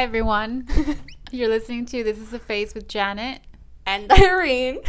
Hi, 0.00 0.04
everyone. 0.04 0.66
You're 1.30 1.50
listening 1.50 1.84
to 1.84 2.02
This 2.02 2.16
is 2.16 2.32
a 2.32 2.38
Face 2.38 2.72
with 2.72 2.88
Janet. 2.88 3.42
and 3.84 4.10
Irene. 4.10 4.78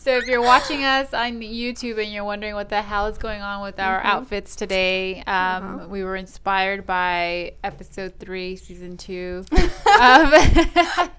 So, 0.00 0.16
if 0.16 0.26
you're 0.26 0.42
watching 0.42 0.82
us 0.82 1.12
on 1.12 1.40
YouTube 1.40 2.02
and 2.02 2.12
you're 2.12 2.24
wondering 2.24 2.54
what 2.54 2.68
the 2.68 2.82
hell 2.82 3.06
is 3.06 3.18
going 3.18 3.42
on 3.42 3.62
with 3.62 3.78
our 3.78 4.00
outfits 4.02 4.56
today, 4.56 5.22
um, 5.22 5.88
we 5.90 6.02
were 6.02 6.16
inspired 6.16 6.86
by 6.86 7.54
episode 7.62 8.14
three, 8.18 8.56
season 8.56 8.96
two 8.96 9.44
of 10.00 11.10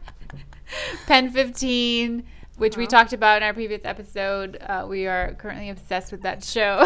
Pen 1.05 1.29
15, 1.29 2.23
which 2.57 2.75
we 2.75 2.87
talked 2.87 3.13
about 3.13 3.37
in 3.37 3.43
our 3.43 3.53
previous 3.53 3.85
episode. 3.85 4.57
Uh, 4.61 4.85
we 4.89 5.07
are 5.07 5.35
currently 5.35 5.69
obsessed 5.69 6.11
with 6.11 6.23
that 6.23 6.43
show. 6.43 6.83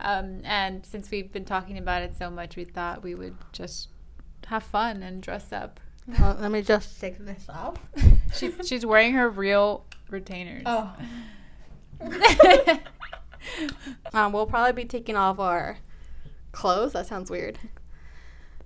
um, 0.00 0.42
and 0.44 0.84
since 0.84 1.10
we've 1.10 1.32
been 1.32 1.46
talking 1.46 1.78
about 1.78 2.02
it 2.02 2.14
so 2.14 2.30
much, 2.30 2.56
we 2.56 2.64
thought 2.64 3.02
we 3.02 3.14
would 3.14 3.36
just 3.52 3.88
have 4.46 4.62
fun 4.62 5.02
and 5.02 5.22
dress 5.22 5.52
up. 5.52 5.80
Well, 6.06 6.36
let 6.40 6.50
me 6.50 6.62
just 6.62 7.00
take 7.00 7.18
this 7.18 7.46
off. 7.48 7.78
She's, 8.34 8.54
she's 8.64 8.84
wearing 8.84 9.14
her 9.14 9.30
real 9.30 9.86
retainers. 10.10 10.62
Oh. 10.66 10.94
um, 14.12 14.32
we'll 14.32 14.46
probably 14.46 14.72
be 14.72 14.84
taking 14.84 15.16
off 15.16 15.38
our 15.38 15.78
clothes. 16.52 16.92
That 16.92 17.06
sounds 17.06 17.30
weird. 17.30 17.58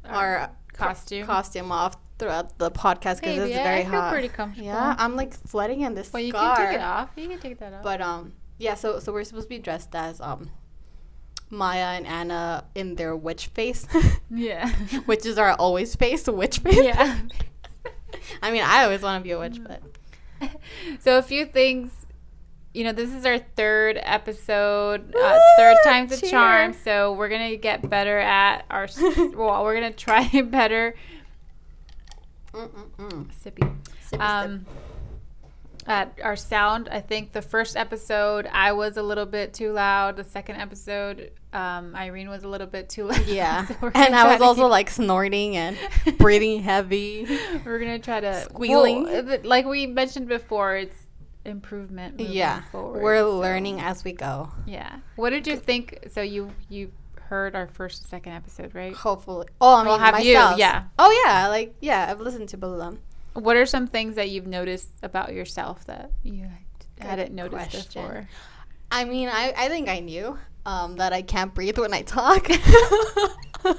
Our, 0.05 0.39
uh, 0.39 0.49
costume. 0.73 1.27
costume 1.27 1.71
off 1.71 1.97
throughout 2.19 2.59
the 2.59 2.71
podcast 2.71 3.21
because 3.21 3.37
Hey, 3.37 3.39
it's 3.39 3.51
yeah, 3.51 3.65
very 3.65 3.81
I 3.81 3.85
feel 3.85 4.01
hot. 4.01 4.13
pretty 4.13 4.29
comfortable. 4.29 4.67
Yeah, 4.67 4.95
I'm 4.99 5.17
like 5.17 5.35
sweating 5.49 5.83
in 5.83 5.95
this 5.95 6.13
Well, 6.13 6.23
you 6.23 6.33
can 6.33 6.57
take 6.57 6.77
it 6.77 6.81
off. 6.81 7.11
You 7.17 7.29
can 7.29 7.39
take 7.39 7.59
that 7.59 7.73
off. 7.73 7.83
But 7.83 8.01
um, 8.01 8.33
yeah. 8.59 8.75
So 8.75 8.99
so 8.99 9.13
we're 9.13 9.25
supposed 9.25 9.47
to 9.47 9.49
be 9.49 9.59
dressed 9.59 9.95
as 9.95 10.21
um, 10.21 10.51
Maya 11.51 11.97
and 11.97 12.07
Anna 12.07 12.65
in 12.75 12.95
their 12.95 13.17
witch 13.17 13.49
face, 13.49 13.87
yeah. 14.31 14.69
which 15.07 15.27
is 15.27 15.37
our 15.37 15.53
always 15.55 15.95
face, 15.97 16.27
witch 16.27 16.59
face. 16.61 16.83
yeah. 16.83 17.19
I 18.43 18.51
mean, 18.51 18.63
I 18.63 18.85
always 18.85 19.03
want 19.03 19.23
to 19.23 19.25
be 19.25 19.33
a 19.33 19.39
witch, 19.39 19.59
but 19.63 19.83
So 21.01 21.19
a 21.19 21.23
few 21.23 21.47
things. 21.47 22.07
You 22.73 22.85
know, 22.85 22.93
this 22.93 23.13
is 23.13 23.27
our 23.27 23.39
third 23.39 23.99
episode. 24.01 25.13
Uh, 25.15 25.39
third 25.57 25.77
time's 25.83 26.23
a 26.23 26.27
charm. 26.31 26.73
So 26.73 27.13
we're 27.15 27.29
gonna 27.29 27.57
get 27.57 27.89
better 27.91 28.17
at 28.19 28.65
our. 28.71 28.87
well, 29.35 29.65
we're 29.65 29.75
gonna 29.75 29.93
try 29.93 30.41
better. 30.43 30.95
Mm-mm-mm. 32.55 33.29
Sippy. 33.45 33.77
Sippy 34.09 34.21
Um, 34.21 34.67
at 35.87 36.19
our 36.23 36.37
sound, 36.37 36.89
I 36.91 37.01
think 37.01 37.33
the 37.33 37.43
first 37.43 37.77
episode 37.77 38.47
I 38.53 38.73
was 38.73 38.97
a 38.97 39.03
little 39.03 39.27
bit 39.27 39.55
too 39.55 39.73
loud. 39.73 40.17
The 40.17 40.25
second 40.25 40.57
episode, 40.57 41.33
um, 41.53 41.95
Irene 41.97 42.29
was 42.29 42.45
a 42.45 42.49
little 42.49 42.67
bit 42.67 42.89
too 42.89 43.05
loud. 43.05 43.27
Yeah. 43.27 43.67
So 43.81 43.91
and 43.95 44.15
I 44.15 44.33
was 44.33 44.41
also 44.43 44.63
keep- 44.63 44.71
like 44.71 44.91
snorting 44.91 45.57
and 45.57 45.77
breathing 46.19 46.63
heavy. 46.63 47.27
We're 47.65 47.79
gonna 47.79 47.99
try 47.99 48.21
to 48.21 48.43
Squealing. 48.43 49.05
well, 49.05 49.39
like 49.45 49.67
we 49.67 49.87
mentioned 49.87 50.29
before, 50.29 50.77
it's 50.77 50.97
improvement. 51.45 52.21
Yeah. 52.21 52.63
forward, 52.71 53.03
We're 53.03 53.21
so- 53.21 53.39
learning 53.39 53.81
as 53.81 54.05
we 54.05 54.13
go. 54.13 54.53
Yeah. 54.67 54.97
What 55.17 55.31
did 55.31 55.47
you 55.47 55.57
think? 55.57 56.09
So 56.13 56.21
you 56.21 56.51
you 56.69 56.93
heard 57.23 57.55
our 57.55 57.69
first 57.69 58.09
second 58.11 58.33
episode, 58.33 58.75
right? 58.75 58.93
Hopefully. 58.93 59.47
Oh, 59.61 59.77
I 59.77 59.79
mean, 59.79 59.87
Well, 59.89 59.99
have 59.99 60.21
you? 60.25 60.35
myself. 60.35 60.59
Yeah. 60.59 60.85
Oh, 60.99 61.23
yeah. 61.25 61.47
Like, 61.47 61.77
yeah, 61.81 62.09
I've 62.11 62.21
listened 62.21 62.49
to 62.51 62.57
both 62.57 62.73
of 62.73 62.79
them. 62.81 62.99
What 63.35 63.57
are 63.57 63.67
some 63.67 63.87
things 63.87 64.17
that 64.17 64.31
you've 64.31 64.47
noticed 64.47 64.91
about 65.03 65.33
yourself 65.33 65.85
that 65.87 66.11
you 66.23 66.49
hadn't 66.99 67.33
noticed 67.33 67.71
question. 67.71 68.03
before? 68.03 68.29
I 68.91 69.05
mean, 69.05 69.29
I, 69.29 69.55
I 69.57 69.69
think 69.69 69.89
I 69.89 70.01
knew 70.01 70.37
um, 70.67 70.97
that 70.97 71.13
I 71.13 71.23
can't 71.23 71.55
breathe 71.55 71.79
when 71.79 71.95
I 71.95 72.03
talk. 72.03 72.47
I 72.51 73.75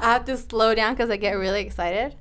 have 0.00 0.24
to 0.24 0.36
slow 0.36 0.74
down 0.74 0.94
because 0.94 1.10
I 1.10 1.16
get 1.16 1.32
really 1.32 1.60
excited. 1.60 2.16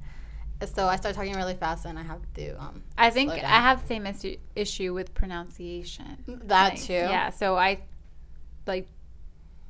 So 0.74 0.88
I 0.88 0.98
start 0.98 1.16
talking 1.16 1.36
really 1.36 1.56
fast 1.56 1.86
and 1.86 1.98
I 1.98 2.04
have 2.04 2.22
to. 2.36 2.62
Um, 2.62 2.84
I 2.98 3.10
think 3.10 3.32
I 3.32 3.38
have 3.38 3.82
the 3.82 3.88
same 3.88 4.06
issue, 4.06 4.36
issue 4.56 4.94
with 4.94 5.14
pronunciation. 5.14 6.42
that 6.46 6.74
Like, 6.74 6.82
too. 6.82 6.94
Yeah. 6.94 7.30
So 7.30 7.56
I 7.58 7.80
like 8.68 8.88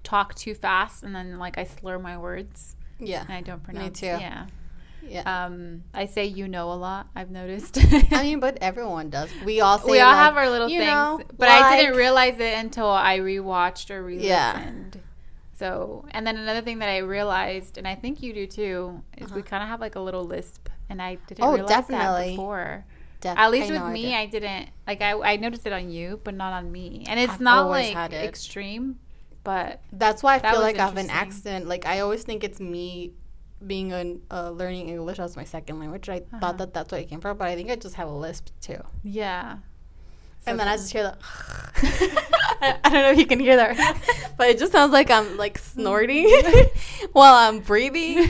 talk 0.04 0.34
too 0.34 0.56
fast 0.56 1.04
and 1.04 1.14
then 1.14 1.38
like 1.38 1.58
I 1.58 1.66
slur 1.66 2.00
my 2.00 2.18
words 2.18 2.76
Yeah. 3.00 3.22
and 3.22 3.32
I 3.32 3.42
don't 3.42 3.64
pronounce. 3.64 4.02
Me 4.02 4.08
too. 4.10 4.18
Yeah. 4.20 4.48
Yeah. 5.08 5.46
Um, 5.46 5.84
I 5.94 6.06
say 6.06 6.26
you 6.26 6.48
know 6.48 6.72
a 6.72 6.76
lot. 6.76 7.08
I've 7.16 7.32
noticed. 7.32 7.78
I 8.12 8.24
mean, 8.24 8.40
but 8.40 8.58
everyone 8.62 9.10
does. 9.10 9.30
We 9.46 9.62
all 9.62 9.80
say 9.80 9.92
we 9.92 10.00
all 10.00 10.12
like, 10.12 10.18
have 10.18 10.38
our 10.38 10.50
little 10.50 10.68
things, 10.68 10.86
know, 10.86 11.22
but 11.38 11.50
I 11.50 11.78
didn't 11.78 11.96
realize 11.98 12.40
it 12.40 12.58
until 12.58 12.90
I 12.90 13.20
rewatched 13.20 13.90
or 13.92 14.04
re-listened. 14.04 15.00
So, 15.56 16.06
and 16.12 16.26
then 16.26 16.38
another 16.38 16.62
thing 16.62 16.80
that 16.80 16.90
I 16.90 17.00
realized, 17.00 17.78
and 17.78 17.86
I 17.88 17.96
think 17.96 18.22
you 18.24 18.34
do 18.34 18.48
too, 18.48 19.04
is 19.18 19.30
we 19.32 19.42
Uh-huh. 19.42 19.50
kind 19.50 19.64
of 19.64 19.70
have 19.70 19.82
like 19.82 19.96
a 19.96 20.00
little 20.00 20.24
lisp, 20.24 20.70
and 20.90 21.02
I 21.02 21.16
didn't 21.28 21.44
Oh, 21.44 21.54
realize 21.54 21.88
that 21.88 22.28
before. 22.30 22.86
Def- 23.20 23.38
At 23.38 23.52
least 23.52 23.70
I 23.70 23.74
with 23.74 23.80
know 23.82 23.88
I 23.88 23.92
me, 23.94 24.02
did. 24.04 24.14
I, 24.14 24.26
didn't 24.28 24.70
like. 24.88 25.02
I 25.02 25.12
I 25.34 25.36
noticed 25.36 25.66
it 25.68 25.74
on 25.74 25.90
you, 25.90 26.22
but 26.24 26.34
not 26.34 26.54
on 26.54 26.72
me. 26.72 27.04
And 27.10 27.20
it's 27.20 27.34
I've 27.34 27.42
not 27.42 27.68
like 27.68 28.14
it. 28.14 28.24
extreme, 28.24 29.00
but 29.44 29.82
That's 29.92 30.24
why 30.24 30.36
I 30.36 30.40
That 30.40 30.54
feel 30.54 30.62
like 30.62 30.78
I 30.80 30.86
have 30.86 30.96
an 30.96 31.10
accent. 31.10 31.68
Like 31.68 31.86
I 31.86 32.00
always 32.00 32.24
think 32.24 32.46
it's 32.46 32.62
me 32.62 33.12
being 33.66 33.92
an, 33.94 34.22
uh, 34.32 34.52
learning 34.52 34.90
English 34.90 35.20
as 35.20 35.36
my 35.36 35.44
second 35.44 35.80
language. 35.80 36.08
I 36.10 36.18
Uh-huh. 36.18 36.40
thought 36.40 36.58
that 36.60 36.74
that's 36.74 36.92
where 36.92 37.02
it 37.02 37.10
came 37.10 37.20
from, 37.22 37.38
but 37.38 37.48
I 37.48 37.56
think 37.56 37.70
I 37.70 37.76
just 37.76 37.96
have 37.96 38.08
a 38.08 38.14
lisp 38.14 38.48
too. 38.62 38.82
yeah. 39.04 39.58
So 40.46 40.52
and 40.52 40.60
then 40.60 40.70
I 40.70 40.78
just 40.78 40.94
hear 40.94 41.04
the. 41.04 41.18
I 42.62 42.78
I 42.84 42.90
don't 42.90 43.02
know 43.04 43.12
if 43.12 43.18
you 43.20 43.26
can 43.26 43.42
hear 43.42 43.58
that, 43.58 43.76
but 44.38 44.48
it 44.48 44.58
just 44.58 44.72
sounds 44.72 44.94
like 44.94 45.12
I'm 45.12 45.36
like 45.36 45.58
snorting 45.58 46.30
while 47.12 47.34
I'm 47.36 47.60
breathing. 47.60 48.30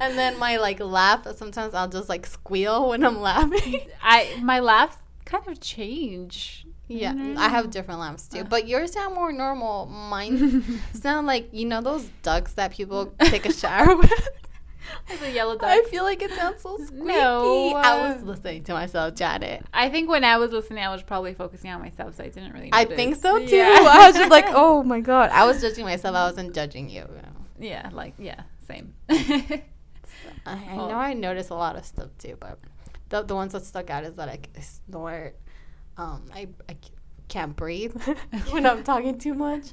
and 0.00 0.16
then 0.18 0.38
my 0.38 0.56
like 0.58 0.80
laugh. 0.80 1.26
Sometimes 1.36 1.74
I'll 1.74 1.88
just 1.88 2.08
like 2.08 2.26
squeal 2.26 2.88
when 2.90 3.04
I'm 3.04 3.20
laughing. 3.20 3.80
I 4.02 4.38
my 4.42 4.60
laughs 4.60 4.96
kind 5.24 5.46
of 5.48 5.60
change. 5.60 6.63
Yeah, 6.86 7.14
Mm. 7.14 7.36
I 7.38 7.48
have 7.48 7.70
different 7.70 8.00
lamps 8.00 8.28
too, 8.28 8.44
but 8.44 8.68
yours 8.68 8.92
sound 8.92 9.14
more 9.14 9.32
normal. 9.32 9.86
Mine 9.86 10.62
sound 10.92 11.26
like 11.26 11.48
you 11.52 11.64
know 11.64 11.80
those 11.80 12.04
ducks 12.22 12.52
that 12.54 12.72
people 12.72 13.06
take 13.20 13.46
a 13.46 13.52
shower 13.52 13.96
with. 13.96 14.28
Like 15.08 15.18
the 15.20 15.30
yellow 15.30 15.54
duck. 15.54 15.64
I 15.64 15.82
feel 15.84 16.04
like 16.04 16.20
it 16.20 16.30
sounds 16.32 16.60
so 16.62 16.76
squeaky. 16.76 17.04
No, 17.06 17.74
I 17.74 18.12
was 18.12 18.22
uh, 18.22 18.26
listening 18.26 18.64
to 18.64 18.74
myself, 18.74 19.14
Janet. 19.14 19.64
I 19.72 19.88
think 19.88 20.10
when 20.10 20.24
I 20.24 20.36
was 20.36 20.50
listening, 20.52 20.84
I 20.84 20.90
was 20.90 21.02
probably 21.02 21.32
focusing 21.32 21.70
on 21.70 21.80
myself, 21.80 22.16
so 22.16 22.24
I 22.24 22.28
didn't 22.28 22.52
really. 22.52 22.68
I 22.70 22.84
think 22.84 23.16
so 23.16 23.38
too. 23.38 23.56
Yeah. 23.56 23.78
I 23.80 24.06
was 24.08 24.14
just 24.16 24.30
like, 24.30 24.44
oh 24.48 24.82
my 24.82 25.00
god. 25.00 25.30
I 25.30 25.46
was 25.46 25.60
judging 25.62 25.84
myself. 25.86 26.14
I 26.14 26.26
wasn't 26.26 26.54
judging 26.54 26.90
you. 26.90 27.08
Yeah, 27.58 27.88
like 27.92 28.14
yeah, 28.18 28.42
same. 28.68 28.92
I, 29.08 29.62
I 30.46 30.76
know 30.76 30.90
I 30.90 31.14
notice 31.14 31.48
a 31.48 31.54
lot 31.54 31.76
of 31.76 31.84
stuff 31.84 32.10
too, 32.18 32.36
but 32.38 32.58
the, 33.08 33.22
the 33.22 33.34
ones 33.34 33.52
that 33.52 33.64
stuck 33.64 33.88
out 33.90 34.04
is 34.04 34.14
that 34.14 34.28
I 34.28 34.38
snort. 34.60 35.36
Um, 35.96 36.24
I, 36.34 36.48
I 36.68 36.76
can't 37.28 37.54
breathe 37.56 37.94
when 38.50 38.66
I'm 38.66 38.82
talking 38.82 39.18
too 39.18 39.34
much, 39.34 39.66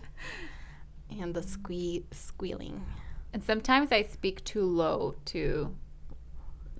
and 1.10 1.34
the 1.34 1.42
squee 1.44 2.06
squealing. 2.12 2.86
and 3.34 3.44
sometimes 3.44 3.92
I 3.92 4.04
speak 4.04 4.44
too 4.44 4.64
low 4.66 5.16
too. 5.26 5.76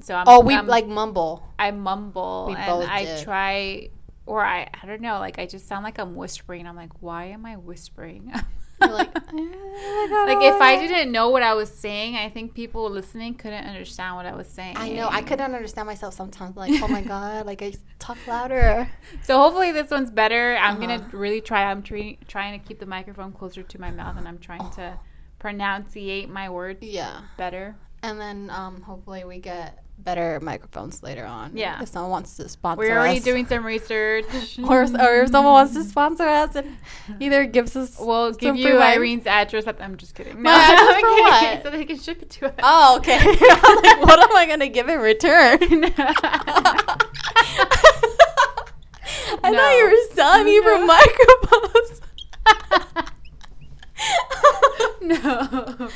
So 0.02 0.16
I'm. 0.16 0.26
Oh, 0.28 0.42
we 0.42 0.54
I'm- 0.56 0.68
like 0.68 0.88
mumble. 0.88 1.44
I 1.60 1.72
mumble 1.72 2.46
We 2.50 2.56
and 2.56 2.66
both 2.66 2.88
I 2.90 3.04
did. 3.06 3.24
try, 3.24 3.90
or 4.26 4.44
I 4.46 4.68
I 4.82 4.86
don't 4.88 5.02
know, 5.02 5.20
like 5.20 5.40
I 5.40 5.46
just 5.46 5.68
sound 5.68 5.84
like 5.84 5.98
I'm 6.00 6.16
whispering. 6.16 6.68
I'm 6.68 6.76
like, 6.76 7.02
why 7.02 7.26
am 7.26 7.46
I 7.46 7.56
whispering? 7.58 8.32
Like, 8.82 9.16
"Eh, 9.16 10.26
like 10.26 10.44
if 10.44 10.60
I 10.62 10.78
didn't 10.80 11.12
know 11.12 11.30
what 11.30 11.44
I 11.44 11.54
was 11.54 11.70
saying, 11.74 12.16
I 12.16 12.30
think 12.30 12.54
people 12.54 12.90
listening 12.90 13.36
couldn't 13.36 13.66
understand 13.66 14.16
what 14.16 14.26
I 14.26 14.36
was 14.36 14.48
saying. 14.48 14.76
I 14.78 14.90
know 14.90 15.08
I 15.08 15.22
couldn't 15.22 15.54
understand 15.54 15.88
myself 15.88 16.14
sometimes. 16.14 16.56
Like, 16.58 16.72
oh 16.82 16.88
my 16.88 17.02
god, 17.16 17.46
like 17.46 17.62
I 17.62 17.74
talk 18.00 18.18
louder. 18.28 18.90
So 19.24 19.38
hopefully 19.38 19.72
this 19.72 19.90
one's 19.92 20.12
better. 20.12 20.56
I'm 20.58 20.78
Uh-huh. 20.78 20.98
gonna 20.98 21.10
really 21.14 21.42
try. 21.42 21.64
I'm 21.70 21.84
tre- 21.84 22.20
trying 22.28 22.60
to 22.60 22.66
keep 22.68 22.80
the 22.80 22.86
microphone 22.86 23.32
closer 23.32 23.64
to 23.64 23.80
my 23.82 23.92
mouth, 23.92 24.18
and 24.18 24.28
I'm 24.28 24.40
trying 24.40 24.70
to 24.72 24.98
pronunciate 25.40 26.30
my 26.30 26.50
words 26.50 26.80
Yeah, 26.84 27.22
better. 27.38 27.76
and 28.04 28.20
then 28.20 28.50
um, 28.52 28.82
hopefully 28.82 29.24
we 29.24 29.40
get 29.40 29.84
better 30.04 30.40
microphones 30.42 31.04
later 31.04 31.26
on. 31.26 31.56
Yeah. 31.56 31.82
if 31.82 31.90
someone 31.90 32.12
wants 32.12 32.38
to 32.38 32.50
sponsor 32.50 32.84
us. 32.84 32.90
We're 32.90 32.98
already 32.98 33.20
us. 33.20 33.24
doing 33.24 33.46
some 33.46 33.66
research. 33.66 34.26
or, 34.64 34.84
or 34.84 35.22
if 35.24 35.30
someone 35.30 35.54
wants 35.54 35.74
to 35.74 35.84
sponsor 35.84 36.24
us 36.24 36.56
and 36.56 36.78
either 37.20 37.46
gives 37.46 37.76
us 37.76 37.98
We'll 38.00 38.34
give 38.34 38.56
you 38.56 38.76
wine. 38.76 38.98
Irene's 38.98 39.28
address. 39.28 39.68
At, 39.68 39.82
I'm 39.82 39.98
just 39.98 40.16
kidding. 40.16 40.42
My 40.42 40.52
address 40.52 40.80
I'm 40.80 41.02
for 41.02 41.08
kidding. 41.10 41.24
what? 41.24 41.64
So 41.64 41.70
they 41.70 41.86
can 41.86 42.00
ship 42.00 42.22
it 42.22 42.30
to 42.32 42.48
us. 42.48 42.54
Oh, 42.64 42.98
okay. 42.98 43.18
Like, 43.18 44.02
what 44.02 44.20
am 44.20 44.36
I 44.36 44.46
gonna 44.48 44.68
give 44.68 44.90
in 44.90 45.00
return? 45.00 45.60
I 49.44 49.54
thought 49.54 49.78
you 49.78 49.86
were 49.86 50.16
selling 50.16 50.46
me 50.46 50.62
for 50.62 50.78
microphones. 50.86 52.01
no. 55.08 55.90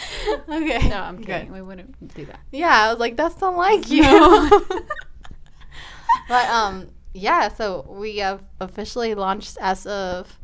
Okay. 0.50 0.90
No, 0.90 1.02
I'm 1.02 1.18
Good. 1.18 1.26
kidding. 1.26 1.52
We 1.54 1.62
wouldn't 1.62 2.14
do 2.16 2.26
that. 2.26 2.40
Yeah, 2.52 2.86
I 2.86 2.90
was 2.92 3.00
like, 3.00 3.16
that's 3.18 3.40
not 3.42 3.56
like 3.56 3.90
you. 3.90 4.02
No. 4.02 4.50
but 6.28 6.50
um, 6.50 6.88
yeah. 7.14 7.50
So 7.50 7.86
we 7.90 8.18
have 8.18 8.42
officially 8.60 9.16
launched 9.16 9.58
as 9.62 9.86
of 9.86 10.40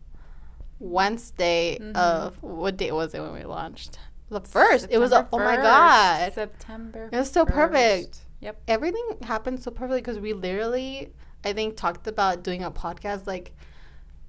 Wednesday 0.79 1.77
Mhm. 1.79 1.95
of 1.95 2.41
what 2.41 2.77
date 2.77 2.91
was 2.93 3.13
it 3.13 3.21
when 3.21 3.33
we 3.33 3.43
launched? 3.43 3.99
The 4.29 4.41
first. 4.41 4.87
it 4.89 4.97
was 4.97 5.11
a, 5.11 5.15
September 5.15 5.43
oh 5.43 5.45
my 5.45 5.55
god. 5.57 6.33
September. 6.33 7.09
It 7.11 7.17
was 7.17 7.29
so 7.31 7.45
1st. 7.45 7.51
perfect. 7.53 8.19
Yep. 8.39 8.61
Everything 8.67 9.05
happened 9.23 9.61
so 9.61 9.71
perfectly 9.71 10.01
because 10.01 10.19
we 10.19 10.33
literally, 10.33 11.11
I 11.43 11.53
think, 11.53 11.75
talked 11.77 12.07
about 12.07 12.41
doing 12.43 12.63
a 12.63 12.71
podcast 12.71 13.27
like 13.27 13.51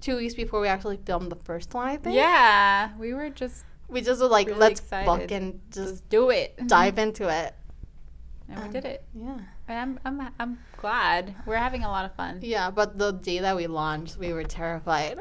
two 0.01 0.17
weeks 0.17 0.35
before 0.35 0.61
we 0.61 0.67
actually 0.69 0.99
filmed 1.07 1.31
the 1.31 1.37
first 1.37 1.73
one. 1.73 1.87
I 1.89 1.97
think. 1.97 2.17
Yeah, 2.17 2.91
we 2.99 3.15
were 3.15 3.31
just 3.31 3.65
We 3.93 4.01
just 4.01 4.21
were 4.21 4.29
like, 4.29 4.47
Really 4.49 4.59
let's 4.59 4.81
excited. 4.81 5.07
fucking 5.07 5.61
just 5.71 5.89
just 5.91 6.09
do 6.09 6.31
it. 6.31 6.67
dive 6.67 6.99
into 6.99 7.29
it. 7.29 7.55
And 8.49 8.59
we 8.59 8.65
Um, 8.67 8.73
did 8.73 8.85
it. 8.85 9.05
Yeah. 9.15 9.39
And 9.69 9.79
I'm 9.79 10.01
I'm 10.21 10.33
I'm 10.39 10.59
glad. 10.77 11.35
We're 11.47 11.57
having 11.57 11.85
a 11.85 11.89
lot 11.89 12.05
of 12.05 12.15
fun. 12.15 12.41
Yeah, 12.43 12.71
but 12.71 12.99
the 12.99 13.13
day 13.13 13.39
that 13.39 13.57
we 13.57 13.67
launched, 13.67 14.19
we 14.19 14.33
were 14.33 14.45
terrified. 14.45 15.21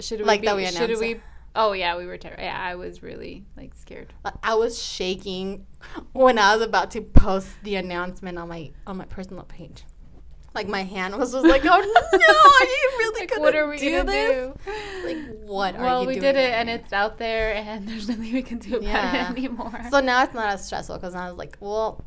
Should 0.00 0.20
we 0.20 0.24
Like 0.24 0.40
be, 0.40 0.46
that 0.46 0.56
we 0.56 0.64
should 0.66 0.76
announced 0.76 1.00
we 1.00 1.10
it. 1.12 1.20
Oh 1.54 1.72
yeah, 1.72 1.98
we 1.98 2.06
were 2.06 2.16
terrified. 2.16 2.44
Yeah, 2.44 2.58
I 2.58 2.76
was 2.76 3.02
really 3.02 3.44
like 3.56 3.74
scared. 3.74 4.14
I 4.42 4.54
was 4.54 4.80
shaking 4.82 5.66
when 6.12 6.38
I 6.38 6.54
was 6.56 6.64
about 6.64 6.90
to 6.92 7.02
post 7.02 7.48
the 7.62 7.74
announcement 7.76 8.38
on 8.38 8.48
my 8.48 8.70
on 8.86 8.96
my 8.96 9.04
personal 9.06 9.44
page. 9.44 9.84
Like 10.54 10.68
my 10.68 10.82
hand 10.82 11.16
was 11.16 11.32
just 11.32 11.46
like, 11.46 11.62
"Oh 11.64 11.68
no, 11.68 11.74
are 11.78 12.66
you 12.66 12.90
really 12.98 13.20
Like, 13.20 13.30
gonna 13.30 13.40
what 13.40 13.54
are 13.56 13.68
we 13.68 13.78
do 13.78 13.90
gonna 13.90 14.04
this? 14.04 14.54
do? 14.66 15.06
Like, 15.06 15.40
what 15.46 15.74
are 15.76 15.82
well, 15.82 16.00
we 16.06 16.14
doing 16.14 16.20
did 16.20 16.36
it, 16.36 16.38
right 16.40 16.54
and 16.58 16.68
it's 16.70 16.92
out 16.92 17.16
there, 17.18 17.54
and 17.54 17.88
there's 17.88 18.08
nothing 18.08 18.32
we 18.32 18.42
can 18.42 18.58
do 18.58 18.76
about 18.76 18.82
Yeah. 18.82 19.30
it 19.32 19.38
anymore. 19.38 19.80
So 19.90 20.00
now 20.00 20.22
it's 20.24 20.34
not 20.34 20.48
as 20.52 20.66
stressful 20.66 20.96
because 20.96 21.14
I 21.14 21.28
was 21.30 21.38
like, 21.38 21.56
well, 21.60 22.04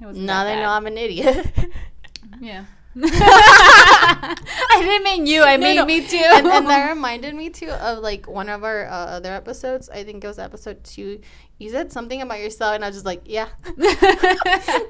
now 0.00 0.44
they 0.44 0.56
know. 0.56 0.68
I'm 0.68 0.86
an 0.86 0.98
idiot. 0.98 1.46
Yeah. 2.40 2.64
I 3.02 4.78
didn't 4.80 5.04
mean 5.04 5.26
you. 5.26 5.42
I 5.42 5.56
No, 5.56 5.66
mean 5.66 5.76
no. 5.76 5.84
me 5.84 6.06
too. 6.06 6.16
and, 6.16 6.46
and 6.46 6.66
that 6.68 6.88
reminded 6.88 7.34
me 7.34 7.50
too 7.50 7.68
of 7.70 7.98
like 7.98 8.26
one 8.28 8.48
of 8.48 8.64
our 8.64 8.86
uh, 8.86 9.16
other 9.20 9.32
episodes. 9.34 9.88
I 9.90 10.02
think 10.04 10.24
it 10.24 10.26
was 10.26 10.38
episode 10.38 10.82
two. 10.84 11.20
You 11.58 11.70
said 11.70 11.92
something 11.92 12.20
about 12.22 12.40
yourself, 12.40 12.74
and 12.74 12.84
I 12.84 12.88
was 12.88 12.96
just 12.96 13.06
like, 13.06 13.22
yeah. 13.24 13.48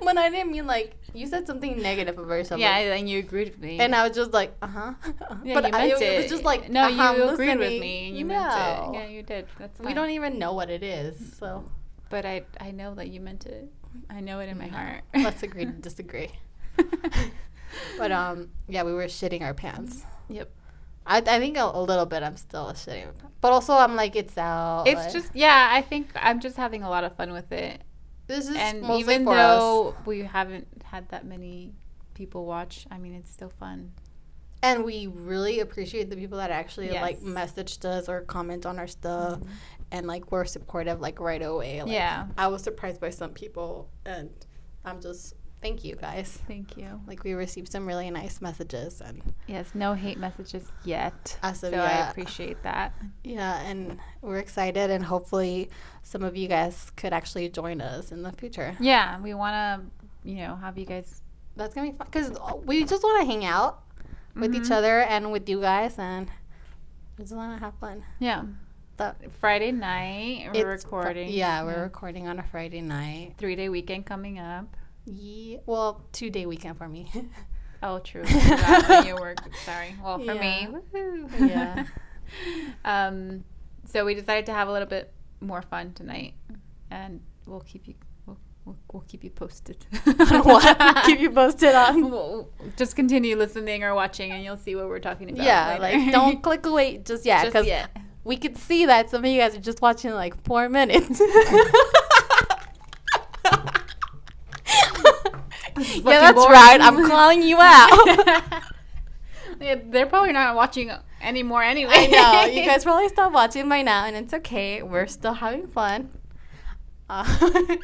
when 0.02 0.18
I 0.18 0.28
didn't 0.30 0.52
mean 0.52 0.66
like 0.66 0.96
you 1.14 1.26
said 1.26 1.46
something 1.46 1.80
negative 1.80 2.18
about 2.18 2.34
yourself. 2.34 2.60
yeah, 2.60 2.70
like- 2.78 3.00
and 3.00 3.08
you 3.08 3.18
agreed 3.18 3.48
with 3.50 3.58
me. 3.60 3.78
and 3.80 3.94
I 3.94 4.06
was 4.06 4.16
just 4.16 4.32
like, 4.32 4.54
uh 4.62 4.66
huh. 4.68 4.92
yeah, 5.44 5.54
but 5.60 5.64
you 5.64 5.70
I, 5.74 5.88
meant 5.88 6.02
it, 6.02 6.12
it. 6.12 6.22
was 6.22 6.30
just 6.30 6.44
like, 6.44 6.68
no, 6.70 6.82
uh-huh, 6.82 7.14
you 7.16 7.28
agreed 7.30 7.58
with 7.58 7.80
me, 7.80 8.08
and 8.08 8.16
you 8.18 8.24
no. 8.24 8.34
meant 8.34 8.46
it. 8.54 8.94
Yeah, 9.00 9.06
you 9.08 9.22
did. 9.22 9.46
That's 9.58 9.78
fine. 9.78 9.86
we 9.86 9.94
don't 9.94 10.10
even 10.10 10.38
know 10.38 10.52
what 10.52 10.70
it 10.70 10.82
is, 10.82 11.36
so 11.38 11.64
But 12.10 12.24
I, 12.26 12.44
I 12.60 12.70
know 12.70 12.94
that 12.94 13.08
you 13.08 13.20
meant 13.20 13.46
it. 13.46 13.68
I 14.10 14.20
know 14.20 14.40
it 14.40 14.48
in 14.48 14.58
my 14.58 14.68
heart. 14.68 15.02
let's 15.14 15.42
agree 15.42 15.64
to 15.64 15.72
disagree. 15.72 16.30
But 17.98 18.12
um, 18.12 18.50
yeah, 18.68 18.82
we 18.82 18.92
were 18.92 19.04
shitting 19.04 19.42
our 19.42 19.54
pants. 19.54 20.02
Yep. 20.28 20.50
I, 21.06 21.18
I 21.18 21.38
think 21.38 21.56
a, 21.56 21.62
a 21.64 21.80
little 21.80 22.06
bit. 22.06 22.22
I'm 22.22 22.36
still 22.36 22.66
shitting, 22.72 23.06
but 23.40 23.52
also 23.52 23.74
I'm 23.74 23.94
like, 23.96 24.16
it's 24.16 24.36
out. 24.36 24.84
It's 24.86 25.00
like- 25.00 25.12
just 25.12 25.30
yeah. 25.34 25.68
I 25.72 25.82
think 25.82 26.10
I'm 26.16 26.40
just 26.40 26.56
having 26.56 26.82
a 26.82 26.88
lot 26.90 27.04
of 27.04 27.16
fun 27.16 27.32
with 27.32 27.52
it, 27.52 27.80
this 28.26 28.48
is 28.48 28.56
and 28.56 28.82
mostly 28.82 29.14
even 29.14 29.24
for 29.24 29.34
though 29.36 29.88
us. 29.90 30.06
we 30.06 30.20
haven't 30.22 30.66
had 30.84 31.08
that 31.10 31.24
many 31.24 31.72
people 32.14 32.44
watch, 32.46 32.86
I 32.90 32.98
mean 32.98 33.14
it's 33.14 33.30
still 33.30 33.50
fun. 33.60 33.92
And 34.62 34.84
we 34.84 35.06
really 35.06 35.60
appreciate 35.60 36.10
the 36.10 36.16
people 36.16 36.38
that 36.38 36.50
actually 36.50 36.88
like 36.90 37.18
Yes. 37.22 37.24
messaged 37.24 37.84
us 37.84 38.08
or 38.08 38.22
comment 38.22 38.66
on 38.66 38.78
our 38.80 38.86
stuff 38.88 39.38
and 39.92 40.06
like 40.08 40.32
were 40.32 40.44
supportive 40.44 41.00
like 41.00 41.20
right 41.20 41.42
away. 41.42 41.82
Like, 41.82 41.92
Yeah. 41.92 42.26
I 42.36 42.48
was 42.48 42.62
surprised 42.64 43.00
by 43.00 43.10
some 43.10 43.30
people 43.30 43.90
and 44.04 44.30
I'm 44.84 45.00
just 45.00 45.34
thank 45.62 45.84
you 45.84 45.96
guys. 45.96 46.38
Thank 46.46 46.76
you. 46.76 47.00
Like 47.06 47.24
we 47.24 47.32
received 47.34 47.70
some 47.72 47.86
really 47.86 48.10
nice 48.10 48.40
messages 48.40 49.00
and 49.00 49.22
Yes, 49.46 49.70
no 49.74 49.94
hate 49.94 50.18
messages 50.18 50.70
yet. 50.84 51.38
As 51.42 51.62
of 51.64 51.72
so 51.72 51.78
I 51.80 52.08
appreciate 52.10 52.62
that. 52.62 52.92
yeah, 53.24 53.60
and 53.62 53.98
we're 54.22 54.38
excited 54.38 54.90
and 54.90 55.04
hopefully 55.04 55.70
some 56.02 56.22
of 56.22 56.36
you 56.36 56.48
guys 56.48 56.92
could 56.96 57.12
actually 57.12 57.48
join 57.48 57.80
us 57.80 58.12
in 58.12 58.22
the 58.22 58.32
future. 58.32 58.76
Yeah, 58.80 59.20
we 59.20 59.34
want 59.34 59.54
to, 59.54 60.28
you 60.28 60.36
know, 60.36 60.56
have 60.56 60.78
you 60.78 60.86
guys. 60.86 61.22
That's 61.56 61.74
gonna 61.74 61.90
be 61.90 61.96
fun 61.96 62.06
because 62.10 62.30
we 62.64 62.84
just 62.84 63.02
want 63.02 63.20
to 63.22 63.26
hang 63.26 63.44
out 63.44 63.82
with 64.34 64.54
each 64.54 64.64
Mhm. 64.64 64.72
other 64.72 65.00
and 65.00 65.32
with 65.32 65.48
you 65.48 65.60
guys 65.60 65.98
and 65.98 66.30
we 67.16 67.24
just 67.24 67.34
want 67.34 67.58
to 67.58 67.64
have 67.64 67.74
fun. 67.80 68.04
Yeah. 68.18 68.44
Friday 69.40 69.72
night, 69.72 70.50
we're 70.54 70.72
It's 70.72 70.84
fr- 70.84 70.96
recording. 70.96 71.28
yeah, 71.30 71.64
we're 71.64 71.82
recording 71.82 72.28
on 72.28 72.38
a 72.38 72.42
Friday 72.42 72.80
night. 72.80 73.34
Three 73.38 73.54
day 73.56 73.68
weekend 73.68 74.06
coming 74.06 74.38
up. 74.38 74.66
Yeah, 75.06 75.58
well, 75.66 76.04
two 76.12 76.30
day 76.30 76.46
weekend 76.46 76.76
for 76.76 76.88
me. 76.88 77.10
Oh, 77.82 77.98
true. 77.98 78.22
I 78.26 78.80
forgot 78.82 79.06
you 79.06 79.14
work. 79.16 79.38
Sorry. 79.64 79.94
Well, 80.02 80.18
for 80.18 80.34
me. 80.34 80.66
Yeah. 80.66 80.68
woohoo. 80.94 81.48
Yeah. 81.48 81.84
um, 82.84 83.44
so 83.84 84.04
we 84.04 84.14
decided 84.14 84.46
to 84.46 84.52
have 84.52 84.68
a 84.68 84.72
little 84.72 84.88
bit 84.88 85.12
more 85.40 85.62
fun 85.62 85.92
tonight, 85.92 86.34
and 86.90 87.20
we'll 87.46 87.60
keep 87.60 87.86
you. 87.86 87.94
We'll, 88.24 88.38
we'll, 88.64 88.76
we'll 88.92 89.04
keep 89.06 89.22
you 89.22 89.30
posted. 89.30 89.84
what? 90.04 91.04
Keep 91.04 91.20
you 91.20 91.30
posted 91.30 91.74
on. 91.74 92.10
We'll 92.10 92.48
just 92.76 92.96
continue 92.96 93.36
listening 93.36 93.84
or 93.84 93.94
watching, 93.94 94.32
and 94.32 94.42
you'll 94.42 94.56
see 94.56 94.74
what 94.74 94.88
we're 94.88 94.98
talking 94.98 95.30
about. 95.30 95.44
Yeah, 95.44 95.76
later. 95.78 95.98
like 95.98 96.12
don't 96.12 96.42
click 96.42 96.66
away 96.66 96.98
just 96.98 97.24
yet 97.24 97.44
because 97.44 97.68
we 98.24 98.36
could 98.36 98.56
see 98.56 98.86
that 98.86 99.10
some 99.10 99.24
of 99.24 99.30
you 99.30 99.38
guys 99.38 99.54
are 99.54 99.60
just 99.60 99.80
watching 99.82 100.12
like 100.12 100.42
four 100.44 100.68
minutes. 100.68 101.20
Yeah, 105.78 106.00
that's 106.02 106.34
boring. 106.34 106.52
right. 106.52 106.80
I'm 106.80 107.06
calling 107.08 107.42
you 107.42 107.58
out. 107.60 108.62
Yeah, 109.58 109.76
they're 109.86 110.06
probably 110.06 110.32
not 110.32 110.54
watching 110.54 110.90
anymore 111.22 111.62
anyway. 111.62 111.92
I 111.94 112.06
know 112.08 112.52
you 112.52 112.62
guys 112.66 112.84
probably 112.84 113.08
stopped 113.08 113.32
watching 113.34 113.68
by 113.68 113.80
now, 113.80 114.04
and 114.04 114.14
it's 114.14 114.34
okay. 114.34 114.82
We're 114.82 115.06
still 115.06 115.32
having 115.32 115.66
fun. 115.66 116.10
Uh, 117.08 117.24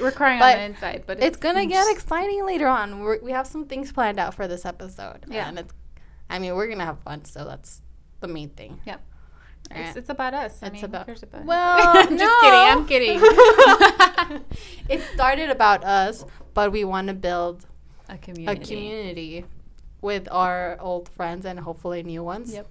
We're 0.00 0.10
crying 0.10 0.38
But 0.38 0.54
on 0.54 0.58
the 0.60 0.64
inside, 0.64 1.04
but 1.06 1.22
it's 1.22 1.36
gonna 1.36 1.66
get 1.66 1.86
exciting 1.90 2.46
later 2.46 2.66
on. 2.66 3.00
We're, 3.00 3.20
we 3.20 3.32
have 3.32 3.46
some 3.46 3.66
things 3.66 3.92
planned 3.92 4.18
out 4.18 4.32
for 4.32 4.48
this 4.48 4.64
episode. 4.64 5.26
Yeah. 5.28 5.48
and 5.48 5.58
it's. 5.58 5.74
I 6.30 6.38
mean, 6.38 6.54
we're 6.54 6.68
gonna 6.68 6.86
have 6.86 7.00
fun, 7.00 7.26
so 7.26 7.44
that's 7.44 7.82
the 8.20 8.28
main 8.28 8.48
thing. 8.48 8.80
Yep. 8.86 9.02
It's, 9.70 9.96
it's 9.96 10.08
about 10.10 10.34
us. 10.34 10.58
I 10.62 10.66
It's 10.66 10.74
mean, 10.74 10.84
about- 10.84 11.08
about 11.22 11.44
Well, 11.44 11.96
it? 12.12 12.18
just 12.18 12.40
kidding. 12.40 12.60
I'm 12.70 12.86
kidding. 12.86 13.20
it 14.88 15.02
started 15.14 15.50
about 15.50 15.82
us, 15.84 16.24
but 16.54 16.72
we 16.72 16.84
want 16.84 17.08
to 17.08 17.14
build 17.14 17.66
a 18.08 18.18
community. 18.18 18.62
a 18.62 18.66
community. 18.66 19.44
with 20.02 20.28
our 20.30 20.76
old 20.80 21.08
friends 21.08 21.46
and 21.46 21.60
hopefully 21.60 22.02
new 22.02 22.22
ones. 22.24 22.52
Yep. 22.52 22.66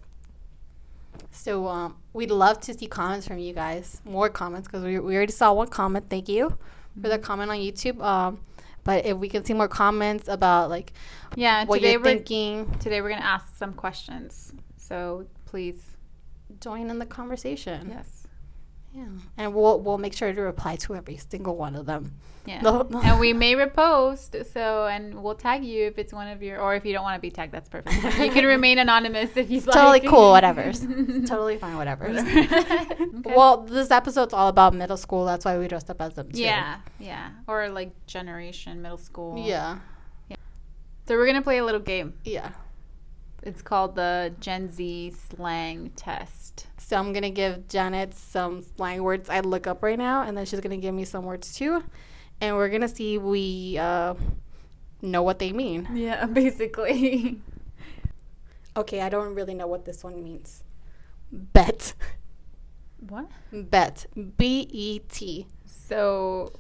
So 1.32 1.68
um, 1.68 1.96
we'd 2.14 2.30
love 2.32 2.60
to 2.62 2.74
see 2.74 2.88
comments 2.88 3.26
from 3.28 3.40
you 3.40 3.54
guys, 3.54 4.02
more 4.06 4.30
comments 4.30 4.68
because 4.68 4.84
we, 4.84 5.00
we 5.00 5.16
already 5.16 5.32
saw 5.32 5.54
one 5.54 5.68
comment. 5.70 6.06
Thank 6.10 6.28
you 6.30 6.58
for 7.02 7.08
the 7.08 7.18
comment 7.18 7.50
on 7.52 7.58
YouTube. 7.58 8.02
Um, 8.04 8.42
but 8.84 9.06
if 9.06 9.18
we 9.18 9.30
can 9.30 9.46
see 9.46 9.54
more 9.54 9.68
comments 9.70 10.28
about 10.28 10.70
like 10.70 10.94
Yeah. 11.36 11.66
what 11.66 11.78
today 11.78 11.92
you're 11.94 12.00
we're 12.02 12.06
thinking, 12.06 12.70
today 12.80 13.02
we're 13.02 13.10
gonna 13.10 13.22
ask 13.22 13.56
some 13.58 13.74
questions. 13.74 14.52
So 14.78 15.26
please, 15.46 15.82
join 16.62 16.90
in 16.90 17.00
the 17.00 17.06
conversation. 17.06 17.90
yes, 17.90 18.28
Yeah, 18.94 19.06
and 19.38 19.54
we'll 19.54 19.80
we'll 19.82 19.98
make 19.98 20.14
sure 20.14 20.32
to 20.34 20.42
reply 20.42 20.76
to 20.78 20.96
every 20.96 21.18
single 21.18 21.56
one 21.58 21.76
of 21.76 21.86
them. 21.86 22.14
yeah. 22.46 22.62
And 23.04 23.20
we 23.20 23.34
may 23.34 23.54
repost. 23.56 24.32
So 24.54 24.64
and 24.88 25.04
we'll 25.24 25.36
tag 25.36 25.64
you 25.64 25.86
if 25.92 25.98
it's 26.00 26.12
one 26.14 26.28
of 26.28 26.42
your, 26.42 26.60
or 26.60 26.74
if 26.76 26.84
you 26.86 26.94
don't 26.94 27.04
want 27.04 27.16
to 27.18 27.22
be 27.22 27.30
tagged, 27.32 27.52
that's 27.54 27.70
perfect. 27.70 27.96
you 28.20 28.32
can 28.32 28.46
remain 28.56 28.78
anonymous 28.80 29.32
if 29.38 29.50
you 29.52 29.58
It's 29.60 29.68
like. 29.68 29.76
totally 29.76 30.00
cool. 30.14 30.32
Whatever. 30.32 30.66
Totally 31.34 31.58
fine. 31.58 31.76
Whatever. 31.78 32.06
Okay. 33.22 33.36
Well, 33.40 33.54
this 33.78 33.92
episode's 33.92 34.34
all 34.34 34.48
about 34.56 34.74
middle 34.74 34.98
school. 35.06 35.24
That's 35.26 35.46
why 35.46 35.54
we 35.60 35.68
dressed 35.68 35.90
up 35.94 36.02
as 36.02 36.14
them 36.16 36.32
too. 36.32 36.42
Yeah, 36.42 36.80
yeah, 37.00 37.30
or 37.48 37.70
like 37.70 37.92
generation 38.08 38.82
middle 38.82 38.98
school. 39.10 39.32
Yeah. 39.54 39.78
Yeah. 40.30 40.38
So 41.08 41.16
we're 41.18 41.28
gonna 41.28 41.42
play 41.50 41.60
a 41.60 41.66
little 41.66 41.86
game. 41.94 42.14
Yeah. 42.26 42.50
It's 43.44 43.62
called 43.62 43.96
the 43.96 44.34
Gen 44.40 44.72
Z 44.72 45.14
slang 45.30 45.92
test. 45.96 46.41
So 46.92 46.98
I'm 46.98 47.14
gonna 47.14 47.30
give 47.30 47.70
Janet 47.70 48.14
some 48.14 48.64
slang 48.64 49.02
words 49.02 49.30
I 49.30 49.40
look 49.40 49.66
up 49.66 49.82
right 49.82 49.98
now, 49.98 50.24
and 50.24 50.38
then 50.38 50.46
she's 50.46 50.60
gonna 50.60 50.76
give 50.76 50.94
me 50.94 51.06
some 51.06 51.24
words 51.24 51.56
too, 51.56 51.86
and 52.42 52.58
we're 52.58 52.68
gonna 52.68 52.90
see 52.90 53.16
if 53.16 53.22
we 53.22 53.78
uh, 53.78 54.14
know 55.02 55.24
what 55.24 55.40
they 55.40 55.54
mean. 55.54 55.88
Yeah, 55.94 56.26
basically. 56.42 57.40
Okay, 58.76 59.00
I 59.00 59.08
don't 59.08 59.36
really 59.36 59.54
know 59.54 59.68
what 59.68 59.86
this 59.86 60.04
one 60.04 60.22
means. 60.22 60.66
Bet. 61.32 61.94
What? 63.08 63.30
Bet. 63.54 64.08
B 64.36 64.68
E 64.70 65.00
T. 65.00 65.48
So 65.66 66.52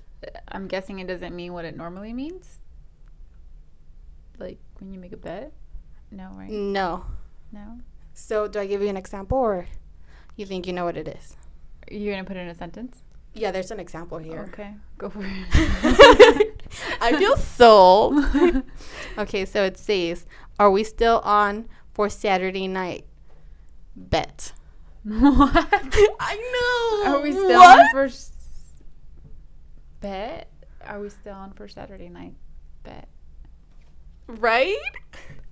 I'm 0.47 0.69
guessing 0.69 0.99
it 0.99 1.07
doesn't 1.07 1.35
mean 1.35 1.51
what 1.51 1.65
it 1.65 1.75
normally 1.75 2.13
means. 2.13 2.61
Like 4.39 4.59
when 4.79 4.93
you 4.93 4.99
make 5.01 5.11
a 5.11 5.17
bet. 5.17 5.51
No, 6.09 6.29
right? 6.37 6.49
No. 6.49 7.03
No. 7.51 7.79
So 8.13 8.47
do 8.47 8.61
I 8.61 8.65
give 8.65 8.81
you 8.81 8.87
an 8.87 8.95
example, 8.95 9.37
or 9.37 9.67
you 10.35 10.45
think 10.45 10.67
you 10.67 10.73
know 10.73 10.85
what 10.85 10.97
it 10.97 11.07
is? 11.07 11.35
You're 11.89 12.13
gonna 12.13 12.25
put 12.25 12.37
it 12.37 12.41
in 12.41 12.47
a 12.47 12.55
sentence. 12.55 13.03
Yeah, 13.33 13.51
there's 13.51 13.71
an 13.71 13.79
example 13.79 14.17
here. 14.17 14.49
Okay, 14.51 14.73
go 14.97 15.09
for 15.09 15.21
it. 15.23 16.63
I 17.01 17.15
feel 17.17 17.37
sold. 17.37 18.23
okay, 19.17 19.45
so 19.45 19.63
it 19.63 19.77
says, 19.77 20.25
"Are 20.59 20.69
we 20.71 20.83
still 20.83 21.19
on 21.23 21.67
for 21.93 22.09
Saturday 22.09 22.67
night?" 22.67 23.05
Bet. 23.95 24.51
what? 25.03 25.51
I 26.19 27.03
know. 27.05 27.11
Are 27.17 27.21
we 27.21 27.31
still 27.31 27.59
What? 27.59 27.79
on 27.79 27.85
for? 27.91 28.03
s- 28.03 28.31
Bet. 30.01 30.49
Are 30.85 30.99
we 30.99 31.09
still 31.09 31.35
on 31.35 31.53
for 31.53 31.67
Saturday 31.67 32.09
night? 32.09 32.35
Bet. 32.83 33.07
Right? 34.27 34.77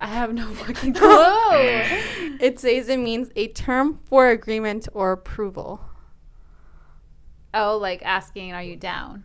I 0.00 0.06
have 0.06 0.32
no 0.32 0.48
fucking 0.54 0.94
clue. 0.94 1.08
It 2.40 2.58
says 2.58 2.88
it 2.88 2.98
means 2.98 3.30
a 3.36 3.48
term 3.48 4.00
for 4.06 4.28
agreement 4.28 4.88
or 4.94 5.12
approval. 5.12 5.84
oh, 7.52 7.76
like 7.76 8.02
asking, 8.02 8.54
are 8.54 8.62
you 8.62 8.76
down? 8.76 9.24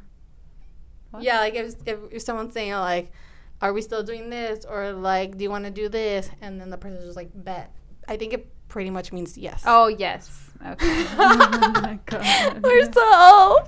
What? 1.12 1.24
Yeah, 1.24 1.40
like 1.40 1.56
if, 1.56 1.76
if, 1.86 2.00
if 2.12 2.22
someone's 2.22 2.54
saying 2.54 2.74
like, 2.74 3.14
"Are 3.62 3.72
we 3.72 3.82
still 3.82 4.04
doing 4.04 4.30
this?" 4.30 4.66
or 4.66 4.92
like, 4.92 5.38
"Do 5.38 5.44
you 5.46 5.50
want 5.50 5.64
to 5.64 5.72
do 5.72 5.88
this?" 5.88 6.30
and 6.42 6.60
then 6.60 6.70
the 6.70 6.78
person's 6.78 7.06
just 7.06 7.16
like, 7.16 7.30
"Bet." 7.34 7.72
I 8.08 8.18
think 8.18 8.34
it 8.34 8.52
pretty 8.68 8.90
much 8.90 9.14
means 9.14 9.38
yes. 9.38 9.64
Oh, 9.66 9.88
yes. 9.88 10.52
Okay. 10.66 11.06
oh 11.18 11.72
my 11.82 12.00
god. 12.06 12.62
we're 12.62 12.92
so. 12.92 13.64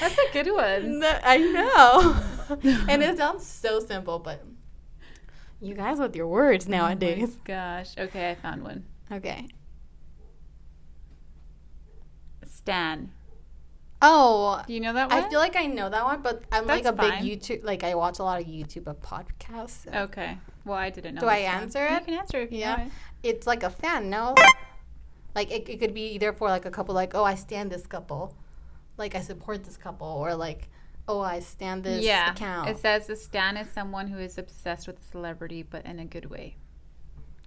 That's 0.00 0.16
a 0.18 0.32
good 0.32 0.52
one. 0.52 1.02
I 1.24 1.38
know, 1.38 2.16
and 2.88 3.02
it 3.02 3.16
sounds 3.18 3.46
so 3.46 3.80
simple, 3.80 4.18
but 4.18 4.44
you 5.60 5.74
guys 5.74 5.98
with 5.98 6.14
your 6.16 6.26
words 6.26 6.68
nowadays. 6.68 7.30
Oh 7.32 7.38
my 7.38 7.44
gosh. 7.44 7.94
Okay, 7.98 8.30
I 8.30 8.34
found 8.34 8.62
one. 8.62 8.84
Okay. 9.10 9.46
Stan. 12.46 13.10
Oh, 14.02 14.62
Do 14.66 14.74
you 14.74 14.80
know 14.80 14.92
that 14.92 15.08
one? 15.10 15.24
I 15.24 15.28
feel 15.30 15.38
like 15.38 15.56
I 15.56 15.66
know 15.66 15.88
that 15.88 16.04
one, 16.04 16.20
but 16.20 16.42
I'm 16.52 16.66
like 16.66 16.82
That's 16.82 16.98
a 16.98 17.00
big. 17.00 17.40
YouTube. 17.40 17.64
Like 17.64 17.84
I 17.84 17.94
watch 17.94 18.18
a 18.18 18.22
lot 18.22 18.40
of 18.40 18.46
YouTube 18.46 18.86
of 18.86 19.00
podcasts. 19.00 19.84
so 19.90 19.98
Okay. 20.02 20.36
Well, 20.64 20.76
I 20.76 20.90
didn't 20.90 21.14
know. 21.14 21.20
Do 21.22 21.26
I 21.26 21.42
one. 21.42 21.62
answer 21.62 21.86
You 21.88 21.96
it? 21.96 22.04
can 22.04 22.14
answer 22.14 22.38
if 22.40 22.52
you 22.52 22.58
Yeah. 22.58 22.76
know 22.76 22.82
it. 22.84 22.90
It's 23.22 23.46
like 23.46 23.62
a 23.62 23.70
fan, 23.70 24.10
no? 24.10 24.34
Like 25.34 25.50
it, 25.50 25.68
it 25.68 25.78
could 25.78 25.94
be 25.94 26.08
either 26.14 26.32
for 26.34 26.48
like 26.48 26.66
a 26.66 26.70
couple, 26.70 26.94
like 26.94 27.14
oh 27.14 27.24
I 27.24 27.34
stan 27.34 27.68
this 27.70 27.86
couple, 27.86 28.36
like 28.96 29.14
I 29.14 29.20
support 29.20 29.64
this 29.64 29.76
couple, 29.76 30.06
or 30.06 30.34
like 30.34 30.68
oh 31.08 31.20
I 31.20 31.40
stan 31.40 31.82
this 31.82 32.04
yeah. 32.04 32.32
account. 32.32 32.68
It 32.70 32.78
says 32.78 33.08
a 33.10 33.16
stan 33.16 33.56
is 33.56 33.68
someone 33.70 34.08
who 34.08 34.18
is 34.18 34.38
obsessed 34.38 34.86
with 34.86 34.98
a 35.00 35.04
celebrity, 35.10 35.62
but 35.62 35.84
in 35.86 35.98
a 35.98 36.04
good 36.04 36.26
way. 36.30 36.56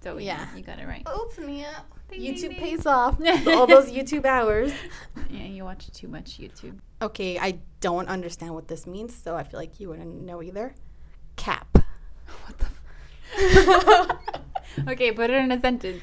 So 0.02 0.18
yeah, 0.18 0.46
Yeah. 0.52 0.56
you 0.56 0.62
got 0.62 0.78
it 0.78 0.86
right. 0.86 1.02
oh 1.06 1.28
Tania, 1.34 1.84
Ding, 2.08 2.20
YouTube 2.20 2.50
ding. 2.50 2.54
pays 2.60 2.86
off. 2.86 3.18
All 3.48 3.66
those 3.66 3.90
YouTube 3.90 4.24
hours. 4.26 4.72
Yeah, 5.30 5.44
you 5.44 5.64
watch 5.64 5.90
too 5.90 6.08
much 6.08 6.38
YouTube. 6.38 6.78
Okay, 7.02 7.38
I 7.38 7.58
don't 7.80 8.08
understand 8.08 8.54
what 8.54 8.68
this 8.68 8.86
means, 8.86 9.14
so 9.14 9.36
I 9.36 9.42
feel 9.42 9.60
like 9.60 9.78
you 9.80 9.88
wouldn't 9.90 10.22
know 10.22 10.42
either. 10.42 10.74
Cap. 11.36 11.66
What 12.44 12.58
the? 12.58 12.66
F- 13.36 14.88
okay, 14.88 15.12
put 15.12 15.30
it 15.30 15.36
in 15.36 15.50
a 15.52 15.60
sentence. 15.60 16.02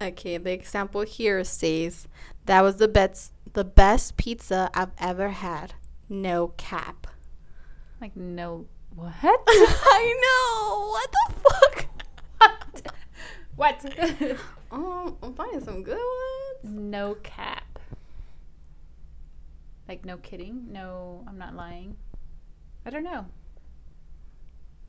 Okay, 0.00 0.36
the 0.38 0.52
example 0.52 1.02
here 1.02 1.42
says 1.44 2.08
that 2.46 2.62
was 2.62 2.76
the 2.76 2.88
best 2.88 3.32
the 3.52 3.64
best 3.64 4.16
pizza 4.16 4.70
I've 4.74 4.92
ever 4.98 5.30
had. 5.30 5.74
No 6.08 6.48
cap. 6.56 7.06
Like 8.00 8.16
no 8.16 8.66
what? 8.94 9.12
I 9.22 10.14
know. 10.24 10.88
What 10.90 11.12
the 11.12 11.34
fuck? 12.80 12.94
what? 13.56 13.84
Oh, 14.72 15.16
I'm 15.22 15.34
finding 15.34 15.60
some 15.64 15.82
good 15.82 15.98
ones. 15.98 16.74
no 16.74 17.14
cap. 17.22 17.78
Like 19.88 20.04
no 20.04 20.16
kidding. 20.18 20.70
No, 20.72 21.24
I'm 21.26 21.38
not 21.38 21.54
lying. 21.54 21.96
I 22.84 22.90
don't 22.90 23.04
know. 23.04 23.26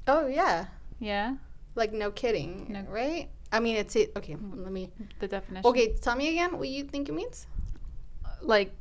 Oh 0.08 0.26
yeah, 0.28 0.66
Yeah, 1.00 1.36
like 1.76 1.94
no 1.94 2.10
kidding, 2.10 2.66
No. 2.70 2.82
right? 2.90 3.30
I 3.52 3.60
mean, 3.60 3.76
it's 3.76 3.96
it. 3.96 4.12
Okay, 4.18 4.36
let 4.54 4.72
me. 4.72 4.90
the 5.20 5.28
definition. 5.28 5.68
Okay, 5.70 5.94
tell 6.02 6.16
me 6.16 6.30
again 6.30 6.58
what 6.58 6.68
you 6.70 6.84
think 6.86 7.10
it 7.10 7.14
means. 7.14 7.46
Like 8.42 8.72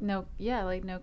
no 0.00 0.26
yeah 0.38 0.64
like 0.64 0.84
no 0.84 1.00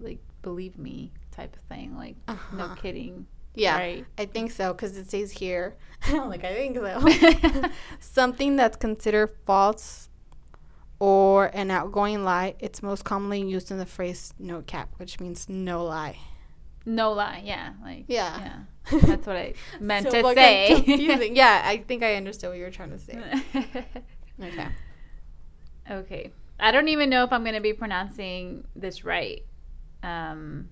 like 0.00 0.18
believe 0.42 0.78
me 0.78 1.12
type 1.30 1.54
of 1.56 1.62
thing 1.62 1.96
like 1.96 2.16
no 2.28 2.34
Uh-huh. 2.34 2.74
kidding 2.76 3.26
Yeah, 3.54 3.76
right 3.76 4.04
I 4.18 4.24
think 4.26 4.50
so 4.50 4.72
because 4.72 4.96
it 4.96 5.10
says 5.10 5.32
here. 5.32 5.76
like 6.12 6.42
I 6.44 6.54
think 6.54 6.76
so. 6.76 7.70
Something 8.00 8.56
that's 8.56 8.76
considered 8.76 9.30
false 9.46 10.08
or 10.98 11.46
an 11.52 11.70
outgoing 11.70 12.24
lie. 12.24 12.54
It's 12.60 12.82
most 12.82 13.04
commonly 13.04 13.42
used 13.42 13.70
in 13.70 13.76
the 13.78 13.84
phrase 13.86 14.32
"no 14.38 14.62
cap," 14.62 14.88
which 14.96 15.20
means 15.20 15.48
no 15.50 15.84
lie. 15.84 16.16
no 16.86 17.12
lie 17.12 17.42
yeah 17.44 17.74
like 17.84 18.04
Yeah. 18.08 18.38
yeah 18.40 18.58
that's 19.06 19.26
what 19.26 19.36
i 19.36 19.54
meant 19.78 20.10
So 20.10 20.20
to 20.22 20.34
say 20.34 20.82
yeah, 21.32 21.62
I 21.64 21.76
think 21.86 22.02
I 22.02 22.16
understood 22.16 22.48
what 22.50 22.58
you 22.58 22.64
were 22.64 22.70
trying 22.72 22.90
to 22.90 22.98
say. 22.98 23.14
Okay. 24.42 24.66
Okay 25.90 26.30
i 26.60 26.70
don't 26.70 26.88
even 26.88 27.10
know 27.10 27.24
if 27.24 27.32
i'm 27.32 27.42
going 27.42 27.54
to 27.56 27.60
be 27.60 27.72
pronouncing 27.72 28.62
this 28.76 29.04
right 29.04 29.42
um 30.04 30.68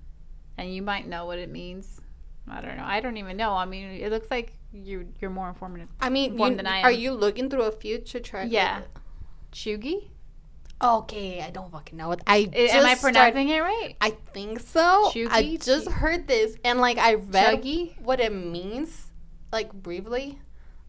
and 0.57 0.73
you 0.75 0.83
might 0.83 1.09
know 1.09 1.25
what 1.26 1.38
it 1.38 1.50
means 1.50 2.00
i 2.49 2.61
don't 2.61 2.76
know 2.76 2.85
i 2.85 3.00
don't 3.00 3.17
even 3.17 3.37
know 3.37 3.52
i 3.55 3.64
mean 3.64 3.88
it 3.90 4.11
looks 4.11 4.31
like 4.31 4.52
you 4.73 5.09
you're 5.21 5.31
more 5.33 5.49
informative 5.49 5.88
I 6.00 6.11
mean, 6.11 6.33
Informed 6.33 6.52
you- 6.52 6.57
than 6.59 6.67
I 6.69 6.79
am. 6.79 6.85
are 6.85 6.93
you 6.93 7.11
looking 7.12 7.50
through 7.50 7.62
a 7.64 7.73
future 7.73 8.21
try? 8.21 8.45
Yeah. 8.45 8.83
cheugy 9.52 10.11
Okay, 10.83 11.43
I 11.43 11.50
don't 11.50 11.71
fucking 11.71 11.99
know 11.99 12.09
what 12.09 12.21
I. 12.26 12.49
I- 12.55 12.69
am 12.79 12.87
i 12.87 12.95
pronouncing 12.95 13.49
it 13.50 13.61
right 13.61 13.97
I 14.00 14.11
think 14.33 14.61
so. 14.61 15.11
Cheugy? 15.12 15.29
I 15.31 15.57
just 15.57 15.88
heard 15.90 16.26
this 16.26 16.57
and 16.64 16.79
like 16.81 16.97
I 16.99 17.14
read 17.14 17.62
Cheugy? 17.62 18.00
what 18.00 18.19
it 18.21 18.33
means, 18.33 19.09
like 19.52 19.73
briefly, 19.75 20.38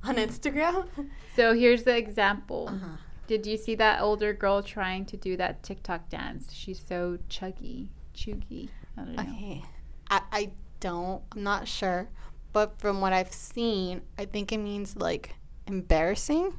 on 0.03 0.15
Instagram. 0.15 0.87
so 1.35 1.53
here's 1.53 1.83
the 1.83 1.97
example 1.97 2.69
Uh-huh. 2.71 2.97
Did 3.31 3.45
you 3.47 3.55
see 3.55 3.75
that 3.75 4.01
older 4.01 4.33
girl 4.33 4.61
trying 4.61 5.05
to 5.05 5.15
do 5.15 5.37
that 5.37 5.63
TikTok 5.63 6.09
dance? 6.09 6.51
She's 6.51 6.83
so 6.85 7.17
cheugy, 7.29 7.87
cheugy. 8.13 8.67
I 8.97 9.01
don't 9.03 9.15
know. 9.15 9.21
Okay, 9.23 9.63
I 10.09 10.21
I 10.33 10.51
don't. 10.81 11.21
I'm 11.31 11.41
not 11.41 11.65
sure, 11.65 12.09
but 12.51 12.77
from 12.77 12.99
what 12.99 13.13
I've 13.13 13.31
seen, 13.31 14.01
I 14.19 14.25
think 14.25 14.51
it 14.51 14.57
means 14.57 14.97
like 14.97 15.35
embarrassing. 15.65 16.53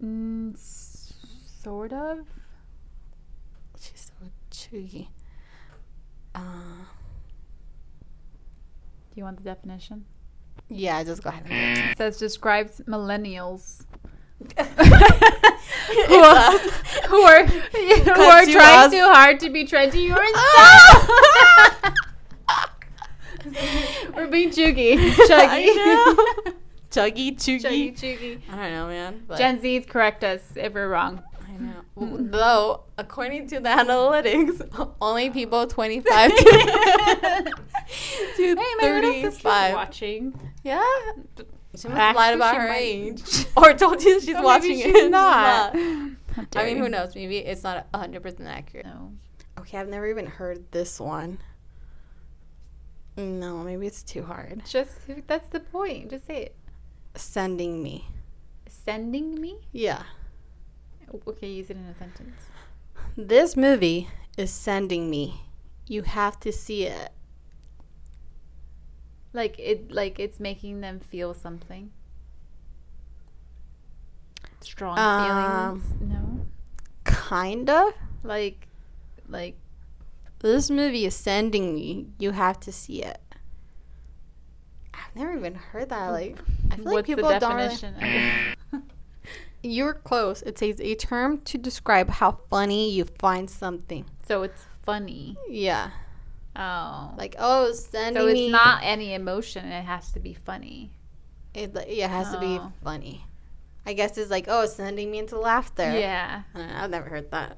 Mm, 0.00 0.54
s- 0.54 1.12
sort 1.64 1.92
of. 1.92 2.20
She's 3.80 4.12
so 4.12 4.26
cheugy. 4.52 5.08
Uh, 6.36 6.84
Do 9.10 9.16
you 9.16 9.24
want 9.24 9.38
the 9.38 9.42
definition? 9.42 10.04
yeah, 10.68 11.02
just 11.02 11.24
go 11.24 11.30
ahead. 11.30 11.46
And 11.50 11.76
do 11.76 11.82
It 11.90 11.96
says 11.96 12.16
describes 12.16 12.80
millennials 12.86 13.80
it. 13.80 13.89
Who 15.90 16.14
are, 16.14 16.58
who 17.08 17.22
are, 17.22 17.46
who 17.46 18.22
are 18.22 18.44
trying 18.44 18.86
us. 18.86 18.92
too 18.92 19.04
hard 19.04 19.40
to 19.40 19.50
be 19.50 19.64
trendy 19.64 20.10
or 20.14 20.20
ah! 20.34 21.94
We're 24.14 24.28
being 24.28 24.50
cheugy, 24.56 24.96
cheugy, 24.96 25.30
I 25.30 25.64
know. 25.64 26.52
Cheugy, 26.90 27.36
cheugy. 27.36 27.94
cheugy, 27.94 27.96
cheugy. 27.96 28.40
I 28.50 28.56
don't 28.56 28.72
know, 28.72 28.86
man. 28.88 29.22
But 29.28 29.38
Gen 29.38 29.60
Z's 29.60 29.86
correct 29.86 30.24
us 30.24 30.40
if 30.56 30.74
we're 30.74 30.88
wrong. 30.88 31.22
I 31.48 31.52
know. 31.52 32.16
Though, 32.30 32.84
according 32.98 33.46
to 33.48 33.60
the 33.60 33.68
analytics, 33.68 34.60
only 35.00 35.30
people 35.30 35.66
25 35.68 36.30
to, 36.30 36.44
to 38.36 38.42
Hey, 38.42 38.54
my 38.56 38.76
35. 38.80 39.74
watching. 39.74 40.52
Yeah. 40.64 40.82
She 41.76 41.86
must 41.88 41.98
have 42.00 42.16
lied 42.16 42.34
about 42.34 42.56
her 42.56 42.68
might- 42.68 42.78
age. 42.80 43.46
or 43.56 43.72
told 43.74 44.02
you 44.02 44.14
that 44.18 44.26
she's 44.26 44.30
Or 44.30 44.34
maybe 44.38 44.44
watching 44.44 44.76
she's 44.76 44.86
it. 44.86 44.94
She's 44.96 45.10
not. 45.10 45.74
not. 45.74 46.56
I 46.56 46.64
mean, 46.66 46.78
who 46.78 46.88
knows? 46.88 47.14
Maybe 47.14 47.38
it's 47.38 47.62
not 47.62 47.90
100% 47.92 48.46
accurate. 48.46 48.86
No. 48.86 49.12
Okay, 49.58 49.78
I've 49.78 49.88
never 49.88 50.06
even 50.08 50.26
heard 50.26 50.70
this 50.72 50.98
one. 50.98 51.38
No, 53.16 53.58
maybe 53.58 53.86
it's 53.86 54.02
too 54.02 54.22
hard. 54.24 54.62
Just 54.66 54.92
that's 55.26 55.48
the 55.48 55.60
point. 55.60 56.10
Just 56.10 56.26
say 56.26 56.42
it. 56.44 56.56
Sending 57.16 57.82
me. 57.82 58.06
Sending 58.68 59.40
me. 59.40 59.58
Yeah. 59.72 60.04
Okay, 61.28 61.48
use 61.50 61.70
it 61.70 61.76
in 61.76 61.84
a 61.84 61.94
sentence. 61.98 62.46
This 63.16 63.56
movie 63.56 64.08
is 64.38 64.50
sending 64.50 65.10
me. 65.10 65.42
You 65.88 66.02
have 66.02 66.38
to 66.40 66.52
see 66.52 66.86
it. 66.86 67.10
Like 69.32 69.58
it. 69.58 69.92
Like 69.92 70.18
it's 70.18 70.40
making 70.40 70.80
them 70.80 71.00
feel 71.00 71.34
something. 71.34 71.90
Strong 74.60 74.98
Um, 74.98 75.80
feelings. 75.80 76.12
No. 76.12 76.46
Kinda. 77.28 77.92
Like, 78.22 78.68
like 79.28 79.56
This 80.40 80.70
movie 80.70 81.06
is 81.06 81.14
sending 81.14 81.74
me. 81.74 82.08
You 82.18 82.32
have 82.32 82.60
to 82.60 82.72
see 82.72 83.02
it. 83.02 83.20
I've 84.92 85.14
never 85.16 85.32
even 85.36 85.54
heard 85.54 85.88
that. 85.90 86.08
Like, 86.08 86.38
I 86.70 86.76
feel 86.76 86.84
like 86.84 86.94
what's 86.94 87.06
the 87.08 87.14
people 87.16 87.38
don't. 87.38 87.56
Really, 87.56 87.68
definition? 87.68 88.54
you're 89.62 89.94
close. 89.94 90.42
It 90.42 90.58
says 90.58 90.80
a 90.80 90.94
term 90.94 91.40
to 91.42 91.58
describe 91.58 92.08
how 92.10 92.38
funny 92.50 92.90
you 92.90 93.04
find 93.18 93.48
something. 93.50 94.04
so 94.26 94.42
it's 94.42 94.62
funny. 94.82 95.36
Yeah, 95.48 95.90
Oh. 96.60 97.14
like 97.16 97.34
oh, 97.38 97.72
sending 97.72 98.22
so 98.22 98.26
it's 98.28 98.34
me. 98.34 98.50
not 98.50 98.82
any 98.84 99.14
emotion. 99.14 99.64
It 99.66 99.82
has 99.84 100.12
to 100.12 100.20
be 100.20 100.34
funny. 100.34 100.92
It, 101.54 101.72
yeah, 101.88 102.04
it 102.04 102.10
has 102.10 102.30
to 102.32 102.38
be 102.38 102.58
Oh. 102.60 102.70
funny. 102.84 103.24
I 103.86 103.94
guess 103.94 104.16
it's 104.18 104.30
like 104.30 104.44
oh, 104.48 104.66
sending 104.66 105.10
me 105.10 105.18
into 105.18 105.38
laughter. 105.38 105.82
Yeah. 105.98 106.42
I 106.54 106.58
don't 106.58 106.68
know, 106.68 106.74
I've 106.76 106.90
never 106.90 107.08
heard 107.08 107.30
that. 107.30 107.56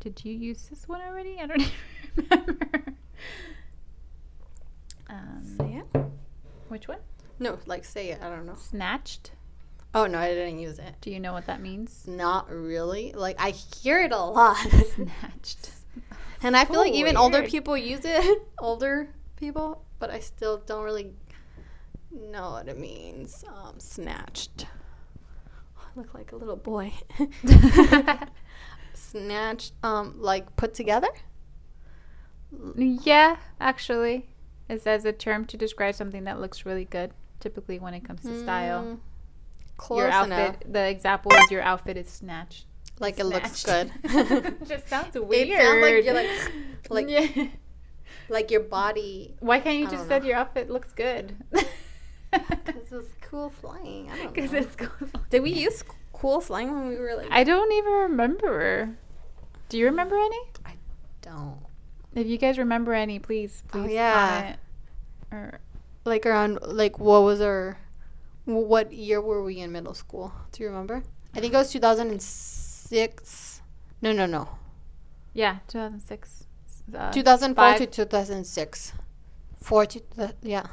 Did 0.00 0.24
you 0.24 0.32
use 0.34 0.62
this 0.68 0.88
one 0.88 1.00
already? 1.02 1.38
I 1.40 1.46
don't 1.46 1.60
even 1.60 1.72
remember. 2.16 2.82
Um, 5.08 5.56
Say 5.58 5.82
it. 5.94 6.04
which 6.68 6.88
one? 6.88 6.98
No, 7.38 7.58
like 7.66 7.84
say 7.84 8.10
it. 8.10 8.20
I 8.22 8.28
don't 8.30 8.46
know. 8.46 8.54
Snatched. 8.56 9.32
Oh 9.94 10.06
no, 10.06 10.18
I 10.18 10.28
didn't 10.28 10.58
use 10.58 10.78
it. 10.78 10.94
Do 11.00 11.10
you 11.10 11.18
know 11.20 11.32
what 11.32 11.46
that 11.46 11.60
means? 11.60 12.04
Not 12.06 12.48
really. 12.50 13.12
Like 13.12 13.36
I 13.40 13.50
hear 13.50 14.00
it 14.02 14.12
a 14.12 14.18
lot, 14.18 14.56
Snatched. 14.94 15.70
And 16.42 16.56
I 16.56 16.64
feel 16.64 16.78
like 16.78 16.92
even 16.94 17.16
older 17.16 17.42
people 17.42 17.76
use 17.76 18.00
it. 18.04 18.42
older 18.58 19.08
people, 19.36 19.84
but 19.98 20.10
I 20.10 20.20
still 20.20 20.58
don't 20.66 20.84
really 20.84 21.12
know 22.12 22.50
what 22.52 22.68
it 22.68 22.78
means. 22.78 23.44
Um, 23.48 23.78
snatched. 23.78 24.66
I 25.78 25.82
look 25.96 26.14
like 26.14 26.32
a 26.32 26.36
little 26.36 26.56
boy. 26.56 26.92
snatched. 28.94 29.72
Um, 29.82 30.14
like 30.18 30.56
put 30.56 30.74
together. 30.74 31.08
yeah, 32.76 33.36
actually, 33.60 34.26
it's 34.68 34.86
as 34.86 35.04
a 35.04 35.12
term 35.12 35.44
to 35.46 35.56
describe 35.56 35.94
something 35.94 36.24
that 36.24 36.40
looks 36.40 36.64
really 36.66 36.84
good. 36.84 37.12
Typically, 37.40 37.78
when 37.78 37.94
it 37.94 38.04
comes 38.04 38.22
to 38.22 38.38
style, 38.40 38.82
Mm, 38.84 38.98
Close 39.78 39.98
your 40.00 40.10
outfit. 40.10 40.32
enough. 40.38 40.56
The 40.66 40.88
example 40.88 41.32
is 41.32 41.50
your 41.50 41.62
outfit 41.62 41.96
is 41.96 42.08
snatched. 42.08 42.66
Like 43.00 43.18
it 43.18 43.24
looks 43.24 43.64
good. 43.64 43.90
Just 44.68 44.88
sounds 44.88 45.14
weird. 45.18 45.48
It 45.50 45.60
sounds 45.60 45.82
like 45.82 46.04
you're 46.04 46.14
like, 46.14 46.30
like, 46.90 47.08
Yeah. 47.08 47.46
like 48.28 48.50
your 48.50 48.60
body. 48.60 49.34
Why 49.40 49.58
can't 49.60 49.78
you 49.78 49.86
I 49.88 49.90
just 49.90 50.06
said 50.06 50.24
your 50.24 50.36
outfit 50.36 50.70
looks 50.70 50.92
good? 50.92 51.34
Because 52.30 52.92
it's 52.92 53.08
cool 53.22 53.52
slang. 53.60 54.08
I 54.10 54.16
don't 54.18 54.34
Because 54.34 54.52
know. 54.52 54.58
it's 54.58 54.76
cool. 54.76 55.08
Did 55.30 55.42
we 55.42 55.50
use 55.50 55.82
cool 56.12 56.40
slang 56.40 56.72
when 56.72 56.88
we 56.88 56.96
were 56.96 57.14
like? 57.16 57.28
I 57.30 57.42
don't 57.42 57.72
even 57.72 57.92
remember. 57.92 58.90
Do 59.68 59.78
you 59.78 59.86
remember 59.86 60.16
any? 60.16 60.38
I 60.66 60.74
don't. 61.22 61.56
If 62.14 62.26
you 62.26 62.38
guys 62.38 62.58
remember 62.58 62.92
any, 62.92 63.18
please, 63.18 63.62
Oh, 63.72 63.82
please 63.82 63.92
yeah. 63.94 64.40
comment. 64.40 64.56
Or 65.32 65.60
Like 66.04 66.26
around 66.26 66.58
like 66.62 66.98
what 66.98 67.22
was 67.22 67.40
our, 67.40 67.78
what 68.44 68.92
year 68.92 69.20
were 69.20 69.42
we 69.42 69.58
in 69.60 69.72
middle 69.72 69.94
school? 69.94 70.32
Do 70.52 70.62
you 70.62 70.68
remember? 70.68 71.02
I 71.34 71.40
think 71.40 71.54
it 71.54 71.56
was 71.56 71.70
two 71.72 71.78
thousand 71.80 72.10
and 72.10 72.20
six. 72.90 73.62
No, 74.02 74.12
no, 74.12 74.26
no. 74.26 74.48
yeah, 75.34 75.58
2006. 75.68 76.44
Uh, 76.92 77.12
Two 77.12 77.22
thousand 77.22 77.54
four 77.54 77.64
five- 77.64 77.78
to 77.78 77.86
two 77.86 78.04
thousand 78.04 78.44
six. 78.44 78.92
Four 79.62 79.86
to 79.86 80.00
th- 80.00 80.30
yeah 80.42 80.66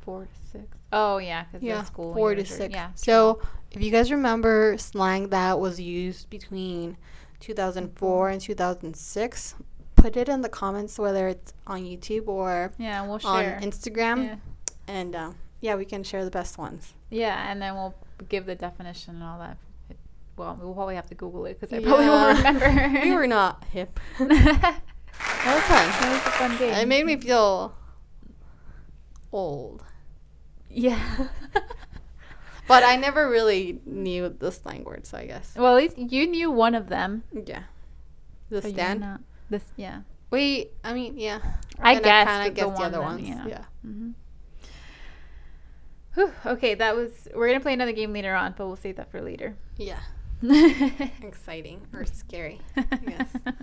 four 0.00 0.22
to 0.24 0.50
six. 0.52 0.66
Oh 0.92 1.18
yeah, 1.18 1.44
because 1.44 1.62
yeah 1.62 1.84
school. 1.84 2.12
four 2.14 2.34
to 2.34 2.44
six. 2.44 2.74
Yeah. 2.74 2.90
So 2.94 3.40
if 3.70 3.80
you 3.82 3.90
guys 3.90 4.10
remember 4.10 4.76
slang 4.78 5.28
that 5.28 5.58
was 5.60 5.80
used 5.80 6.28
between 6.30 6.96
two 7.40 7.54
thousand 7.54 7.96
four 7.96 8.28
and 8.30 8.40
two 8.40 8.54
thousand 8.54 8.96
six, 8.96 9.54
put 9.96 10.16
it 10.16 10.28
in 10.28 10.40
the 10.40 10.48
comments 10.48 10.98
whether 10.98 11.28
it's 11.28 11.52
on 11.66 11.82
YouTube 11.82 12.26
or 12.28 12.72
Yeah, 12.78 13.06
we'll 13.06 13.18
share. 13.20 13.56
on. 13.56 13.62
Instagram, 13.62 14.24
yeah. 14.24 14.36
and 14.88 15.14
uh, 15.14 15.30
yeah, 15.60 15.76
we 15.76 15.84
can 15.84 16.02
share 16.02 16.24
the 16.24 16.30
best 16.30 16.58
ones. 16.58 16.94
yeah, 17.10 17.50
and 17.50 17.62
then 17.62 17.74
we'll 17.74 17.94
give 18.28 18.46
the 18.46 18.54
definition 18.56 19.14
and 19.16 19.24
all 19.24 19.38
that. 19.38 19.58
Well, 20.36 20.58
we'll 20.60 20.74
probably 20.74 20.96
have 20.96 21.06
to 21.08 21.14
Google 21.14 21.46
it 21.46 21.60
because 21.60 21.72
I 21.76 21.82
probably 21.82 22.06
Yeah. 22.06 22.10
won't 22.34 22.38
remember. 22.62 23.00
we 23.02 23.14
were 23.14 23.26
not 23.26 23.64
hip. 23.72 23.98
that 24.18 24.28
That 25.44 25.54
was 25.54 25.64
fun. 25.64 26.10
was 26.10 26.26
a 26.26 26.30
fun 26.30 26.56
game. 26.58 26.74
It 26.74 26.88
made 26.88 27.06
me 27.06 27.16
feel 27.16 27.74
old, 29.32 29.82
yeah. 30.68 31.28
but 32.68 32.82
I 32.82 32.96
never 32.96 33.28
really 33.30 33.80
knew 33.86 34.28
the 34.28 34.50
slang 34.50 34.84
word, 34.84 35.06
so 35.06 35.18
I 35.18 35.26
guess 35.26 35.54
well, 35.56 35.76
at 35.76 35.82
least 35.82 35.98
you 35.98 36.26
knew 36.26 36.50
one 36.50 36.74
of 36.74 36.88
them. 36.88 37.22
yeah. 37.32 37.64
The 38.50 38.60
but 38.60 38.70
stan. 38.72 39.00
not- 39.00 39.20
This, 39.50 39.64
yeah. 39.76 40.00
Wait, 40.30 40.72
I 40.82 40.92
mean, 40.94 41.16
yeah. 41.18 41.38
I 41.78 41.94
And 41.94 42.04
guess 42.04 42.28
kinda 42.28 42.60
the 42.60 42.68
one 42.68 42.76
the 42.76 42.82
other 42.84 42.98
then, 42.98 43.04
ones. 43.06 43.28
yeah. 43.28 43.46
yeah. 43.46 43.64
hmm 43.82 44.10
Whew, 46.14 46.32
okay, 46.46 46.74
that 46.74 46.94
was. 46.94 47.26
We're 47.34 47.48
gonna 47.48 47.60
play 47.60 47.72
another 47.72 47.92
game 47.92 48.12
later 48.12 48.34
on, 48.34 48.54
but 48.56 48.66
we'll 48.68 48.76
save 48.76 48.96
that 48.96 49.10
for 49.10 49.20
later. 49.20 49.56
Yeah. 49.76 49.98
Exciting 51.22 51.86
or 51.92 52.04
scary. 52.04 52.60
guess. 53.06 53.28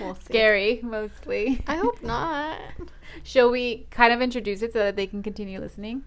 We'll. 0.00 0.14
Scary, 0.16 0.80
mostly. 0.82 1.62
I 1.66 1.76
hope 1.76 2.02
not. 2.02 2.58
Shall 3.24 3.50
we 3.50 3.86
kind 3.90 4.12
of 4.12 4.20
introduce 4.20 4.60
it 4.60 4.74
so 4.74 4.80
that 4.80 4.96
they 4.96 5.06
can 5.06 5.22
continue 5.22 5.58
listening? 5.60 6.04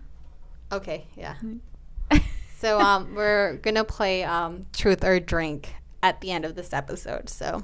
Okay, 0.72 1.08
yeah. 1.18 1.36
Mm. 1.44 1.60
So 2.60 2.80
um 2.80 3.16
we're 3.16 3.56
gonna 3.58 3.84
play 3.84 4.24
um 4.24 4.68
truth 4.72 5.04
or 5.04 5.20
drink 5.20 5.74
at 6.04 6.22
the 6.22 6.30
end 6.32 6.46
of 6.46 6.54
this 6.56 6.74
episode. 6.74 7.28
So 7.28 7.64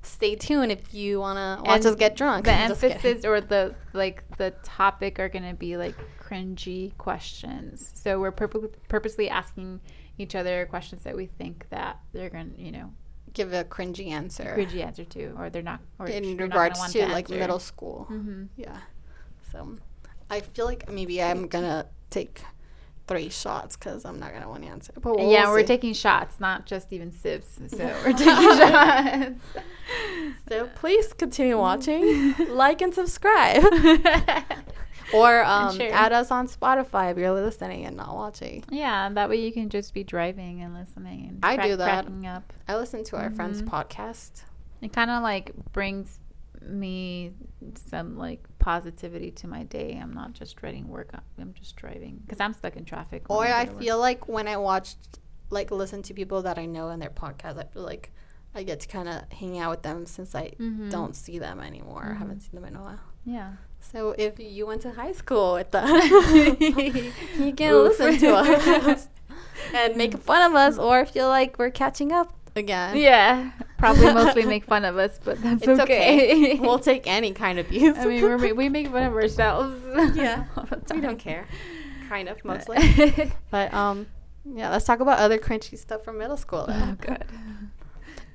stay 0.00 0.34
tuned 0.34 0.72
if 0.72 0.94
you 0.94 1.20
wanna 1.20 1.58
watch 1.62 1.76
And 1.76 1.86
us 1.86 1.94
get 1.94 2.16
drunk. 2.16 2.46
the 2.46 2.52
I'm 2.52 2.68
just 2.70 2.80
kidding. 2.80 2.96
emphasis 2.96 3.24
or 3.26 3.42
the 3.42 3.74
like 3.92 4.24
the 4.38 4.52
topic 4.62 5.18
are 5.18 5.28
going 5.28 5.46
to 5.46 5.54
be 5.54 5.76
like 5.76 5.94
cringy 6.18 6.96
questions. 6.96 7.92
So 7.94 8.18
we're 8.18 8.32
purpo- 8.32 8.72
purposely 8.88 9.28
asking 9.28 9.80
each 10.20 10.34
other 10.34 10.66
questions 10.66 11.02
that 11.04 11.16
we 11.16 11.26
think 11.26 11.66
that 11.70 11.98
they're 12.12 12.30
going 12.30 12.54
to, 12.54 12.60
you 12.60 12.72
know, 12.72 12.92
give 13.32 13.52
a 13.52 13.64
cringy 13.64 14.08
answer. 14.10 14.54
cringy 14.58 14.84
answer 14.84 15.04
to, 15.04 15.32
or 15.38 15.50
they're 15.50 15.62
not, 15.62 15.80
or 15.98 16.06
in 16.06 16.24
you're 16.24 16.32
not 16.32 16.38
gonna 16.38 16.44
regards 16.48 16.78
want 16.78 16.92
to 16.92 17.06
like 17.08 17.28
middle 17.28 17.58
school. 17.58 18.06
Mhm. 18.10 18.48
Yeah. 18.56 18.76
So 19.52 19.76
I 20.30 20.40
feel 20.40 20.64
like 20.66 20.90
maybe 20.90 21.22
I'm 21.22 21.46
gonna 21.48 21.86
take 22.10 22.42
three 23.06 23.28
shots 23.28 23.76
because 23.76 24.04
I'm 24.04 24.18
not 24.20 24.32
gonna 24.32 24.48
want 24.48 24.62
to 24.64 24.68
answer. 24.68 24.92
But 25.00 25.16
we'll 25.16 25.30
yeah, 25.30 25.48
we're 25.48 25.60
see. 25.60 25.66
taking 25.66 25.94
shots, 25.94 26.38
not 26.40 26.66
just 26.66 26.92
even 26.92 27.10
sips. 27.12 27.58
So 27.68 27.84
we're 28.04 28.12
taking 28.12 28.56
shots. 28.58 29.40
So 30.48 30.66
please 30.76 31.12
continue 31.12 31.58
watching, 31.58 32.34
like 32.48 32.80
and 32.82 32.92
subscribe, 32.94 33.62
or 35.14 35.42
um, 35.44 35.80
add 35.80 36.12
us 36.12 36.30
on 36.30 36.46
Spotify 36.48 37.10
if 37.10 37.18
you're 37.18 37.32
listening 37.32 37.84
and 37.86 37.96
not 37.96 38.14
watching. 38.14 38.64
yeah, 38.70 39.08
that 39.10 39.28
way 39.28 39.36
you 39.36 39.52
can 39.52 39.68
just 39.68 39.92
be 39.94 40.04
driving 40.04 40.62
and 40.62 40.74
listening 40.74 41.26
and 41.28 41.38
I 41.42 41.54
crack- 41.56 41.66
do 41.68 41.76
that. 41.76 42.06
up. 42.26 42.52
I 42.68 42.76
listen 42.76 43.04
to 43.04 43.16
our 43.16 43.30
friend's 43.30 43.62
Mhm. 43.62 43.68
podcast. 43.68 44.42
It 44.82 44.92
kind 44.92 45.10
of 45.10 45.22
like 45.22 45.52
brings 45.72 46.20
me 46.62 47.32
some 47.88 48.16
like 48.18 48.44
positivity 48.58 49.30
to 49.30 49.46
my 49.48 49.62
day. 49.64 49.98
I'm 50.00 50.12
not 50.12 50.32
just 50.34 50.56
dreading 50.56 50.88
work. 50.88 51.10
I'm 51.38 51.54
just 51.54 51.76
driving 51.76 52.20
because 52.24 52.40
I'm 52.40 52.52
stuck 52.54 52.76
in 52.76 52.84
traffic. 52.84 53.24
Or 53.30 53.46
I 53.46 53.64
work. 53.64 53.78
feel 53.78 53.98
like 53.98 54.28
when 54.28 54.46
I 54.46 54.56
watched, 54.58 54.98
like, 55.50 55.70
listen 55.70 56.02
to 56.02 56.14
people 56.14 56.42
that 56.42 56.58
I 56.58 56.66
know 56.66 56.88
and 56.88 57.00
their 57.00 57.10
podcast, 57.10 57.58
I 57.58 57.64
feel 57.64 57.82
like 57.82 58.12
I 58.54 58.62
get 58.62 58.80
to 58.80 58.88
kind 58.88 59.08
of 59.08 59.22
hang 59.32 59.58
out 59.58 59.70
with 59.70 59.82
them 59.82 60.04
since 60.06 60.34
I 60.34 60.50
Mhm. 60.58 60.90
don't 60.90 61.14
see 61.16 61.38
them 61.38 61.60
anymore. 61.60 62.10
I 62.14 62.18
haven't 62.18 62.40
seen 62.40 62.54
them 62.60 62.64
in 62.64 62.76
a 62.76 62.82
while. 62.82 63.00
yeah. 63.24 63.52
So 63.80 64.14
if 64.16 64.38
you 64.38 64.66
went 64.66 64.82
to 64.82 64.92
high 64.92 65.12
school 65.12 65.54
with 65.54 65.74
us, 65.74 66.10
you 67.38 67.52
can 67.54 67.72
Oof. 67.72 67.98
listen 67.98 68.18
to 68.18 68.34
us 68.34 69.08
and 69.74 69.96
make 69.96 70.16
fun 70.18 70.48
of 70.50 70.54
us, 70.56 70.78
or 70.78 71.04
feel 71.06 71.28
like 71.28 71.58
we're 71.58 71.70
catching 71.70 72.12
up 72.12 72.32
again. 72.54 72.96
Yeah, 72.96 73.50
probably 73.78 74.12
mostly 74.14 74.44
make 74.44 74.64
fun 74.64 74.84
of 74.84 74.96
us, 74.96 75.18
but 75.24 75.42
that's 75.42 75.62
It's 75.66 75.80
okay. 75.80 76.52
okay. 76.52 76.60
we'll 76.60 76.78
take 76.78 77.06
any 77.06 77.32
kind 77.32 77.58
of 77.58 77.66
abuse. 77.66 77.96
I 77.98 78.06
mean, 78.06 78.22
we're, 78.22 78.54
we 78.54 78.68
make 78.68 78.88
fun 78.88 79.02
of 79.04 79.12
ourselves. 79.14 79.76
Yeah. 80.14 80.44
we 80.94 81.00
don't 81.00 81.18
care. 81.18 81.46
Kind 82.08 82.28
of 82.28 82.44
mostly. 82.44 82.78
But 83.50 83.72
um, 83.74 84.06
yeah. 84.44 84.70
Let's 84.70 84.84
talk 84.84 85.00
about 85.00 85.18
other 85.18 85.38
cringy 85.38 85.78
stuff 85.78 86.04
from 86.04 86.18
middle 86.18 86.36
school. 86.36 86.66
oh 86.68 86.72
then. 86.72 86.98
god. 87.00 87.24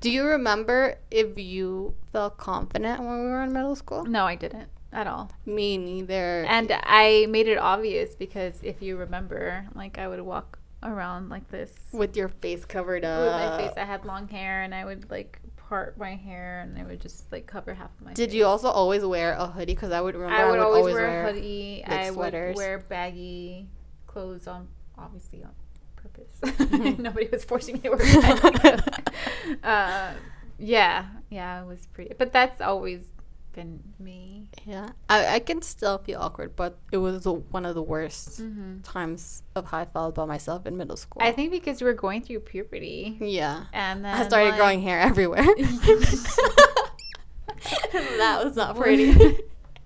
Do 0.00 0.10
you 0.10 0.24
remember 0.24 0.96
if 1.10 1.38
you 1.38 1.94
felt 2.12 2.36
confident 2.36 3.00
when 3.00 3.20
we 3.24 3.26
were 3.26 3.42
in 3.42 3.52
middle 3.52 3.74
school? 3.76 4.04
No, 4.04 4.24
I 4.24 4.34
didn't 4.34 4.68
at 4.96 5.06
all. 5.06 5.30
Me 5.44 5.76
neither. 5.76 6.44
And 6.48 6.72
I 6.82 7.26
made 7.28 7.46
it 7.48 7.58
obvious 7.58 8.14
because 8.14 8.58
if 8.62 8.80
you 8.82 8.96
remember, 8.96 9.66
like 9.74 9.98
I 9.98 10.08
would 10.08 10.20
walk 10.22 10.58
around 10.82 11.28
like 11.28 11.48
this 11.50 11.72
with 11.92 12.16
your 12.16 12.28
face 12.28 12.64
covered 12.64 13.04
up. 13.04 13.20
with 13.20 13.32
my 13.32 13.58
face. 13.58 13.76
I 13.76 13.84
had 13.84 14.04
long 14.04 14.26
hair, 14.28 14.62
and 14.62 14.74
I 14.74 14.84
would 14.84 15.10
like 15.10 15.38
part 15.56 15.98
my 15.98 16.14
hair, 16.14 16.60
and 16.60 16.78
I 16.78 16.84
would 16.84 17.00
just 17.00 17.30
like 17.30 17.46
cover 17.46 17.74
half 17.74 17.90
of 17.98 18.06
my. 18.06 18.12
Did 18.14 18.30
face. 18.30 18.36
you 18.38 18.46
also 18.46 18.68
always 18.68 19.04
wear 19.04 19.32
a 19.34 19.46
hoodie? 19.46 19.74
Because 19.74 19.92
I 19.92 20.00
would 20.00 20.14
remember 20.14 20.34
I 20.34 20.50
would, 20.50 20.58
always, 20.60 20.94
wear, 20.94 21.26
a 21.28 21.32
hoodie. 21.32 21.84
like, 21.86 21.98
I 21.98 22.10
sweaters. 22.10 22.56
would 22.56 22.62
wear 22.62 22.78
baggy 22.78 23.68
clothes 24.06 24.46
on, 24.46 24.68
obviously 24.96 25.44
on 25.44 25.52
purpose. 25.96 26.40
Mhm. 26.40 26.98
Nobody 27.06 27.28
was 27.30 27.44
forcing 27.44 27.74
me 27.74 27.80
to 27.82 27.90
wear 27.90 27.98
baggy 28.22 28.58
clothes. 28.58 28.80
uh, 29.62 30.12
yeah, 30.58 31.06
yeah, 31.30 31.62
it 31.62 31.66
was 31.66 31.86
pretty. 31.92 32.14
But 32.16 32.32
that's 32.32 32.60
always 32.62 33.10
been 33.56 33.82
me. 33.98 34.46
Yeah, 34.64 34.90
I, 35.08 35.34
I 35.34 35.38
can 35.40 35.60
still 35.62 35.98
feel 35.98 36.20
awkward, 36.20 36.54
but 36.54 36.78
it 36.92 36.98
was 36.98 37.24
the, 37.24 37.32
one 37.32 37.66
of 37.66 37.74
the 37.74 37.82
worst 37.82 38.38
hmm 38.38 38.78
times 38.84 39.42
of 39.56 39.66
how 39.66 39.78
I 39.78 39.84
felt 39.86 40.10
about 40.14 40.28
myself 40.28 40.64
in 40.66 40.76
middle 40.76 40.96
school. 40.96 41.20
I 41.20 41.32
think 41.32 41.50
because 41.50 41.80
we 41.80 41.86
were 41.86 41.94
going 41.94 42.22
through 42.22 42.38
puberty, 42.40 43.16
yeah, 43.20 43.64
and 43.72 44.04
then 44.04 44.14
I 44.14 44.24
started 44.28 44.50
like- 44.50 44.58
growing 44.58 44.82
hair 44.82 45.00
everywhere. 45.00 45.44
that 48.18 48.44
was 48.44 48.56
not 48.56 48.76
pretty. 48.76 49.38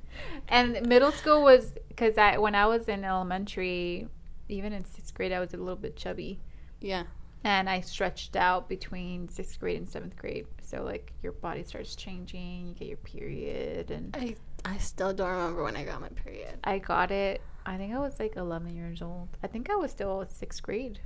and 0.49 0.87
middle 0.87 1.13
school 1.13 1.43
was 1.43 1.75
because 1.89 2.19
I 2.19 2.39
when 2.39 2.55
I 2.55 2.67
was 2.67 2.89
in 2.89 3.05
elementary, 3.05 4.09
even 4.49 4.73
in 4.73 4.85
sixth 4.85 5.15
grade, 5.15 5.33
I 5.33 5.41
was 5.41 5.55
a 5.55 5.57
little 5.57 5.77
bit 5.77 5.97
chubby. 5.97 6.41
yeah, 6.81 7.05
and 7.45 7.69
I 7.69 7.81
stretched 7.81 8.37
out 8.37 8.69
between 8.69 9.29
sixth 9.29 9.59
grade 9.59 9.79
and 9.79 9.89
seventh 9.89 10.17
grade. 10.17 10.47
So 10.63 10.83
like 10.83 11.13
your 11.23 11.33
body 11.33 11.65
starts 11.65 11.97
changing, 11.97 12.69
you 12.69 12.75
get 12.75 12.89
your 12.89 12.97
period, 12.99 13.91
and 13.91 14.15
I 14.17 14.37
I 14.65 14.77
still 14.79 15.13
don't 15.13 15.31
remember 15.31 15.65
when 15.65 15.77
I 15.77 15.85
got 15.85 16.01
my 16.01 16.09
period. 16.09 16.59
I 16.65 16.79
got 16.79 17.11
it. 17.11 17.41
I 17.67 17.77
think 17.77 17.95
I 17.95 17.99
was 17.99 18.19
like 18.19 18.37
11 18.37 18.75
years 18.75 19.03
old. 19.03 19.29
I 19.43 19.47
think 19.47 19.71
I 19.71 19.77
was 19.77 19.91
still 19.91 20.27
sixth 20.27 20.63
grade. 20.63 21.01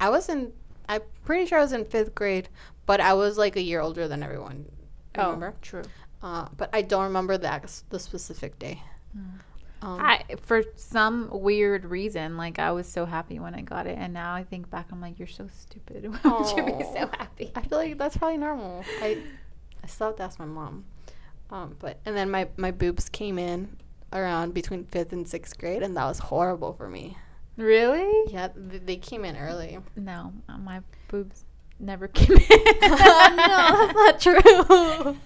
I 0.00 0.10
was 0.10 0.28
in. 0.28 0.52
I'm 0.88 1.02
pretty 1.24 1.46
sure 1.46 1.58
I 1.58 1.62
was 1.62 1.72
in 1.72 1.84
fifth 1.84 2.14
grade, 2.14 2.48
but 2.86 3.00
I 3.00 3.12
was 3.12 3.36
like 3.36 3.56
a 3.56 3.62
year 3.62 3.80
older 3.80 4.08
than 4.08 4.22
everyone. 4.22 4.64
Remember? 5.16 5.54
Oh, 5.54 5.58
true. 5.60 5.82
Uh, 6.22 6.48
but 6.56 6.70
I 6.72 6.82
don't 6.82 7.04
remember 7.04 7.36
the 7.38 7.60
the 7.90 7.98
specific 7.98 8.58
day. 8.58 8.82
Um, 9.80 10.00
I 10.00 10.24
for 10.42 10.62
some 10.76 11.28
weird 11.30 11.84
reason, 11.84 12.36
like 12.36 12.58
I 12.58 12.72
was 12.72 12.88
so 12.88 13.06
happy 13.06 13.38
when 13.38 13.54
I 13.54 13.60
got 13.60 13.86
it, 13.86 13.96
and 13.98 14.12
now 14.12 14.34
I 14.34 14.42
think 14.44 14.68
back, 14.70 14.86
I'm 14.90 15.00
like, 15.00 15.18
you're 15.18 15.28
so 15.28 15.48
stupid. 15.56 16.04
Why 16.22 16.30
would 16.32 16.56
you 16.56 16.64
be 16.78 16.82
so 16.84 17.08
happy? 17.16 17.52
I 17.54 17.62
feel 17.62 17.78
like 17.78 17.96
that's 17.98 18.16
probably 18.16 18.38
normal. 18.38 18.84
I 19.00 19.18
I 19.82 19.86
still 19.86 20.08
have 20.08 20.16
to 20.16 20.22
ask 20.24 20.38
my 20.38 20.44
mom. 20.46 20.84
Um, 21.50 21.76
but 21.78 21.98
and 22.04 22.16
then 22.16 22.30
my 22.30 22.48
my 22.56 22.70
boobs 22.72 23.08
came 23.08 23.38
in 23.38 23.76
around 24.12 24.52
between 24.54 24.84
fifth 24.84 25.12
and 25.12 25.28
sixth 25.28 25.56
grade, 25.58 25.82
and 25.82 25.96
that 25.96 26.04
was 26.06 26.18
horrible 26.18 26.72
for 26.72 26.88
me. 26.88 27.16
Really? 27.56 28.32
Yeah, 28.32 28.48
th- 28.48 28.82
they 28.84 28.96
came 28.96 29.24
in 29.24 29.36
early. 29.36 29.78
No, 29.96 30.32
uh, 30.48 30.58
my 30.58 30.80
boobs 31.08 31.44
never 31.80 32.08
came 32.08 32.36
in. 32.36 32.42
no, 32.82 32.96
that's 32.96 33.94
not 33.94 34.20
true. 34.20 35.16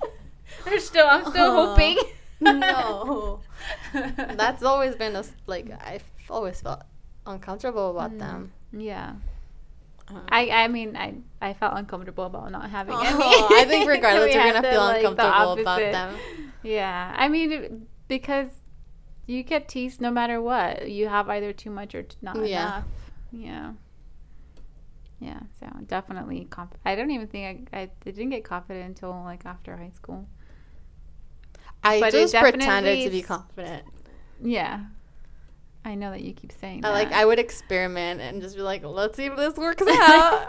They're 0.65 0.79
still. 0.81 1.07
I'm 1.09 1.25
still 1.31 1.51
Aw. 1.51 1.67
hoping. 1.67 1.97
no, 2.41 3.41
that's 3.93 4.63
always 4.63 4.95
been 4.97 5.15
a 5.17 5.25
like 5.47 5.71
I've 5.85 6.05
always 6.31 6.61
felt 6.61 6.83
uncomfortable 7.27 7.91
about 7.91 8.13
Mm. 8.13 8.19
them. 8.19 8.53
Yeah. 8.73 9.15
Uh, 10.09 10.21
I, 10.29 10.51
I 10.51 10.69
mean 10.69 10.97
I 10.97 11.15
I 11.41 11.53
felt 11.55 11.75
uncomfortable 11.77 12.25
about 12.25 12.51
not 12.51 12.71
having 12.71 12.95
any. 12.95 13.09
Oh, 13.13 13.49
I 13.53 13.65
think 13.65 13.89
regardless, 13.97 14.35
you're 14.35 14.43
gonna 14.45 14.63
the, 14.63 14.71
feel 14.71 14.81
like, 14.81 15.03
the 15.03 15.11
uncomfortable 15.11 15.61
about 15.63 15.79
them. 15.81 16.17
Yeah, 16.63 17.15
I 17.17 17.29
mean 17.29 17.53
it- 17.53 17.73
because 18.09 18.49
you 19.27 19.43
get 19.43 19.69
teased 19.69 20.01
no 20.01 20.11
matter 20.11 20.41
what. 20.41 20.91
You 20.91 21.09
have 21.09 21.29
either 21.29 21.53
too 21.53 21.71
much 21.71 21.95
or 21.95 22.05
not 22.21 22.37
Yeah. 22.37 22.43
enough. 22.67 22.85
Yeah. 23.33 23.73
Yeah, 25.21 25.41
so 25.61 25.67
definitely. 25.87 26.47
Conf- 26.51 26.77
I 26.85 26.97
don't 26.97 27.11
even 27.13 27.29
think 27.29 27.69
I, 27.73 27.83
I 27.83 27.91
didn't 28.05 28.31
get 28.31 28.45
confident 28.45 28.87
until 28.87 29.11
like 29.23 29.47
after 29.47 29.77
high 29.77 29.91
school. 29.95 30.27
I 31.85 32.01
But 32.01 32.13
just 32.13 32.35
pretended 32.35 33.05
to 33.05 33.11
be 33.11 33.23
confident. 33.23 33.85
Yeah, 34.43 34.81
I 35.85 35.95
know 35.97 36.11
that 36.11 36.23
you 36.23 36.33
keep 36.33 36.53
saying 36.53 36.85
I 36.85 36.89
that. 36.89 36.95
like 36.95 37.13
I 37.13 37.25
would 37.25 37.39
experiment 37.39 38.21
and 38.21 38.41
just 38.41 38.55
be 38.57 38.63
like, 38.63 38.85
let's 38.85 39.17
see 39.17 39.25
if 39.27 39.37
this 39.37 39.55
works 39.57 39.83
out. 39.89 40.47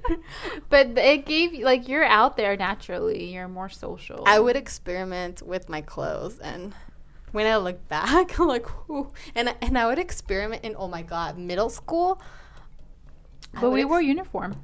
but 0.68 0.96
it 0.98 1.24
gave 1.26 1.54
you 1.54 1.64
like 1.64 1.88
you're 1.88 2.04
out 2.04 2.36
there 2.36 2.56
naturally. 2.56 3.32
You're 3.32 3.48
more 3.48 3.68
social. 3.68 4.24
I 4.26 4.40
would 4.40 4.56
experiment 4.56 5.42
with 5.42 5.68
my 5.68 5.80
clothes 5.82 6.38
and 6.38 6.74
when 7.32 7.46
I 7.46 7.56
look 7.58 7.86
back, 7.88 8.38
I'm 8.40 8.48
like, 8.48 8.66
and 9.34 9.50
I- 9.50 9.56
and 9.60 9.76
I 9.78 9.86
would 9.86 9.98
experiment 9.98 10.64
in 10.64 10.74
oh 10.78 10.88
my 10.88 11.02
god, 11.02 11.38
middle 11.38 11.68
school. 11.70 12.20
But 13.60 13.70
we 13.70 13.80
ex- 13.82 13.88
wore 13.88 14.02
uniform. 14.02 14.56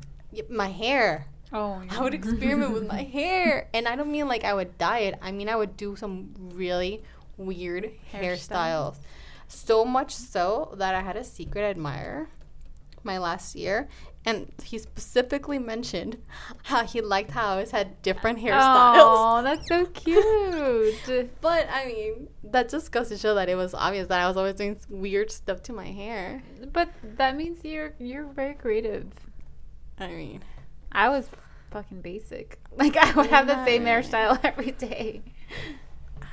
My 0.49 0.69
hair. 0.69 1.27
Oh, 1.53 1.83
I 1.91 2.01
would 2.01 2.15
experiment 2.15 2.73
with 2.73 2.87
my 2.87 3.03
hair, 3.19 3.69
and 3.75 3.87
I 3.87 3.97
don't 3.97 4.11
mean 4.11 4.27
like 4.29 4.45
I 4.45 4.55
would 4.55 4.79
dye 4.79 5.01
it. 5.01 5.19
I 5.21 5.33
mean 5.33 5.49
I 5.49 5.57
would 5.57 5.77
do 5.77 5.97
some 5.97 6.33
really 6.55 7.03
weird 7.37 7.91
hairstyles. 8.13 8.49
Hairstyles. 8.49 8.97
So 9.49 9.85
much 9.85 10.15
so 10.15 10.75
that 10.79 10.95
I 10.95 11.01
had 11.03 11.17
a 11.17 11.25
secret 11.25 11.63
admirer 11.63 12.29
my 13.05 13.19
last 13.19 13.55
year, 13.57 13.89
and 14.25 14.51
he 14.63 14.79
specifically 14.79 15.59
mentioned 15.59 16.17
how 16.63 16.85
he 16.87 17.01
liked 17.01 17.33
how 17.33 17.49
I 17.49 17.51
always 17.51 17.71
had 17.73 18.01
different 18.01 18.39
hairstyles. 18.39 18.95
Oh, 18.97 19.43
that's 19.43 19.69
so 19.69 19.85
cute. 19.87 21.31
But 21.43 21.69
I 21.71 21.87
mean, 21.87 22.29
that 22.45 22.69
just 22.71 22.93
goes 22.93 23.09
to 23.09 23.19
show 23.19 23.35
that 23.35 23.49
it 23.49 23.57
was 23.57 23.75
obvious 23.75 24.07
that 24.09 24.21
I 24.21 24.29
was 24.29 24.37
always 24.37 24.55
doing 24.55 24.79
weird 24.89 25.31
stuff 25.31 25.63
to 25.65 25.73
my 25.73 25.87
hair. 25.91 26.43
but 26.73 26.89
that 27.17 27.37
means 27.37 27.59
you're 27.65 27.93
you're 27.99 28.27
very 28.33 28.55
creative. 28.55 29.09
I 29.99 30.07
mean, 30.09 30.43
I 30.93 31.09
was 31.09 31.29
fucking 31.73 32.01
basic. 32.01 32.59
Like 32.75 32.97
I 32.97 33.13
would 33.13 33.27
have 33.27 33.47
the 33.47 33.65
same 33.67 33.85
hairstyle 33.85 34.41
every 34.45 34.73
day. 34.73 35.23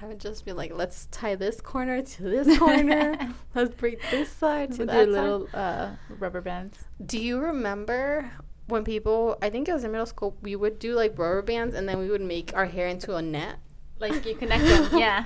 I 0.02 0.06
would 0.06 0.19
just 0.19 0.45
be 0.45 0.54
like, 0.54 0.71
let's 0.73 1.08
tie 1.12 1.36
this 1.36 1.60
corner 1.60 2.02
to 2.02 2.23
this 2.23 2.58
corner. 2.60 3.17
let's 3.54 3.75
braid 3.75 3.99
this 4.10 4.30
side 4.30 4.71
to 4.73 4.80
With 4.80 4.88
that 4.88 5.10
little 5.10 5.49
uh, 5.54 5.89
rubber 6.17 6.39
bands. 6.39 6.86
Do 7.06 7.19
you 7.19 7.39
remember 7.39 8.32
when 8.67 8.86
people? 8.86 9.38
I 9.41 9.49
think 9.49 9.67
it 9.67 9.73
was 9.73 9.84
in 9.84 9.91
middle 9.91 10.06
school. 10.06 10.38
We 10.41 10.56
would 10.56 10.80
do 10.80 10.95
like 10.95 11.19
rubber 11.19 11.41
bands, 11.41 11.75
and 11.75 11.89
then 11.89 11.99
we 11.99 12.10
would 12.10 12.21
make 12.21 12.56
our 12.56 12.65
hair 12.65 12.88
into 12.88 13.15
a 13.15 13.21
net. 13.21 13.58
Like 13.99 14.25
you 14.25 14.36
connect 14.36 14.63
them. 14.63 14.97
Yeah. 14.97 15.25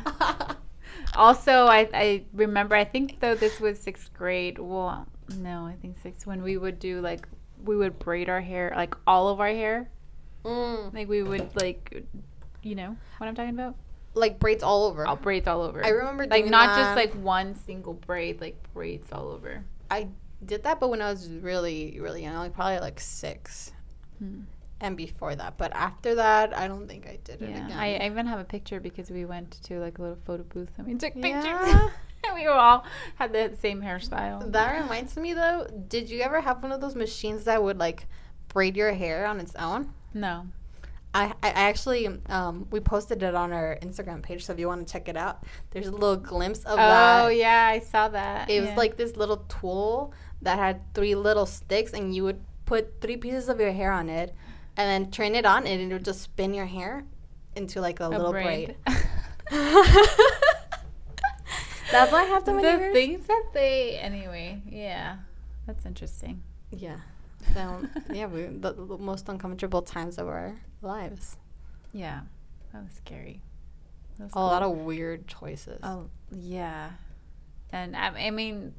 Also, 1.15 1.67
I, 1.67 1.89
I 1.93 2.25
remember, 2.33 2.75
I 2.75 2.85
think 2.85 3.19
though 3.19 3.35
this 3.35 3.59
was 3.59 3.79
sixth 3.79 4.13
grade. 4.13 4.57
Well, 4.57 5.07
no, 5.37 5.65
I 5.65 5.75
think 5.81 5.97
sixth, 6.01 6.25
when 6.25 6.41
we 6.41 6.57
would 6.57 6.79
do 6.79 7.01
like, 7.01 7.27
we 7.63 7.77
would 7.77 7.99
braid 7.99 8.29
our 8.29 8.41
hair, 8.41 8.73
like 8.75 8.95
all 9.05 9.29
of 9.29 9.39
our 9.39 9.49
hair. 9.49 9.89
Mm. 10.43 10.93
Like 10.93 11.07
we 11.07 11.23
would, 11.23 11.49
like, 11.55 12.03
you 12.61 12.75
know 12.75 12.95
what 13.17 13.27
I'm 13.27 13.35
talking 13.35 13.53
about? 13.53 13.75
Like 14.15 14.39
braids 14.39 14.63
all 14.63 14.85
over. 14.85 15.07
All 15.07 15.15
braids 15.15 15.47
all 15.47 15.61
over. 15.61 15.83
I 15.83 15.89
remember 15.89 16.27
like 16.27 16.45
not 16.45 16.75
that. 16.75 16.81
just 16.83 16.95
like 16.95 17.13
one 17.23 17.55
single 17.55 17.93
braid, 17.93 18.41
like 18.41 18.55
braids 18.73 19.07
all 19.11 19.29
over. 19.29 19.63
I 19.89 20.07
did 20.45 20.63
that, 20.63 20.79
but 20.79 20.89
when 20.89 21.01
I 21.01 21.09
was 21.09 21.29
really, 21.29 21.97
really 21.99 22.23
young, 22.23 22.35
like 22.35 22.53
probably 22.53 22.79
like 22.79 22.99
six, 22.99 23.71
Hmm. 24.19 24.41
and 24.81 24.95
before 24.95 25.35
that. 25.35 25.57
But 25.57 25.71
after 25.73 26.15
that, 26.15 26.55
I 26.55 26.67
don't 26.67 26.87
think 26.87 27.07
I 27.07 27.17
did 27.23 27.41
it 27.41 27.49
again. 27.49 27.71
I, 27.71 27.95
I 27.95 28.05
even 28.05 28.27
have 28.27 28.39
a 28.39 28.43
picture 28.43 28.79
because 28.79 29.09
we 29.09 29.25
went 29.25 29.51
to 29.63 29.79
like 29.79 29.97
a 29.97 30.01
little 30.01 30.17
photo 30.25 30.43
booth 30.43 30.69
and 30.77 30.85
we 30.87 30.93
took 30.95 31.13
pictures. 31.13 31.43
Yeah. 31.43 31.89
and 32.27 32.35
we 32.35 32.45
all 32.45 32.83
had 33.15 33.33
the 33.33 33.55
same 33.59 33.81
hairstyle. 33.81 34.51
That 34.51 34.79
reminds 34.81 35.17
me 35.17 35.33
though, 35.33 35.67
did 35.87 36.09
you 36.09 36.21
ever 36.21 36.41
have 36.41 36.61
one 36.61 36.71
of 36.71 36.81
those 36.81 36.95
machines 36.95 37.45
that 37.45 37.63
would 37.63 37.79
like 37.79 38.05
braid 38.49 38.77
your 38.77 38.93
hair 38.93 39.25
on 39.25 39.39
its 39.39 39.55
own? 39.55 39.91
No. 40.13 40.47
I, 41.15 41.33
I 41.43 41.49
actually 41.49 42.07
um 42.27 42.67
we 42.71 42.79
posted 42.79 43.21
it 43.21 43.35
on 43.35 43.53
our 43.53 43.77
Instagram 43.81 44.23
page, 44.23 44.45
so 44.45 44.53
if 44.53 44.59
you 44.59 44.67
want 44.67 44.85
to 44.87 44.91
check 44.91 45.07
it 45.07 45.15
out, 45.15 45.43
there's 45.71 45.87
a 45.87 45.91
little 45.91 46.15
glimpse 46.15 46.63
of 46.63 46.77
that. 46.77 47.23
Oh 47.23 47.27
yeah, 47.27 47.67
I 47.67 47.79
saw 47.79 48.07
that. 48.09 48.49
It 48.49 48.61
was 48.61 48.75
like 48.75 48.97
this 48.97 49.15
little 49.15 49.37
tool 49.47 50.13
that 50.41 50.57
had 50.57 50.81
three 50.93 51.13
little 51.15 51.45
sticks, 51.45 51.93
and 51.93 52.15
you 52.15 52.23
would 52.23 52.41
put 52.65 52.99
three 52.99 53.17
pieces 53.17 53.47
of 53.47 53.59
your 53.59 53.71
hair 53.71 53.91
on 53.91 54.09
it, 54.09 54.33
and 54.75 54.89
then 54.89 55.11
turn 55.11 55.35
it 55.35 55.45
on, 55.45 55.67
and 55.67 55.79
it 55.81 55.93
would 55.93 56.05
just 56.05 56.21
spin 56.21 56.53
your 56.53 56.65
hair 56.65 57.05
into 57.55 57.79
like 57.79 57.99
a, 57.99 58.07
little 58.07 58.31
braid. 58.31 58.75
That's 61.91 62.11
why 62.11 62.23
I 62.23 62.25
have 62.25 62.43
so 62.43 62.53
many 62.53 62.63
the 62.63 62.77
hairs. 62.77 62.93
things 62.93 63.27
that 63.27 63.43
they 63.53 63.97
anyway. 63.97 64.63
Yeah, 64.67 65.17
that's 65.67 65.85
interesting. 65.85 66.41
Yeah. 66.71 66.97
So 67.53 67.85
yeah, 68.13 68.27
we 68.27 68.43
the, 68.43 68.73
the 68.73 68.97
most 68.97 69.29
uncomfortable 69.29 69.81
times 69.81 70.17
of 70.17 70.27
our 70.27 70.59
lives. 70.81 71.37
Yeah, 71.93 72.21
that 72.71 72.83
was 72.83 72.93
scary. 72.93 73.41
That 74.17 74.25
was 74.25 74.33
A 74.35 74.39
lot 74.39 74.63
of 74.63 74.77
weird 74.77 75.27
choices. 75.27 75.79
Oh 75.83 76.09
yeah, 76.31 76.91
and 77.71 77.95
I, 77.95 78.27
I 78.27 78.29
mean, 78.31 78.73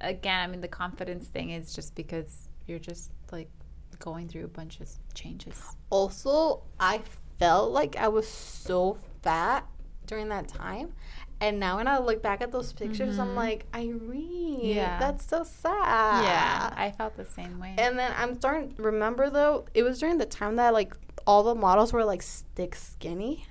again, 0.00 0.40
I 0.40 0.46
mean 0.46 0.60
the 0.60 0.68
confidence 0.68 1.28
thing 1.28 1.50
is 1.50 1.74
just 1.74 1.94
because 1.94 2.48
you're 2.66 2.78
just 2.78 3.10
like 3.32 3.50
going 3.98 4.28
through 4.28 4.44
a 4.44 4.48
bunch 4.48 4.80
of 4.80 4.88
changes. 5.14 5.60
Also, 5.90 6.62
I 6.78 7.02
felt 7.38 7.72
like 7.72 7.96
I 7.96 8.08
was 8.08 8.28
so 8.28 8.98
fat 9.22 9.66
during 10.06 10.28
that 10.28 10.48
time. 10.48 10.92
And 11.40 11.58
now 11.58 11.76
when 11.78 11.88
I 11.88 11.98
look 11.98 12.22
back 12.22 12.42
at 12.42 12.52
those 12.52 12.72
pictures, 12.72 13.18
I'm 13.18 13.28
Mhm. 13.28 13.36
like, 13.36 13.66
Irene, 13.74 14.60
Yeah. 14.62 14.98
that's 14.98 15.24
so 15.26 15.42
sad. 15.42 16.24
yeah, 16.24 16.70
I 16.76 16.90
felt 16.90 17.16
the 17.16 17.24
same 17.24 17.58
way. 17.58 17.74
And 17.78 17.98
then 17.98 18.12
I'm 18.16 18.36
starting 18.36 18.74
remember 18.76 19.30
though, 19.30 19.64
it 19.72 19.82
was 19.82 19.98
during 19.98 20.18
the 20.18 20.26
time 20.26 20.56
that 20.56 20.74
like 20.74 20.94
all 21.26 21.42
the 21.42 21.54
models 21.54 21.92
were 21.92 22.04
like 22.04 22.20
stick 22.22 22.74
skinny. 22.74 23.46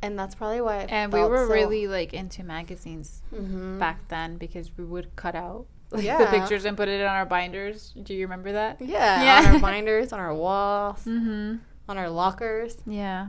And 0.00 0.18
that's 0.18 0.34
probably 0.34 0.60
why 0.62 0.78
I 0.78 0.82
and 0.84 1.12
we 1.12 1.20
were 1.22 1.46
so- 1.46 1.52
really 1.52 1.86
like 1.86 2.12
into 2.14 2.42
magazines 2.42 3.22
Mhm. 3.32 3.78
back 3.78 4.08
then 4.08 4.36
because 4.36 4.70
we 4.78 4.84
would 4.84 5.14
cut 5.14 5.34
out 5.34 5.66
like, 5.90 6.04
the 6.18 6.26
pictures 6.26 6.64
and 6.64 6.76
put 6.78 6.88
it 6.88 7.02
on 7.04 7.14
our 7.14 7.26
binders. 7.26 7.92
Do 8.02 8.14
you 8.14 8.22
remember 8.22 8.52
that? 8.52 8.80
Yeah, 8.80 9.22
Yeah. 9.42 9.48
on 9.50 9.54
our 9.56 9.60
binders, 9.60 10.12
on 10.14 10.18
our 10.18 10.34
walls, 10.34 11.04
Mm-hmm. 11.04 11.56
on 11.90 11.98
our 11.98 12.08
lockers, 12.08 12.78
Yeah. 12.86 13.28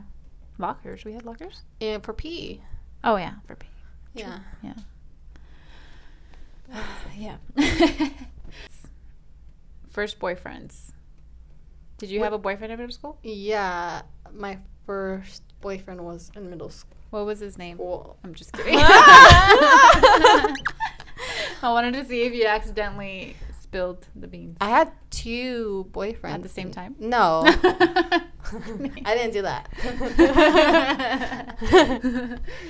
Lockers. 0.57 1.03
We 1.03 1.11
had 1.13 1.25
lockers. 1.25 1.63
and 1.81 2.01
for 2.01 2.13
pee. 2.13 2.61
Oh 3.03 3.17
yeah, 3.17 3.33
for 3.45 3.55
P. 3.57 3.67
Yeah. 4.13 4.39
yeah. 4.63 4.73
yeah 7.17 7.37
First 9.89 10.19
boyfriends. 10.19 10.91
Did 11.97 12.09
you 12.09 12.19
What- 12.19 12.25
have 12.25 12.33
a 12.33 12.37
boyfriend 12.39 12.73
in 12.73 12.79
middle 12.79 12.93
school? 12.93 13.17
Yeah, 13.23 14.01
my 14.33 14.57
first 14.85 15.43
boyfriend 15.61 16.01
was 16.01 16.31
in 16.35 16.49
middle 16.49 16.69
school 16.69 16.97
What 17.11 17.25
was 17.25 17.39
his 17.39 17.57
name? 17.57 17.77
school. 17.77 18.17
I'm 18.23 18.33
just 18.33 18.51
kidding. 18.57 18.75
I 18.79 20.55
wanted 21.71 21.93
to 21.93 22.03
see 22.05 22.23
if 22.23 22.33
you 22.33 22.45
accidentally 22.45 23.35
spilled 23.73 24.07
the 24.15 24.27
beans 24.27 24.55
I 24.61 24.69
had 24.69 24.91
two 25.09 25.89
boyfriends 25.91 26.33
at 26.33 26.43
the 26.43 26.49
same 26.49 26.71
time? 26.71 26.95
No, 26.99 27.41
I 27.45 28.21
didn't 29.05 29.33
do 29.33 29.41
that. 29.41 29.67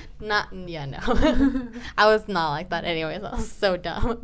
not 0.21 0.47
yeah, 0.53 0.85
no. 0.85 0.99
I 1.97 2.07
was 2.07 2.27
not 2.29 2.51
like 2.51 2.69
that 2.69 2.85
anyways. 2.85 3.21
I 3.21 3.35
was 3.35 3.51
so 3.51 3.75
dumb. 3.75 4.19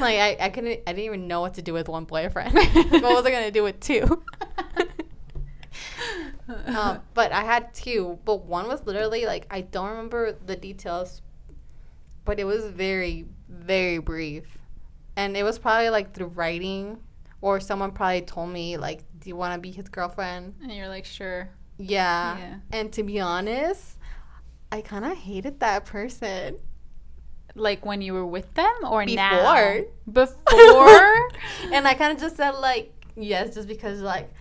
like 0.00 0.18
I, 0.18 0.36
I 0.40 0.48
couldn't 0.48 0.80
I 0.86 0.92
didn't 0.92 1.04
even 1.04 1.28
know 1.28 1.42
what 1.42 1.54
to 1.54 1.62
do 1.62 1.74
with 1.74 1.88
one 1.88 2.04
boyfriend. 2.04 2.54
what 2.54 3.02
was 3.02 3.26
I 3.26 3.30
gonna 3.30 3.50
do 3.50 3.62
with 3.62 3.80
two? 3.80 4.22
um, 6.66 7.00
but 7.12 7.30
I 7.32 7.42
had 7.42 7.74
two. 7.74 8.18
But 8.24 8.46
one 8.46 8.66
was 8.68 8.86
literally 8.86 9.26
like 9.26 9.46
I 9.50 9.60
don't 9.60 9.90
remember 9.90 10.32
the 10.32 10.56
details, 10.56 11.20
but 12.24 12.40
it 12.40 12.44
was 12.44 12.64
very 12.64 13.26
very 13.48 13.98
brief, 13.98 14.57
and 15.18 15.36
it 15.36 15.42
was 15.42 15.58
probably 15.58 15.90
like 15.90 16.14
through 16.14 16.28
writing, 16.28 16.98
or 17.40 17.58
someone 17.58 17.90
probably 17.90 18.22
told 18.22 18.50
me 18.50 18.76
like, 18.76 19.00
"Do 19.18 19.28
you 19.28 19.34
want 19.34 19.52
to 19.52 19.60
be 19.60 19.72
his 19.72 19.88
girlfriend?" 19.88 20.54
and 20.62 20.72
you're 20.72 20.88
like, 20.88 21.04
sure. 21.04 21.50
Yeah. 21.76 22.38
Yeah. 22.38 22.54
And 22.70 22.92
to 22.92 23.02
be 23.02 23.18
honest, 23.18 23.98
I 24.70 24.80
kind 24.80 25.04
of 25.04 25.18
hated 25.18 25.58
that 25.58 25.84
person. 25.86 26.58
Like 27.56 27.84
when 27.84 28.00
you 28.00 28.14
were 28.14 28.26
with 28.26 28.54
them 28.54 28.72
or 28.84 29.04
Before. 29.04 29.16
now? 29.16 29.80
Before. 30.10 31.28
and 31.72 31.88
I 31.88 31.94
kind 31.94 32.12
of 32.12 32.20
just 32.20 32.36
said 32.36 32.52
like 32.52 32.92
yes, 33.16 33.54
just 33.54 33.66
because 33.66 34.00
like 34.00 34.32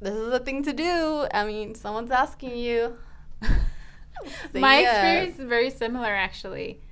this 0.00 0.14
is 0.14 0.34
a 0.34 0.38
thing 0.38 0.62
to 0.64 0.74
do. 0.74 1.26
I 1.32 1.46
mean, 1.46 1.74
someone's 1.74 2.10
asking 2.10 2.58
you. 2.58 2.98
My 4.52 4.80
experience 4.80 5.38
is 5.38 5.46
very 5.46 5.70
similar 5.70 6.14
actually. 6.14 6.82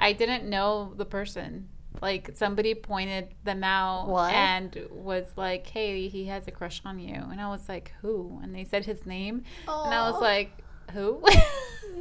I 0.00 0.12
didn't 0.12 0.50
know 0.50 0.92
the 0.96 1.06
person. 1.06 1.68
Like 2.02 2.30
somebody 2.34 2.74
pointed 2.74 3.28
them 3.44 3.64
out 3.64 4.08
What? 4.08 4.32
and 4.32 4.86
was 4.90 5.26
like, 5.36 5.66
"Hey, 5.66 6.08
he 6.08 6.26
has 6.26 6.46
a 6.46 6.50
crush 6.50 6.80
on 6.84 6.98
you," 6.98 7.14
and 7.14 7.40
I 7.40 7.48
was 7.48 7.68
like, 7.68 7.92
"Who?" 8.02 8.38
And 8.42 8.54
they 8.54 8.64
said 8.64 8.84
his 8.84 9.06
name, 9.06 9.44
and 9.66 9.94
I 9.94 10.10
was 10.10 10.20
like, 10.20 10.52
"Who?" 10.92 11.22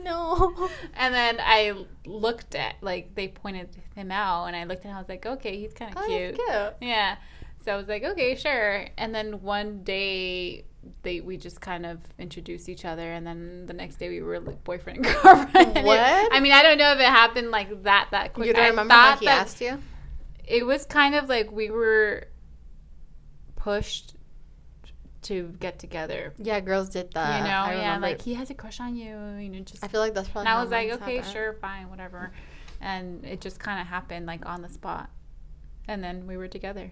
no. 0.04 0.70
and 0.96 1.14
then 1.14 1.38
I 1.40 1.86
looked 2.06 2.56
at 2.56 2.76
like 2.82 3.16
they 3.16 3.28
pointed 3.30 3.70
him 3.96 4.12
out, 4.12 4.46
and 4.46 4.56
I 4.56 4.66
looked 4.66 4.84
and 4.86 4.94
I 4.94 5.00
was 5.00 5.10
like, 5.10 5.26
"Okay, 5.26 5.58
he's 5.60 5.74
kind 5.74 5.96
of 5.96 6.04
Oh, 6.04 6.08
cute." 6.08 6.36
cute. 6.36 6.74
Yeah. 6.82 7.16
So 7.64 7.74
I 7.74 7.78
was 7.78 7.88
like, 7.88 8.04
okay, 8.04 8.36
sure. 8.36 8.86
And 8.96 9.16
then 9.16 9.42
one 9.42 9.82
day 9.82 10.66
they 11.02 11.22
we 11.22 11.38
just 11.38 11.62
kind 11.62 11.86
of 11.86 12.00
introduced 12.20 12.70
each 12.70 12.86
other 12.86 13.12
and 13.12 13.26
then 13.26 13.66
the 13.66 13.74
next 13.74 13.98
day 13.98 14.10
we 14.10 14.22
were 14.22 14.40
like 14.40 14.64
boyfriend 14.64 15.06
and 15.06 15.16
girlfriend. 15.24 15.86
What? 15.86 16.00
I 16.00 16.40
mean, 16.40 16.52
I 16.52 16.64
don't 16.64 16.78
know 16.78 16.92
if 16.92 17.00
it 17.00 17.06
happened 17.06 17.52
like 17.52 17.84
that 17.84 18.10
that 18.12 18.34
quick. 18.34 18.48
You 18.48 18.54
don't 18.54 18.66
I 18.66 18.70
remember 18.70 18.94
how 18.94 19.18
he 19.18 19.28
asked 19.28 19.62
you? 19.62 19.80
It 20.48 20.66
was 20.66 20.86
kind 20.86 21.16
of 21.16 21.28
like 21.28 21.52
we 21.52 21.70
were 21.70 22.26
pushed 23.56 24.16
to 25.24 25.56
get 25.60 25.80
together. 25.80 26.34
Yeah, 26.38 26.60
girls 26.60 26.90
did 26.90 27.12
that. 27.14 27.40
you 27.40 27.44
know, 27.46 27.50
I 27.50 27.74
yeah, 27.74 27.96
remember. 27.96 28.08
like 28.08 28.22
he 28.22 28.36
has 28.36 28.52
a 28.52 28.54
crush 28.54 28.80
on 28.80 28.96
you, 28.96 29.18
you 29.40 29.50
know, 29.50 29.60
just 29.62 29.84
I 29.84 29.88
feel 29.88 30.00
like 30.00 30.14
that's 30.14 30.30
probably. 30.30 30.50
and 30.50 30.58
I 30.58 30.62
was 30.62 30.72
like, 30.72 30.92
okay, 30.92 31.16
happened. 31.18 31.34
sure, 31.34 31.54
fine, 31.54 31.90
whatever. 31.90 32.32
And 32.80 33.26
it 33.26 33.42
just 33.42 33.60
kind 33.60 33.82
of 33.82 33.88
happened 33.88 34.28
like 34.28 34.46
on 34.46 34.62
the 34.62 34.70
spot. 34.70 35.10
And 35.88 36.04
then 36.04 36.28
we 36.28 36.38
were 36.38 36.48
together. 36.48 36.92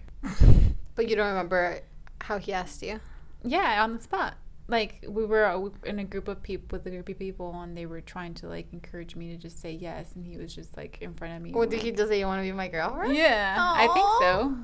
But 0.96 1.08
you 1.08 1.16
don't 1.16 1.28
remember 1.28 1.80
how 2.20 2.38
he 2.38 2.52
asked 2.52 2.82
you. 2.82 3.00
Yeah, 3.44 3.82
on 3.84 3.94
the 3.96 4.02
spot. 4.02 4.34
Like 4.66 5.04
we 5.06 5.26
were 5.26 5.44
uh, 5.44 5.68
in 5.84 5.98
a 5.98 6.04
group 6.04 6.26
of 6.26 6.42
people 6.42 6.78
with 6.78 6.86
a 6.86 6.90
group 6.90 7.08
of 7.08 7.18
people, 7.18 7.52
and 7.60 7.76
they 7.76 7.84
were 7.86 8.00
trying 8.00 8.32
to 8.34 8.48
like 8.48 8.72
encourage 8.72 9.14
me 9.14 9.28
to 9.32 9.36
just 9.36 9.60
say 9.60 9.72
yes, 9.72 10.12
and 10.14 10.24
he 10.24 10.38
was 10.38 10.54
just 10.54 10.76
like 10.76 10.98
in 11.02 11.12
front 11.14 11.36
of 11.36 11.42
me. 11.42 11.52
Or 11.52 11.66
did 11.66 11.76
like- 11.76 11.84
he 11.84 11.92
just 11.92 12.08
say 12.08 12.18
you 12.18 12.26
want 12.26 12.40
to 12.40 12.44
be 12.44 12.52
my 12.52 12.68
girlfriend? 12.68 13.14
Yeah, 13.14 13.56
I 13.58 13.86
think 13.88 14.06
so. 14.20 14.56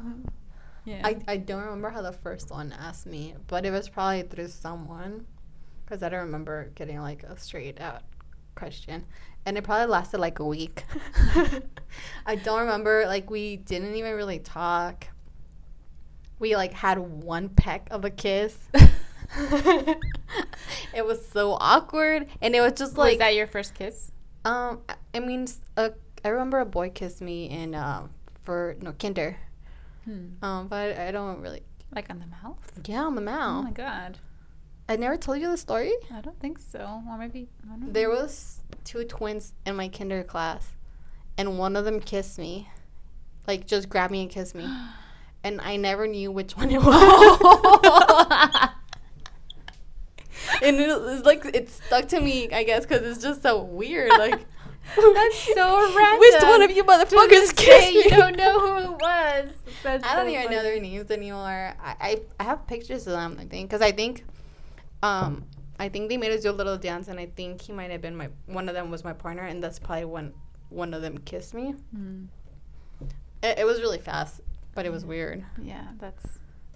Yeah. 0.87 1.03
I, 1.07 1.17
I 1.29 1.37
don't 1.37 1.63
remember 1.63 1.91
how 1.91 2.01
the 2.01 2.13
first 2.13 2.51
one 2.51 2.73
asked 2.73 3.07
me, 3.07 3.35
but 3.47 3.67
it 3.67 3.71
was 3.71 3.89
probably 3.91 4.23
through 4.23 4.49
someone 4.49 5.27
because 5.85 6.03
I 6.03 6.09
don't 6.09 6.21
remember 6.21 6.71
getting 6.75 6.99
like 7.01 7.23
a 7.23 7.39
straight 7.39 7.79
out 7.81 8.03
question. 8.55 9.05
And 9.45 9.57
it 9.59 9.65
probably 9.65 9.87
lasted 9.87 10.19
like 10.21 10.39
a 10.39 10.45
week. 10.45 10.85
I 12.27 12.37
don't 12.37 12.61
remember, 12.61 13.05
like, 13.07 13.31
we 13.31 13.57
didn't 13.57 13.95
even 13.95 14.15
really 14.15 14.39
talk. 14.39 15.07
We 16.41 16.57
like 16.57 16.73
had 16.73 16.99
one 16.99 17.49
peck 17.51 17.87
of 17.93 18.05
a 18.05 18.11
kiss. 18.11 18.57
it 20.95 21.07
was 21.07 21.25
so 21.29 21.53
awkward, 21.61 22.27
and 22.43 22.55
it 22.57 22.61
was 22.61 22.73
just 22.73 22.97
like. 22.99 23.13
was 23.13 23.19
that 23.19 23.35
your 23.37 23.47
first 23.47 23.75
kiss? 23.75 24.11
um, 24.45 24.81
I- 25.15 25.21
mean, 25.21 25.47
uh, 25.77 25.91
I 26.25 26.29
remember 26.29 26.59
a 26.59 26.67
boy 26.67 26.91
kissed 26.91 27.21
me 27.21 27.49
in 27.49 27.75
um 27.75 28.11
for 28.43 28.75
no 28.81 28.93
kinder. 28.93 29.37
Hmm. 30.05 30.43
Um, 30.43 30.69
but 30.69 30.97
I 30.99 31.11
don't 31.13 31.41
really. 31.41 31.63
Like 31.95 32.09
on 32.09 32.21
the 32.21 32.27
mouth? 32.27 32.57
Yeah, 32.87 33.03
on 33.05 33.15
the 33.17 33.21
mouth. 33.21 33.61
Oh 33.61 33.63
my 33.63 33.71
god, 33.73 34.19
I 34.89 34.97
never 34.97 35.17
told 35.17 35.41
you 35.41 35.49
the 35.51 35.57
story. 35.57 35.93
I 36.13 36.21
don't 36.21 36.39
think 36.41 36.59
so. 36.59 37.03
Or 37.09 37.19
maybe 37.19 37.49
I 37.65 37.77
don't 37.77 37.93
There 37.93 38.09
know. 38.09 38.15
was 38.23 38.61
two 38.85 39.05
twins 39.05 39.53
in 39.67 39.77
my 39.77 39.89
kinder 39.89 40.23
class, 40.23 40.69
and 41.37 41.59
one 41.59 41.77
of 41.77 41.85
them 41.85 42.01
kissed 42.01 42.39
me, 42.39 42.69
like 43.47 43.67
just 43.67 43.89
grabbed 43.89 44.13
me 44.13 44.23
and 44.23 44.31
kissed 44.31 44.55
me, 44.55 44.65
and 45.45 45.61
I 45.61 45.77
never 45.77 46.07
knew 46.07 46.31
which 46.31 46.57
one 46.57 46.71
it 46.71 46.83
was. 46.83 48.71
and 50.63 50.77
it 50.79 50.89
was 51.01 51.23
like 51.23 51.45
it 51.47 51.69
stuck 51.71 52.09
to 52.09 52.21
me, 52.21 52.51
I 52.53 52.65
guess, 52.65 52.87
because 52.87 53.03
it's 53.03 53.23
just 53.23 53.43
so 53.43 53.63
weird. 53.63 54.11
Like, 54.11 54.41
That's 54.97 55.55
so 55.55 55.95
random. 55.97 56.19
which 56.21 56.43
one 56.43 56.63
of 56.63 56.71
you 56.71 56.85
motherfuckers 56.85 57.55
kissed 57.55 57.93
me? 57.93 58.05
You 58.05 58.11
don't 58.11 58.37
know 58.37 58.59
who 58.61 58.93
it 58.93 59.01
was. 59.01 59.49
That's 59.83 60.05
I 60.05 60.17
don't 60.17 60.27
so 60.27 60.31
even 60.31 60.45
funny. 60.45 60.57
know 60.57 60.63
their 60.63 60.81
names 60.81 61.11
anymore. 61.11 61.75
I, 61.83 61.95
I, 62.01 62.21
I 62.41 62.43
have 62.45 62.67
pictures 62.67 63.07
of 63.07 63.13
them. 63.13 63.37
I 63.39 63.45
think 63.45 63.69
because 63.71 63.83
I 63.83 63.93
think, 63.93 64.25
um, 65.03 65.45
I 65.79 65.89
think 65.89 66.09
they 66.09 66.17
made 66.17 66.33
us 66.33 66.43
do 66.43 66.51
a 66.51 66.53
little 66.53 66.77
dance, 66.77 67.09
and 67.09 67.21
I 67.21 67.27
think 67.27 67.63
he 67.63 67.73
might 67.73 67.91
have 67.91 68.01
been 68.03 68.17
my 68.17 68.29
one 68.47 68.69
of 68.69 68.75
them 68.75 68.91
was 68.91 69.05
my 69.05 69.13
partner, 69.13 69.45
and 69.45 69.63
that's 69.63 69.79
probably 69.79 70.07
when 70.07 70.35
one 70.71 70.93
of 70.93 71.03
them 71.03 71.19
kissed 71.19 71.55
me. 71.55 71.75
Hmm. 71.95 72.25
It, 73.43 73.61
it 73.61 73.65
was 73.65 73.81
really 73.81 73.99
fast, 73.99 74.41
but 74.81 74.87
it 74.87 74.93
was 74.93 75.05
weird. 75.05 75.45
Yeah, 75.61 75.89
that's. 75.99 76.25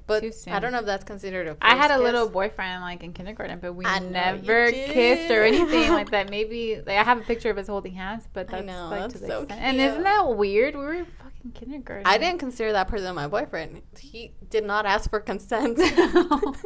But 0.07 0.21
Too 0.21 0.33
I 0.49 0.59
don't 0.59 0.73
know 0.73 0.81
if 0.81 0.85
that's 0.85 1.05
considered 1.05 1.47
a. 1.47 1.57
I 1.63 1.75
had 1.75 1.91
a 1.91 1.95
first 1.95 2.05
little 2.05 2.29
boyfriend 2.29 2.83
like 2.83 3.03
in 3.03 3.15
kindergarten, 3.15 3.61
but 3.61 3.73
we 3.73 3.87
I 3.87 3.99
never 4.01 4.71
kissed 4.71 5.31
or 5.31 5.43
anything 5.43 5.91
like 5.91 6.11
that. 6.11 6.29
Maybe 6.37 6.77
like, 6.87 6.99
I 6.99 7.03
have 7.03 7.17
a 7.17 7.23
picture 7.23 7.49
of 7.49 7.57
us 7.57 7.67
holding 7.67 7.95
hands, 7.95 8.29
but 8.35 8.49
that's 8.49 8.67
know, 8.67 8.89
like 8.91 9.01
that's 9.01 9.15
to 9.15 9.21
the 9.21 9.27
so 9.27 9.39
extent. 9.45 9.63
And 9.63 9.81
isn't 9.81 10.03
that 10.03 10.37
weird? 10.37 10.77
We 10.77 10.83
were 10.83 11.07
fucking 11.23 11.53
kindergarten. 11.53 12.07
I 12.07 12.19
didn't 12.19 12.41
consider 12.41 12.73
that 12.73 12.89
person 12.89 13.15
my 13.15 13.27
boyfriend. 13.27 13.81
He 13.99 14.33
did 14.51 14.67
not 14.67 14.85
ask 14.85 15.09
for 15.09 15.21
consent. 15.21 15.81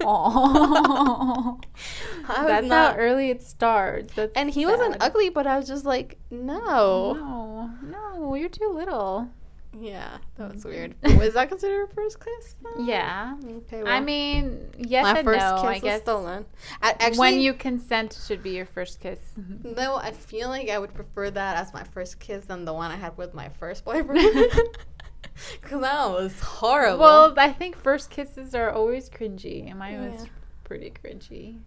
Oh, 0.00 1.58
That's 2.28 2.66
not- 2.66 2.94
how 2.94 2.98
early 3.00 3.30
it 3.30 3.42
starts. 3.42 4.14
That's 4.14 4.32
and 4.36 4.50
he 4.50 4.66
wasn't 4.66 4.96
ugly, 5.00 5.30
but 5.30 5.46
I 5.46 5.56
was 5.56 5.66
just 5.66 5.84
like, 5.84 6.18
no. 6.30 7.14
No, 7.14 7.70
no, 7.82 8.34
you're 8.34 8.48
too 8.48 8.70
little. 8.72 9.28
Yeah, 9.78 10.18
that 10.36 10.54
was 10.54 10.64
weird. 10.64 10.94
Was 11.02 11.34
that 11.34 11.48
considered 11.48 11.88
a 11.90 11.94
first 11.94 12.18
kiss? 12.22 12.56
then? 12.62 12.86
Yeah. 12.86 13.36
Okay, 13.58 13.82
I 13.82 14.00
mean, 14.00 14.70
yes 14.76 15.02
my 15.02 15.18
and 15.18 15.24
first 15.24 15.40
no. 15.40 15.54
kiss 15.56 15.64
I 15.64 15.72
was 15.72 15.80
guess 15.80 16.02
stolen. 16.02 16.44
I, 16.82 16.90
actually, 16.90 17.18
when 17.18 17.40
you 17.40 17.54
consent 17.54 18.18
should 18.26 18.42
be 18.42 18.50
your 18.50 18.66
first 18.66 19.00
kiss. 19.00 19.18
no, 19.64 19.96
I 19.96 20.10
feel 20.10 20.48
like 20.48 20.68
I 20.68 20.78
would 20.78 20.92
prefer 20.92 21.30
that 21.30 21.56
as 21.56 21.72
my 21.72 21.84
first 21.84 22.20
kiss 22.20 22.44
than 22.44 22.64
the 22.64 22.74
one 22.74 22.90
I 22.90 22.96
had 22.96 23.16
with 23.16 23.32
my 23.32 23.48
first 23.48 23.84
boyfriend. 23.84 24.26
Because 25.62 25.80
that 25.80 26.10
was 26.10 26.38
horrible. 26.40 26.98
Well, 26.98 27.34
I 27.38 27.52
think 27.52 27.74
first 27.74 28.10
kisses 28.10 28.54
are 28.54 28.70
always 28.70 29.08
cringy, 29.08 29.68
and 29.68 29.78
mine 29.78 30.10
was 30.10 30.26
pretty 30.62 30.92
cringy. 31.02 31.58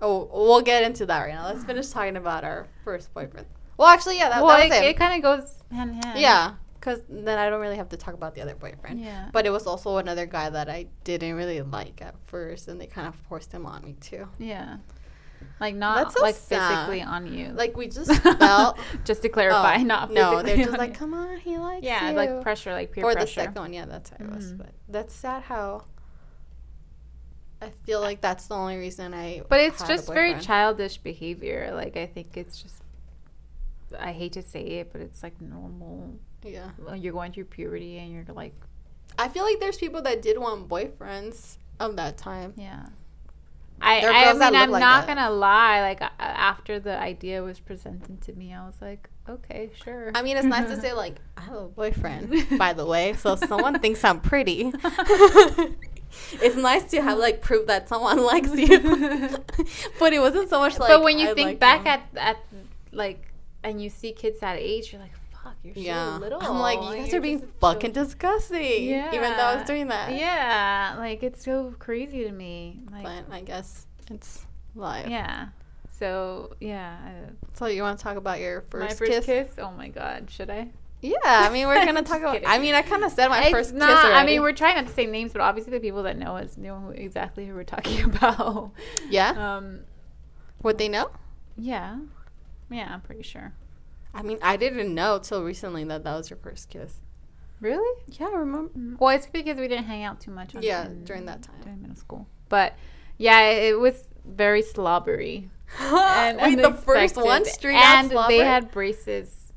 oh, 0.00 0.30
we'll 0.32 0.60
get 0.62 0.84
into 0.84 1.04
that 1.06 1.20
right 1.22 1.34
now. 1.34 1.46
Let's 1.46 1.64
finish 1.64 1.88
talking 1.88 2.16
about 2.16 2.44
our 2.44 2.68
first 2.84 3.12
boyfriend. 3.12 3.46
Well, 3.76 3.88
actually, 3.88 4.18
yeah, 4.18 4.28
that, 4.28 4.42
well, 4.42 4.56
that 4.56 4.68
was 4.68 4.78
it, 4.78 4.84
it. 4.84 4.88
it 4.90 4.96
kind 4.96 5.14
of 5.14 5.22
goes 5.22 5.64
hand 5.70 5.90
in 5.90 6.02
hand. 6.02 6.20
yeah, 6.20 6.54
because 6.88 7.04
then 7.08 7.38
I 7.38 7.50
don't 7.50 7.60
really 7.60 7.76
have 7.76 7.90
to 7.90 7.96
talk 7.96 8.14
about 8.14 8.34
the 8.34 8.40
other 8.40 8.54
boyfriend. 8.54 9.00
Yeah. 9.00 9.28
But 9.32 9.46
it 9.46 9.50
was 9.50 9.66
also 9.66 9.98
another 9.98 10.26
guy 10.26 10.48
that 10.50 10.68
I 10.68 10.86
didn't 11.04 11.34
really 11.34 11.60
like 11.60 12.00
at 12.00 12.14
first, 12.26 12.68
and 12.68 12.80
they 12.80 12.86
kind 12.86 13.06
of 13.06 13.14
forced 13.14 13.52
him 13.52 13.66
on 13.66 13.84
me 13.84 13.94
too. 14.00 14.26
Yeah. 14.38 14.78
Like 15.60 15.74
not 15.74 16.12
so 16.12 16.22
like 16.22 16.34
sad. 16.34 16.68
physically 16.86 17.02
on 17.02 17.32
you. 17.32 17.48
Like 17.50 17.76
we 17.76 17.88
just 17.88 18.12
felt. 18.38 18.78
just 19.04 19.22
to 19.22 19.28
clarify, 19.28 19.76
Oh, 19.76 19.82
not 19.82 20.10
no. 20.10 20.30
physically 20.30 20.56
They're 20.56 20.66
just 20.66 20.78
like, 20.78 20.94
come 20.94 21.14
on, 21.14 21.38
he 21.38 21.58
likes 21.58 21.84
yeah, 21.84 22.10
you. 22.10 22.16
like 22.16 22.40
pressure, 22.42 22.72
like 22.72 22.92
peer 22.92 23.04
or 23.04 23.14
the 23.14 23.26
second 23.26 23.54
one, 23.60 23.72
yeah, 23.72 23.84
that's 23.84 24.10
how 24.10 24.16
it 24.20 24.30
was. 24.34 24.52
Mhm. 24.52 24.58
But 24.58 24.70
that's 24.88 25.14
sad 25.14 25.42
how. 25.42 25.84
I 27.60 27.70
feel 27.84 28.00
like 28.00 28.20
that's 28.20 28.46
the 28.46 28.54
only 28.54 28.76
reason 28.76 29.12
I. 29.12 29.42
But 29.48 29.60
it's 29.60 29.86
just 29.86 30.06
very 30.06 30.38
childish 30.40 30.98
behavior. 30.98 31.72
Like 31.74 31.96
I 31.96 32.06
think 32.06 32.36
it's 32.36 32.62
just 32.62 32.82
I 33.98 34.12
hate 34.12 34.32
to 34.32 34.42
say 34.42 34.62
it, 34.62 34.92
but 34.92 35.00
it's 35.00 35.22
like 35.22 35.40
normal. 35.40 36.18
Yeah, 36.52 36.94
You're 36.94 37.12
going 37.12 37.32
through 37.32 37.44
puberty 37.44 37.98
and 37.98 38.12
you're 38.12 38.24
like, 38.34 38.54
I 39.18 39.28
feel 39.28 39.44
like 39.44 39.60
there's 39.60 39.76
people 39.78 40.02
that 40.02 40.22
did 40.22 40.38
want 40.38 40.68
boyfriends 40.68 41.56
of 41.80 41.96
that 41.96 42.16
time. 42.16 42.54
yeah. 42.56 42.86
I, 43.80 44.00
I 44.00 44.32
mean, 44.32 44.42
I'm 44.42 44.70
like 44.70 44.80
not 44.80 45.06
that. 45.06 45.16
gonna 45.16 45.30
lie. 45.30 45.80
Like 45.82 46.02
after 46.18 46.80
the 46.80 46.98
idea 46.98 47.44
was 47.44 47.60
presented 47.60 48.20
to 48.22 48.32
me, 48.32 48.52
I 48.52 48.66
was 48.66 48.74
like, 48.80 49.08
okay, 49.28 49.70
sure. 49.84 50.10
I 50.16 50.22
mean, 50.22 50.36
it's 50.36 50.46
nice 50.46 50.68
to 50.68 50.80
say 50.80 50.92
like 50.92 51.20
I 51.36 51.42
have 51.42 51.54
a 51.54 51.68
boyfriend, 51.68 52.58
by 52.58 52.72
the 52.72 52.84
way, 52.84 53.12
so 53.12 53.36
someone 53.50 53.78
thinks 53.78 54.02
I'm 54.04 54.20
pretty. 54.20 54.72
it's 56.42 56.56
nice 56.56 56.84
to 56.90 57.00
have 57.02 57.18
like 57.18 57.40
proof 57.40 57.66
that 57.68 57.88
someone 57.88 58.20
likes 58.24 58.52
you, 58.54 58.80
but 60.00 60.12
it 60.12 60.18
wasn't 60.20 60.48
so 60.50 60.58
much 60.58 60.78
like. 60.78 60.88
but 60.88 61.02
when 61.04 61.18
you 61.18 61.30
I 61.30 61.34
think 61.34 61.46
like 61.46 61.60
back 61.60 61.86
at 61.86 62.02
at 62.16 62.36
like, 62.92 63.32
and 63.62 63.80
you 63.80 63.90
see 63.90 64.12
kids 64.12 64.40
that 64.40 64.56
age, 64.58 64.92
you're 64.92 65.00
like, 65.00 65.12
you're 65.62 65.74
yeah, 65.76 66.14
so 66.14 66.20
little. 66.20 66.40
I'm 66.42 66.58
like, 66.60 66.80
you 66.82 67.02
guys 67.02 67.12
are 67.14 67.20
being 67.20 67.46
fucking 67.60 67.92
disgusting. 67.92 68.60
even 68.62 69.20
though 69.22 69.44
I 69.44 69.56
was 69.56 69.66
doing 69.66 69.88
that. 69.88 70.12
Yeah, 70.16 70.94
like 70.98 71.22
it's 71.22 71.44
so 71.44 71.74
crazy 71.78 72.24
to 72.24 72.32
me. 72.32 72.80
Like, 72.92 73.04
but 73.04 73.24
I 73.34 73.40
guess 73.42 73.86
it's 74.10 74.46
live. 74.74 75.08
yeah. 75.08 75.48
So 75.98 76.54
yeah, 76.60 76.96
So 77.54 77.66
you 77.66 77.82
want 77.82 77.98
to 77.98 78.02
talk 78.04 78.16
about 78.16 78.38
your 78.38 78.62
first, 78.70 78.88
my 78.90 78.94
first 78.94 79.10
kiss? 79.10 79.26
kiss? 79.26 79.48
Oh 79.58 79.72
my 79.72 79.88
god, 79.88 80.30
should 80.30 80.48
I? 80.48 80.68
Yeah, 81.00 81.16
I 81.24 81.48
mean, 81.50 81.66
we're 81.66 81.84
gonna 81.84 82.02
talk 82.02 82.18
about. 82.20 82.34
kidding. 82.34 82.48
I 82.48 82.58
mean, 82.58 82.74
I 82.74 82.82
kind 82.82 83.02
of 83.04 83.10
said 83.10 83.28
my 83.28 83.40
It's 83.42 83.50
first 83.50 83.74
not- 83.74 83.88
kiss 83.88 83.98
already. 84.04 84.14
I 84.14 84.24
mean, 84.24 84.40
we're 84.42 84.52
trying 84.52 84.76
not 84.76 84.86
to 84.86 84.92
say 84.92 85.06
names, 85.06 85.32
but 85.32 85.40
obviously 85.42 85.72
the 85.72 85.80
people 85.80 86.04
that 86.04 86.16
know 86.16 86.36
us 86.36 86.56
know 86.56 86.92
exactly 86.94 87.46
who 87.46 87.54
we're 87.54 87.64
talking 87.64 88.04
about. 88.14 88.70
yeah. 89.10 89.56
Um, 89.56 89.80
Would 90.62 90.78
they 90.78 90.88
know? 90.88 91.10
yeah, 91.56 91.98
yeah, 92.70 92.92
I'm 92.92 93.00
pretty 93.00 93.22
sure. 93.22 93.52
I 94.14 94.22
mean, 94.22 94.38
I 94.42 94.56
didn't 94.56 94.94
know 94.94 95.18
till 95.18 95.44
recently 95.44 95.84
that 95.84 96.04
that 96.04 96.16
was 96.16 96.30
your 96.30 96.38
first 96.38 96.70
kiss. 96.70 97.00
Really? 97.60 98.02
Yeah, 98.08 98.28
I 98.28 98.36
remember. 98.36 98.96
Well, 98.98 99.14
it's 99.14 99.26
because 99.26 99.58
we 99.58 99.68
didn't 99.68 99.86
hang 99.86 100.04
out 100.04 100.20
too 100.20 100.30
much. 100.30 100.54
Yeah, 100.60 100.86
in- 100.86 101.04
during 101.04 101.26
that 101.26 101.42
time. 101.42 101.56
during 101.62 101.82
middle 101.82 101.96
school. 101.96 102.26
But 102.48 102.74
yeah, 103.16 103.50
it, 103.50 103.72
it 103.72 103.78
was 103.80 104.04
very 104.24 104.62
slobbery. 104.62 105.50
and 105.80 106.38
Wait, 106.38 106.62
the 106.62 106.72
first 106.72 107.16
one 107.16 107.44
straight 107.44 107.76
and 107.76 108.10
they 108.28 108.38
had 108.38 108.70
braces, 108.70 109.52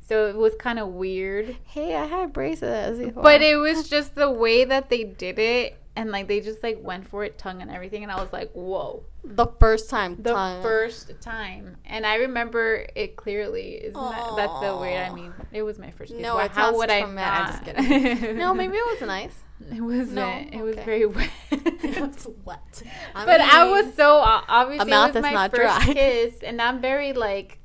so 0.00 0.26
it 0.26 0.36
was 0.36 0.54
kind 0.56 0.78
of 0.78 0.88
weird. 0.88 1.56
Hey, 1.64 1.94
I 1.94 2.04
had 2.04 2.32
braces. 2.32 2.98
before. 2.98 3.22
But 3.22 3.40
it 3.40 3.56
was 3.56 3.88
just 3.88 4.14
the 4.14 4.30
way 4.30 4.64
that 4.64 4.90
they 4.90 5.04
did 5.04 5.38
it, 5.38 5.78
and 5.96 6.10
like 6.10 6.28
they 6.28 6.40
just 6.40 6.62
like 6.62 6.78
went 6.82 7.08
for 7.08 7.24
it, 7.24 7.38
tongue 7.38 7.62
and 7.62 7.70
everything, 7.70 8.02
and 8.02 8.10
I 8.10 8.20
was 8.20 8.32
like, 8.32 8.50
whoa, 8.52 9.04
the 9.22 9.46
first 9.60 9.88
time. 9.90 10.16
the 10.20 10.32
tongue. 10.32 10.62
first 10.62 11.20
time, 11.20 11.76
and 11.84 12.06
I 12.06 12.16
remember 12.16 12.86
it 12.94 13.16
clearly. 13.16 13.74
Isn't 13.74 13.94
that 13.94 14.36
that's 14.36 14.60
so 14.60 14.80
weird? 14.80 15.00
I 15.00 15.14
mean, 15.14 15.32
it 15.52 15.62
was 15.62 15.78
my 15.78 15.90
first. 15.90 16.12
kiss. 16.12 16.20
No, 16.20 16.38
it 16.38 16.54
sounds 16.54 16.76
would 16.76 16.90
I 16.90 17.00
not? 17.02 17.64
just 17.64 17.64
kidding. 17.64 18.36
No, 18.38 18.54
maybe 18.54 18.76
it 18.76 19.00
was 19.00 19.06
nice. 19.06 19.34
It 19.72 19.80
wasn't. 19.80 20.14
No? 20.14 20.46
It 20.52 20.62
was 20.62 20.76
very 20.76 21.06
wet. 21.06 21.30
it 21.50 22.00
was 22.00 22.26
wet. 22.44 22.82
I 23.14 23.24
but 23.24 23.40
I 23.40 23.70
was 23.70 23.94
so 23.94 24.16
obviously 24.16 24.90
mouth 24.90 25.10
it 25.10 25.14
was 25.14 25.22
that's 25.22 25.22
my 25.22 25.32
not 25.32 25.50
first 25.54 25.84
dry. 25.84 25.94
kiss, 25.94 26.42
and 26.42 26.60
I'm 26.60 26.80
very 26.80 27.12
like. 27.12 27.60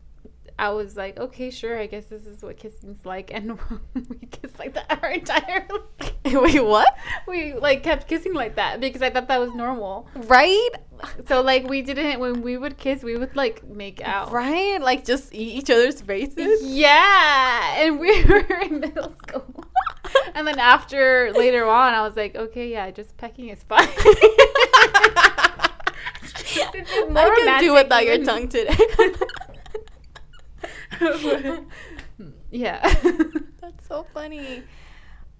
I 0.60 0.72
was 0.72 0.98
like, 0.98 1.18
okay, 1.18 1.52
sure. 1.52 1.80
I 1.80 1.86
guess 1.86 2.08
this 2.08 2.26
is 2.26 2.44
what 2.44 2.58
kissing's 2.58 3.06
like, 3.06 3.32
and 3.34 3.58
we 3.94 4.28
kissed 4.30 4.60
like 4.60 4.74
that 4.74 5.00
our 5.04 5.12
entire. 5.12 5.66
Wait, 6.26 6.64
what? 6.64 6.96
we 7.28 7.54
like 7.54 7.82
kept 7.82 8.08
kissing 8.08 8.34
like 8.34 8.56
that 8.56 8.82
because 8.82 9.02
I 9.02 9.10
thought 9.10 9.30
that 9.30 9.40
was 9.40 9.54
normal. 9.54 10.10
Right? 10.14 10.70
So 11.28 11.42
like 11.42 11.68
we 11.70 11.82
didn't 11.82 12.20
when 12.20 12.42
we 12.42 12.58
would 12.58 12.78
kiss, 12.78 13.04
we 13.04 13.18
would 13.18 13.36
like 13.38 13.66
make 13.68 14.02
out. 14.02 14.34
Right? 14.34 14.82
Like 14.82 15.06
just 15.06 15.34
eat 15.34 15.60
each 15.60 15.70
other's 15.70 16.02
faces. 16.02 16.62
Yeah, 16.62 17.76
and 17.78 18.00
we 18.00 18.26
were 18.26 18.46
in 18.62 18.82
middle 18.82 19.16
school. 19.16 19.64
And 20.36 20.46
then 20.46 20.60
after 20.60 21.32
later 21.34 21.68
on, 21.68 21.94
I 21.94 22.02
was 22.02 22.18
like, 22.18 22.36
okay, 22.36 22.70
yeah, 22.70 22.92
just 22.92 23.16
pecking 23.16 23.50
is 23.50 23.64
fine. 23.64 23.88
More 27.10 27.32
I 27.32 27.42
can 27.46 27.60
do 27.62 27.74
without 27.74 28.06
your 28.06 28.24
tongue 28.26 28.50
today. 28.50 28.76
yeah. 32.52 32.82
That's 33.62 33.88
so 33.88 34.06
funny. 34.14 34.64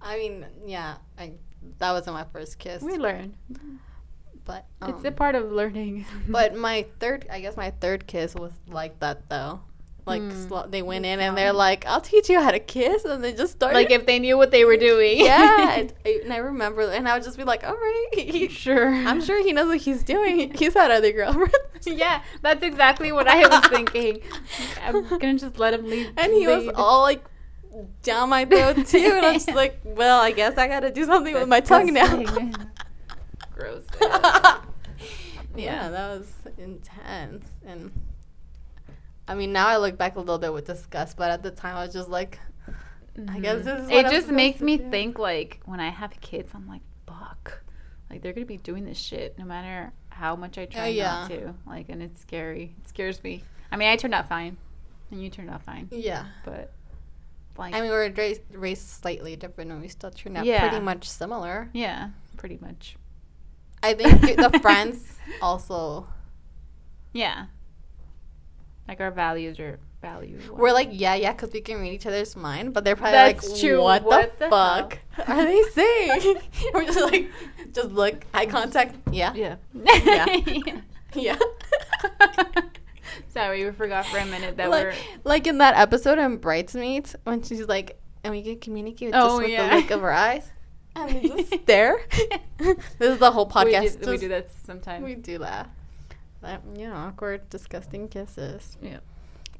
I 0.00 0.16
mean, 0.16 0.46
yeah, 0.66 0.96
I 1.18 1.32
that 1.78 1.92
wasn't 1.92 2.14
my 2.14 2.24
first 2.32 2.58
kiss, 2.58 2.82
we 2.82 2.96
learn. 2.96 3.36
but 4.44 4.66
it's 4.82 5.00
um, 5.00 5.06
a 5.06 5.12
part 5.12 5.34
of 5.34 5.52
learning. 5.52 6.06
But 6.28 6.54
my 6.68 6.86
third, 6.98 7.26
I 7.30 7.40
guess 7.40 7.56
my 7.56 7.70
third 7.70 8.06
kiss 8.06 8.34
was 8.34 8.52
like 8.68 8.98
that 9.00 9.28
though. 9.28 9.60
Like 10.06 10.22
Mm. 10.22 10.48
slo- 10.48 10.66
they 10.68 10.82
went 10.82 11.02
That's 11.04 11.14
in 11.14 11.20
and 11.20 11.36
they're 11.36 11.52
like, 11.52 11.84
"I'll 11.86 12.00
teach 12.00 12.28
you 12.30 12.40
how 12.40 12.50
to 12.50 12.58
kiss," 12.58 13.04
and 13.04 13.22
they 13.22 13.32
just 13.32 13.52
started. 13.52 13.74
like 13.74 13.90
if 13.90 14.06
they 14.06 14.18
knew 14.18 14.36
what 14.38 14.50
they 14.50 14.64
were 14.64 14.76
doing. 14.76 15.18
yeah, 15.24 15.74
it- 16.04 16.24
and 16.24 16.32
I 16.32 16.38
remember, 16.38 16.82
and 16.90 17.06
I 17.08 17.14
would 17.14 17.22
just 17.22 17.36
be 17.36 17.44
like, 17.44 17.64
"All 17.64 17.74
right, 17.74 18.06
he- 18.14 18.48
sure. 18.64 18.88
I'm 18.92 19.20
sure 19.20 19.42
he 19.44 19.52
knows 19.52 19.68
what 19.68 19.78
he's 19.78 20.02
doing. 20.02 20.52
He's 20.54 20.74
had 20.74 20.90
other 20.90 21.12
girlfriends." 21.12 21.54
yeah, 21.86 22.22
that's 22.42 22.62
exactly 22.62 23.12
what 23.12 23.28
I 23.28 23.46
was 23.46 23.66
thinking. 23.68 24.20
I'm 24.82 25.06
gonna 25.06 25.38
just 25.38 25.58
let 25.58 25.74
him 25.74 25.86
leave. 25.86 26.10
and 26.16 26.32
he 26.32 26.46
was 26.46 26.68
all 26.74 27.02
like 27.02 27.24
down 28.02 28.30
my 28.30 28.44
throat 28.46 28.86
too, 28.86 29.12
and 29.16 29.26
I'm 29.26 29.34
just 29.34 29.52
like, 29.54 29.80
"Well, 29.84 30.20
I 30.20 30.32
guess 30.32 30.56
I 30.58 30.66
gotta 30.66 30.90
do 30.90 31.04
something 31.04 31.34
with 31.34 31.48
my 31.48 31.60
tongue 31.60 31.92
now." 31.92 32.24
Gross. 33.54 33.84
yeah, 35.56 35.88
that 35.90 36.18
was 36.18 36.26
intense. 36.58 37.46
And 37.66 37.92
I 39.30 39.34
mean, 39.34 39.52
now 39.52 39.68
I 39.68 39.76
look 39.76 39.96
back 39.96 40.16
a 40.16 40.18
little 40.18 40.38
bit 40.38 40.52
with 40.52 40.66
disgust, 40.66 41.16
but 41.16 41.30
at 41.30 41.42
the 41.42 41.50
time 41.52 41.76
I 41.76 41.84
was 41.84 41.92
just 41.94 42.08
like, 42.08 42.38
I 43.28 43.38
guess 43.38 43.58
Mhm. 43.60 43.64
this 43.64 43.80
is 43.84 43.86
what 43.90 43.92
it 43.98 44.06
I'm 44.06 44.12
just 44.12 44.28
makes 44.28 44.58
to 44.58 44.64
me 44.64 44.76
do. 44.78 44.90
think 44.90 45.18
like 45.18 45.60
when 45.66 45.78
I 45.80 45.88
have 45.90 46.20
kids, 46.20 46.50
I'm 46.54 46.66
like, 46.66 46.82
fuck, 47.06 47.62
like 48.10 48.22
they're 48.22 48.32
gonna 48.32 48.46
be 48.46 48.56
doing 48.56 48.84
this 48.84 48.98
shit 48.98 49.38
no 49.38 49.44
matter 49.44 49.92
how 50.08 50.34
much 50.36 50.58
I 50.58 50.64
try 50.66 50.82
Oh, 50.82 50.88
yeah. 50.88 51.12
not 51.12 51.30
to. 51.30 51.54
Like, 51.66 51.88
and 51.88 52.02
it's 52.02 52.20
scary. 52.20 52.74
It 52.82 52.88
scares 52.88 53.22
me. 53.22 53.42
I 53.72 53.76
mean, 53.76 53.88
I 53.88 53.96
turned 53.96 54.14
out 54.14 54.28
fine, 54.28 54.56
and 55.10 55.22
you 55.22 55.30
turned 55.30 55.48
out 55.50 55.62
fine, 55.62 55.88
yeah. 55.92 56.26
but 56.44 56.72
like, 57.56 57.74
I 57.74 57.80
mean, 57.80 57.90
we 57.90 57.96
were 57.96 58.10
raised, 58.16 58.40
raised 58.52 58.88
slightly 58.88 59.36
different, 59.36 59.70
and 59.70 59.80
we 59.80 59.88
still 59.88 60.10
turned 60.10 60.36
out 60.38 60.44
Yeah. 60.46 60.68
pretty 60.68 60.84
much 60.84 61.08
similar. 61.08 61.68
yeah, 61.72 62.10
pretty 62.36 62.58
much. 62.60 62.96
I 63.82 63.94
think 63.94 64.20
the 64.36 64.58
friends 64.62 64.98
also 65.40 66.06
Yeah. 67.12 67.46
Like 68.90 69.00
our 69.00 69.12
values 69.12 69.60
are 69.60 69.78
value. 70.02 70.40
we're 70.50 70.72
like, 70.72 70.88
yeah, 70.90 71.14
yeah, 71.14 71.30
because 71.30 71.52
we 71.52 71.60
can 71.60 71.80
read 71.80 71.92
each 71.92 72.06
other's 72.06 72.34
mind, 72.34 72.74
but 72.74 72.82
they're 72.82 72.96
probably 72.96 73.12
That's 73.12 73.48
like, 73.48 73.60
true. 73.60 73.80
what, 73.80 74.02
What 74.02 74.36
the, 74.36 74.46
the 74.46 74.50
fuck 74.50 74.98
are 75.28 75.44
they 75.44 75.62
saying? 75.62 76.38
we're 76.74 76.86
just 76.86 77.00
like, 77.00 77.30
just 77.72 77.90
look, 77.92 78.24
eye 78.34 78.46
mm-hmm. 78.46 78.50
contact, 78.50 78.96
yeah, 79.12 79.32
yeah. 79.34 79.56
Yeah. 79.74 80.26
yeah. 81.14 81.38
Sorry, 83.28 83.64
we 83.64 83.70
forgot 83.70 84.06
for 84.06 84.18
a 84.18 84.26
minute 84.26 84.56
that 84.56 84.68
like, 84.68 84.86
we're. 84.86 84.94
like 85.22 85.46
in 85.46 85.58
that 85.58 85.76
episode 85.76 86.18
in 86.18 86.38
Bridesmaids 86.38 87.14
when 87.22 87.44
she's 87.44 87.68
like, 87.68 87.96
and 88.24 88.32
we 88.32 88.42
can 88.42 88.58
communicate 88.58 89.12
Oh, 89.14 89.38
just 89.38 89.42
with 89.42 89.50
yeah. 89.50 89.68
the 89.68 89.76
look 89.76 89.90
of 89.92 90.00
her 90.00 90.12
eyes, 90.12 90.50
and 90.96 91.14
we 91.14 91.28
just 91.28 91.62
stare. 91.62 92.04
this 92.58 92.76
is 92.98 93.18
the 93.18 93.30
whole 93.30 93.46
we, 93.46 93.52
podcast. 93.52 94.02
do, 94.02 94.10
we 94.10 94.18
do 94.18 94.28
that 94.30 94.48
sometimes. 94.64 95.04
We 95.04 95.14
do 95.14 95.38
that. 95.38 95.70
You 96.42 96.88
know, 96.88 96.94
awkward, 96.94 97.48
disgusting 97.50 98.08
kisses. 98.08 98.76
Yeah. 98.80 99.00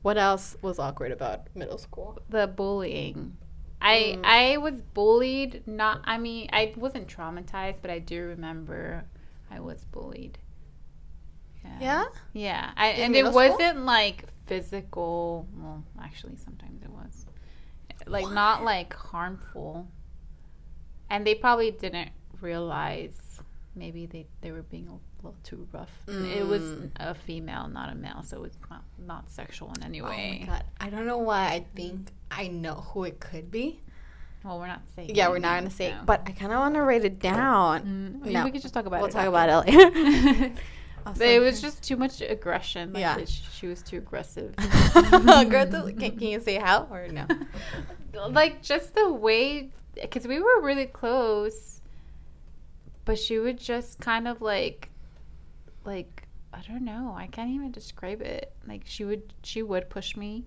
What 0.02 0.16
else 0.16 0.56
was 0.62 0.78
awkward 0.78 1.12
about 1.12 1.54
middle 1.54 1.78
school? 1.78 2.18
the 2.28 2.46
bullying. 2.46 3.36
I 3.82 4.16
Mm. 4.18 4.24
I 4.24 4.56
was 4.58 4.80
bullied. 4.94 5.62
Not. 5.66 6.00
I 6.04 6.18
mean, 6.18 6.48
I 6.52 6.72
wasn't 6.76 7.08
traumatized, 7.08 7.76
but 7.82 7.90
I 7.90 7.98
do 7.98 8.22
remember 8.24 9.04
I 9.50 9.60
was 9.60 9.84
bullied. 9.84 10.38
Yeah? 11.80 12.04
Yeah. 12.32 12.72
I, 12.76 12.88
and 12.88 13.14
it 13.14 13.26
school? 13.26 13.34
wasn't 13.34 13.84
like 13.84 14.24
physical. 14.46 15.46
Well, 15.56 15.84
actually, 16.02 16.36
sometimes 16.36 16.82
it 16.82 16.90
was. 16.90 17.26
Like 18.06 18.30
not 18.30 18.64
like 18.64 18.92
harmful. 18.94 19.86
And 21.10 21.26
they 21.26 21.34
probably 21.34 21.70
didn't 21.70 22.10
realize. 22.40 23.29
Maybe 23.80 24.02
they 24.06 24.26
they 24.42 24.52
were 24.52 24.62
being 24.74 24.86
a 24.88 24.96
little 25.22 25.36
too 25.42 25.66
rough. 25.72 25.94
And 26.06 26.26
It 26.40 26.46
was 26.46 26.62
Mm. 26.62 26.90
a 26.96 27.14
female, 27.14 27.66
not 27.68 27.88
a 27.90 27.94
male, 27.94 28.22
so 28.22 28.44
it's 28.44 28.58
not, 28.70 28.84
not 29.12 29.22
sexual 29.30 29.72
in 29.76 29.82
any 29.82 30.00
way. 30.02 30.20
Oh 30.36 30.40
my 30.40 30.46
god. 30.52 30.64
I 30.80 30.90
don't 30.90 31.06
know 31.06 31.18
why 31.30 31.42
I 31.56 31.64
think 31.74 32.12
I 32.30 32.44
know 32.48 32.76
who 32.90 33.04
it 33.10 33.16
could 33.28 33.50
be. 33.50 33.66
Well, 34.44 34.58
we're 34.60 34.68
not 34.76 34.82
saying. 34.94 35.10
Yeah, 35.14 35.28
we're 35.28 35.38
not 35.38 35.52
going 35.60 35.64
to 35.64 35.68
names, 35.68 35.74
say 35.74 35.90
no. 35.92 36.02
but 36.06 36.22
I 36.26 36.32
kind 36.32 36.52
of 36.52 36.58
want 36.64 36.74
to 36.74 36.82
write 36.82 37.04
it 37.04 37.18
down. 37.18 38.20
Mm, 38.22 38.32
No. 38.32 38.44
we 38.44 38.50
could 38.52 38.62
just 38.62 38.72
talk 38.74 38.86
about 38.86 38.96
it. 38.98 39.00
we'll 39.00 39.08
it. 39.08 39.18
talk 39.20 39.28
about 39.34 39.48
it 39.50 39.56
later. 39.66 40.52
It 41.20 41.40
was 41.40 41.60
just 41.62 41.82
too 41.82 41.96
much 41.96 42.20
aggression. 42.20 42.92
Like 42.92 43.00
Yeah. 43.00 43.24
sh- 43.24 43.42
she 43.56 43.66
was 43.66 43.82
too 43.82 43.96
aggressive. 43.98 44.54
Aggressive- 44.58 45.96
can, 45.98 46.10
can 46.18 46.28
you 46.34 46.40
say 46.40 46.56
how 46.56 46.86
or 46.90 47.08
no? 47.08 47.26
like 48.28 48.62
just 48.62 48.94
the 48.94 49.10
way, 49.12 49.70
because 49.94 50.26
we 50.26 50.38
were 50.40 50.60
really 50.60 50.86
close, 50.86 51.69
but 53.10 53.18
she 53.18 53.40
would 53.40 53.58
just 53.58 53.98
kind 53.98 54.28
of 54.28 54.40
like, 54.40 54.88
like 55.84 56.28
I 56.54 56.60
don't 56.60 56.84
know. 56.84 57.12
I 57.18 57.26
can't 57.26 57.50
even 57.50 57.72
describe 57.72 58.22
it. 58.22 58.52
Like 58.68 58.82
she 58.84 59.04
would, 59.04 59.34
she 59.42 59.64
would 59.64 59.90
push 59.90 60.16
me. 60.16 60.44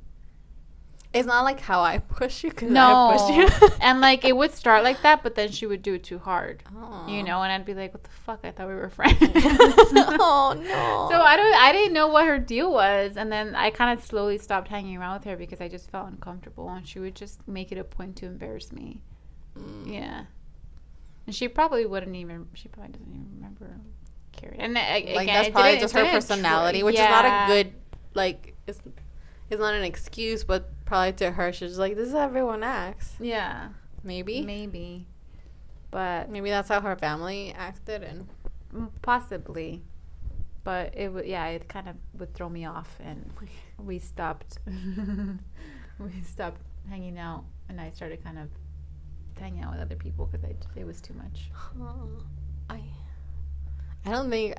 It's 1.12 1.28
not 1.28 1.44
like 1.44 1.60
how 1.60 1.82
I 1.82 1.98
push 1.98 2.42
you 2.42 2.52
because 2.52 2.70
I 2.70 2.74
No, 2.74 3.28
you. 3.36 3.50
and 3.82 4.00
like 4.00 4.24
it 4.24 4.38
would 4.38 4.54
start 4.54 4.86
like 4.86 5.02
that, 5.02 5.24
but 5.24 5.36
then 5.36 5.52
she 5.52 5.66
would 5.66 5.82
do 5.82 5.96
it 5.96 6.06
too 6.06 6.20
hard, 6.20 6.64
oh. 6.74 7.06
you 7.06 7.22
know, 7.22 7.44
and 7.44 7.52
I'd 7.52 7.66
be 7.66 7.74
like, 7.74 7.94
"What 7.94 8.04
the 8.04 8.10
fuck? 8.26 8.40
I 8.46 8.52
thought 8.52 8.70
we 8.70 8.76
were 8.76 8.90
friends." 9.00 9.18
oh 9.22 10.56
no. 10.56 11.10
So 11.12 11.22
I 11.22 11.36
don't, 11.36 11.54
I 11.56 11.74
didn't 11.74 11.92
know 11.92 12.08
what 12.08 12.26
her 12.26 12.40
deal 12.40 12.72
was, 12.72 13.18
and 13.18 13.30
then 13.30 13.56
I 13.56 13.72
kind 13.72 14.00
of 14.00 14.06
slowly 14.06 14.38
stopped 14.38 14.70
hanging 14.70 14.96
around 14.96 15.16
with 15.16 15.26
her 15.26 15.36
because 15.36 15.60
I 15.60 15.68
just 15.68 15.92
felt 15.92 16.08
uncomfortable, 16.08 16.70
and 16.70 16.88
she 16.88 17.00
would 17.00 17.14
just 17.14 17.46
make 17.46 17.74
it 17.74 17.78
a 17.78 17.84
point 17.84 18.16
to 18.18 18.26
embarrass 18.26 18.72
me. 18.72 19.02
Mm. 19.60 19.94
Yeah, 19.94 20.24
and 21.26 21.36
she 21.36 21.48
probably 21.48 21.86
wouldn't 21.86 22.16
even. 22.16 22.48
She 22.54 22.68
probably 22.68 22.94
doesn't 22.94 23.10
even 23.10 23.28
remember 23.36 23.80
Carrie. 24.32 24.58
And 24.60 24.78
I, 24.78 24.82
like 24.82 25.06
again, 25.06 25.26
that's 25.28 25.50
probably 25.50 25.80
just 25.80 25.94
her 25.94 26.06
personality, 26.06 26.84
which 26.84 26.96
is 26.96 27.02
not 27.02 27.26
a 27.26 27.54
good 27.54 27.74
like. 28.14 28.56
It's 28.68 28.82
it's 29.50 29.60
not 29.60 29.74
an 29.74 29.84
excuse, 29.84 30.44
but 30.44 30.70
probably 30.86 31.14
to 31.14 31.32
her, 31.32 31.52
she's 31.54 31.78
like 31.78 31.96
this 31.96 32.08
is 32.08 32.14
how 32.14 32.22
everyone 32.22 32.64
acts. 32.64 33.14
Yeah, 33.20 33.70
Maybe 34.04 34.42
maybe, 34.42 35.08
but 35.92 36.30
maybe 36.30 36.50
that's 36.50 36.70
how 36.70 36.82
her 36.82 36.96
family 36.96 37.54
acted, 37.58 38.04
and 38.04 38.28
Possibly, 39.02 39.84
but 40.64 40.94
it 40.98 41.14
would 41.14 41.26
yeah, 41.26 41.48
it 41.48 41.70
kind 41.70 41.88
of 41.88 41.96
would 42.20 42.34
throw 42.34 42.50
me 42.50 42.66
off, 42.66 42.98
and 43.00 43.32
we 43.80 44.00
stopped. 44.00 44.58
we 46.00 46.22
stopped 46.26 46.62
hanging 46.90 47.18
out, 47.18 47.46
and 47.70 47.80
I 47.80 47.92
started 47.92 48.24
kind 48.24 48.40
of 48.40 48.50
hanging 49.40 49.64
out 49.64 49.72
with 49.72 49.82
other 49.82 49.96
people 49.96 50.28
because 50.32 50.46
it 50.76 50.86
was 50.86 51.02
too 51.02 51.14
much. 51.14 51.50
I 52.70 52.82
I 54.06 54.12
don't 54.12 54.30
think 54.30 54.56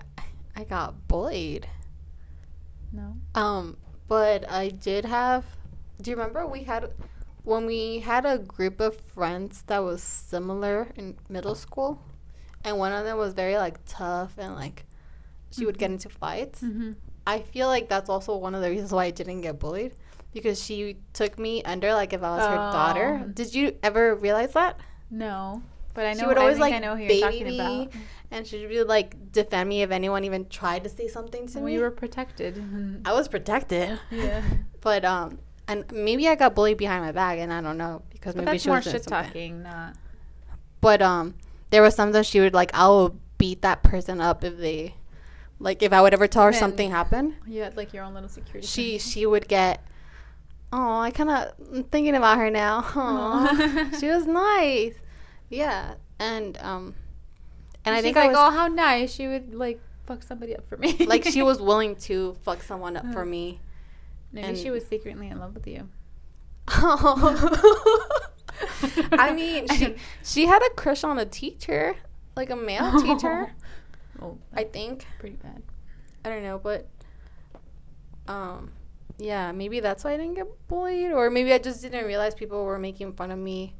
I 0.56 0.64
got 0.64 1.08
bullied. 1.08 1.68
No. 2.92 3.16
Um, 3.34 3.76
but 4.08 4.50
I 4.50 4.68
did 4.68 5.04
have. 5.04 5.44
Do 6.00 6.10
you 6.10 6.16
remember 6.16 6.46
we 6.46 6.64
had 6.64 6.90
when 7.42 7.66
we 7.66 8.00
had 8.00 8.24
a 8.24 8.38
group 8.38 8.80
of 8.80 8.96
friends 8.96 9.62
that 9.66 9.82
was 9.82 10.02
similar 10.02 10.88
in 10.96 11.16
middle 11.28 11.54
school, 11.54 12.00
and 12.64 12.78
one 12.78 12.92
of 12.92 13.04
them 13.04 13.18
was 13.18 13.34
very 13.34 13.56
like 13.56 13.78
tough 13.86 14.38
and 14.38 14.54
like 14.54 14.86
she 15.50 15.66
would 15.66 15.78
get 15.78 15.90
into 15.90 16.08
fights. 16.08 16.62
Mm-hmm. 16.62 16.92
I 17.26 17.40
feel 17.40 17.68
like 17.68 17.88
that's 17.88 18.10
also 18.10 18.36
one 18.36 18.54
of 18.54 18.62
the 18.62 18.70
reasons 18.70 18.92
why 18.92 19.06
I 19.06 19.10
didn't 19.10 19.40
get 19.42 19.58
bullied 19.58 19.92
because 20.34 20.62
she 20.62 20.98
took 21.14 21.38
me 21.38 21.62
under 21.62 21.94
like 21.94 22.12
if 22.12 22.22
I 22.22 22.36
was 22.36 22.46
her 22.46 22.56
daughter. 22.56 23.22
Oh. 23.24 23.28
Did 23.28 23.54
you 23.54 23.76
ever 23.82 24.14
realize 24.14 24.52
that? 24.52 24.78
No, 25.10 25.62
but 25.94 26.04
I 26.04 26.12
know. 26.12 26.20
she 26.20 26.26
would 26.26 26.36
always 26.38 26.56
I 26.58 26.60
like 26.60 26.74
I 26.74 26.78
know 26.80 26.96
who 26.96 27.06
baby 27.06 27.14
you're 27.14 27.30
talking 27.30 27.60
about. 27.60 27.92
and 28.30 28.46
she'd 28.46 28.68
be 28.68 28.82
like 28.82 29.32
defend 29.32 29.68
me 29.68 29.82
if 29.82 29.90
anyone 29.90 30.24
even 30.24 30.48
tried 30.48 30.84
to 30.84 30.90
say 30.90 31.08
something 31.08 31.46
to 31.48 31.60
We 31.60 31.64
me. 31.64 31.72
We 31.76 31.82
were 31.82 31.90
protected. 31.90 32.62
I 33.06 33.12
was 33.14 33.28
protected, 33.28 33.98
yeah, 34.10 34.42
but 34.80 35.04
um, 35.04 35.38
and 35.68 35.84
maybe 35.92 36.28
I 36.28 36.34
got 36.34 36.54
bullied 36.54 36.76
behind 36.78 37.04
my 37.04 37.12
back, 37.12 37.38
and 37.38 37.52
I 37.52 37.60
don't 37.62 37.78
know 37.78 38.02
because 38.10 38.34
but 38.34 38.44
maybe 38.44 38.58
she 38.58 38.68
was 38.70 38.84
doing 38.84 38.96
shit 38.96 39.06
talking, 39.06 39.62
not. 39.62 39.94
But 40.80 41.00
um, 41.00 41.34
there 41.70 41.80
was 41.80 41.94
something 41.94 42.22
she 42.24 42.40
would 42.40 42.54
like. 42.54 42.70
I 42.74 42.88
will 42.88 43.16
beat 43.38 43.62
that 43.62 43.82
person 43.82 44.20
up 44.20 44.44
if 44.44 44.58
they, 44.58 44.94
like, 45.58 45.82
if 45.82 45.92
I 45.92 46.02
would 46.02 46.12
ever 46.12 46.26
tell 46.26 46.44
her 46.44 46.50
Then- 46.50 46.60
something 46.60 46.90
happened. 46.90 47.34
You 47.46 47.62
had 47.62 47.76
like 47.76 47.94
your 47.94 48.04
own 48.04 48.14
little 48.14 48.28
security. 48.28 48.66
She 48.66 48.98
she 48.98 49.24
would 49.26 49.48
get. 49.48 49.82
Oh, 50.76 50.98
I 50.98 51.12
kind 51.12 51.30
of 51.30 51.52
I'm 51.72 51.84
thinking 51.84 52.16
about 52.16 52.36
her 52.36 52.50
now. 52.50 52.78
Aw. 52.96 53.90
she 54.00 54.08
was 54.08 54.26
nice. 54.26 54.94
Yeah, 55.48 55.94
and 56.18 56.58
um, 56.60 56.96
and 57.84 57.94
I 57.94 58.02
think 58.02 58.16
like, 58.16 58.24
I 58.24 58.28
was 58.28 58.36
oh, 58.36 58.50
how 58.50 58.66
nice. 58.66 59.14
She 59.14 59.28
would 59.28 59.54
like 59.54 59.80
fuck 60.04 60.24
somebody 60.24 60.56
up 60.56 60.66
for 60.66 60.76
me. 60.76 60.96
like 61.06 61.24
she 61.26 61.42
was 61.42 61.60
willing 61.70 61.94
to 62.08 62.34
fuck 62.42 62.60
someone 62.60 62.96
up 62.96 63.12
for 63.12 63.24
me. 63.24 63.60
Maybe 64.32 64.48
and- 64.48 64.58
she 64.58 64.72
was 64.72 64.84
secretly 64.84 65.28
in 65.28 65.38
love 65.38 65.54
with 65.54 65.68
you. 65.68 65.88
Oh. 66.66 67.50
I 69.12 69.32
mean, 69.32 69.68
she 69.68 69.94
she 70.24 70.46
had 70.46 70.60
a 70.60 70.70
crush 70.70 71.04
on 71.04 71.20
a 71.20 71.24
teacher, 71.24 71.94
like 72.34 72.50
a 72.50 72.56
male 72.56 73.00
teacher. 73.00 73.52
Oh, 74.20 74.38
I 74.52 74.64
think 74.64 75.06
pretty 75.20 75.36
bad. 75.36 75.62
I 76.24 76.30
don't 76.30 76.42
know, 76.42 76.58
but 76.58 76.88
um, 78.26 78.72
yeah, 79.18 79.52
maybe 79.52 79.80
that's 79.80 80.04
why 80.04 80.12
I 80.12 80.16
didn't 80.16 80.34
get 80.34 80.46
bullied, 80.68 81.12
or 81.12 81.30
maybe 81.30 81.52
I 81.52 81.58
just 81.58 81.82
didn't 81.82 82.04
realize 82.04 82.34
people 82.34 82.64
were 82.64 82.78
making 82.78 83.12
fun 83.14 83.30
of 83.30 83.38
me. 83.38 83.74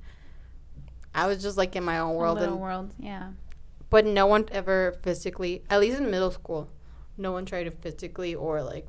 I 1.14 1.26
was 1.26 1.43
just 1.43 1.57
like 1.57 1.76
in 1.76 1.85
my 1.85 1.99
own 1.99 2.14
world, 2.14 2.39
Little 2.39 2.55
and 2.55 2.62
world, 2.62 2.95
yeah. 2.99 3.30
but 3.91 4.05
no 4.07 4.26
one 4.26 4.47
ever 4.53 4.97
physically, 5.03 5.62
at 5.70 5.80
least 5.80 5.99
in 5.99 6.11
middle 6.11 6.30
school, 6.30 6.68
no 7.16 7.30
one 7.32 7.47
tried 7.47 7.64
to 7.64 7.70
physically 7.70 8.35
or 8.35 8.62
like 8.62 8.87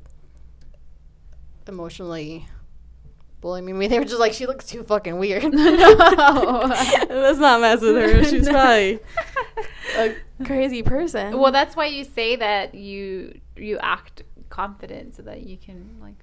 emotionally 1.68 2.46
bully 3.40 3.60
me. 3.62 3.86
They 3.86 3.98
were 3.98 4.04
just 4.04 4.18
like, 4.20 4.32
she 4.32 4.46
looks 4.46 4.66
too 4.66 4.82
fucking 4.82 5.18
weird. 5.18 5.44
no, 5.44 5.52
Let's 7.10 7.38
not 7.38 7.60
mess 7.60 7.80
with 7.80 7.96
her. 7.96 8.24
She's 8.24 8.46
No. 8.46 8.52
probably 8.52 9.00
a 9.96 10.14
crazy 10.44 10.82
person. 10.82 11.38
Well, 11.38 11.52
that's 11.52 11.76
why 11.76 11.86
you 11.86 12.04
say 12.04 12.36
that 12.36 12.74
you 12.74 13.40
you 13.56 13.78
act 13.78 14.22
confident 14.48 15.14
so 15.16 15.22
that 15.22 15.42
you 15.42 15.56
can 15.56 15.96
like. 16.00 16.14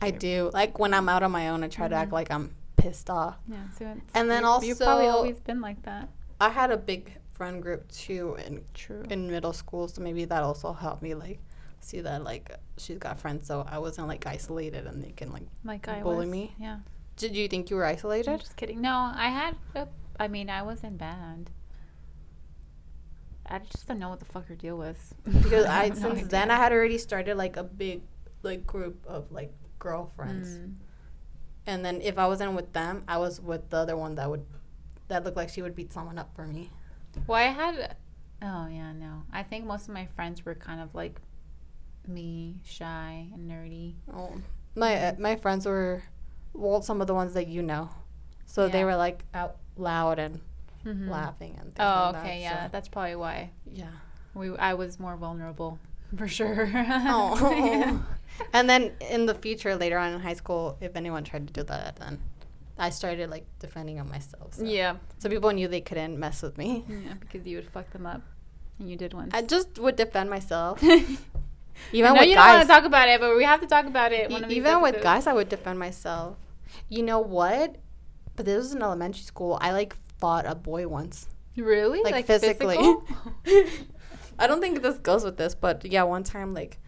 I 0.00 0.10
do. 0.10 0.50
Like 0.52 0.78
when 0.78 0.94
I'm 0.94 1.08
out 1.08 1.22
on 1.22 1.30
my 1.32 1.48
own, 1.48 1.64
I 1.64 1.68
try 1.68 1.88
to 1.88 1.94
act 1.94 2.10
Mhm. 2.10 2.14
like 2.14 2.30
I'm 2.30 2.54
pissed 2.76 3.10
off. 3.10 3.36
Yeah. 3.48 3.68
So 3.76 3.96
And 4.14 4.30
then 4.30 4.44
you- 4.44 4.60
you've 4.68 4.78
probably 4.78 5.06
always 5.08 5.40
been 5.40 5.60
like 5.60 5.82
that. 5.82 6.08
I 6.40 6.50
had 6.50 6.70
a 6.70 6.76
big 6.76 7.12
friend 7.32 7.60
group 7.62 7.90
too 7.90 8.36
in 8.46 8.64
True. 8.74 9.02
in 9.10 9.28
middle 9.30 9.52
school, 9.52 9.88
so 9.88 10.00
maybe 10.02 10.24
that 10.24 10.42
also 10.42 10.72
helped 10.72 11.02
me 11.02 11.14
like 11.14 11.40
see 11.80 12.00
that 12.00 12.22
like 12.22 12.54
she's 12.76 12.98
got 12.98 13.18
friends, 13.18 13.46
so 13.46 13.66
I 13.68 13.78
wasn't 13.78 14.06
like 14.08 14.26
isolated 14.26 14.86
and 14.86 15.02
they 15.02 15.10
can 15.12 15.32
like. 15.32 15.44
like 15.64 15.88
I 15.88 16.02
bully 16.02 16.26
was. 16.26 16.28
me? 16.28 16.54
Yeah. 16.58 16.78
Did 17.16 17.34
you 17.34 17.48
think 17.48 17.68
you 17.70 17.76
were 17.76 17.84
I'm 17.86 17.94
isolated? 17.96 18.38
just 18.40 18.56
kidding. 18.56 18.80
No, 18.80 19.10
I 19.14 19.28
had. 19.30 19.56
A, 19.74 19.88
I 20.20 20.28
mean, 20.28 20.48
I 20.50 20.62
was 20.62 20.84
in 20.84 20.96
band. 20.96 21.50
I 23.50 23.58
just 23.60 23.86
don't 23.88 23.98
know 23.98 24.10
what 24.10 24.18
the 24.20 24.26
fuck 24.26 24.46
her 24.48 24.54
deal 24.54 24.76
was. 24.76 24.96
Because 25.24 25.64
I 25.80 25.88
no 25.88 25.94
since 25.94 26.28
then 26.28 26.50
I 26.50 26.56
had 26.56 26.70
already 26.72 26.98
started 26.98 27.36
like 27.36 27.56
a 27.56 27.64
big 27.64 28.02
like 28.42 28.66
group 28.66 29.04
of 29.06 29.32
like 29.32 29.52
girlfriends, 29.78 30.48
Mm. 30.58 30.74
and 31.66 31.84
then 31.84 32.00
if 32.02 32.18
I 32.18 32.26
wasn't 32.26 32.52
with 32.54 32.72
them, 32.72 33.04
I 33.08 33.18
was 33.18 33.40
with 33.40 33.70
the 33.70 33.78
other 33.78 33.96
one 33.96 34.14
that 34.16 34.28
would 34.30 34.44
that 35.08 35.24
looked 35.24 35.36
like 35.36 35.48
she 35.48 35.62
would 35.62 35.74
beat 35.74 35.92
someone 35.92 36.18
up 36.18 36.34
for 36.34 36.46
me. 36.46 36.70
Well, 37.26 37.38
I 37.38 37.44
had. 37.52 37.96
Oh 38.42 38.66
yeah, 38.68 38.92
no. 38.92 39.22
I 39.32 39.42
think 39.42 39.64
most 39.64 39.88
of 39.88 39.94
my 39.94 40.06
friends 40.14 40.44
were 40.44 40.54
kind 40.54 40.80
of 40.80 40.94
like 40.94 41.20
me, 42.06 42.60
shy 42.64 43.26
and 43.32 43.50
nerdy. 43.50 43.94
Oh, 44.14 44.32
my 44.74 44.94
uh, 44.96 45.14
my 45.18 45.36
friends 45.36 45.66
were, 45.66 46.02
well, 46.52 46.82
some 46.82 47.00
of 47.00 47.06
the 47.06 47.14
ones 47.14 47.34
that 47.34 47.48
you 47.48 47.62
know, 47.62 47.90
so 48.46 48.68
they 48.68 48.84
were 48.84 48.96
like 48.96 49.24
out 49.34 49.56
loud 49.76 50.18
and 50.18 50.40
Mhm. 50.84 51.08
laughing 51.08 51.56
and. 51.58 51.74
Things 51.74 51.80
Oh, 51.80 52.10
like 52.12 52.16
okay, 52.22 52.28
that, 52.36 52.40
yeah, 52.40 52.64
so- 52.66 52.70
that's 52.72 52.88
probably 52.88 53.16
why 53.16 53.50
yeah. 53.66 53.90
we. 54.34 54.56
I 54.56 54.74
was 54.74 54.98
more 55.00 55.16
vulnerable, 55.16 55.78
for 56.16 56.28
sure. 56.28 56.70
Oh. 56.74 58.04
and 58.52 58.68
then 58.68 58.92
in 59.10 59.26
the 59.26 59.34
future, 59.34 59.74
later 59.76 59.98
on 59.98 60.12
in 60.14 60.20
high 60.20 60.34
school, 60.34 60.76
if 60.80 60.96
anyone 60.96 61.24
tried 61.24 61.46
to 61.46 61.52
do 61.52 61.62
that, 61.64 61.96
then 61.96 62.18
I 62.78 62.90
started 62.90 63.30
like 63.30 63.46
defending 63.58 63.98
on 64.00 64.08
myself. 64.08 64.54
So. 64.54 64.62
yeah, 64.64 64.96
So 65.18 65.28
people 65.28 65.50
knew 65.50 65.68
they 65.68 65.80
couldn't 65.80 66.18
mess 66.18 66.42
with 66.42 66.56
me. 66.58 66.84
yeah, 66.88 67.14
because 67.20 67.46
you 67.46 67.56
would 67.56 67.70
fuck 67.70 67.90
them 67.90 68.06
up, 68.06 68.22
and 68.78 68.88
you 68.90 68.96
did 68.96 69.12
once. 69.14 69.32
I 69.34 69.42
just 69.42 69.78
would 69.78 69.96
defend 69.96 70.30
myself. 70.30 70.82
Even 71.92 72.12
with 72.14 72.26
you 72.26 72.34
don't 72.34 72.46
want 72.48 72.62
to 72.62 72.68
talk 72.68 72.84
about 72.84 73.08
it, 73.08 73.20
but 73.20 73.36
we 73.36 73.44
have 73.44 73.60
to 73.60 73.66
talk 73.66 73.86
about 73.86 74.12
it. 74.12 74.30
E- 74.30 74.32
One 74.32 74.42
of 74.42 74.48
these 74.48 74.58
even 74.58 74.82
with 74.82 75.00
guys, 75.02 75.26
I 75.28 75.32
would 75.32 75.48
defend 75.48 75.78
myself. 75.78 76.36
You 76.88 77.02
know 77.04 77.20
what? 77.20 77.76
But 78.34 78.46
this 78.46 78.56
was 78.58 78.74
in 78.74 78.82
elementary 78.82 79.22
school. 79.22 79.58
I 79.60 79.70
like 79.72 79.96
fought 80.18 80.44
a 80.46 80.54
boy 80.56 80.88
once. 80.88 81.28
really, 81.56 82.02
like, 82.02 82.12
like, 82.12 82.26
physically. 82.26 82.76
physical? 82.76 83.04
I 84.38 84.46
don't 84.46 84.60
think 84.60 84.82
this 84.82 84.98
goes 84.98 85.24
with 85.24 85.36
this, 85.36 85.54
but 85.54 85.84
yeah, 85.84 86.02
one 86.04 86.22
time 86.24 86.52
like, 86.54 86.78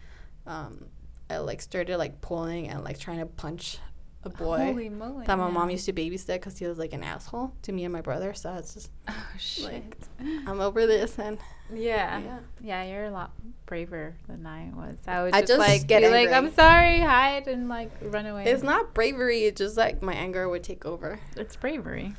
um, 0.47 0.85
I 1.31 1.37
like 1.39 1.61
started 1.61 1.97
like 1.97 2.21
pulling 2.21 2.69
and 2.69 2.83
like 2.83 2.99
trying 2.99 3.19
to 3.19 3.25
punch 3.25 3.77
a 4.23 4.29
boy 4.29 4.57
Holy 4.57 4.89
moly! 4.89 5.25
that 5.25 5.37
my 5.37 5.49
mom 5.49 5.69
used 5.71 5.85
to 5.85 5.93
babysit 5.93 6.27
because 6.27 6.57
he 6.57 6.67
was 6.67 6.77
like 6.77 6.93
an 6.93 7.03
asshole 7.03 7.53
to 7.63 7.71
me 7.71 7.85
and 7.85 7.93
my 7.93 8.01
brother. 8.01 8.33
So 8.33 8.53
it's 8.55 8.73
just 8.73 8.91
Oh 9.07 9.27
shit! 9.39 10.07
I'm 10.19 10.59
over 10.59 10.85
this 10.85 11.17
and 11.17 11.39
yeah. 11.73 12.19
yeah. 12.19 12.39
yeah, 12.61 12.83
You're 12.83 13.05
a 13.05 13.11
lot 13.11 13.31
braver 13.65 14.15
than 14.27 14.45
I 14.45 14.69
was. 14.75 14.97
I 15.07 15.23
would 15.23 15.33
I 15.33 15.39
just, 15.41 15.53
just 15.53 15.59
like 15.59 15.87
get 15.87 16.01
be 16.01 16.09
like, 16.09 16.29
"I'm 16.29 16.53
sorry," 16.53 16.99
hide 16.99 17.47
and 17.47 17.69
like 17.69 17.91
run 18.01 18.25
away. 18.25 18.45
It's 18.45 18.63
not 18.63 18.93
bravery. 18.93 19.45
It's 19.45 19.59
just 19.59 19.77
like 19.77 20.01
my 20.01 20.13
anger 20.13 20.47
would 20.49 20.63
take 20.63 20.85
over. 20.85 21.19
It's 21.37 21.55
bravery. 21.55 22.13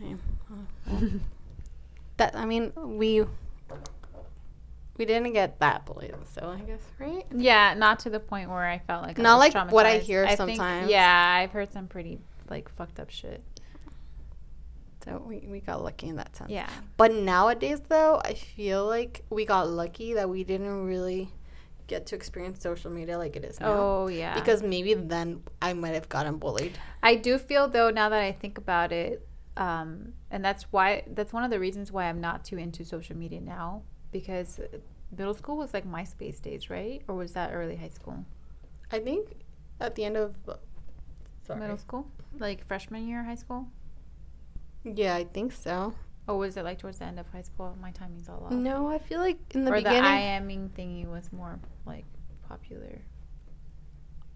Yeah. 0.00 0.16
That 2.18 2.36
I 2.36 2.44
mean 2.44 2.72
we 2.76 3.24
we 5.02 5.06
didn't 5.06 5.32
get 5.32 5.58
that 5.58 5.84
bullied, 5.84 6.14
so 6.32 6.54
I 6.56 6.60
guess 6.60 6.80
right. 7.00 7.26
Yeah, 7.36 7.74
not 7.74 7.98
to 8.00 8.10
the 8.10 8.20
point 8.20 8.48
where 8.48 8.64
I 8.64 8.78
felt 8.78 9.02
like 9.02 9.18
I 9.18 9.22
Not 9.22 9.38
like 9.40 9.72
what 9.72 9.84
I 9.84 9.98
hear 9.98 10.24
think- 10.26 10.36
sometimes. 10.36 10.88
yeah, 10.88 11.38
I've 11.40 11.50
heard 11.50 11.72
some 11.72 11.88
pretty 11.88 12.20
like 12.48 12.68
fucked 12.76 13.00
up 13.00 13.10
shit. 13.10 13.42
So 15.04 15.20
we, 15.26 15.40
we 15.48 15.58
got 15.58 15.82
lucky 15.82 16.06
in 16.06 16.16
that 16.16 16.36
sense. 16.36 16.50
Yeah. 16.50 16.68
But 16.96 17.12
nowadays, 17.12 17.80
though, 17.88 18.20
I 18.24 18.34
feel 18.34 18.86
like 18.86 19.24
we 19.30 19.44
got 19.44 19.68
lucky 19.68 20.14
that 20.14 20.30
we 20.30 20.44
didn't 20.44 20.84
really 20.86 21.28
get 21.88 22.06
to 22.06 22.14
experience 22.14 22.62
social 22.62 22.92
media 22.92 23.18
like 23.18 23.34
it 23.34 23.44
is 23.44 23.58
now. 23.58 23.72
Oh 23.72 24.06
yeah. 24.06 24.34
Because 24.36 24.62
maybe 24.62 24.94
then 24.94 25.42
I 25.60 25.72
might 25.72 25.94
have 25.94 26.08
gotten 26.08 26.36
bullied. 26.38 26.78
I 27.02 27.16
do 27.16 27.38
feel 27.38 27.66
though 27.66 27.90
now 27.90 28.08
that 28.08 28.22
I 28.22 28.30
think 28.30 28.56
about 28.56 28.92
it, 28.92 29.26
um, 29.56 30.12
and 30.30 30.44
that's 30.44 30.62
why 30.70 31.02
that's 31.08 31.32
one 31.32 31.42
of 31.42 31.50
the 31.50 31.58
reasons 31.58 31.90
why 31.90 32.04
I'm 32.04 32.20
not 32.20 32.44
too 32.44 32.56
into 32.56 32.84
social 32.84 33.16
media 33.16 33.40
now 33.40 33.82
because 34.12 34.60
middle 35.16 35.34
school 35.34 35.56
was 35.56 35.72
like 35.74 35.86
MySpace 35.86 36.40
days, 36.40 36.70
right? 36.70 37.02
Or 37.08 37.14
was 37.14 37.32
that 37.32 37.52
early 37.52 37.76
high 37.76 37.88
school? 37.90 38.24
I 38.90 38.98
think 38.98 39.28
at 39.80 39.94
the 39.94 40.04
end 40.04 40.16
of 40.16 40.34
sorry. 41.46 41.60
Middle 41.60 41.78
school, 41.78 42.06
like 42.38 42.66
freshman 42.66 43.06
year 43.08 43.20
of 43.20 43.26
high 43.26 43.34
school, 43.36 43.66
Yeah, 44.84 45.14
I 45.14 45.24
think 45.24 45.52
so. 45.52 45.94
or 46.28 46.38
was 46.38 46.56
it 46.56 46.64
like 46.64 46.78
towards 46.78 46.98
the 46.98 47.04
end 47.06 47.18
of 47.18 47.26
high 47.30 47.42
school? 47.42 47.76
My 47.80 47.90
timing's 47.90 48.28
all 48.28 48.44
off. 48.46 48.52
No, 48.52 48.88
I 48.88 48.98
feel 48.98 49.20
like 49.20 49.38
in 49.54 49.64
the 49.64 49.72
or 49.72 49.76
beginning 49.76 50.02
the 50.02 50.08
IMing 50.08 50.68
thingy 50.70 51.06
was 51.06 51.32
more 51.32 51.58
like 51.86 52.04
popular 52.48 53.00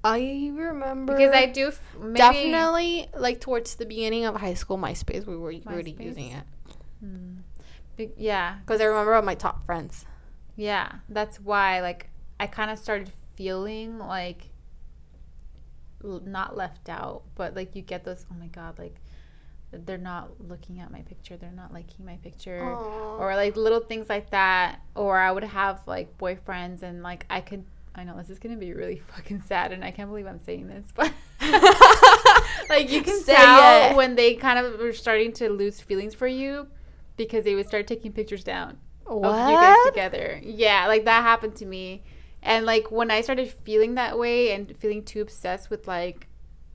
I 0.05 0.53
remember 0.55 1.15
because 1.17 1.35
I 1.35 1.47
do 1.47 1.69
f- 1.69 1.97
maybe, 1.99 2.19
definitely 2.19 3.09
like 3.17 3.41
towards 3.41 3.75
the 3.75 3.87
beginning 3.87 4.25
of 4.25 4.37
high 4.37 4.55
school 4.55 4.79
MySpace 4.79 5.27
we 5.27 5.37
were 5.37 5.53
already 5.67 5.97
using 5.99 6.31
it 6.33 6.45
Hmm. 7.01 7.39
Be- 7.97 8.13
yeah, 8.17 8.57
because 8.61 8.81
I 8.81 8.85
remember 8.85 9.21
my 9.23 9.35
top 9.35 9.65
friends. 9.67 10.05
Yeah, 10.57 10.91
that's 11.09 11.39
why 11.39 11.81
like 11.81 12.09
I 12.41 12.47
kind 12.47 12.71
of 12.71 12.79
started 12.79 13.11
feeling 13.37 13.99
like 13.99 14.51
not 16.03 16.57
left 16.57 16.89
out, 16.89 17.23
but 17.35 17.55
like 17.55 17.77
you 17.77 17.83
get 17.83 18.05
those 18.05 18.25
oh 18.31 18.35
my 18.39 18.47
god, 18.47 18.79
like 18.79 18.97
they're 19.73 19.99
not 19.99 20.31
looking 20.49 20.81
at 20.81 20.91
my 20.91 21.03
picture, 21.03 21.37
they're 21.37 21.51
not 21.53 21.73
liking 21.73 22.07
my 22.07 22.17
picture 22.17 22.63
or 22.63 23.35
like 23.37 23.57
little 23.57 23.81
things 23.81 24.09
like 24.09 24.31
that 24.31 24.81
or 24.95 25.19
I 25.19 25.31
would 25.31 25.45
have 25.45 25.81
like 25.87 26.17
boyfriends 26.19 26.83
and 26.83 27.03
like 27.03 27.27
I 27.29 27.41
could 27.41 27.65
I 27.95 28.05
know 28.05 28.17
this 28.17 28.29
is 28.31 28.39
going 28.39 28.55
to 28.55 28.61
be 28.61 28.75
really 28.75 28.99
fucking 29.15 29.43
sad 29.43 29.73
and 29.73 29.85
I 29.85 29.91
can't 29.91 30.09
believe 30.09 30.27
I'm 30.27 30.41
saying 30.41 30.69
this, 30.69 30.87
but 30.95 31.13
like 32.71 32.91
you 32.91 33.03
can 33.03 33.23
tell 33.27 33.97
when 33.97 34.15
they 34.15 34.35
kind 34.35 34.59
of 34.59 34.79
were 34.79 34.93
starting 34.93 35.33
to 35.35 35.51
lose 35.51 35.81
feelings 35.81 36.15
for 36.15 36.27
you 36.27 36.69
because 37.17 37.45
they 37.45 37.55
would 37.55 37.67
start 37.67 37.87
taking 37.87 38.13
pictures 38.13 38.45
down 38.45 38.79
what? 39.07 39.31
of 39.31 39.51
you 39.51 39.57
guys 39.57 39.77
together. 39.87 40.41
Yeah, 40.43 40.87
like 40.87 41.05
that 41.05 41.23
happened 41.23 41.57
to 41.57 41.67
me. 41.67 42.03
And 42.43 42.65
like 42.67 42.91
when 42.91 43.11
I 43.11 43.21
started 43.23 43.51
feeling 43.65 43.95
that 43.95 44.19
way 44.19 44.53
and 44.53 44.77
feeling 44.77 45.05
too 45.05 45.21
obsessed 45.21 45.71
with 45.71 45.89
like 45.89 46.29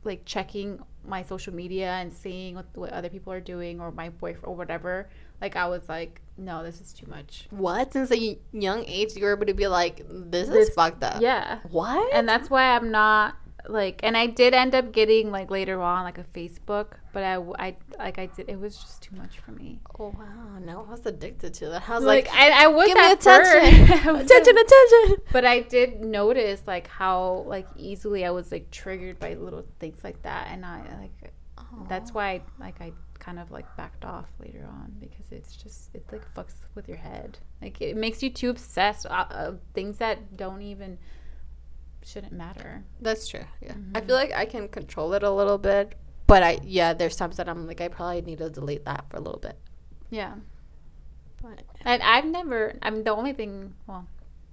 like 0.03 0.25
checking 0.25 0.79
my 1.07 1.23
social 1.23 1.53
media 1.53 1.91
and 1.93 2.11
seeing 2.13 2.55
what, 2.55 2.65
what 2.75 2.91
other 2.91 3.09
people 3.09 3.31
are 3.33 3.39
doing 3.39 3.79
or 3.79 3.91
my 3.91 4.09
boyfriend 4.09 4.45
or 4.45 4.55
whatever, 4.55 5.09
like 5.39 5.55
I 5.55 5.67
was 5.67 5.87
like, 5.89 6.21
no, 6.37 6.63
this 6.63 6.81
is 6.81 6.93
too 6.93 7.07
much. 7.07 7.47
What? 7.51 7.93
Since 7.93 8.11
a 8.11 8.37
young 8.51 8.83
age, 8.85 9.15
you 9.15 9.25
were 9.25 9.33
able 9.33 9.45
to 9.45 9.53
be 9.53 9.67
like, 9.67 10.05
"This, 10.09 10.47
This- 10.49 10.69
is 10.69 10.75
fucked 10.75 11.03
up." 11.03 11.21
Yeah. 11.21 11.59
What? 11.69 12.13
And 12.13 12.27
that's 12.27 12.49
why 12.49 12.75
I'm 12.75 12.91
not 12.91 13.35
like 13.67 13.99
and 14.03 14.15
I 14.17 14.27
did 14.27 14.53
end 14.53 14.73
up 14.75 14.91
getting 14.91 15.31
like 15.31 15.49
later 15.51 15.81
on 15.81 16.03
like 16.03 16.17
a 16.17 16.23
Facebook, 16.23 16.93
but 17.13 17.23
I 17.23 17.35
I 17.59 17.75
like 17.99 18.17
I 18.19 18.25
did 18.27 18.49
it 18.49 18.59
was 18.59 18.77
just 18.77 19.01
too 19.03 19.15
much 19.15 19.39
for 19.39 19.51
me. 19.51 19.79
oh 19.99 20.13
wow! 20.17 20.57
No, 20.59 20.85
I 20.87 20.91
was 20.91 21.05
addicted 21.05 21.53
to 21.55 21.69
that. 21.69 21.89
I 21.89 21.95
was 21.95 22.03
Like, 22.03 22.27
like, 22.27 22.35
I, 22.35 22.65
I 22.65 22.67
was 22.67 22.87
give 22.87 22.97
me 22.97 23.11
attention. 23.11 24.13
was 24.13 24.21
attention, 24.25 24.57
attention. 24.57 25.17
but 25.31 25.45
I 25.45 25.59
did 25.61 26.01
notice 26.01 26.63
like 26.67 26.87
how 26.87 27.43
like 27.47 27.67
easily 27.77 28.25
I 28.25 28.31
was 28.31 28.51
like 28.51 28.71
triggered 28.71 29.19
by 29.19 29.33
little 29.35 29.65
things 29.79 30.03
like 30.03 30.21
that, 30.23 30.47
and 30.51 30.65
I 30.65 30.81
like 30.99 31.33
that's 31.87 32.13
why 32.13 32.41
like 32.59 32.81
I 32.81 32.91
kind 33.19 33.37
of 33.39 33.51
like 33.51 33.65
backed 33.77 34.03
off 34.03 34.25
later 34.39 34.65
on 34.67 34.91
because 34.99 35.31
it's 35.31 35.55
just 35.55 35.93
it 35.93 36.03
like 36.11 36.23
fucks 36.33 36.55
with 36.75 36.87
your 36.87 36.97
head. 36.97 37.37
Like 37.61 37.79
it 37.81 37.95
makes 37.95 38.23
you 38.23 38.29
too 38.31 38.49
obsessed 38.49 39.05
uh, 39.05 39.25
of 39.29 39.59
things 39.73 39.97
that 39.99 40.35
don't 40.35 40.61
even 40.63 40.97
shouldn't 42.05 42.33
matter. 42.33 42.83
That's 43.01 43.27
true. 43.27 43.45
Yeah, 43.61 43.73
Mm-hmm. 43.73 43.97
I 43.97 44.01
feel 44.01 44.15
like 44.15 44.31
I 44.33 44.45
can 44.45 44.67
control 44.67 45.13
it 45.13 45.23
a 45.23 45.31
little 45.31 45.57
bit, 45.57 45.95
but 46.27 46.43
I 46.43 46.59
yeah, 46.63 46.93
there's 46.93 47.15
times 47.15 47.37
that 47.37 47.47
I'm 47.49 47.67
like, 47.67 47.81
I 47.81 47.87
probably 47.87 48.21
need 48.21 48.39
to 48.39 48.49
delete 48.49 48.85
that 48.85 49.05
for 49.09 49.17
a 49.17 49.21
little 49.21 49.39
bit. 49.39 49.57
Yeah, 50.09 50.35
But 51.41 51.61
and 51.85 52.01
I've 52.03 52.25
never. 52.25 52.75
I 52.81 52.89
mean, 52.89 53.03
the 53.03 53.11
only 53.15 53.33
thing. 53.33 53.73
Well, 53.87 54.05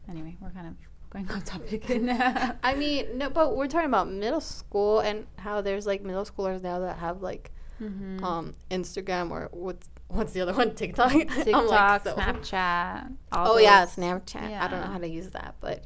anyway, 0.09 0.37
we're 0.41 0.51
kind 0.51 0.69
of 0.69 0.75
going 1.11 1.31
off 1.31 1.45
topic. 1.45 1.85
I 2.63 2.75
mean, 2.77 3.19
no, 3.19 3.31
but 3.31 3.57
we're 3.57 3.67
talking 3.67 3.89
about 3.89 4.11
middle 4.11 4.41
school 4.41 5.01
and 5.01 5.27
how 5.37 5.61
there's 5.61 5.87
like 5.87 6.03
middle 6.03 6.25
schoolers 6.25 6.63
now 6.63 6.79
that 6.81 6.99
have 6.99 7.23
like 7.23 7.51
Mhm. 7.81 8.21
um 8.25 8.55
Instagram 8.73 9.31
or 9.31 9.49
what's 9.53 9.89
what's 10.09 10.33
the 10.33 10.41
other 10.41 10.53
one 10.53 10.75
TikTok. 10.83 11.13
TikTok, 11.13 11.69
like, 11.71 12.03
so- 12.05 12.15
Snapchat. 12.17 13.15
Oh 13.33 13.59
yeah, 13.59 13.85
those. 13.85 13.95
Snapchat. 13.97 14.61
I 14.61 14.69
don't 14.69 14.81
know 14.81 14.87
how 14.93 14.99
to 14.99 15.09
use 15.09 15.31
that, 15.31 15.55
but 15.61 15.85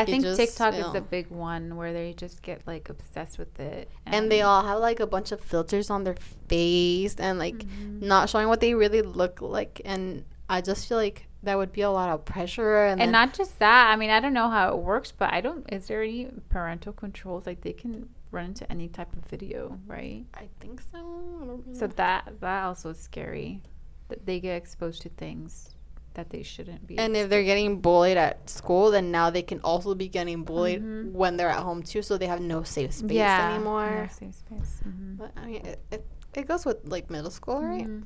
I 0.00 0.04
think 0.04 0.24
just, 0.24 0.38
TikTok 0.38 0.74
you 0.74 0.84
is 0.84 0.92
the 0.92 1.00
big 1.00 1.28
one 1.30 1.76
where 1.76 1.92
they 1.92 2.12
just 2.14 2.42
get 2.42 2.66
like 2.66 2.88
obsessed 2.88 3.38
with 3.38 3.58
it, 3.60 3.90
and 4.06 4.30
they 4.30 4.42
all 4.42 4.62
have 4.64 4.80
like 4.80 5.00
a 5.00 5.06
bunch 5.06 5.32
of 5.32 5.40
filters 5.40 5.90
on 5.90 6.04
their 6.04 6.16
face 6.48 7.14
and 7.16 7.38
like 7.38 7.58
Mhm. 7.58 8.02
not 8.02 8.28
showing 8.30 8.48
what 8.48 8.60
they 8.60 8.74
really 8.74 9.02
look 9.02 9.40
like 9.40 9.80
and 9.84 10.24
I 10.48 10.60
just 10.62 10.88
feel 10.88 10.96
like 10.96 11.26
that 11.42 11.56
would 11.56 11.72
be 11.72 11.82
a 11.82 11.90
lot 11.90 12.08
of 12.08 12.24
pressure 12.24 12.86
and, 12.86 13.00
and 13.00 13.12
not 13.12 13.32
just 13.34 13.58
that. 13.60 13.92
I 13.92 13.96
mean, 13.96 14.10
I 14.10 14.18
don't 14.18 14.32
know 14.32 14.48
how 14.48 14.70
it 14.74 14.78
works, 14.78 15.12
but 15.12 15.32
I 15.32 15.40
don't. 15.40 15.64
Is 15.72 15.86
there 15.86 16.02
any 16.02 16.28
parental 16.48 16.92
controls? 16.92 17.46
Like 17.46 17.60
they 17.60 17.72
can 17.74 18.08
run 18.30 18.46
into 18.46 18.70
any 18.72 18.88
type 18.88 19.12
of 19.12 19.24
video, 19.26 19.78
right? 19.86 20.24
I 20.34 20.48
think 20.60 20.80
so. 20.90 21.62
I 21.70 21.78
So 21.78 21.86
that 21.86 22.40
that 22.40 22.64
also 22.64 22.90
is 22.90 22.98
scary. 22.98 23.62
That 24.08 24.24
they 24.26 24.40
get 24.40 24.56
exposed 24.56 25.02
to 25.02 25.10
things 25.10 25.74
that 26.18 26.30
they 26.30 26.42
shouldn't 26.42 26.84
be. 26.86 26.98
and 26.98 27.16
if 27.16 27.30
they're 27.30 27.44
getting 27.44 27.80
bullied 27.80 28.16
at 28.16 28.50
school, 28.50 28.90
then 28.90 29.12
now 29.12 29.30
they 29.30 29.42
can 29.42 29.60
also 29.60 29.94
be 29.94 30.08
getting 30.08 30.42
bullied 30.42 30.82
Mhm. 30.82 31.12
when 31.12 31.36
they're 31.36 31.48
at 31.58 31.62
home 31.62 31.80
too. 31.82 32.02
So 32.02 32.18
they 32.18 32.26
have 32.26 32.40
no 32.40 32.64
safe 32.64 32.92
space 32.92 33.12
yeah, 33.12 33.54
anymore. 33.54 34.02
no 34.02 34.08
safe 34.08 34.34
space. 34.34 34.82
Mhm. 34.86 35.16
But 35.16 35.30
I 35.36 35.46
mean, 35.46 35.64
it, 35.64 35.78
it, 35.92 36.02
it 36.34 36.48
goes 36.48 36.66
with 36.66 36.78
like 36.84 37.08
middle 37.08 37.30
school, 37.30 37.62
right? 37.62 37.86
Mhm. 37.86 38.02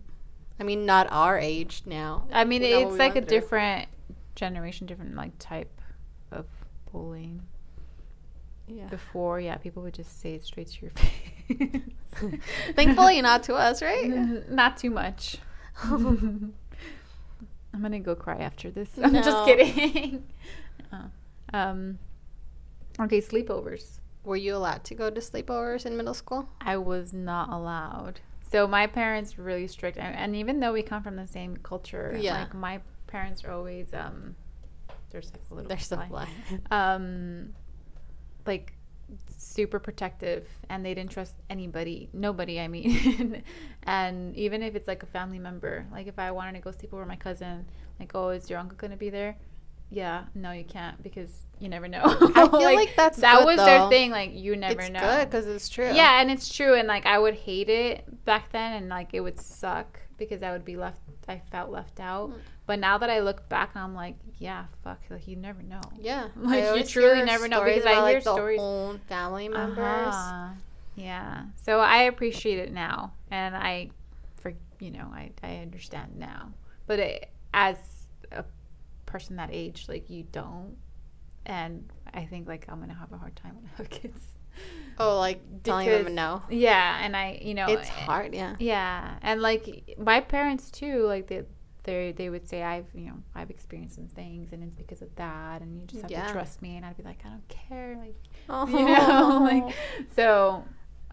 I 0.61 0.65
mean, 0.65 0.85
not 0.85 1.07
our 1.11 1.39
age 1.39 1.83
now. 1.87 2.29
I 2.31 2.45
mean, 2.45 2.63
it's 2.63 2.97
like 2.99 3.17
a 3.17 3.21
through. 3.23 3.29
different 3.41 3.89
generation, 4.37 4.87
different 4.87 5.15
like 5.17 5.33
type 5.39 5.73
of 6.31 6.45
bullying. 6.93 7.41
Yeah. 8.69 8.89
Before, 8.89 9.41
yeah, 9.41 9.57
people 9.57 9.83
would 9.85 9.95
just 9.95 10.21
say 10.21 10.35
it 10.35 10.45
straight 10.45 10.69
to 10.69 10.81
your 10.83 10.91
face. 11.01 12.41
Thankfully, 12.77 13.23
not 13.23 13.43
to 13.45 13.55
us, 13.55 13.81
right? 13.83 14.05
N- 14.05 14.45
Not 14.51 14.77
too 14.77 14.91
much. 14.91 15.39
I'm 17.75 17.83
gonna 17.83 18.01
go 18.01 18.14
cry 18.14 18.37
after 18.39 18.70
this. 18.70 18.91
I'm 19.03 19.14
just 19.14 19.45
kidding. 19.47 20.25
Um, 21.55 21.99
okay, 22.99 23.20
sleepovers. 23.20 23.99
Were 24.25 24.37
you 24.37 24.57
allowed 24.57 24.85
to 24.85 24.95
go 24.95 25.11
to 25.11 25.20
sleepovers 25.20 25.85
in 25.85 25.97
middle 25.97 26.14
school? 26.14 26.49
I 26.61 26.77
was 26.79 27.12
not 27.12 27.51
allowed. 27.51 28.20
So 28.51 28.66
my 28.66 28.87
parents 28.87 29.37
were 29.37 29.45
really 29.45 29.66
strict, 29.66 29.99
and, 29.99 30.14
and 30.16 30.37
even 30.37 30.61
though 30.61 30.73
we 30.73 30.83
come 30.83 31.03
from 31.03 31.16
the 31.16 31.27
same 31.27 31.57
culture, 31.59 32.16
Yeah. 32.18 32.41
like 32.41 32.55
my 32.55 32.81
parents 33.07 33.45
are 33.45 33.51
always 33.53 33.93
um, 33.93 34.35
there's 35.11 35.31
like 35.33 35.43
a 35.51 35.55
little 35.55 35.68
They're 35.68 35.79
so 35.79 35.97
fly. 35.97 36.09
fly. 36.09 36.29
um 36.70 37.53
like 38.47 38.73
super 39.37 39.79
protective 39.79 40.49
and 40.69 40.85
they 40.85 40.95
didn't 40.95 41.11
trust 41.11 41.35
anybody 41.51 42.09
nobody 42.13 42.61
i 42.61 42.69
mean. 42.69 43.43
And 43.85 44.35
even 44.37 44.63
if 44.63 44.77
it's 44.77 44.87
like 44.87 45.03
a 45.03 45.07
family 45.07 45.39
member 45.39 45.87
like 45.93 46.07
if 46.07 46.19
i 46.19 46.31
wanted 46.31 46.55
to 46.55 46.61
go 46.61 46.71
sleep 46.71 46.95
over 46.95 47.05
my 47.05 47.17
cousin 47.17 47.67
like 47.99 48.13
oh 48.15 48.31
is 48.31 48.49
your 48.49 48.59
uncle 48.59 48.77
gonna 48.77 48.97
be 48.97 49.11
there? 49.11 49.37
Yeah 49.91 50.25
no 50.35 50.53
you 50.53 50.65
can't 50.65 51.03
because 51.03 51.47
you 51.59 51.69
never 51.69 51.87
know. 51.89 52.03
I 52.05 52.49
feel 52.49 52.75
like 52.75 52.97
that's 52.97 53.19
that 53.19 53.39
good, 53.39 53.47
was 53.47 53.57
their 53.57 53.89
thing 53.89 54.11
like 54.11 54.33
you 54.35 54.57
never 54.57 54.81
it's 54.81 54.91
know. 54.91 55.01
good 55.01 55.31
because 55.31 55.47
it's 55.47 55.69
true. 55.69 55.93
yeah 55.93 56.21
and 56.21 56.31
it's 56.31 56.53
true 56.55 56.75
and 56.75 56.89
like 56.89 57.07
i 57.07 57.19
would 57.19 57.35
hate 57.35 57.69
it 57.69 58.25
back 58.25 58.51
then 58.53 58.73
and 58.75 58.89
like 58.89 59.11
it 59.13 59.21
would 59.21 59.39
suck 59.39 60.01
because 60.17 60.43
i 60.43 60.51
would 60.53 60.65
be 60.65 60.77
left 60.77 61.01
i 61.29 61.41
felt 61.51 61.71
left 61.71 62.01
out. 62.01 62.31
Mm. 62.31 62.35
But 62.73 62.79
now 62.79 62.97
that 62.97 63.11
i 63.11 63.20
look 63.20 63.47
back 63.51 63.70
i'm 63.77 63.95
like 63.95 64.16
yeah 64.39 64.64
fuck 64.83 64.99
like 65.11 65.29
you 65.29 65.37
never 65.37 65.62
know 65.62 65.83
Yeah, 66.01 66.29
Like, 66.37 66.64
you 66.75 66.85
truly 66.85 67.23
never 67.23 67.47
know, 67.49 67.62
because 67.62 67.85
I 67.85 67.93
hear 67.97 68.03
like, 68.03 68.23
stories- 68.23 68.59
own 68.61 68.99
family 69.11 69.49
members. 69.49 70.14
Uh-huh. 70.14 70.49
Yeah. 70.97 71.45
So 71.57 71.81
I 71.81 71.99
appreciate 72.05 72.59
it 72.59 72.73
now, 72.73 73.12
and 73.31 73.55
I, 73.55 73.91
for 74.41 74.53
you 74.81 74.91
know, 74.91 75.09
I 75.12 75.33
I 75.43 75.57
understand 75.66 76.16
now. 76.16 76.53
But 76.87 76.99
it, 76.99 77.31
as 77.53 77.77
a 78.33 78.45
person 79.07 79.37
that 79.37 79.51
age, 79.53 79.87
like 79.89 80.09
you 80.11 80.25
don't, 80.33 80.77
and 81.47 81.89
I 82.12 82.25
think 82.25 82.49
like 82.49 82.64
I'm 82.70 82.81
gonna 82.81 82.95
have 82.95 83.12
a 83.12 83.18
hard 83.18 83.37
time 83.37 83.55
when 83.57 83.66
I 83.73 83.77
have 83.77 83.91
kids. 84.01 84.20
Oh, 84.99 85.18
like 85.18 85.41
telling 85.62 85.87
Because- 85.87 86.05
them 86.07 86.14
no. 86.14 86.43
Yeah, 86.51 86.99
and 87.05 87.16
I, 87.16 87.39
you 87.43 87.55
know, 87.55 87.66
It's 87.68 87.89
hard, 87.89 88.35
yeah. 88.35 88.57
Yeah, 88.59 89.14
and 89.23 89.41
like 89.41 89.95
my 89.99 90.20
parents 90.20 90.70
too, 90.70 91.05
like 91.07 91.27
they. 91.29 91.43
They, 91.85 92.12
they 92.12 92.30
would 92.30 92.47
say 92.49 92.62
I've 92.62 92.87
you 92.95 93.07
know 93.07 93.16
I've 93.35 93.51
experienced 93.51 93.97
some 93.97 94.07
things 94.07 94.53
and 94.53 94.62
it's 94.62 94.74
because 94.74 95.03
of 95.03 95.12
that 95.16 95.62
and 95.62 95.76
you 95.80 95.85
just 95.87 96.03
have 96.03 96.11
Yeah. 96.11 96.26
to 96.28 96.33
trust 96.33 96.62
me 96.62 96.76
and 96.76 96.87
I'd 96.87 96.97
be 96.97 97.03
like 97.03 97.18
I 97.24 97.28
don't 97.30 97.49
care 97.49 97.97
like 97.99 98.14
Oh. 98.49 98.66
you 98.68 98.85
know 98.87 99.39
like 99.66 99.74
so 100.16 100.64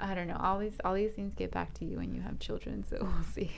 i 0.01 0.13
don't 0.15 0.28
know 0.28 0.38
all 0.39 0.57
these 0.59 0.78
all 0.86 0.93
these 0.93 1.11
things 1.11 1.34
get 1.34 1.51
back 1.51 1.74
to 1.74 1.84
you 1.86 1.97
when 1.97 2.13
you 2.15 2.22
have 2.22 2.39
children 2.39 2.86
so 2.89 2.97
we'll 3.01 3.24
see 3.34 3.51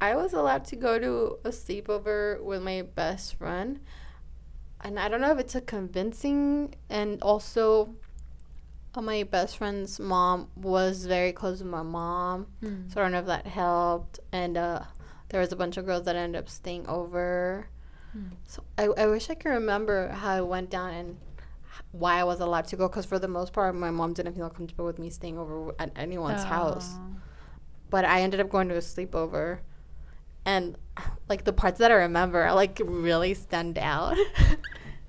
I 0.00 0.14
was 0.16 0.32
allowed 0.34 0.64
to 0.66 0.76
go 0.76 0.98
to 0.98 1.38
a 1.44 1.50
sleepover 1.50 2.40
with 2.42 2.62
my 2.62 2.82
best 2.82 3.34
friend, 3.34 3.80
and 4.82 4.98
I 5.00 5.08
don't 5.08 5.20
know 5.20 5.32
if 5.32 5.38
it's 5.38 5.54
a 5.54 5.60
convincing 5.60 6.74
and 6.88 7.20
also 7.22 7.94
uh, 8.94 9.00
my 9.02 9.22
best 9.24 9.56
friend's 9.58 9.98
mom 10.00 10.48
was 10.56 11.06
very 11.06 11.32
close 11.32 11.58
with 11.60 11.68
my 11.70 11.82
mom. 11.82 12.46
Mm. 12.62 12.92
So 12.92 13.00
I 13.00 13.04
don't 13.04 13.12
know 13.12 13.18
if 13.20 13.26
that 13.26 13.46
helped. 13.46 14.20
And 14.32 14.56
uh, 14.56 14.82
there 15.30 15.40
was 15.40 15.52
a 15.52 15.56
bunch 15.56 15.76
of 15.76 15.86
girls 15.86 16.04
that 16.04 16.14
ended 16.16 16.40
up 16.40 16.48
staying 16.48 16.86
over. 16.86 17.68
Hmm. 18.12 18.34
So 18.46 18.62
I, 18.76 18.84
I 18.84 19.06
wish 19.06 19.30
I 19.30 19.34
could 19.34 19.50
remember 19.50 20.08
how 20.08 20.36
it 20.36 20.46
went 20.46 20.70
down 20.70 20.92
and 20.92 21.16
why 21.92 22.20
I 22.20 22.24
was 22.24 22.40
allowed 22.40 22.66
to 22.68 22.76
go. 22.76 22.88
Because 22.88 23.06
for 23.06 23.18
the 23.18 23.28
most 23.28 23.52
part, 23.52 23.74
my 23.74 23.90
mom 23.90 24.12
didn't 24.12 24.34
feel 24.34 24.50
comfortable 24.50 24.84
with 24.84 24.98
me 24.98 25.10
staying 25.10 25.38
over 25.38 25.72
at 25.78 25.90
anyone's 25.96 26.44
house. 26.44 26.94
But 27.88 28.04
I 28.04 28.20
ended 28.20 28.40
up 28.40 28.50
going 28.50 28.68
to 28.68 28.74
a 28.76 28.78
sleepover. 28.78 29.60
And 30.44 30.76
like 31.28 31.44
the 31.44 31.52
parts 31.52 31.78
that 31.78 31.90
I 31.90 31.94
remember 31.94 32.52
like 32.52 32.80
really 32.84 33.34
stand 33.34 33.78
out. 33.78 34.16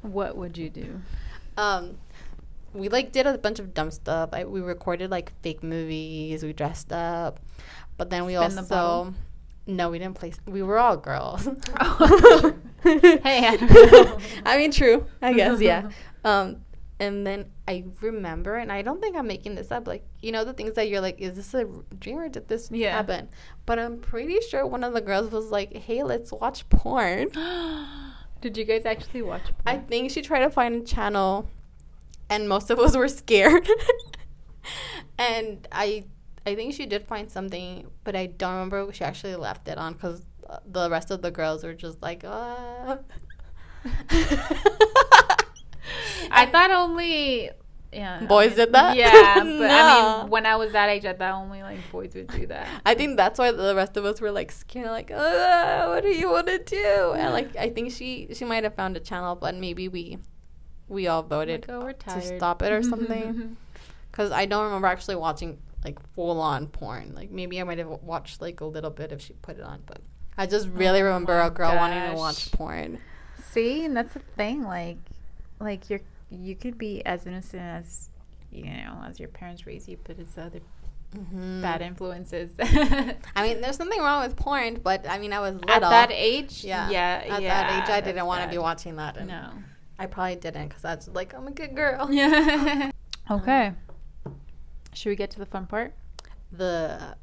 What 0.02 0.36
would 0.36 0.58
you 0.58 0.70
do? 0.70 1.02
um 1.58 1.98
we 2.74 2.90
like 2.90 3.12
did 3.12 3.28
a 3.28 3.38
bunch 3.38 3.60
of 3.60 3.74
dumb 3.74 3.92
stuff. 3.92 4.30
I, 4.34 4.46
we 4.46 4.62
recorded 4.62 5.12
like 5.12 5.32
fake 5.42 5.62
movies. 5.62 6.42
We 6.44 6.54
dressed 6.54 6.92
up, 6.92 7.40
but 7.98 8.10
then 8.10 8.26
we 8.26 8.34
the 8.34 8.42
also 8.42 8.64
bottle? 8.64 9.14
No, 9.76 9.90
we 9.90 10.00
didn't 10.00 10.16
play. 10.16 10.34
We 10.46 10.62
were 10.62 10.78
all 10.78 10.98
girls. 10.98 11.48
Hey, 12.84 13.20
I. 13.24 14.18
I 14.46 14.58
mean, 14.58 14.72
true. 14.72 15.06
I 15.22 15.34
guess 15.34 15.62
yeah. 15.62 15.90
Um, 16.26 16.62
and 17.00 17.26
then 17.26 17.46
I 17.68 17.84
remember, 18.02 18.56
and 18.58 18.72
I 18.72 18.82
don't 18.84 19.00
think 19.02 19.16
I'm 19.16 19.26
making 19.28 19.56
this 19.56 19.72
up. 19.72 19.88
Like 19.88 20.04
you 20.22 20.32
know, 20.32 20.44
the 20.44 20.54
things 20.54 20.74
that 20.76 20.88
you're 20.90 21.02
like, 21.02 21.20
is 21.20 21.36
this 21.36 21.54
a 21.54 21.66
dream 22.00 22.18
or 22.20 22.28
did 22.30 22.48
this 22.48 22.70
Yeah. 22.72 22.92
happen? 22.96 23.30
But 23.68 23.78
I'm 23.80 24.00
pretty 24.00 24.40
sure 24.50 24.66
one 24.68 24.84
of 24.84 24.94
the 24.94 25.02
girls 25.02 25.32
was 25.32 25.52
like, 25.52 25.76
"Hey, 25.76 26.02
let's 26.04 26.32
watch 26.32 26.68
porn." 26.70 27.30
Did 28.42 28.58
you 28.58 28.66
guys 28.66 28.86
actually 28.88 29.22
watch? 29.22 29.44
Porn? 29.44 29.54
I 29.68 29.78
think 29.78 30.10
she 30.12 30.24
tried 30.24 30.40
to 30.40 30.50
find 30.50 30.82
a 30.82 30.86
channel, 30.86 31.48
and 32.30 32.50
most 32.50 32.72
of 32.72 32.80
us 32.80 32.96
were 32.98 33.08
scared. 33.08 33.68
and 35.20 35.68
I, 35.72 36.06
I 36.46 36.56
think 36.56 36.74
she 36.74 36.86
did 36.86 37.06
find 37.06 37.30
something, 37.30 37.90
but 38.04 38.16
I 38.16 38.26
don't 38.28 38.54
remember 38.54 38.90
if 38.90 38.96
she 38.96 39.04
actually 39.04 39.36
left 39.36 39.68
it 39.68 39.78
on 39.78 39.94
because 39.94 40.22
the 40.66 40.90
rest 40.90 41.12
of 41.12 41.22
the 41.22 41.32
girls 41.32 41.64
were 41.64 41.74
just 41.74 42.02
like, 42.02 42.24
ah. 42.26 42.98
I 46.32 46.46
thought 46.46 46.72
only 46.72 47.50
yeah 47.92 48.24
Boys 48.26 48.56
did 48.56 48.72
that? 48.74 48.96
Yeah, 48.96 49.36
but 49.36 49.70
I 49.70 50.20
mean, 50.24 50.30
when 50.30 50.46
I 50.46 50.56
was 50.56 50.72
that 50.72 50.90
age, 50.90 51.06
I 51.06 51.14
thought 51.14 51.34
only 51.42 51.62
like 51.62 51.80
boys 51.92 52.16
would 52.16 52.28
do 52.28 52.48
that. 52.48 52.68
I 52.86 52.96
think 52.96 53.18
that's 53.18 53.38
why 53.38 53.52
the 53.52 53.76
rest 53.76 53.98
of 53.98 54.06
us 54.06 54.22
were 54.22 54.32
like 54.32 54.52
scared, 54.52 54.88
like, 54.88 55.12
ah, 55.14 55.86
what 55.90 56.04
do 56.04 56.10
you 56.10 56.30
want 56.30 56.48
to 56.48 56.60
do? 56.60 57.14
And 57.18 57.34
like, 57.34 57.56
I 57.58 57.70
think 57.70 57.92
she 57.92 58.30
she 58.34 58.46
might 58.46 58.64
have 58.64 58.76
found 58.76 58.96
a 58.98 59.00
channel, 59.00 59.36
but 59.36 59.56
maybe 59.56 59.88
we 59.88 60.20
we 60.88 61.08
all 61.08 61.24
voted 61.24 61.68
Like, 61.68 61.78
oh, 62.10 62.14
to 62.14 62.22
stop 62.22 62.62
it 62.62 62.72
or 62.72 62.82
something. 62.84 63.58
Because 64.12 64.30
I 64.34 64.46
don't 64.46 64.66
remember 64.66 64.88
actually 64.88 65.16
watching 65.16 65.58
like 65.84 66.00
full 66.14 66.40
on 66.42 66.68
porn. 66.68 67.14
Like 67.16 67.32
maybe 67.32 67.60
I 67.60 67.64
might 67.64 67.78
have 67.78 67.88
watched 67.88 68.42
like 68.42 68.62
a 68.62 68.66
little 68.66 68.92
bit 68.92 69.12
if 69.12 69.22
she 69.22 69.34
put 69.34 69.58
it 69.58 69.64
on, 69.64 69.82
but 69.86 70.00
I 70.38 70.46
just 70.46 70.68
really 70.70 71.02
Oh 71.02 71.06
remember 71.06 71.40
a 71.40 71.50
girl 71.50 71.76
wanting 71.76 72.10
to 72.12 72.16
watch 72.18 72.52
porn. 72.52 73.00
See, 73.52 73.86
and 73.86 73.96
that's 73.96 74.14
the 74.14 74.20
thing. 74.20 74.64
Like, 74.64 74.98
like 75.60 75.90
you're 75.90 76.02
you 76.30 76.56
could 76.56 76.78
be 76.78 77.06
as 77.06 77.26
innocent 77.26 77.62
as 77.62 78.10
you 78.52 78.64
know 78.66 79.04
as 79.06 79.20
your 79.20 79.30
parents 79.30 79.66
raise 79.66 79.88
you, 79.88 79.98
but 80.04 80.20
it's 80.20 80.38
other 80.38 80.62
Mm-hmm. 81.16 81.62
bad 81.62 81.82
influences. 81.82 82.54
I 83.36 83.44
mean, 83.44 83.60
there's 83.60 83.80
nothing 83.80 84.00
wrong 84.00 84.24
with 84.24 84.38
porn, 84.38 84.80
but 84.82 85.06
I 85.10 85.20
mean, 85.20 85.34
I 85.34 85.42
was 85.42 85.56
little. 85.56 85.74
At 85.74 85.82
that 85.82 86.10
age, 86.10 86.64
yeah, 86.64 86.90
yeah, 86.90 87.22
At 87.30 87.42
yeah, 87.42 87.64
that 87.64 87.84
age, 87.84 87.90
I 87.94 88.00
didn't 88.00 88.26
want 88.26 88.44
to 88.46 88.50
be 88.50 88.58
watching 88.58 88.96
that, 88.96 89.18
and 89.18 89.28
No. 89.28 89.50
I 90.00 90.06
probably 90.06 90.38
didn't 90.38 90.70
because 90.70 90.86
I 90.86 90.96
was 90.96 91.10
like, 91.10 91.34
I'm 91.34 91.48
a 91.48 91.52
good 91.52 91.76
girl. 91.76 92.08
Yeah. 92.14 92.92
okay. 93.30 93.74
Should 94.94 95.10
we 95.10 95.16
get 95.16 95.32
to 95.32 95.40
the 95.40 95.46
fun 95.46 95.66
part? 95.68 95.94
The 96.52 97.16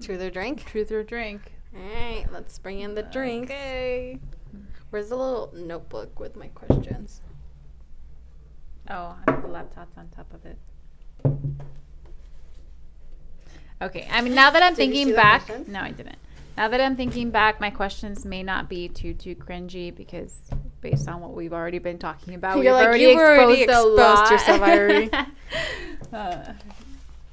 truth 0.00 0.20
or 0.20 0.30
drink. 0.30 0.64
Truth 0.64 0.92
or 0.92 1.02
drink? 1.02 1.52
All 1.74 1.82
right, 1.82 2.24
let's 2.32 2.58
bring 2.58 2.80
in 2.80 2.94
the 2.94 3.02
drinks. 3.02 3.50
Okay. 3.50 4.18
Where's 4.90 5.08
the 5.08 5.16
little 5.16 5.52
notebook 5.54 6.18
with 6.20 6.36
my 6.36 6.46
questions? 6.48 7.20
Oh, 8.88 9.16
I 9.26 9.30
have 9.32 9.42
the 9.42 9.48
laptop's 9.48 9.96
on 9.98 10.08
top 10.08 10.32
of 10.32 10.46
it. 10.46 10.58
Okay. 13.82 14.08
I 14.10 14.22
mean, 14.22 14.34
now 14.34 14.50
that 14.50 14.62
I'm 14.62 14.72
Did 14.74 14.76
thinking 14.92 15.14
back, 15.14 15.48
no, 15.68 15.80
I 15.80 15.90
didn't. 15.90 16.16
Now 16.56 16.68
that 16.68 16.80
I'm 16.80 16.96
thinking 16.96 17.30
back, 17.30 17.60
my 17.60 17.68
questions 17.68 18.24
may 18.24 18.42
not 18.42 18.68
be 18.68 18.88
too 18.88 19.12
too 19.12 19.34
cringy 19.34 19.94
because 19.94 20.32
based 20.80 21.08
on 21.08 21.20
what 21.20 21.34
we've 21.34 21.52
already 21.52 21.78
been 21.78 21.98
talking 21.98 22.34
about, 22.34 22.56
You're 22.56 22.64
we've 22.64 22.72
like, 22.72 22.86
already 22.86 23.14
already 23.14 23.62
exposed, 23.62 23.88
a 23.88 23.92
exposed 23.92 23.98
lot. 23.98 24.30
yourself, 24.30 24.60
Irie. 26.12 26.12
uh, 26.12 26.52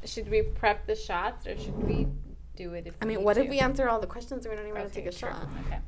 should 0.06 0.30
we 0.30 0.42
prep 0.44 0.86
the 0.88 0.96
shots 0.96 1.48
or 1.48 1.58
should 1.58 1.84
we 1.84 2.08
do 2.56 2.74
it? 2.74 2.88
If 2.88 2.96
I 3.02 3.06
mean, 3.06 3.24
what 3.24 3.38
if 3.38 3.50
we 3.50 3.60
answer 3.60 3.90
all 3.90 4.00
the 4.00 4.08
questions 4.08 4.46
and 4.46 4.52
we 4.54 4.58
don't 4.58 4.68
even 4.68 4.82
have 4.82 4.90
to 4.90 4.96
take 4.96 5.08
a 5.08 5.12
sure. 5.12 5.30
shot? 5.30 5.48
Okay. 5.66 5.80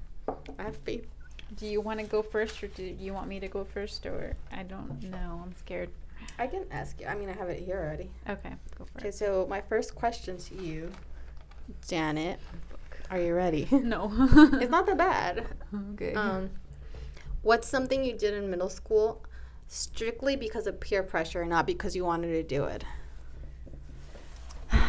I 0.59 0.63
have 0.63 0.77
faith. 0.77 1.07
Do 1.57 1.67
you 1.67 1.79
want 1.79 1.99
to 1.99 2.05
go 2.05 2.21
first, 2.21 2.61
or 2.63 2.67
do 2.67 2.83
you 2.83 3.13
want 3.13 3.27
me 3.27 3.39
to 3.39 3.47
go 3.47 3.63
first, 3.63 4.05
or 4.05 4.35
I 4.51 4.63
don't 4.63 5.01
know. 5.03 5.41
I'm 5.43 5.53
scared. 5.55 5.89
I 6.39 6.47
can 6.47 6.65
ask 6.71 6.99
you. 6.99 7.07
I 7.07 7.15
mean, 7.15 7.29
I 7.29 7.33
have 7.33 7.49
it 7.49 7.59
here 7.63 7.77
already. 7.77 8.09
Okay, 8.27 8.53
go 8.77 8.85
for 8.85 8.97
it. 8.97 9.01
Okay, 9.01 9.11
so 9.11 9.45
my 9.49 9.61
first 9.61 9.95
question 9.95 10.37
to 10.37 10.55
you, 10.55 10.91
Janet, 11.87 12.39
are 13.11 13.19
you 13.19 13.33
ready? 13.33 13.67
No, 13.71 14.11
it's 14.59 14.71
not 14.71 14.85
that 14.87 14.97
bad. 14.97 15.45
okay. 15.93 16.13
Um, 16.15 16.49
what's 17.43 17.67
something 17.67 18.03
you 18.03 18.13
did 18.13 18.33
in 18.33 18.49
middle 18.49 18.69
school 18.69 19.23
strictly 19.67 20.35
because 20.35 20.67
of 20.67 20.79
peer 20.79 21.03
pressure, 21.03 21.45
not 21.45 21.67
because 21.67 21.95
you 21.95 22.05
wanted 22.05 22.29
to 22.29 22.43
do 22.43 22.65
it? 22.65 22.83
Is- 24.73 24.81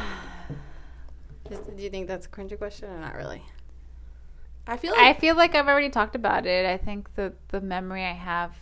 do 1.49 1.83
you 1.83 1.91
think 1.91 2.09
that's 2.09 2.27
a 2.27 2.29
cringy 2.29 2.59
question 2.59 2.91
or 2.91 2.99
not 2.99 3.15
really? 3.15 3.43
I 4.67 4.77
feel 4.77 4.95
I 4.95 5.09
like 5.09 5.21
feel 5.21 5.37
like 5.37 5.55
I've 5.55 5.69
already 5.69 5.91
talked 5.91 6.17
about 6.17 6.47
it. 6.47 6.67
I 6.67 6.77
think 6.77 7.15
the 7.15 7.33
the 7.49 7.61
memory 7.61 8.05
I 8.05 8.13
have 8.13 8.57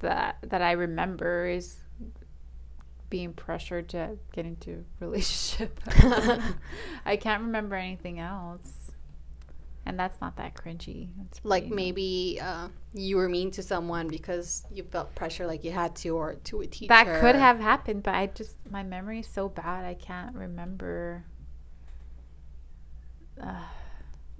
that 0.00 0.38
that 0.42 0.60
I 0.62 0.72
remember 0.72 1.46
is 1.46 1.76
being 3.10 3.32
pressured 3.32 3.88
to 3.90 4.18
get 4.32 4.44
into 4.44 4.84
a 5.00 5.04
relationship. 5.04 5.80
I 7.06 7.16
can't 7.16 7.42
remember 7.42 7.76
anything 7.76 8.18
else. 8.18 8.83
And 9.86 9.98
that's 9.98 10.18
not 10.20 10.36
that 10.36 10.54
cringy. 10.54 11.08
Like 11.42 11.66
maybe 11.66 12.38
uh, 12.42 12.68
you 12.94 13.16
were 13.18 13.28
mean 13.28 13.50
to 13.52 13.62
someone 13.62 14.08
because 14.08 14.64
you 14.72 14.82
felt 14.84 15.14
pressure 15.14 15.46
like 15.46 15.62
you 15.62 15.72
had 15.72 15.94
to 15.96 16.08
or 16.16 16.34
to 16.44 16.60
a 16.62 16.66
teacher. 16.66 16.88
that 16.88 17.20
could 17.20 17.34
have 17.34 17.60
happened, 17.60 18.02
but 18.02 18.14
I 18.14 18.26
just 18.28 18.56
my 18.70 18.82
memory 18.82 19.20
is 19.20 19.26
so 19.26 19.48
bad 19.48 19.84
I 19.84 19.94
can't 19.94 20.34
remember. 20.34 21.24
Uh, 23.40 23.54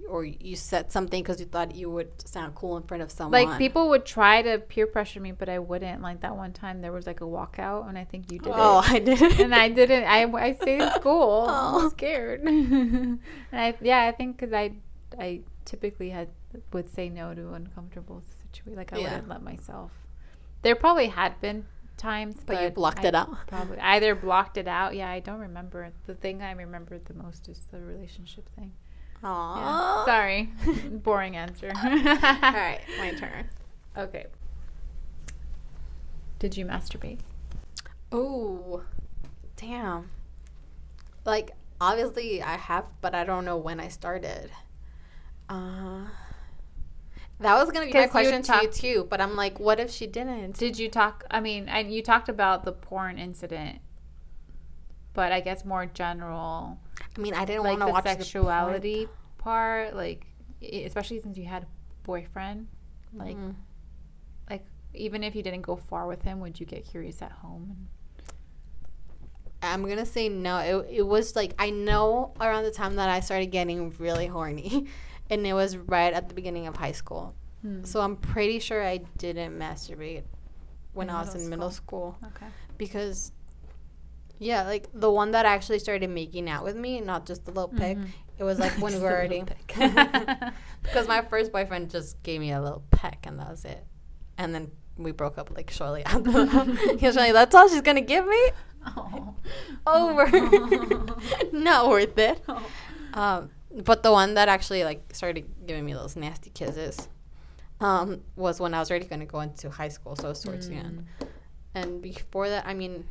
or 0.09 0.23
you 0.23 0.55
said 0.55 0.91
something 0.91 1.21
because 1.23 1.39
you 1.39 1.45
thought 1.45 1.75
you 1.75 1.89
would 1.89 2.09
sound 2.27 2.53
cool 2.55 2.77
in 2.77 2.83
front 2.83 3.01
of 3.03 3.11
someone. 3.11 3.43
like 3.45 3.57
people 3.57 3.89
would 3.89 4.05
try 4.05 4.41
to 4.41 4.59
peer 4.59 4.85
pressure 4.87 5.19
me, 5.19 5.31
but 5.31 5.49
I 5.49 5.59
wouldn't. 5.59 6.01
Like 6.01 6.21
that 6.21 6.35
one 6.35 6.53
time 6.53 6.81
there 6.81 6.91
was 6.91 7.07
like 7.07 7.21
a 7.21 7.25
walkout, 7.25 7.87
and 7.89 7.97
I 7.97 8.03
think 8.03 8.31
you 8.31 8.37
did 8.39 8.49
it. 8.49 8.55
Oh, 8.55 8.79
it. 8.85 8.91
I 8.91 8.99
did. 8.99 9.39
and 9.41 9.53
I 9.53 9.69
didn't. 9.69 10.03
I, 10.05 10.23
I 10.31 10.53
stayed 10.53 10.81
in 10.81 10.91
school. 10.93 11.45
I 11.49 11.71
Oh. 11.73 11.83
was 11.83 11.91
scared. 11.93 12.41
and 12.43 13.19
I 13.51 13.75
yeah, 13.81 14.03
I 14.05 14.11
think 14.11 14.37
because 14.37 14.53
I 14.53 14.73
I 15.19 15.41
typically 15.65 16.09
had 16.09 16.29
would 16.71 16.89
say 16.89 17.09
no 17.09 17.33
to 17.33 17.53
uncomfortable 17.53 18.21
situations. 18.21 18.77
Like 18.77 18.93
I 18.93 18.97
Yeah. 18.99 19.11
wouldn't 19.11 19.29
let 19.29 19.41
myself. 19.43 19.91
There 20.61 20.75
probably 20.75 21.07
had 21.07 21.39
been 21.41 21.65
times, 21.97 22.35
But 22.45 22.55
but, 22.55 22.63
you 22.63 22.69
blocked 22.69 23.05
I 23.05 23.07
it 23.09 23.15
out? 23.15 23.47
Probably 23.47 23.79
either 23.79 24.15
blocked 24.15 24.57
it 24.57 24.67
out. 24.67 24.95
Yeah, 24.95 25.09
I 25.09 25.19
don't 25.19 25.39
remember. 25.39 25.91
The 26.05 26.15
thing 26.15 26.41
I 26.41 26.51
remember 26.51 26.97
the 26.99 27.13
most 27.13 27.47
is 27.49 27.67
the 27.71 27.79
relationship 27.81 28.49
thing. 28.55 28.73
Yeah. 29.23 29.29
Aww. 29.29 30.05
Sorry, 30.05 30.49
boring 30.91 31.35
answer. 31.35 31.71
All 31.75 31.83
right, 31.83 32.81
my 32.99 33.11
turn. 33.13 33.49
Okay. 33.97 34.25
Did 36.39 36.57
you 36.57 36.65
masturbate? 36.65 37.19
Oh, 38.11 38.83
damn. 39.55 40.09
Like 41.25 41.51
obviously 41.81 42.41
I 42.41 42.57
have, 42.57 42.85
but 43.01 43.15
I 43.15 43.23
don't 43.23 43.45
know 43.45 43.57
when 43.57 43.79
I 43.79 43.87
started. 43.87 44.51
Uh, 45.49 46.05
that 47.39 47.55
was 47.55 47.71
gonna 47.71 47.85
be 47.85 47.93
my 47.93 48.07
question 48.07 48.41
to 48.43 48.59
you 48.63 48.67
too. 48.69 49.07
But 49.09 49.21
I'm 49.21 49.35
like, 49.35 49.59
what 49.59 49.79
if 49.79 49.91
she 49.91 50.07
didn't? 50.07 50.57
Did 50.57 50.79
you 50.79 50.89
talk? 50.89 51.23
I 51.29 51.39
mean, 51.39 51.67
and 51.69 51.93
you 51.93 52.01
talked 52.01 52.29
about 52.29 52.63
the 52.65 52.71
porn 52.71 53.17
incident, 53.17 53.79
but 55.13 55.31
I 55.31 55.41
guess 55.41 55.65
more 55.65 55.85
general, 55.85 56.79
I 57.17 57.19
mean, 57.19 57.33
I 57.33 57.45
didn't 57.45 57.63
like 57.63 57.79
want 57.79 57.81
to 57.89 57.93
watch 57.93 58.03
the 58.05 58.09
sexuality 58.23 59.07
part, 59.37 59.95
like 59.95 60.25
especially 60.61 61.19
since 61.19 61.37
you 61.37 61.45
had 61.45 61.63
a 61.63 61.67
boyfriend. 62.03 62.67
The 63.13 63.19
Like, 63.19 63.37
Mhm. 63.37 63.55
like 64.49 64.65
even 64.93 65.23
if 65.23 65.35
you 65.35 65.43
didn't 65.43 65.61
go 65.61 65.75
far 65.75 66.07
with 66.07 66.21
him, 66.23 66.39
would 66.39 66.59
you 66.59 66.65
get 66.65 66.85
curious 66.85 67.21
at 67.21 67.31
home? 67.31 67.89
I'm 69.61 69.87
gonna 69.87 70.05
say 70.05 70.29
no. 70.29 70.57
It 70.59 70.97
it 70.99 71.01
was 71.07 71.35
like 71.35 71.53
I 71.59 71.69
know 71.69 72.33
around 72.39 72.63
the 72.63 72.71
time 72.71 72.95
that 72.95 73.09
I 73.09 73.19
started 73.19 73.47
getting 73.47 73.89
really 73.99 74.27
horny, 74.27 74.87
and 75.29 75.45
it 75.47 75.53
was 75.53 75.77
right 75.77 76.13
at 76.13 76.29
the 76.29 76.35
beginning 76.35 76.67
of 76.67 76.75
high 76.77 76.91
school. 76.91 77.35
Hmm. 77.61 77.83
So 77.83 78.01
I'm 78.01 78.15
pretty 78.17 78.59
sure 78.59 78.83
I 78.83 78.97
didn't 79.17 79.57
masturbate 79.57 80.23
when 80.93 81.09
In 81.09 81.15
I 81.15 81.21
was 81.21 81.35
in 81.35 81.49
middle 81.49 81.71
school 81.71 82.17
Okay. 82.23 82.45
because 82.77 83.31
yeah, 84.39 84.63
like 84.63 84.87
the 84.93 85.09
one 85.11 85.31
that 85.31 85.45
actually 85.45 85.79
started 85.79 86.09
making 86.09 86.49
out 86.49 86.63
with 86.63 86.75
me, 86.75 86.99
not 87.01 87.25
just 87.25 87.45
the 87.45 87.51
little 87.51 87.69
pig. 87.69 87.97
Mhm. 87.97 88.07
It 88.37 88.43
was 88.43 88.59
like 88.59 88.73
when 88.81 88.93
we 88.93 88.99
were 88.99 89.11
already 89.15 89.43
because 90.83 91.07
my 91.07 91.21
first 91.21 91.51
boyfriend 91.51 91.89
just 91.89 92.21
gave 92.23 92.39
me 92.41 92.51
a 92.51 92.61
little 92.61 92.83
peck 92.91 93.25
and 93.25 93.39
that 93.39 93.49
was 93.49 93.63
it. 93.65 93.85
And 94.37 94.53
then 94.53 94.71
we 94.97 95.11
broke 95.11 95.37
up 95.37 95.51
like 95.55 95.71
shortly 95.71 96.03
after. 96.05 96.63
he 96.97 97.05
was 97.05 97.15
like, 97.15 97.33
"That's 97.33 97.55
all 97.55 97.67
she's 97.69 97.81
gonna 97.81 98.01
give 98.01 98.25
me." 98.27 98.49
Oh. 98.85 99.33
Over. 99.87 100.27
Not 101.51 101.89
worth 101.89 102.17
it. 102.17 102.41
Oh. 102.47 102.65
Um, 103.13 103.49
but 103.83 104.03
the 104.03 104.11
one 104.11 104.35
that 104.35 104.47
actually 104.47 104.83
like 104.83 105.13
started 105.13 105.45
giving 105.65 105.85
me 105.85 105.93
those 105.93 106.15
nasty 106.15 106.49
kisses 106.49 107.09
um, 107.79 108.21
was 108.35 108.59
when 108.59 108.73
I 108.73 108.79
was 108.79 108.89
already 108.89 109.05
going 109.05 109.19
to 109.19 109.25
go 109.25 109.41
into 109.41 109.69
high 109.69 109.89
school, 109.89 110.15
so 110.15 110.27
it 110.27 110.29
was 110.29 110.41
towards 110.41 110.69
the 110.69 110.75
end. 110.75 111.05
Mm. 111.19 111.27
And 111.73 112.01
before 112.01 112.47
that, 112.49 112.65
I 112.65 112.73
mean, 112.73 113.05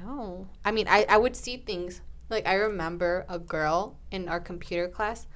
no. 0.00 0.46
I 0.64 0.72
mean, 0.72 0.86
I, 0.88 1.06
I 1.08 1.16
would 1.16 1.34
see 1.34 1.56
things. 1.56 2.02
Like, 2.28 2.46
I 2.46 2.54
remember 2.54 3.24
a 3.28 3.38
girl 3.38 3.96
in 4.10 4.28
our 4.28 4.40
computer 4.40 4.88
class, 4.88 5.26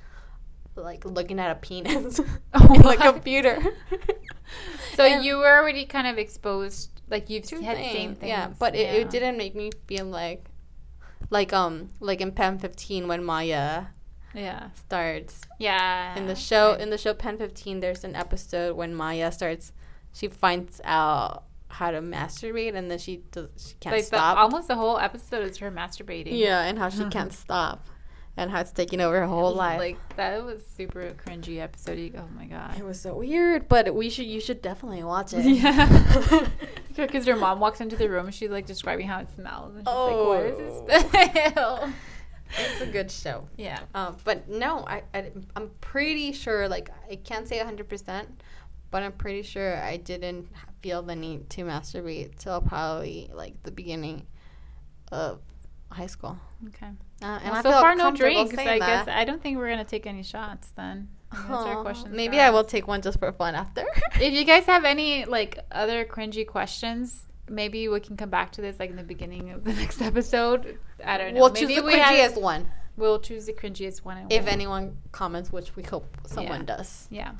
like, 0.74 1.04
looking 1.04 1.38
at 1.38 1.50
a 1.50 1.54
penis 1.54 2.20
Oh 2.54 2.74
in 2.74 2.82
the 2.82 2.96
computer. 2.96 3.58
So 4.96 5.04
And- 5.04 5.24
you 5.24 5.36
were 5.38 5.48
already 5.58 5.86
kind 5.86 6.08
of 6.08 6.18
exposed, 6.18 7.00
like 7.08 7.30
you've 7.30 7.48
had 7.48 7.76
things, 7.76 7.92
same 7.92 8.14
things. 8.16 8.28
Yeah, 8.28 8.48
but 8.58 8.74
It, 8.74 8.92
it 8.94 9.10
didn't 9.10 9.38
make 9.38 9.54
me 9.54 9.70
feel 9.86 10.04
like, 10.04 10.44
like, 11.30 11.52
um, 11.52 11.90
like 12.00 12.20
in 12.20 12.32
Pen 12.32 12.58
15 12.58 13.06
when 13.06 13.24
Maya 13.24 13.84
Yeah. 14.34 14.70
starts 14.74 15.40
Yeah. 15.58 16.16
in 16.16 16.26
the 16.26 16.34
show 16.36 16.74
in 16.74 16.90
the 16.90 16.98
show 16.98 17.14
pen 17.14 17.36
15 17.38 17.80
there's 17.80 18.04
an 18.04 18.14
episode 18.14 18.76
when 18.76 18.94
maya 18.94 19.32
starts 19.32 19.72
she 20.12 20.28
finds 20.28 20.80
out 20.84 21.44
how 21.68 21.90
to 21.90 22.00
masturbate 22.00 22.74
and 22.74 22.90
then 22.90 22.98
she 22.98 23.22
does 23.32 23.48
she 23.56 23.74
can't 23.80 23.94
like 23.94 24.02
the, 24.04 24.16
stop 24.16 24.36
almost 24.38 24.68
the 24.68 24.74
whole 24.76 24.98
episode 24.98 25.48
is 25.48 25.56
her 25.58 25.70
masturbating. 25.70 26.36
yeah 26.38 26.62
and 26.62 26.78
how 26.78 26.88
she 26.88 27.04
can't 27.10 27.32
stop 27.32 27.86
and 28.36 28.50
how 28.50 28.60
it's 28.60 28.70
taking 28.72 29.00
over 29.00 29.18
her 29.20 29.26
whole 29.26 29.52
life 29.52 29.78
Like 29.78 29.98
that 30.16 30.42
was 30.44 30.64
super 30.64 31.12
cringy 31.26 31.58
episode. 31.60 32.14
Oh 32.16 32.28
my 32.36 32.46
god. 32.46 32.78
it 32.78 32.84
was 32.84 33.00
so 33.00 33.16
weird 33.16 33.68
but 33.68 33.92
we 33.94 34.08
should 34.10 34.26
you 34.26 34.40
should 34.40 34.62
definitely 34.62 35.02
watch 35.02 35.32
it 35.34 35.44
Yeah. 35.44 36.46
Because 36.96 37.26
your 37.26 37.36
mom 37.36 37.60
walks 37.60 37.80
into 37.80 37.96
the 37.96 38.08
room 38.10 38.26
and 38.26 38.34
she's 38.34 38.50
like 38.50 38.66
describing 38.66 39.06
how 39.08 39.20
it 39.20 39.28
smells. 39.34 39.74
And 39.74 39.86
she's 39.86 39.94
like, 39.94 40.16
what 40.16 40.44
is 40.44 40.56
Oh. 40.58 40.84
this 40.86 41.52
smell? 41.54 41.92
It's 42.58 42.80
a 42.80 42.86
good 42.86 43.10
show 43.10 43.46
yeah. 43.56 43.80
um, 43.94 44.16
but 44.24 44.48
no 44.48 44.84
I, 44.86 45.02
I 45.14 45.30
i'm 45.56 45.70
pretty 45.80 46.32
sure 46.32 46.68
like 46.68 46.90
i 47.10 47.16
can't 47.16 47.46
say 47.46 47.58
100% 47.58 48.26
but 48.90 49.02
i'm 49.02 49.12
pretty 49.12 49.42
sure 49.42 49.76
i 49.82 49.96
didn't 49.96 50.48
feel 50.82 51.02
the 51.02 51.16
need 51.16 51.50
to 51.50 51.62
masturbate 51.62 52.36
till 52.38 52.60
probably 52.60 53.30
like 53.32 53.62
the 53.62 53.70
beginning 53.70 54.26
of 55.12 55.40
high 55.90 56.06
school 56.06 56.38
Okay. 56.68 56.86
Uh, 57.22 57.38
and 57.42 57.44
Well, 57.44 57.54
I 57.54 57.62
so 57.62 57.70
far, 57.70 57.94
no 57.94 58.10
drinks. 58.10 58.56
I 58.56 58.78
guess. 58.78 59.08
I 59.08 59.24
don't 59.24 59.42
think 59.42 59.58
we're 59.58 59.70
gonna 59.70 59.84
take 59.84 60.06
any 60.06 60.22
shots 60.22 60.72
then. 60.76 61.08
That's 61.32 61.48
our 61.48 61.78
Aw, 61.78 61.82
questions 61.82 62.14
maybe 62.14 62.40
I 62.40 62.50
will 62.50 62.64
take 62.64 62.88
one 62.88 63.02
just 63.02 63.18
for 63.20 63.30
fun 63.32 63.54
after. 63.54 63.84
If 64.16 64.32
you 64.32 64.44
guys 64.44 64.64
have 64.66 64.84
any 64.84 65.24
like 65.24 65.58
other 65.70 66.04
cringy 66.04 66.46
questions, 66.46 67.28
maybe 67.50 67.88
we 67.88 68.00
can 68.00 68.16
come 68.16 68.30
back 68.30 68.52
to 68.52 68.60
this 68.62 68.78
like 68.78 68.90
in 68.90 68.96
the 68.96 69.02
beginning 69.02 69.50
of 69.50 69.64
the 69.64 69.72
next 69.82 70.00
episode. 70.00 70.78
I 71.04 71.18
don't 71.18 71.34
know. 71.34 71.40
we'll 71.40 71.50
maybe 71.52 71.66
choose 71.66 71.76
the 71.76 71.82
we 71.82 71.94
cringiest 71.94 72.40
one 72.40 72.70
We'll 72.96 73.20
choose 73.20 73.46
the 73.46 73.52
cringiest 73.52 74.04
one. 74.04 74.26
If 74.30 74.44
we'll- 74.44 74.52
anyone 74.52 74.96
comments, 75.12 75.50
which 75.52 75.74
we 75.76 75.82
hope 75.82 76.16
someone 76.26 76.60
Yeah. 76.60 76.76
does. 76.76 77.08
Yeah. 77.10 77.32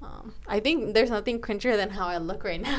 Um, 0.00 0.32
I 0.46 0.60
think 0.60 0.94
there's 0.94 1.10
nothing 1.10 1.40
cringier 1.40 1.76
than 1.76 1.90
how 1.90 2.06
I 2.06 2.18
look 2.18 2.44
right 2.44 2.60
now. 2.60 2.76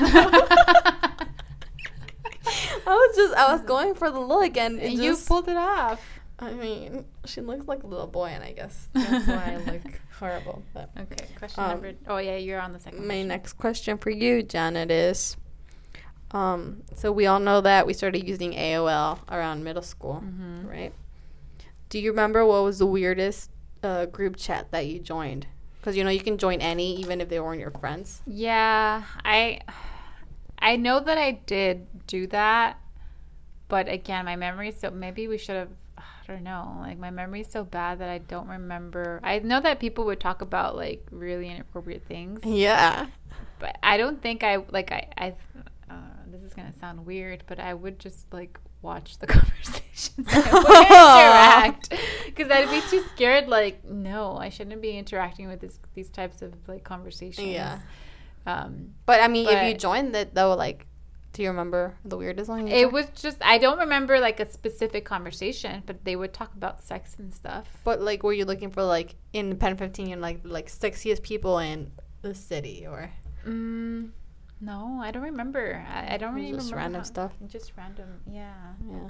I 2.86 2.86
was 2.86 3.16
just 3.16 3.34
I 3.34 3.52
was 3.52 3.60
going 3.62 3.94
for 3.94 4.10
the 4.10 4.18
look 4.20 4.56
and 4.56 4.80
you 4.82 5.10
just, 5.12 5.28
pulled 5.28 5.48
it 5.48 5.56
off. 5.56 6.02
I 6.38 6.52
mean, 6.54 7.04
she 7.26 7.42
looks 7.42 7.68
like 7.68 7.82
a 7.82 7.86
little 7.86 8.06
boy, 8.06 8.28
and 8.28 8.42
I 8.42 8.52
guess 8.52 8.88
that's 8.94 9.26
why 9.28 9.52
I 9.52 9.72
look 9.72 10.00
horrible. 10.18 10.62
But 10.72 10.90
Okay. 10.98 11.26
Question 11.36 11.62
Um, 11.64 11.70
number. 11.70 11.92
Oh 12.08 12.16
yeah, 12.16 12.36
you're 12.36 12.60
on 12.60 12.72
the 12.72 12.78
second. 12.78 13.00
my 13.00 13.04
question. 13.14 13.28
next 13.28 13.52
question 13.54 13.98
for 13.98 14.10
you, 14.10 14.42
Janet, 14.42 14.90
is 14.90 15.36
um, 16.32 16.82
so 16.94 17.10
we 17.12 17.26
all 17.26 17.40
know 17.40 17.60
that 17.60 17.86
we 17.86 17.92
started 17.92 18.26
using 18.26 18.52
AOL 18.54 19.18
around 19.30 19.64
middle 19.64 19.82
school, 19.82 20.22
Mhm. 20.24 20.68
right? 20.70 20.92
Do 21.88 21.98
you 21.98 22.10
remember 22.10 22.46
what 22.46 22.62
was 22.62 22.78
the 22.78 22.86
weirdest 22.86 23.50
uh, 23.82 24.06
group 24.06 24.36
chat 24.36 24.70
that 24.70 24.86
you 24.86 24.98
joined? 25.00 25.46
Because 25.80 25.96
you 25.96 26.04
know 26.04 26.10
you 26.10 26.20
can 26.20 26.36
join 26.38 26.60
any, 26.60 26.94
even 26.96 27.20
if 27.20 27.28
they 27.30 27.40
weren't 27.40 27.60
your 27.60 27.70
friends. 27.72 28.22
Yeah, 28.26 29.02
I 29.24 29.60
I 30.58 30.76
know 30.76 31.00
that 31.00 31.16
I 31.18 31.32
did 31.46 31.86
do 32.06 32.26
that, 32.28 32.76
but 33.68 33.88
again, 33.88 34.24
my 34.26 34.36
memory 34.36 34.72
so 34.72 34.90
maybe 34.90 35.26
we 35.28 35.38
should 35.38 35.56
have 35.56 35.70
I 35.98 36.32
don't 36.34 36.44
know. 36.44 36.76
Like 36.80 36.98
my 36.98 37.10
memory's 37.10 37.50
so 37.50 37.64
bad 37.64 37.98
that 37.98 38.08
I 38.08 38.18
don't 38.18 38.46
remember. 38.46 39.18
I 39.24 39.40
know 39.40 39.60
that 39.62 39.80
people 39.80 40.04
would 40.04 40.20
talk 40.20 40.42
about 40.42 40.76
like 40.76 41.04
really 41.10 41.48
inappropriate 41.48 42.04
things, 42.06 42.40
Yeah. 42.44 43.06
but 43.58 43.76
I 43.82 43.96
don't 43.96 44.22
think 44.22 44.44
I 44.44 44.62
like 44.70 44.92
I 44.92 45.08
I 45.16 45.34
is 46.50 46.54
gonna 46.54 46.74
sound 46.78 47.06
weird, 47.06 47.44
but 47.46 47.58
I 47.60 47.72
would 47.74 47.98
just 47.98 48.32
like 48.32 48.58
watch 48.82 49.18
the 49.18 49.26
conversations. 49.36 50.26
I 50.28 51.80
interact 51.88 51.92
because 52.26 52.50
I'd 52.50 52.70
be 52.70 52.80
too 52.90 53.04
scared. 53.14 53.48
Like, 53.48 53.84
no, 53.84 54.36
I 54.36 54.48
shouldn't 54.48 54.82
be 54.82 54.96
interacting 54.98 55.48
with 55.48 55.60
this 55.60 55.78
these 55.94 56.10
types 56.10 56.42
of 56.42 56.52
like 56.68 56.84
conversations. 56.84 57.46
Yeah. 57.48 57.78
Um, 58.46 58.94
But 59.06 59.20
I 59.20 59.28
mean, 59.28 59.46
if 59.48 59.62
you 59.66 59.72
But- 59.74 59.80
joined 59.80 60.16
it 60.16 60.34
though, 60.34 60.54
like, 60.54 60.86
do 61.32 61.42
you 61.42 61.48
remember 61.50 61.94
the 62.04 62.16
weirdest 62.16 62.48
one? 62.48 62.66
you 62.66 62.74
it 62.74 62.80
joined? 62.82 62.92
was 62.92 63.06
just 63.14 63.38
I 63.40 63.58
don't 63.58 63.78
remember 63.78 64.18
like 64.18 64.40
a 64.40 64.50
specific 64.50 65.04
conversation, 65.04 65.82
but 65.86 66.04
they 66.04 66.16
would 66.16 66.32
talk 66.32 66.52
about 66.54 66.82
sex 66.82 67.14
and 67.18 67.32
stuff. 67.34 67.66
But 67.84 68.00
like, 68.00 68.22
were 68.24 68.32
you 68.32 68.44
looking 68.46 68.70
for 68.70 68.82
like 68.82 69.14
in 69.32 69.56
Pen 69.56 69.76
Fifteen, 69.76 70.20
like 70.20 70.40
like 70.42 70.68
sexiest 70.68 71.22
people 71.22 71.58
in 71.58 71.92
the 72.22 72.34
city, 72.34 72.86
or 72.86 73.10
Mm, 73.46 74.10
no, 74.60 75.00
I 75.02 75.10
don't 75.10 75.22
remember. 75.22 75.84
I, 75.88 76.14
I 76.14 76.16
don't 76.18 76.32
It 76.36 76.40
really 76.40 76.52
just 76.52 76.70
remember 76.72 76.76
random 76.76 77.00
how- 77.00 77.04
stuff? 77.04 77.32
Just 77.46 77.72
random, 77.76 78.20
yeah. 78.30 78.54
yeah? 78.88 79.08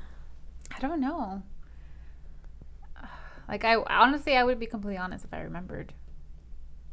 I 0.77 0.81
don't 0.81 1.01
know. 1.01 1.43
Like 3.49 3.65
I 3.65 3.75
honestly, 3.77 4.37
I 4.37 4.45
would 4.45 4.61
be 4.61 4.67
completely 4.67 4.99
honest 4.99 5.25
if 5.25 5.35
I 5.35 5.41
remembered, 5.41 5.93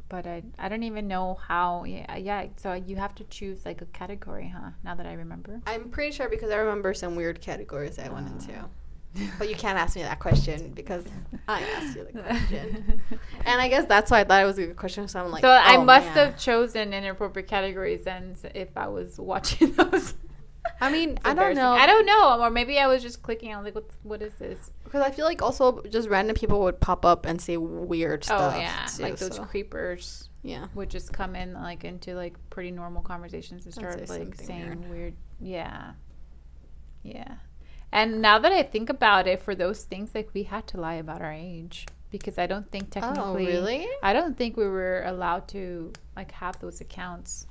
but 0.08 0.26
I 0.26 0.42
I 0.58 0.68
don't 0.68 0.82
even 0.82 1.06
know 1.06 1.38
how. 1.46 1.84
Yeah, 1.84 2.16
yeah. 2.16 2.46
So 2.56 2.72
you 2.72 2.96
have 2.96 3.14
to 3.16 3.24
choose 3.24 3.64
like 3.64 3.80
a 3.80 3.86
category, 3.86 4.52
huh? 4.56 4.70
Now 4.82 4.96
that 4.96 5.06
I 5.06 5.12
remember. 5.12 5.60
I'm 5.68 5.88
pretty 5.90 6.10
sure 6.10 6.28
because 6.28 6.50
I 6.50 6.56
remember 6.56 6.94
some 6.94 7.14
weird 7.14 7.40
categories 7.40 7.98
I 8.00 8.08
went 8.08 8.26
Oh. 8.28 8.32
into. 8.32 8.54
Ah. 8.58 8.66
But 9.38 9.48
you 9.48 9.56
can't 9.56 9.78
ask 9.78 9.96
me 9.96 10.02
that 10.02 10.20
question 10.20 10.72
because 10.74 11.04
I 11.48 11.62
asked 11.62 11.96
you 11.96 12.04
the 12.04 12.22
question. 12.22 13.02
And 13.44 13.60
I 13.60 13.68
guess 13.68 13.86
that's 13.86 14.10
why 14.10 14.20
I 14.20 14.24
thought 14.24 14.42
it 14.42 14.46
was 14.46 14.58
a 14.58 14.66
good 14.66 14.76
question. 14.76 15.08
So 15.08 15.24
I'm 15.24 15.30
like, 15.30 15.40
so 15.40 15.48
I 15.48 15.76
oh, 15.76 15.84
must 15.84 16.06
man. 16.06 16.16
have 16.16 16.38
chosen 16.38 16.92
inappropriate 16.92 17.48
categories 17.48 18.04
then 18.04 18.36
if 18.54 18.76
I 18.76 18.88
was 18.88 19.18
watching 19.18 19.72
those. 19.76 20.14
I 20.80 20.92
mean, 20.92 21.18
I 21.24 21.34
don't 21.34 21.54
know. 21.54 21.72
I 21.72 21.86
don't 21.86 22.06
know, 22.06 22.40
or 22.40 22.50
maybe 22.50 22.78
I 22.78 22.86
was 22.86 23.02
just 23.02 23.22
clicking. 23.22 23.52
I 23.52 23.56
was 23.56 23.64
like, 23.64 23.74
"What? 23.74 23.90
What 24.02 24.22
is 24.22 24.34
this?" 24.34 24.70
because 24.88 25.02
I 25.02 25.10
feel 25.10 25.26
like 25.26 25.42
also 25.42 25.82
just 25.82 26.08
random 26.08 26.34
people 26.34 26.60
would 26.60 26.80
pop 26.80 27.04
up 27.04 27.26
and 27.26 27.40
say 27.40 27.56
weird 27.56 28.20
oh, 28.24 28.26
stuff. 28.26 28.54
oh 28.54 28.58
yeah, 28.58 28.86
too, 28.86 29.02
like 29.02 29.16
those 29.16 29.36
so, 29.36 29.44
creepers 29.44 30.28
yeah. 30.42 30.66
would 30.74 30.88
just 30.88 31.12
come 31.12 31.36
in 31.36 31.52
like 31.52 31.84
into 31.84 32.14
like 32.14 32.34
pretty 32.50 32.70
normal 32.70 33.02
conversations 33.02 33.66
and 33.66 33.74
say 33.74 33.80
start 33.80 34.08
like 34.08 34.34
saying 34.36 34.80
weird. 34.80 34.90
weird. 34.90 35.14
Yeah, 35.40 35.92
yeah. 37.02 37.34
And 37.92 38.20
now 38.20 38.38
that 38.38 38.52
I 38.52 38.62
think 38.62 38.90
about 38.90 39.26
it, 39.26 39.42
for 39.42 39.54
those 39.54 39.84
things, 39.84 40.14
like 40.14 40.28
we 40.34 40.42
had 40.44 40.66
to 40.68 40.80
lie 40.80 40.94
about 40.94 41.22
our 41.22 41.32
age 41.32 41.86
because 42.10 42.38
I 42.38 42.46
don't 42.46 42.70
think 42.70 42.90
technically. 42.90 43.20
Oh 43.20 43.34
really? 43.34 43.86
I 44.02 44.12
don't 44.12 44.36
think 44.36 44.56
we 44.56 44.66
were 44.68 45.02
allowed 45.06 45.48
to 45.48 45.92
like 46.16 46.32
have 46.32 46.58
those 46.60 46.80
accounts. 46.80 47.46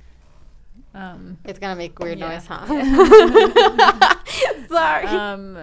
Um, 0.94 1.38
It's 1.44 1.58
gonna 1.58 1.76
make 1.76 1.98
weird 1.98 2.18
Yeah. 2.20 2.28
noise, 2.28 2.46
huh? 2.46 2.66
Sorry. 4.68 5.06
um, 5.06 5.58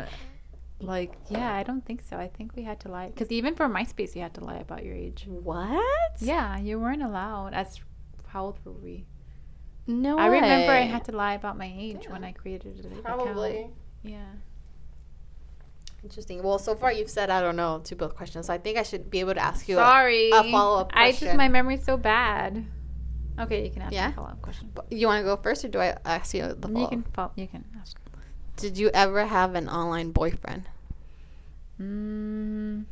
like 0.81 1.13
yeah, 1.29 1.53
I 1.53 1.63
don't 1.63 1.85
think 1.85 2.01
so. 2.03 2.17
I 2.17 2.27
think 2.27 2.55
we 2.55 2.63
had 2.63 2.79
to 2.81 2.89
lie 2.89 3.07
because 3.07 3.31
even 3.31 3.55
for 3.55 3.67
MySpace, 3.69 4.13
you 4.15 4.21
had 4.21 4.33
to 4.35 4.43
lie 4.43 4.57
about 4.57 4.83
your 4.83 4.93
age. 4.95 5.25
what? 5.27 6.21
Yeah, 6.21 6.57
you 6.57 6.79
weren't 6.79 7.01
allowed. 7.03 7.53
As 7.53 7.79
how 8.27 8.45
old 8.47 8.59
were 8.65 8.73
we? 8.73 9.05
No. 9.87 10.17
I 10.17 10.27
remember 10.27 10.73
I 10.73 10.81
had 10.81 11.05
to 11.05 11.11
lie 11.13 11.35
about 11.35 11.57
my 11.57 11.71
age 11.77 12.09
when 12.09 12.23
I 12.25 12.31
created 12.33 12.85
it. 12.85 13.03
probably. 13.03 13.69
Yeah. 14.03 14.25
Interesting. 16.05 16.43
Well, 16.43 16.59
so 16.59 16.75
far 16.75 16.91
you've 16.93 17.09
said 17.09 17.31
I 17.31 17.41
don't 17.41 17.55
know 17.55 17.81
to 17.85 17.95
both 17.95 18.15
questions. 18.15 18.45
So 18.45 18.53
I 18.53 18.59
think 18.59 18.77
I 18.77 18.83
should 18.83 19.09
be 19.09 19.19
able 19.21 19.33
to 19.33 19.43
ask 19.43 19.67
you. 19.67 19.75
a- 19.77 19.81
Sorry. 19.81 20.29
a 20.31 20.43
follow-up 20.51 20.91
question. 20.91 21.27
I 21.27 21.31
just 21.31 21.35
my 21.37 21.47
memory's 21.49 21.83
so 21.83 21.97
bad. 21.97 22.63
Okay, 23.39 23.65
you 23.65 23.71
can 23.71 23.81
ask 23.81 23.91
Yeah? 23.91 24.09
a 24.09 24.13
follow 24.13 24.27
up 24.29 24.41
question. 24.41 24.71
you 24.91 25.07
want 25.07 25.19
to 25.21 25.25
go 25.25 25.35
first, 25.35 25.65
or 25.65 25.67
do 25.69 25.79
I 25.79 25.97
ask 26.05 26.33
you 26.35 26.43
the 26.53 26.55
follow? 26.67 26.69
You 26.69 26.75
follow? 26.85 26.87
can 26.89 27.03
follow, 27.11 27.31
you 27.35 27.47
can 27.47 27.65
ask. 27.81 27.97
Did 28.55 28.77
you 28.77 28.89
ever 28.93 29.25
have 29.25 29.55
an 29.55 29.67
online 29.67 30.11
boyfriend? 30.11 30.69
Mm, 31.81 32.85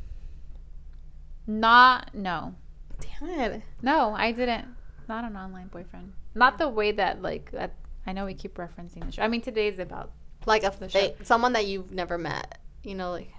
not 1.48 2.14
no. 2.16 2.56
Damn 3.00 3.30
it. 3.30 3.62
No, 3.82 4.14
I 4.18 4.32
didn't. 4.32 4.66
not 5.08 5.24
an 5.24 5.38
online 5.38 5.68
boyfriend. 5.68 6.14
Not 6.36 6.58
the 6.58 6.68
way 6.68 6.92
that 6.94 7.22
like 7.22 7.52
that. 7.52 7.76
I 8.08 8.12
know 8.14 8.26
we 8.26 8.34
keep 8.34 8.56
referencing 8.56 9.06
the 9.06 9.12
show. 9.12 9.22
I 9.22 9.28
mean, 9.28 9.42
today's 9.42 9.78
about 9.80 10.12
Like 10.46 10.64
a 10.64 10.74
The 10.78 10.90
show. 10.90 11.14
someone 11.24 11.54
that 11.54 11.66
you've 11.68 11.92
never 11.92 12.18
met. 12.18 12.58
You 12.84 12.96
know, 12.96 13.12
like 13.12 13.32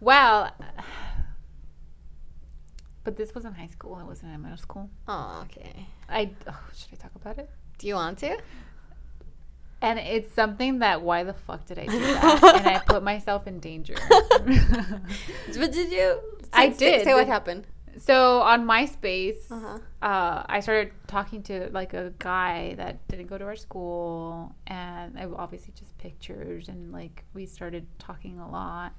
well. 0.00 0.50
But 3.02 3.16
this 3.16 3.34
was 3.34 3.44
in 3.46 3.54
high 3.54 3.66
school. 3.66 3.98
It 3.98 4.04
wasn't 4.04 4.34
in 4.34 4.42
middle 4.42 4.58
school. 4.58 4.90
oh, 5.08 5.44
okay. 5.46 5.86
I 6.08 6.30
oh, 6.46 6.60
should 6.76 6.88
I 6.92 6.96
talk 6.96 7.12
about 7.14 7.38
it? 7.38 7.48
Do 7.78 7.86
you 7.86 7.94
want 7.94 8.18
to? 8.18 8.36
And 9.82 9.98
it's 9.98 10.34
something 10.34 10.80
that 10.80 11.00
why 11.00 11.24
the 11.24 11.32
fuck 11.32 11.64
did 11.64 11.78
I 11.78 11.86
do 11.86 11.98
that? 11.98 12.54
and 12.58 12.66
I 12.66 12.78
put 12.86 13.02
myself 13.02 13.46
in 13.46 13.58
danger. 13.60 13.94
But 15.58 15.72
did 15.72 15.90
you? 15.90 16.20
I 16.52 16.70
say- 16.70 16.98
did. 16.98 17.04
Say 17.04 17.14
what 17.14 17.26
happened. 17.26 17.66
So 18.00 18.40
on 18.40 18.66
MySpace, 18.66 19.50
Uh-huh. 19.50 19.78
uh, 20.02 20.44
I 20.48 20.60
started 20.60 20.92
talking 21.06 21.42
to 21.44 21.68
like 21.72 21.92
a 21.94 22.12
guy 22.18 22.74
that 22.76 23.06
didn't 23.08 23.26
go 23.28 23.36
to 23.38 23.44
our 23.44 23.56
school, 23.56 24.54
and 24.66 25.18
I 25.18 25.24
obviously 25.36 25.72
just 25.76 25.96
pictures, 25.98 26.68
and 26.68 26.92
like 26.92 27.24
we 27.34 27.46
started 27.46 27.86
talking 27.98 28.38
a 28.40 28.48
lot. 28.50 28.92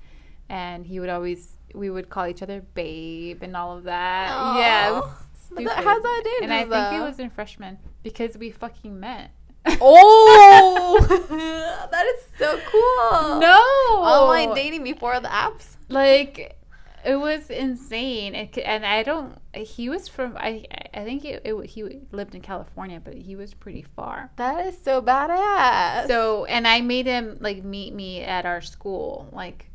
And 0.50 0.86
he 0.86 1.00
would 1.00 1.10
always, 1.10 1.56
we 1.74 1.90
would 1.90 2.10
call 2.10 2.28
each 2.28 2.42
other 2.44 2.60
babe 2.74 3.42
and 3.42 3.56
all 3.56 3.78
of 3.78 3.84
that. 3.86 4.28
Yeah, 4.58 5.00
But 5.00 5.10
stupid. 5.46 5.68
that- 5.68 5.84
how's 5.86 6.02
that 6.04 6.40
And 6.44 6.54
I 6.54 6.60
dangerous, 6.64 6.90
think 6.90 7.02
it 7.02 7.04
was 7.06 7.20
in 7.20 7.30
freshman 7.30 7.78
because 8.04 8.38
we 8.38 8.52
fucking 8.52 9.00
met. 9.00 9.32
Oh, 9.80 10.98
that 11.92 12.06
is 12.06 12.22
so 12.38 12.60
cool. 12.70 13.40
no, 13.40 13.56
Online 14.02 14.54
dating 14.56 14.84
before 14.84 15.20
the 15.22 15.28
apps. 15.30 15.78
like 15.88 16.58
it 17.06 17.16
was 17.16 17.50
insane 17.50 18.36
it, 18.36 18.58
and 18.60 18.86
i 18.86 19.04
don't 19.04 19.38
he 19.54 19.90
was 19.90 20.08
from 20.08 20.36
i 20.38 20.64
i 20.94 21.04
think 21.04 21.26
it, 21.26 21.42
it, 21.46 21.66
he 21.66 22.02
lived 22.12 22.36
in 22.36 22.42
california 22.42 23.02
but 23.04 23.14
he 23.14 23.36
was 23.36 23.54
pretty 23.54 23.82
far 23.82 24.32
That 24.38 24.66
is 24.68 24.78
so 24.82 25.02
badass. 25.02 26.08
so 26.08 26.46
and 26.46 26.68
i 26.68 26.82
made 26.82 27.06
him 27.06 27.38
like 27.40 27.64
meet 27.64 27.94
me 27.94 28.22
at 28.22 28.46
our 28.46 28.62
school 28.62 29.30
like 29.32 29.70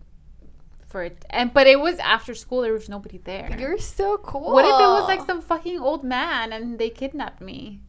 for 0.86 1.02
it 1.04 1.24
and 1.30 1.52
but 1.52 1.66
it 1.66 1.80
was 1.80 1.98
after 1.98 2.34
school 2.34 2.60
there 2.62 2.72
was 2.72 2.88
nobody 2.88 3.18
there 3.18 3.54
you're 3.58 3.78
so 3.78 4.18
cool. 4.18 4.52
what 4.52 4.64
if 4.64 4.70
it 4.70 4.88
was 4.98 5.08
like 5.08 5.24
some 5.26 5.40
fucking 5.42 5.80
old 5.80 6.04
man 6.04 6.52
and 6.52 6.78
they 6.78 6.90
kidnapped 6.90 7.40
me 7.40 7.80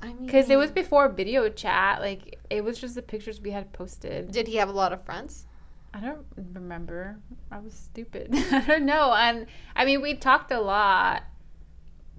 I 0.00 0.08
mean, 0.08 0.26
because 0.26 0.48
it 0.48 0.56
was 0.56 0.70
before 0.70 1.08
video 1.08 1.48
chat 1.48 2.00
like 2.00 2.38
it 2.50 2.62
was 2.62 2.78
just 2.78 2.94
the 2.94 3.02
pictures 3.02 3.40
we 3.40 3.50
had 3.50 3.72
posted 3.72 4.30
Did 4.30 4.46
he 4.46 4.56
have 4.56 4.68
a 4.68 4.72
lot 4.72 4.92
of 4.92 5.04
friends? 5.04 5.47
I 5.94 6.00
don't 6.00 6.26
remember. 6.54 7.18
I 7.50 7.58
was 7.58 7.72
stupid. 7.74 8.28
I 8.52 8.60
don't 8.66 8.84
know. 8.84 9.14
And 9.14 9.46
I 9.74 9.84
mean, 9.84 10.02
we 10.02 10.14
talked 10.14 10.50
a 10.52 10.60
lot. 10.60 11.24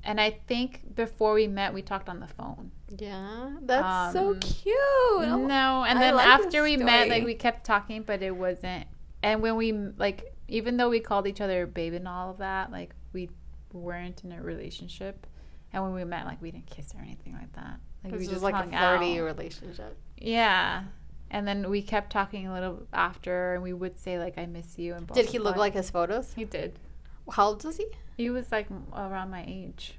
And 0.04 0.20
I 0.20 0.40
think 0.48 0.96
before 0.96 1.34
we 1.34 1.46
met, 1.48 1.74
we 1.74 1.82
talked 1.82 2.08
on 2.10 2.20
the 2.20 2.28
phone. 2.28 2.72
Yeah, 2.98 3.52
that's 3.62 4.14
so 4.14 4.30
Um, 4.30 4.40
cute. 4.40 4.76
No, 5.48 5.84
and 5.88 6.02
then 6.02 6.16
like 6.16 6.26
after 6.26 6.64
we 6.64 6.78
met, 6.78 7.10
like 7.10 7.24
we 7.26 7.36
kept 7.36 7.66
talking, 7.66 8.04
but 8.04 8.22
it 8.24 8.36
wasn't. 8.36 8.88
And 9.22 9.42
when 9.42 9.56
we 9.58 9.74
like, 9.74 10.34
even 10.48 10.78
though 10.78 10.90
we 10.90 11.00
called 11.02 11.28
each 11.28 11.42
other 11.42 11.68
babe 11.68 11.94
and 11.94 12.08
all 12.08 12.32
of 12.32 12.38
that, 12.38 12.72
like 12.72 12.96
we 13.14 13.30
weren't 13.74 14.24
in 14.24 14.32
a 14.32 14.42
relationship. 14.42 15.28
And 15.74 15.84
when 15.84 15.94
we 15.94 16.04
met, 16.06 16.26
like 16.26 16.42
we 16.42 16.50
didn't 16.52 16.68
kiss 16.68 16.94
or 16.96 17.02
anything 17.02 17.34
like 17.34 17.52
that. 17.54 17.80
Like 18.04 18.14
This 18.14 18.22
we 18.22 18.28
was 18.28 18.30
just 18.30 18.42
like 18.42 18.56
a 18.56 18.68
flirty 18.70 19.20
out. 19.20 19.26
relationship. 19.26 19.98
Yeah. 20.18 20.84
And 21.32 21.48
then 21.48 21.70
we 21.70 21.82
kept 21.82 22.12
talking 22.12 22.48
a 22.48 22.54
little 22.54 22.88
after, 22.92 23.54
and 23.54 23.62
we 23.64 23.74
would 23.74 23.98
say 24.00 24.18
like, 24.18 24.38
"I 24.38 24.46
miss 24.48 24.80
you." 24.80 24.96
And 24.96 25.06
blah, 25.06 25.16
Did 25.16 25.26
blah, 25.26 25.32
he 25.32 25.40
look 25.40 25.56
blah. 25.56 25.64
like 25.64 25.74
his 25.74 25.90
photos? 25.92 26.34
He 26.34 26.44
did. 26.46 26.80
How 27.32 27.48
old 27.50 27.64
was 27.64 27.78
he? 27.78 27.88
He 28.18 28.30
was 28.30 28.52
like 28.52 28.68
around 28.96 29.30
my 29.30 29.44
age. 29.48 29.96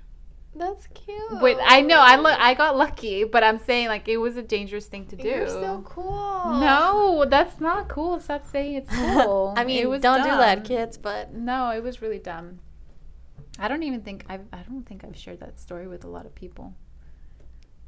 That's 0.52 0.88
cute. 0.88 1.40
Wait, 1.40 1.56
I 1.62 1.80
know 1.80 2.00
I 2.00 2.16
look 2.16 2.36
I 2.36 2.54
got 2.54 2.76
lucky, 2.76 3.22
but 3.22 3.44
I'm 3.44 3.58
saying 3.60 3.86
like 3.86 4.08
it 4.08 4.16
was 4.16 4.36
a 4.36 4.42
dangerous 4.42 4.86
thing 4.86 5.06
to 5.06 5.16
do. 5.16 5.28
You're 5.28 5.46
so 5.48 5.82
cool. 5.86 6.58
No, 6.58 7.24
that's 7.28 7.60
not 7.60 7.88
cool. 7.88 8.18
Stop 8.18 8.44
saying 8.50 8.74
it's 8.74 8.90
cool. 8.96 9.54
I 9.56 9.62
mean, 9.64 9.80
It 9.80 9.88
was 9.88 10.02
don't 10.02 10.22
do 10.24 10.28
that, 10.28 10.56
dumb. 10.56 10.64
kids. 10.64 10.98
But 10.98 11.32
No, 11.32 11.70
it 11.70 11.84
was 11.84 12.02
really 12.02 12.18
dumb. 12.18 12.58
I 13.60 13.68
don't 13.68 13.84
even 13.84 14.00
think 14.00 14.24
I've 14.28 14.46
I 14.52 14.62
don't 14.68 14.82
think 14.84 15.04
I've 15.04 15.16
shared 15.16 15.38
that 15.38 15.60
story 15.60 15.86
with 15.86 16.02
a 16.04 16.08
lot 16.08 16.26
of 16.26 16.34
people 16.34 16.74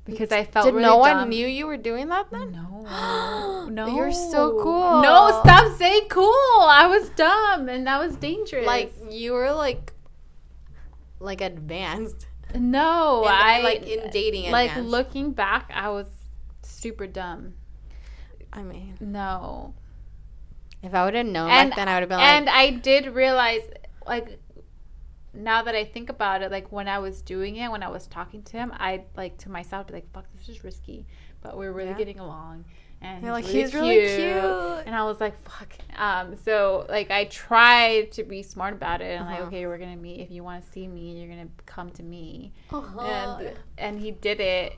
because 0.04 0.32
I 0.32 0.44
felt 0.44 0.66
did 0.66 0.74
really 0.74 0.82
no 0.86 0.96
one 0.96 1.16
dumb. 1.16 1.28
knew 1.28 1.46
you 1.46 1.66
were 1.66 1.76
doing 1.76 2.08
that 2.08 2.30
then? 2.30 2.52
No, 2.52 3.68
no, 3.70 3.86
You're 3.96 4.12
so 4.12 4.60
cool. 4.62 5.00
No, 5.02 5.40
stop 5.44 5.76
saying 5.78 6.08
cool. 6.10 6.24
I 6.26 6.86
was 6.88 7.08
dumb 7.10 7.68
and 7.68 7.86
that 7.86 7.98
was 8.00 8.16
dangerous. 8.16 8.66
Like 8.66 8.92
you 9.10 9.32
were 9.32 9.52
like, 9.52 9.92
like 11.20 11.40
advanced. 11.40 12.26
no, 12.54 13.22
In- 13.24 13.28
I 13.32 13.60
like 13.62 13.82
in 13.86 14.10
dating. 14.10 14.50
like 14.50 14.70
advanced. 14.70 14.90
looking 14.90 15.32
back, 15.32 15.70
I 15.72 15.88
was 15.90 16.08
super 16.62 17.06
dumb. 17.06 17.54
I 18.52 18.62
mean, 18.62 18.96
No, 19.00 19.72
if 20.82 20.92
I 20.94 21.04
would 21.04 21.14
have 21.14 21.26
known 21.26 21.48
And- 21.50 21.70
back 21.70 21.76
then, 21.76 21.88
I 21.88 21.94
would 21.94 22.00
have 22.02 22.08
been 22.08 22.18
like 22.18 22.28
and 22.28 22.46
like, 22.46 22.54
I 22.54 22.70
did 22.70 23.06
realize, 23.14 23.62
like, 24.06 24.38
now 25.34 25.62
that 25.62 25.74
I 25.74 25.84
think 25.84 26.10
about 26.10 26.42
it, 26.42 26.50
like 26.50 26.70
when 26.72 26.88
I 26.88 26.98
was 26.98 27.22
doing 27.22 27.56
it, 27.56 27.70
when 27.70 27.82
I 27.82 27.88
was 27.88 28.06
talking 28.06 28.42
to 28.42 28.52
him, 28.56 28.72
I 28.78 29.04
like 29.16 29.38
to 29.38 29.50
myself 29.50 29.86
be 29.86 29.94
like, 29.94 30.12
"Fuck, 30.12 30.26
this 30.36 30.48
is 30.48 30.62
risky," 30.64 31.06
but 31.42 31.56
we're 31.56 31.72
really 31.72 31.90
Yeah. 31.90 31.96
getting 31.98 32.18
along, 32.18 32.64
and 33.00 33.22
You're 33.24 33.32
like, 33.32 33.46
really 33.46 33.62
"He's 33.62 33.74
really 33.74 33.96
cute." 33.96 34.86
And 34.86 34.94
I 34.94 35.04
was 35.04 35.20
like, 35.20 35.36
"Fuck." 35.42 35.72
Um, 35.96 36.36
so 36.36 36.86
like 36.88 37.10
I 37.10 37.24
tried 37.24 38.12
to 38.12 38.24
be 38.24 38.42
smart 38.42 38.74
about 38.74 39.00
it, 39.00 39.16
and 39.18 39.26
like, 39.26 39.38
Uh-huh. 39.40 39.48
okay, 39.48 39.66
we're 39.66 39.78
gonna 39.78 39.96
meet. 39.96 40.20
If 40.20 40.30
you 40.30 40.44
want 40.44 40.64
to 40.64 40.70
see 40.70 40.86
me, 40.86 41.18
you're 41.18 41.28
gonna 41.34 41.48
come 41.66 41.90
to 41.92 42.02
me, 42.02 42.52
"Uh-huh." 42.70 43.00
and 43.00 43.52
and 43.78 43.98
he 44.00 44.10
did 44.10 44.38
it, 44.40 44.74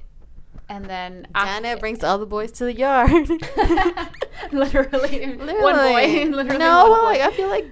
and 0.69 0.85
then 0.85 1.27
Janet 1.35 1.81
brings 1.81 2.05
all 2.05 2.19
the 2.19 2.27
boys 2.27 2.53
to 2.53 2.65
the 2.65 2.75
yard. 2.75 3.29
literally, 4.53 5.37
one 5.37 5.47
boy, 5.47 5.53
Literally. 5.57 6.25
literally 6.31 6.59
no, 6.59 6.89
one 6.91 7.01
boy. 7.01 7.07
like 7.07 7.21
I 7.21 7.31
feel 7.33 7.49
like 7.49 7.67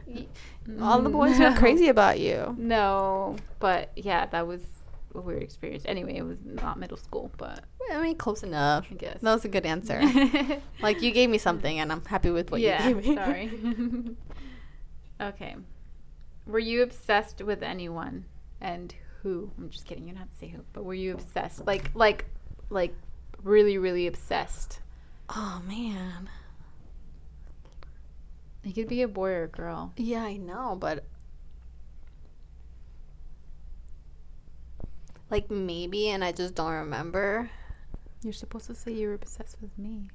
all 0.80 1.00
the 1.02 1.10
boys 1.10 1.38
No. 1.38 1.46
are 1.48 1.56
crazy 1.56 1.88
about 1.88 2.18
you. 2.20 2.54
No, 2.58 3.36
but 3.58 3.90
yeah, 3.96 4.26
that 4.26 4.46
was 4.46 4.60
a 5.14 5.20
weird 5.20 5.42
experience. 5.42 5.84
Anyway, 5.86 6.16
it 6.16 6.22
was 6.22 6.38
not 6.44 6.78
middle 6.78 6.96
school, 6.96 7.30
but 7.36 7.64
I 7.92 8.00
mean, 8.00 8.16
close 8.16 8.42
enough. 8.42 8.86
I 8.90 8.94
guess 8.94 9.20
That 9.20 9.32
was 9.34 9.44
a 9.44 9.48
good 9.48 9.66
answer. 9.66 10.00
like 10.80 11.02
you 11.02 11.10
gave 11.10 11.28
me 11.30 11.38
something, 11.38 11.78
and 11.80 11.92
I'm 11.92 12.04
happy 12.04 12.30
with 12.30 12.50
what 12.50 12.60
yeah, 12.60 12.88
you 12.88 12.94
gave 12.94 13.04
me. 13.06 13.14
sorry. 13.14 14.16
okay, 15.20 15.56
were 16.46 16.58
you 16.58 16.82
obsessed 16.82 17.42
with 17.42 17.62
anyone, 17.62 18.24
and 18.60 18.94
who? 19.22 19.50
I'm 19.58 19.68
just 19.70 19.86
kidding. 19.86 20.04
You 20.06 20.12
don't 20.14 20.20
have 20.20 20.32
to 20.32 20.38
say 20.38 20.48
who, 20.48 20.62
but 20.72 20.84
were 20.84 20.94
you 20.94 21.12
obsessed? 21.14 21.66
Like, 21.66 21.90
like, 21.94 22.24
like, 22.70 22.94
really, 23.42 23.78
really 23.78 24.06
obsessed? 24.06 24.80
oh 25.34 25.62
man. 25.66 26.28
You 28.64 28.72
could 28.72 28.88
be 28.88 29.02
a 29.02 29.08
boy 29.08 29.30
or 29.30 29.44
a 29.44 29.48
girl. 29.48 29.92
Yeah, 29.96 30.22
I 30.22 30.36
know, 30.36 30.76
but 30.78 31.04
like 35.30 35.50
maybe, 35.50 36.08
and 36.10 36.22
I 36.22 36.32
just 36.32 36.54
don't 36.54 36.72
remember. 36.72 37.50
You're 38.22 38.32
supposed 38.32 38.66
to 38.66 38.74
say 38.74 38.92
you 38.92 39.08
were 39.08 39.14
obsessed 39.14 39.56
with 39.60 39.76
me. 39.76 40.10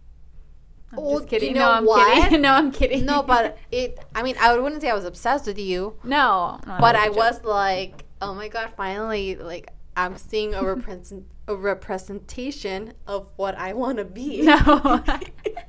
I'm 0.93 0.99
Oh, 0.99 1.17
just 1.17 1.27
kidding. 1.27 1.49
you 1.49 1.55
no, 1.55 1.69
I'm 1.69 1.85
what? 1.85 2.23
kidding. 2.23 2.41
no, 2.43 2.53
I'm 2.53 2.71
kidding. 2.71 3.05
No, 3.05 3.21
but 3.21 3.57
it. 3.71 3.99
I 4.15 4.23
mean, 4.23 4.35
I 4.39 4.57
wouldn't 4.57 4.81
say 4.81 4.89
I 4.89 4.93
was 4.93 5.03
obsessed 5.03 5.45
with 5.45 5.59
you, 5.59 5.97
no, 6.03 6.59
no 6.65 6.77
but 6.79 6.95
I 6.95 7.09
was 7.09 7.43
like, 7.43 8.05
oh 8.21 8.33
my 8.33 8.47
god, 8.47 8.71
finally, 8.77 9.35
like 9.35 9.69
I'm 9.97 10.15
seeing 10.17 10.53
a 10.53 10.63
represent 10.63 11.25
a 11.49 11.55
representation 11.55 12.93
of 13.07 13.29
what 13.35 13.55
I 13.57 13.73
want 13.73 13.97
to 13.97 14.05
be. 14.05 14.43
No. 14.43 15.03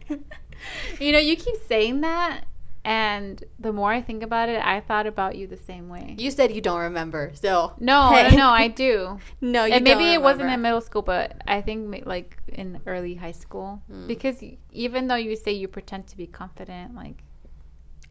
you 1.01 1.13
know, 1.13 1.19
you 1.19 1.37
keep 1.37 1.57
saying 1.69 2.01
that, 2.03 2.45
and 2.85 3.43
the 3.59 3.73
more 3.73 3.93
I 3.93 4.01
think 4.01 4.23
about 4.23 4.49
it, 4.49 4.61
I 4.65 4.81
thought 4.81 5.07
about 5.07 5.37
you 5.37 5.47
the 5.47 5.57
same 5.57 5.89
way. 5.89 6.15
you 6.19 6.31
said 6.31 6.53
you 6.55 6.61
don't 6.61 6.81
remember, 6.81 7.33
so 7.35 7.73
no, 7.79 8.11
Hey. 8.11 8.31
no, 8.31 8.37
no, 8.37 8.49
I 8.51 8.69
do. 8.69 9.19
no, 9.41 9.65
you 9.65 9.75
and 9.75 9.85
maybe 9.85 10.05
it 10.13 10.23
wasn't 10.23 10.51
in 10.51 10.61
middle 10.63 10.81
school, 10.81 11.03
but 11.03 11.41
I 11.47 11.61
think 11.61 12.07
like 12.07 12.39
in 12.49 12.81
early 12.87 13.15
high 13.17 13.33
school, 13.33 13.83
Mm. 13.93 14.07
because 14.07 14.43
even 14.73 15.09
though 15.09 15.17
you 15.17 15.37
say 15.37 15.53
you 15.53 15.69
pretend 15.69 16.07
to 16.09 16.17
be 16.17 16.27
confident, 16.27 16.95
like 16.95 17.23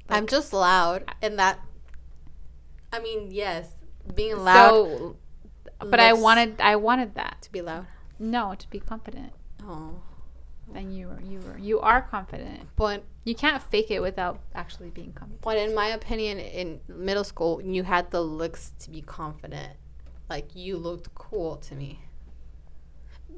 I'm 0.09 0.27
just 0.27 0.53
loud, 0.53 1.03
and 1.21 1.37
that. 1.39 1.59
I 2.93 2.99
mean, 2.99 3.31
yes, 3.31 3.67
being 4.15 4.37
loud 4.37 4.71
so, 4.71 5.15
but 5.79 5.99
I 5.99 6.13
wanted, 6.13 6.61
I 6.61 6.77
wanted 6.77 7.15
that. 7.15 7.41
to 7.41 7.51
be 7.51 7.61
loud. 7.61 7.85
No, 8.17 8.55
to 8.57 8.69
be 8.69 8.79
confident. 8.79 9.33
Oh, 9.61 10.01
And 10.77 10.95
you 10.95 11.07
were, 11.07 11.19
you 11.21 11.39
were, 11.39 11.57
you 11.57 11.79
are 11.79 12.01
confident. 12.03 12.61
but 12.75 13.03
You 13.25 13.33
can't 13.35 13.61
fake 13.63 13.89
it 13.91 13.99
without 13.99 14.39
actually 14.53 14.89
being 14.91 15.11
confident. 15.11 15.41
But 15.41 15.57
in 15.57 15.73
my 15.73 15.87
opinion, 15.87 16.37
in 16.39 16.79
middle 16.87 17.23
school, 17.23 17.61
you 17.61 17.81
had 17.83 18.11
the 18.11 18.21
looks 18.21 18.71
to 18.81 18.91
be 18.91 19.01
confident. 19.01 19.73
Like 20.29 20.55
you 20.55 20.77
looked 20.77 21.13
cool 21.15 21.55
to 21.67 21.73
me, 21.75 21.99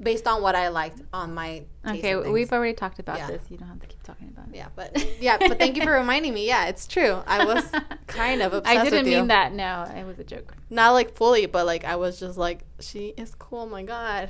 based 0.02 0.28
on 0.28 0.42
what 0.42 0.56
I 0.56 0.68
liked 0.70 1.02
on 1.14 1.34
my. 1.34 1.64
Okay, 1.88 2.16
we've 2.16 2.52
already 2.52 2.74
talked 2.74 3.00
about 3.00 3.18
Yeah. 3.20 3.28
this. 3.28 3.44
You 3.50 3.58
don't 3.58 3.68
have 3.70 3.80
to 3.80 3.88
keep 3.88 4.02
talking 4.04 4.28
about 4.28 4.48
it. 4.50 4.56
Yeah, 4.56 4.68
but 4.76 4.98
yeah, 5.22 5.38
but 5.38 5.60
thank 5.60 5.78
you 5.78 5.84
for 5.84 5.92
reminding 5.94 6.34
me. 6.34 6.48
Yeah, 6.48 6.66
it's 6.68 6.88
true. 6.88 7.22
I 7.28 7.46
was 7.46 7.64
kind 8.08 8.42
of 8.42 8.54
obsessed 8.54 8.78
I 8.80 8.84
didn't 8.84 9.06
mean 9.06 9.28
that. 9.28 9.54
No, 9.54 9.84
it 9.96 10.06
was 10.06 10.20
a 10.20 10.24
joke. 10.24 10.54
Not 10.70 10.92
like 10.92 11.16
fully, 11.16 11.46
but 11.46 11.66
like 11.66 11.86
I 11.86 11.96
was 11.96 12.20
just 12.20 12.38
like, 12.38 12.62
she 12.80 13.14
is 13.18 13.34
cool. 13.36 13.60
Oh 13.60 13.66
my 13.66 13.84
god, 13.84 14.30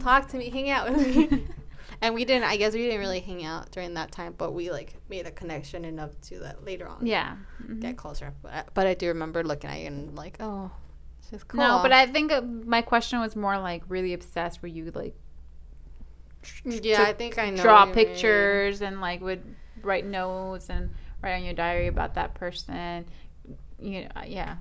talk 0.00 0.28
to 0.28 0.36
me, 0.38 0.48
hang 0.50 0.70
out 0.70 0.90
with 0.90 1.30
me. 1.30 1.44
and 2.02 2.14
we 2.14 2.24
didn't. 2.24 2.44
I 2.44 2.56
guess 2.56 2.74
we 2.74 2.82
didn't 2.82 3.00
really 3.00 3.20
hang 3.20 3.44
out 3.44 3.70
during 3.70 3.94
that 3.94 4.12
time, 4.12 4.34
but 4.36 4.52
we 4.52 4.70
like 4.70 4.94
made 5.08 5.26
a 5.26 5.30
connection 5.30 5.84
enough 5.84 6.10
to 6.22 6.40
that 6.40 6.64
later 6.64 6.86
on. 6.88 7.06
Yeah. 7.06 7.36
Mhm. 7.62 7.80
get 7.80 7.96
closer. 7.96 8.34
But 8.42 8.52
I, 8.52 8.64
but 8.74 8.86
I 8.86 8.94
do 8.94 9.08
remember 9.08 9.42
looking 9.42 9.70
at 9.70 9.80
you 9.80 9.86
and 9.86 10.14
like, 10.16 10.36
oh, 10.40 10.70
she's 11.30 11.44
cool. 11.44 11.60
No, 11.60 11.80
but 11.82 11.92
I 11.92 12.06
think 12.06 12.32
uh, 12.32 12.42
my 12.42 12.82
question 12.82 13.20
was 13.20 13.36
more 13.36 13.58
like 13.58 13.84
really 13.88 14.12
obsessed. 14.12 14.60
Were 14.62 14.68
you 14.68 14.90
like 14.90 15.14
yeah, 16.64 17.02
I 17.02 17.12
think 17.12 17.38
I 17.38 17.50
know. 17.50 17.62
draw 17.62 17.80
you 17.80 17.86
mean. 17.86 17.94
pictures 17.94 18.82
and 18.82 19.00
like 19.00 19.20
would 19.20 19.42
write 19.82 20.04
notes 20.04 20.70
and 20.70 20.90
write 21.22 21.34
on 21.36 21.44
your 21.44 21.54
diary 21.54 21.86
about 21.86 22.14
that 22.14 22.34
person? 22.34 23.06
You 23.78 24.02
know, 24.02 24.08
uh, 24.16 24.24
yeah. 24.26 24.56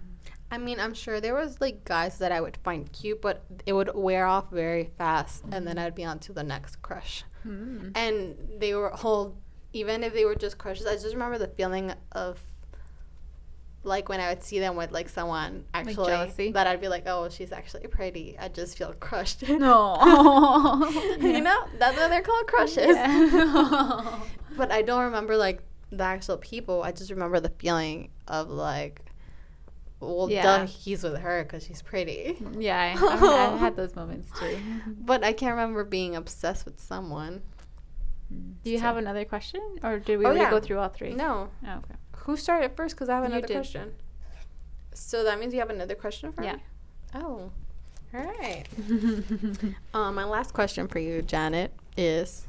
I 0.52 0.58
mean, 0.58 0.80
I'm 0.80 0.94
sure 0.94 1.22
there 1.22 1.34
was 1.34 1.62
like 1.62 1.86
guys 1.86 2.18
that 2.20 2.32
I 2.32 2.42
would 2.42 2.58
find 2.58 2.92
cute, 2.92 3.22
but 3.22 3.44
it 3.66 3.74
would 3.74 3.90
wear 3.96 4.26
off 4.26 4.52
very 4.52 4.92
fast, 4.98 5.44
and 5.52 5.66
then 5.66 5.78
I'd 5.78 5.96
be 5.96 6.04
on 6.04 6.20
to 6.20 6.34
the 6.34 6.44
next 6.44 6.82
crush. 6.82 7.24
Mm. 7.48 7.92
And 7.96 8.36
they 8.60 8.74
were 8.74 8.94
all 8.94 9.36
even 9.74 10.04
if 10.04 10.14
they 10.14 10.26
were 10.26 10.36
just 10.36 10.58
crushes. 10.58 10.86
I 10.86 10.94
just 10.94 11.14
remember 11.14 11.38
the 11.38 11.48
feeling 11.48 11.94
of. 12.12 12.40
Like 13.84 14.10
when 14.10 14.20
I 14.20 14.30
would 14.30 14.44
see 14.44 14.60
them 14.60 14.76
with 14.76 14.92
like 14.92 15.10
someone 15.10 15.66
actually 15.74 16.06
jealousy? 16.06 16.52
that 16.52 16.68
I'd 16.68 16.82
be 16.82 16.88
like, 16.88 17.06
oh, 17.08 17.30
she's 17.30 17.52
actually 17.52 17.88
pretty. 17.88 18.38
I 18.38 18.48
just 18.48 18.78
feel 18.78 18.94
crushed. 18.94 19.42
No. 19.50 19.98
you 21.20 21.42
know, 21.42 21.64
that's 21.80 21.98
what 21.98 22.10
they're 22.12 22.22
called 22.22 22.46
crushes. 22.46 22.96
Yeah. 22.96 24.20
But 24.58 24.72
I 24.72 24.84
don't 24.84 25.06
remember 25.06 25.36
like 25.36 25.64
the 25.92 26.04
actual 26.04 26.38
people. 26.38 26.84
I 26.84 26.92
just 26.92 27.10
remember 27.10 27.40
the 27.40 27.50
feeling 27.50 28.10
of 28.28 28.50
like, 28.50 29.02
well, 30.02 30.30
Yeah. 30.30 30.44
duh, 30.44 30.66
he's 30.66 31.04
with 31.04 31.18
her 31.20 31.44
because 31.44 31.64
she's 31.66 31.82
pretty. 31.82 32.38
yeah, 32.58 32.96
I, 33.00 33.06
I, 33.06 33.54
I 33.54 33.58
had 33.66 33.76
those 33.76 33.96
moments 33.96 34.30
too. 34.40 34.58
But 34.88 35.24
I 35.24 35.32
can't 35.34 35.52
remember 35.52 35.84
being 35.84 36.16
obsessed 36.16 36.66
with 36.66 36.80
someone. 36.82 37.42
Do 38.64 38.70
you 38.72 38.78
So- 38.78 38.84
have 38.84 38.98
another 38.98 39.26
question, 39.26 39.62
or 39.84 40.00
did 40.00 40.18
we 40.20 40.26
Oh, 40.26 40.32
yeah. 40.32 40.50
go 40.50 40.60
through 40.60 40.80
all 40.80 40.90
three? 40.90 41.14
No, 41.14 41.50
Oh, 41.66 41.78
okay. 41.78 41.96
who 42.18 42.36
started 42.38 42.76
first? 42.76 42.96
Because 42.96 43.10
I 43.10 43.16
have 43.16 43.24
another 43.26 43.48
question. 43.48 43.94
So 44.94 45.24
that 45.24 45.40
means 45.40 45.54
you 45.54 45.60
have 45.60 45.70
another 45.70 45.96
question 45.96 46.32
for 46.32 46.42
me? 46.42 46.48
Yeah. 46.48 46.56
me. 46.56 46.62
Oh, 47.16 47.52
all 48.14 48.22
right. 48.22 48.64
Um, 49.94 50.16
my 50.16 50.24
last 50.26 50.54
question 50.54 50.88
for 50.88 51.00
you, 51.00 51.22
Janet, 51.22 51.74
is, 51.96 52.48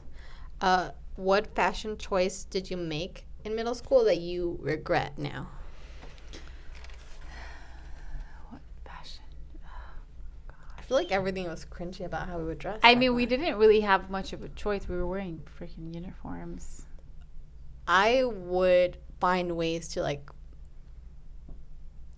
uh, 0.60 0.90
what 1.16 1.54
fashion 1.54 1.96
choice 1.98 2.44
did 2.44 2.70
you 2.70 2.76
make 2.76 3.26
in 3.44 3.54
middle 3.54 3.74
school 3.74 4.04
that 4.04 4.18
you 4.18 4.58
regret 4.60 5.18
now? 5.18 5.48
what 8.50 8.60
fashion? 8.84 9.24
I 10.78 10.81
feel 10.92 10.98
like 10.98 11.12
everything 11.12 11.48
was 11.48 11.64
cringy 11.64 12.04
about 12.04 12.28
how 12.28 12.36
we 12.36 12.44
were 12.44 12.54
dressed. 12.54 12.80
I 12.84 12.94
mean, 12.94 13.14
we 13.14 13.24
didn't 13.24 13.56
really 13.56 13.80
have 13.80 14.10
much 14.10 14.34
of 14.34 14.42
a 14.42 14.48
choice. 14.50 14.86
We 14.88 14.96
were 14.96 15.06
wearing 15.06 15.40
freaking 15.58 15.94
uniforms. 15.94 16.84
I 17.88 18.24
would 18.24 18.98
find 19.18 19.56
ways 19.56 19.88
to 19.88 20.02
like, 20.02 20.28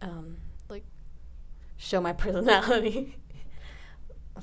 um, 0.03 0.39
like, 0.69 0.85
show 1.77 2.01
my 2.01 2.13
personality. 2.25 3.17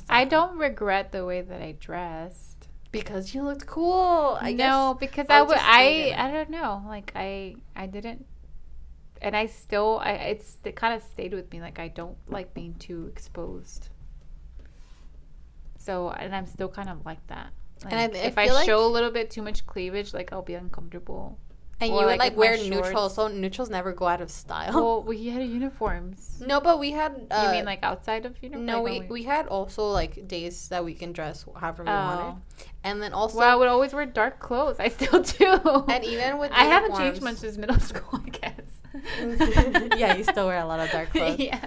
I 0.09 0.23
don't 0.23 0.57
regret 0.57 1.11
the 1.11 1.25
way 1.25 1.41
that 1.41 1.61
I 1.61 1.73
dressed. 1.73 2.69
because 2.91 3.34
you 3.34 3.43
looked 3.43 3.67
cool. 3.67 4.38
I 4.41 4.53
no, 4.53 4.95
because 4.99 5.27
I 5.29 5.39
I 5.39 5.41
would. 5.41 5.57
I. 5.59 6.13
I 6.17 6.32
don't 6.32 6.49
know. 6.49 6.84
Like 6.88 7.11
I 7.15 7.55
I 7.75 7.86
didn't, 7.88 8.25
and 9.21 9.36
I 9.36 9.45
still 9.47 9.99
I 10.01 10.11
it's 10.11 10.57
it 10.63 10.75
kind 10.77 10.93
of 10.93 11.03
stayed 11.03 11.34
with 11.34 11.51
me. 11.51 11.59
Like 11.61 11.79
I 11.79 11.89
don't 11.89 12.17
like 12.29 12.53
being 12.53 12.75
too 12.75 13.07
exposed. 13.11 13.89
So 15.86 16.09
and 16.11 16.34
I'm 16.38 16.45
still 16.55 16.69
kind 16.69 16.89
of 16.89 16.97
like 17.05 17.25
that. 17.27 17.47
Like, 17.84 17.93
And 17.93 17.99
I- 18.15 18.19
I 18.19 18.21
if 18.32 18.38
I 18.38 18.45
like- 18.57 18.65
show 18.69 18.86
a 18.86 18.91
little 18.95 19.11
bit 19.11 19.32
too 19.36 19.41
much 19.41 19.65
cleavage, 19.65 20.13
like 20.13 20.32
I'll 20.34 20.43
be 20.53 20.53
uncomfortable. 20.53 21.25
And 21.84 21.89
Or, 21.91 22.01
you 22.01 22.05
would 22.05 22.11
like, 22.11 22.19
like 22.19 22.38
wear 22.38 22.55
neutral, 22.73 23.09
so 23.09 23.27
neutrals 23.27 23.71
never 23.71 23.91
go 23.91 24.05
out 24.13 24.21
of 24.21 24.29
style. 24.29 24.71
Well, 24.75 25.01
we 25.11 25.29
had 25.34 25.41
uniforms. 25.41 26.39
no, 26.51 26.61
but 26.61 26.77
we 26.77 26.91
had. 26.91 27.25
Uh, 27.32 27.45
you 27.47 27.51
mean 27.57 27.65
like 27.65 27.79
outside 27.82 28.23
of 28.27 28.34
uniform? 28.43 28.67
No, 28.67 28.84
Like 28.84 29.09
we, 29.09 29.21
we 29.21 29.23
had 29.23 29.47
also 29.47 29.89
like 29.89 30.27
days 30.27 30.67
that 30.67 30.86
we 30.86 30.93
can 30.93 31.11
dress 31.11 31.43
however 31.59 31.82
we 31.84 31.89
Oh. 31.89 31.93
wanted, 32.09 32.41
and 32.84 33.01
then 33.01 33.13
also 33.13 33.39
well, 33.39 33.49
I 33.51 33.55
would 33.55 33.67
always 33.67 33.95
wear 33.95 34.05
dark 34.05 34.38
clothes. 34.38 34.79
I 34.79 34.89
still 34.89 35.23
do. 35.39 35.49
and 35.89 36.03
even 36.05 36.38
with 36.38 36.51
I 36.53 36.65
haven't 36.65 36.95
changed 36.97 37.23
much 37.23 37.38
since 37.38 37.57
middle 37.57 37.79
school, 37.91 38.21
I 38.27 38.29
guess. 38.29 38.67
yeah, 39.97 40.13
you 40.15 40.23
still 40.23 40.45
wear 40.45 40.59
a 40.59 40.65
lot 40.67 40.79
of 40.79 40.91
dark 40.91 41.09
clothes, 41.09 41.39
yeah. 41.39 41.65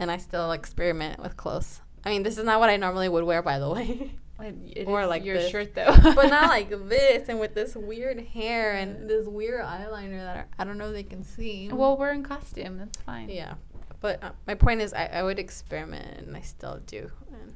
and 0.00 0.10
I 0.10 0.16
still 0.16 0.50
experiment 0.50 1.20
with 1.22 1.36
clothes. 1.36 1.82
I 2.06 2.10
mean, 2.10 2.22
this 2.22 2.38
is 2.38 2.44
not 2.44 2.60
what 2.60 2.70
I 2.70 2.76
normally 2.76 3.08
would 3.08 3.24
wear, 3.24 3.42
by 3.42 3.58
the 3.58 3.68
way, 3.68 4.12
It 4.40 4.86
Or 4.86 5.06
like 5.06 5.24
your 5.24 5.36
this. 5.38 5.50
shirt 5.50 5.74
though. 5.74 5.94
but 6.14 6.28
not 6.28 6.48
like 6.50 6.68
this, 6.88 7.28
and 7.28 7.40
with 7.40 7.54
this 7.54 7.74
weird 7.74 8.20
hair 8.20 8.74
and 8.74 9.08
this 9.10 9.26
weird 9.26 9.62
eyeliner 9.64 10.18
that 10.20 10.36
are, 10.36 10.46
I 10.58 10.64
don't 10.64 10.78
know 10.78 10.88
if 10.88 10.92
they 10.94 11.02
can 11.02 11.24
see. 11.24 11.68
well, 11.72 11.96
we're 11.96 12.12
in 12.12 12.22
costume. 12.22 12.78
That's 12.78 12.98
fine. 13.00 13.28
yeah, 13.30 13.54
but 14.00 14.22
uh, 14.22 14.30
my 14.46 14.54
point 14.54 14.82
is, 14.82 14.92
I, 14.94 15.06
I 15.06 15.22
would 15.22 15.38
experiment, 15.38 16.26
and 16.26 16.36
I 16.36 16.42
still 16.42 16.80
do. 16.86 17.10
And 17.32 17.54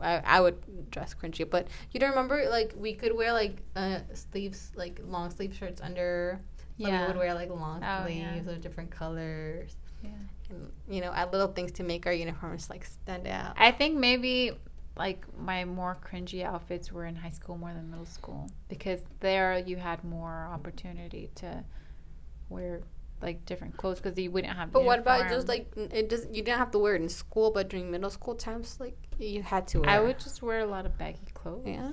I, 0.00 0.22
I 0.24 0.40
would 0.40 0.90
dress 0.90 1.12
cringy, 1.14 1.48
but 1.48 1.66
you 1.90 1.98
don't 2.00 2.10
remember 2.10 2.48
like 2.48 2.72
we 2.78 2.94
could 2.94 3.14
wear 3.16 3.32
like 3.32 3.56
uh, 3.76 3.98
sleeves, 4.14 4.70
like 4.76 5.00
long 5.04 5.30
sleeve 5.30 5.54
shirts 5.54 5.80
under. 5.80 6.40
Some 6.78 6.88
Yeah. 6.88 6.98
people 7.00 7.14
would 7.14 7.20
wear 7.26 7.34
like 7.34 7.50
long 7.50 7.82
Oh, 7.84 8.04
sleeves 8.06 8.46
yeah. 8.46 8.52
of 8.52 8.60
different 8.62 8.90
colors, 8.90 9.74
Yeah. 10.02 10.10
And 10.50 10.70
you 10.88 11.00
know, 11.00 11.12
add 11.12 11.32
little 11.32 11.48
things 11.48 11.72
to 11.72 11.82
make 11.82 12.06
our 12.06 12.12
uniforms 12.12 12.68
like 12.70 12.84
stand 12.84 13.26
out. 13.26 13.54
I 13.56 13.70
think 13.70 13.96
maybe 13.96 14.52
like 14.96 15.24
my 15.38 15.64
more 15.64 15.96
cringy 16.04 16.44
outfits 16.44 16.92
were 16.92 17.06
in 17.06 17.16
high 17.16 17.30
school 17.30 17.56
more 17.56 17.72
than 17.72 17.90
middle 17.90 18.06
school 18.06 18.50
because 18.68 19.00
there 19.20 19.58
you 19.58 19.76
had 19.76 20.02
more 20.04 20.48
opportunity 20.52 21.30
to 21.36 21.64
wear 22.48 22.82
like 23.22 23.44
different 23.46 23.76
clothes 23.76 24.00
because 24.00 24.18
you 24.18 24.30
wouldn't 24.30 24.56
have. 24.56 24.72
But 24.72 24.84
what 24.84 24.98
about 24.98 25.28
just 25.28 25.48
like 25.48 25.70
it 25.76 26.08
does 26.08 26.26
you 26.30 26.42
didn't 26.42 26.58
have 26.58 26.70
to 26.72 26.78
wear 26.78 26.96
it 26.96 27.02
in 27.02 27.08
school, 27.08 27.50
but 27.50 27.68
during 27.68 27.90
middle 27.90 28.10
school 28.10 28.34
times, 28.34 28.78
like 28.80 28.96
you 29.18 29.42
had 29.42 29.66
to 29.68 29.80
wear. 29.80 29.90
I 29.90 30.00
would 30.00 30.18
just 30.18 30.42
wear 30.42 30.60
a 30.60 30.66
lot 30.66 30.86
of 30.86 30.96
baggy 30.98 31.18
clothes. 31.34 31.66
Yeah? 31.66 31.92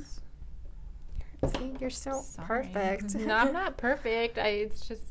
See, 1.55 1.73
you're 1.79 1.89
so 1.89 2.21
Sorry. 2.21 2.69
perfect. 2.73 3.15
no, 3.25 3.33
I'm 3.35 3.53
not 3.53 3.77
perfect. 3.87 4.37
I 4.37 4.47
it's 4.47 4.87
just 4.87 5.03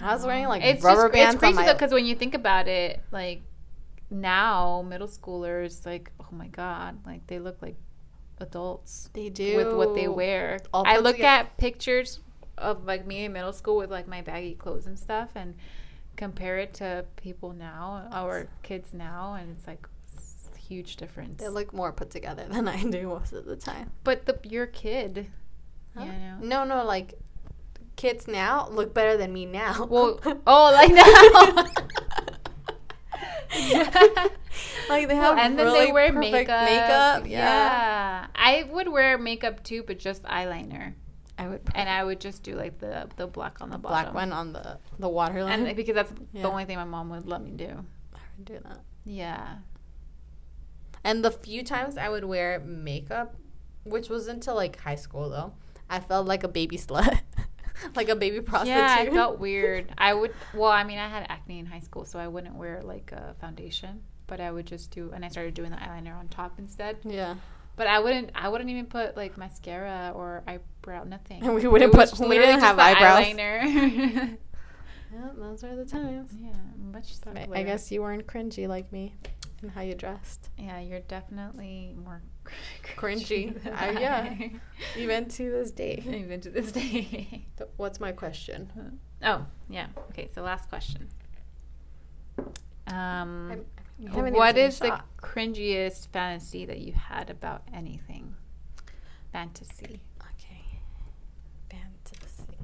I 0.00 0.14
was 0.14 0.24
wearing 0.24 0.48
like 0.48 0.62
it's 0.64 0.82
rubber 0.82 1.02
just, 1.04 1.12
bands 1.12 1.34
It's 1.34 1.40
crazy 1.40 1.58
on 1.58 1.66
though 1.66 1.72
because 1.74 1.92
when 1.92 2.06
you 2.06 2.14
think 2.14 2.34
about 2.34 2.68
it, 2.68 3.00
like 3.10 3.42
now 4.10 4.84
middle 4.88 5.08
schoolers, 5.08 5.84
like 5.86 6.10
oh 6.20 6.26
my 6.32 6.48
god, 6.48 6.98
like 7.06 7.26
they 7.26 7.38
look 7.38 7.60
like 7.62 7.76
adults 8.38 9.10
they 9.12 9.28
do 9.28 9.56
with 9.56 9.72
what 9.74 9.94
they 9.94 10.08
wear. 10.08 10.58
All 10.72 10.84
I 10.86 10.96
look 10.98 11.16
together. 11.16 11.44
at 11.48 11.56
pictures 11.58 12.20
of 12.58 12.84
like 12.84 13.06
me 13.06 13.24
in 13.24 13.32
middle 13.32 13.52
school 13.52 13.76
with 13.76 13.90
like 13.90 14.08
my 14.08 14.22
baggy 14.22 14.54
clothes 14.54 14.86
and 14.86 14.98
stuff, 14.98 15.30
and 15.34 15.54
compare 16.16 16.58
it 16.58 16.74
to 16.74 17.04
people 17.16 17.52
now 17.52 18.08
our 18.12 18.48
kids 18.62 18.92
now, 18.92 19.34
and 19.34 19.56
it's 19.56 19.66
like 19.66 19.86
s- 20.16 20.48
huge 20.58 20.96
difference. 20.96 21.40
They 21.40 21.48
look 21.48 21.72
more 21.72 21.92
put 21.92 22.10
together 22.10 22.46
than 22.50 22.66
I 22.68 22.82
do 22.82 23.08
most 23.08 23.32
of 23.32 23.44
the 23.44 23.56
time. 23.56 23.90
but 24.04 24.26
the 24.26 24.38
your 24.48 24.66
kid, 24.66 25.26
Huh? 25.96 26.04
you 26.04 26.12
know. 26.12 26.36
No, 26.40 26.64
no, 26.64 26.84
like 26.84 27.14
kids 28.00 28.26
now 28.26 28.68
look 28.70 28.94
better 28.94 29.16
than 29.16 29.32
me 29.32 29.44
now. 29.46 29.84
Well, 29.90 30.20
oh, 30.46 30.64
like 30.72 30.92
now. 31.00 31.04
like 34.88 35.08
they 35.08 35.14
Well, 35.14 35.34
have 35.36 35.38
and 35.38 35.58
then 35.58 35.66
really 35.66 35.86
they 35.86 35.92
wear 35.92 36.12
makeup. 36.12 36.64
makeup. 36.64 37.26
Yeah. 37.26 37.28
Yeah. 37.28 38.26
I 38.34 38.62
would 38.70 38.88
wear 38.88 39.18
makeup 39.18 39.62
too, 39.64 39.82
but 39.86 39.98
just 39.98 40.22
eyeliner, 40.24 40.94
I 41.38 41.48
would. 41.48 41.60
and 41.74 41.88
I 41.88 42.04
would 42.04 42.20
just 42.20 42.42
do 42.42 42.54
like 42.54 42.78
the 42.78 43.08
the 43.16 43.26
black 43.26 43.60
on 43.60 43.70
the 43.70 43.78
black 43.78 44.06
bottom, 44.06 44.14
one 44.14 44.32
on 44.32 44.52
the 44.52 44.78
the 44.98 45.08
waterline. 45.08 45.66
and 45.66 45.76
because 45.76 45.94
that's 45.94 46.12
Yeah. 46.32 46.42
the 46.42 46.48
only 46.50 46.64
thing 46.64 46.76
my 46.76 46.84
mom 46.84 47.10
would 47.10 47.26
let 47.26 47.42
me 47.42 47.50
do. 47.52 47.84
I 48.14 48.18
would 48.36 48.44
do 48.44 48.58
that. 48.64 48.80
Yeah. 49.04 49.58
And 51.02 51.24
the 51.24 51.30
few 51.30 51.62
times 51.64 51.96
I 51.96 52.08
would 52.08 52.24
wear 52.24 52.60
makeup, 52.60 53.34
which 53.84 54.08
was 54.08 54.28
until 54.28 54.54
like 54.54 54.78
high 54.80 54.96
school 54.96 55.28
though, 55.30 55.54
I 55.88 56.00
felt 56.00 56.26
like 56.26 56.44
a 56.44 56.48
baby 56.48 56.76
slut, 56.78 57.20
like 57.96 58.08
a 58.08 58.16
baby 58.16 58.40
prostitute. 58.40 58.76
Yeah, 58.78 58.96
I 59.00 59.10
felt 59.10 59.38
weird. 59.46 59.92
I 59.98 60.14
would. 60.14 60.32
Well, 60.54 60.70
I 60.70 60.84
mean, 60.84 60.98
I 60.98 61.08
had 61.08 61.26
acne 61.28 61.58
in 61.58 61.66
high 61.66 61.80
school, 61.80 62.04
so 62.04 62.18
I 62.18 62.28
wouldn't 62.28 62.54
wear 62.54 62.82
like 62.82 63.12
a 63.12 63.34
foundation, 63.40 64.02
but 64.26 64.40
I 64.40 64.50
would 64.50 64.66
just 64.66 64.90
do, 64.90 65.10
and 65.14 65.24
I 65.24 65.28
started 65.28 65.54
doing 65.54 65.70
the 65.70 65.76
eyeliner 65.78 66.18
on 66.18 66.28
top 66.28 66.58
instead. 66.58 66.98
yeah. 67.04 67.34
But 67.76 67.86
I 67.86 67.98
wouldn't. 67.98 68.30
I 68.34 68.48
wouldn't 68.50 68.68
even 68.68 68.86
put 68.86 69.16
like 69.16 69.38
mascara 69.38 70.12
or 70.14 70.42
eyebrow. 70.46 71.04
Nothing. 71.04 71.42
And 71.42 71.54
we 71.58 71.66
wouldn't 71.66 71.92
put- 71.94 72.18
we 72.20 72.36
didn't 72.36 72.56
just 72.60 72.64
have 72.64 72.78
eyebrows. 72.78 73.24
Eyeliner. 73.26 74.36
Yeah, 75.12 75.28
those 75.36 75.64
are 75.64 75.74
the 75.74 75.84
times. 75.84 76.30
yeah, 76.38 76.52
much 76.92 77.12
I. 77.26 77.48
I 77.52 77.62
guess 77.64 77.90
you 77.90 78.02
weren't 78.02 78.26
cringy 78.26 78.68
like 78.68 78.92
me 78.92 79.14
in 79.62 79.68
how 79.68 79.80
you 79.80 79.94
dressed. 79.94 80.50
Yeah, 80.56 80.78
you're 80.80 81.00
definitely 81.00 81.94
more 82.04 82.22
Cringy. 82.96 83.54
I- 83.80 83.90
yeah. 83.92 84.34
Even 84.96 85.28
to 85.28 85.50
this 85.50 85.70
day. 85.70 86.02
Even 86.06 86.40
to 86.42 86.50
this 86.50 86.72
day. 86.72 87.44
What's 87.76 88.00
my 88.00 88.12
question? 88.12 88.98
Oh, 89.22 89.46
yeah. 89.68 89.86
Okay, 90.10 90.28
so 90.34 90.42
last 90.42 90.68
question. 90.68 91.08
Um, 92.86 93.50
I'm- 93.50 93.64
we 93.98 94.06
haven't 94.06 94.26
even 94.28 94.32
what 94.32 94.56
is 94.56 94.78
the 94.78 94.98
cringiest 95.18 96.08
fantasy 96.08 96.64
that 96.64 96.78
you 96.78 96.92
had 96.94 97.28
about 97.28 97.62
anything? 97.72 98.34
Fantasy. 99.30 100.00
Okay. 100.22 100.80
Fantasy. 101.70 102.56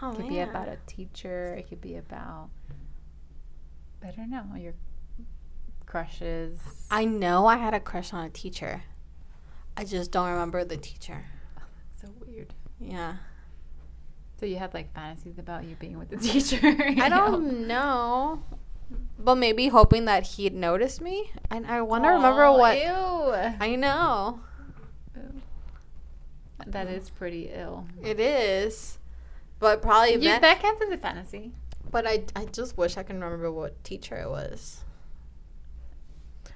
Oh, 0.00 0.10
It 0.12 0.16
could 0.16 0.28
be 0.28 0.40
about 0.40 0.68
a 0.68 0.78
teacher. 0.86 1.54
It 1.54 1.68
could 1.68 1.82
be 1.82 1.96
about 1.96 2.48
I 4.02 4.10
don't 4.10 4.30
know 4.30 4.44
your 4.56 4.72
crushes. 5.92 6.58
I 6.90 7.04
know 7.04 7.44
I 7.46 7.56
had 7.58 7.74
a 7.74 7.80
crush 7.80 8.14
on 8.14 8.24
a 8.24 8.30
teacher. 8.30 8.82
I 9.76 9.84
just 9.84 10.10
don't 10.10 10.30
remember 10.30 10.64
the 10.64 10.78
teacher. 10.78 11.26
so 12.00 12.08
weird. 12.26 12.54
Yeah. 12.80 13.16
So 14.40 14.46
you 14.46 14.56
had 14.56 14.72
like 14.72 14.94
fantasies 14.94 15.38
about 15.38 15.64
you 15.64 15.76
being 15.78 15.98
with 15.98 16.08
the 16.08 16.16
teacher. 16.28 16.58
I 16.98 17.10
don't 17.10 17.66
know. 17.68 18.42
But 19.18 19.34
maybe 19.36 19.68
hoping 19.68 20.06
that 20.06 20.22
he'd 20.26 20.54
notice 20.54 20.98
me. 20.98 21.30
And 21.50 21.66
I 21.66 21.82
want 21.82 22.04
to 22.04 22.08
remember 22.08 22.50
what. 22.52 22.78
Ew. 22.78 23.54
I 23.60 23.76
know. 23.76 24.40
That 26.66 26.86
is 26.88 27.10
pretty 27.10 27.50
ill. 27.52 27.86
It 28.02 28.18
is. 28.18 28.98
But 29.58 29.82
probably 29.82 30.12
Yeah, 30.16 30.30
meant. 30.30 30.42
that 30.42 30.60
counts 30.62 30.80
as 30.80 30.88
a 30.90 30.96
fantasy. 30.96 31.52
but 31.90 32.06
I, 32.06 32.24
I 32.34 32.46
just 32.46 32.78
wish 32.78 32.96
I 32.96 33.02
can 33.02 33.20
remember 33.22 33.52
what 33.52 33.82
teacher 33.84 34.16
it 34.16 34.30
was. 34.30 34.81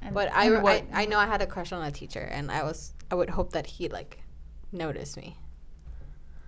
And- 0.03 0.15
But 0.15 0.31
I, 0.33 0.55
I, 0.55 0.85
I 0.93 1.07
know 1.07 1.19
I 1.19 1.27
had 1.27 1.43
a 1.43 1.47
crush 1.47 1.73
on 1.73 1.83
a 1.85 1.91
teacher, 1.91 2.21
and 2.21 2.51
I 2.51 2.63
was 2.63 2.93
I 3.11 3.15
would 3.15 3.31
hope 3.31 3.53
that 3.53 3.67
he'd 3.67 3.93
like 3.93 4.23
noticed 4.73 5.17
me. 5.17 5.37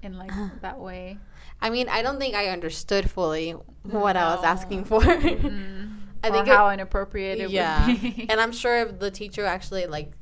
in 0.02 0.16
like 0.18 0.30
that 0.62 0.78
way. 0.78 1.18
I 1.60 1.70
mean, 1.70 1.88
I 1.88 2.02
don't 2.02 2.18
think 2.20 2.34
I 2.34 2.48
understood 2.48 3.10
fully 3.10 3.52
what 3.82 4.16
I 4.16 4.34
was 4.34 4.44
asking 4.44 4.84
for. 4.84 5.00
Mm. 5.00 5.96
I 6.24 6.28
or 6.28 6.32
think 6.32 6.48
it- 6.48 6.54
how 6.54 6.70
inappropriate 6.70 7.40
it 7.40 7.50
yeah, 7.50 7.86
would 7.86 8.00
be. 8.02 8.26
and 8.28 8.40
I'm 8.40 8.52
sure 8.52 8.76
if 8.78 8.98
the 8.98 9.10
teacher 9.10 9.44
actually 9.44 9.86
like 9.86 10.12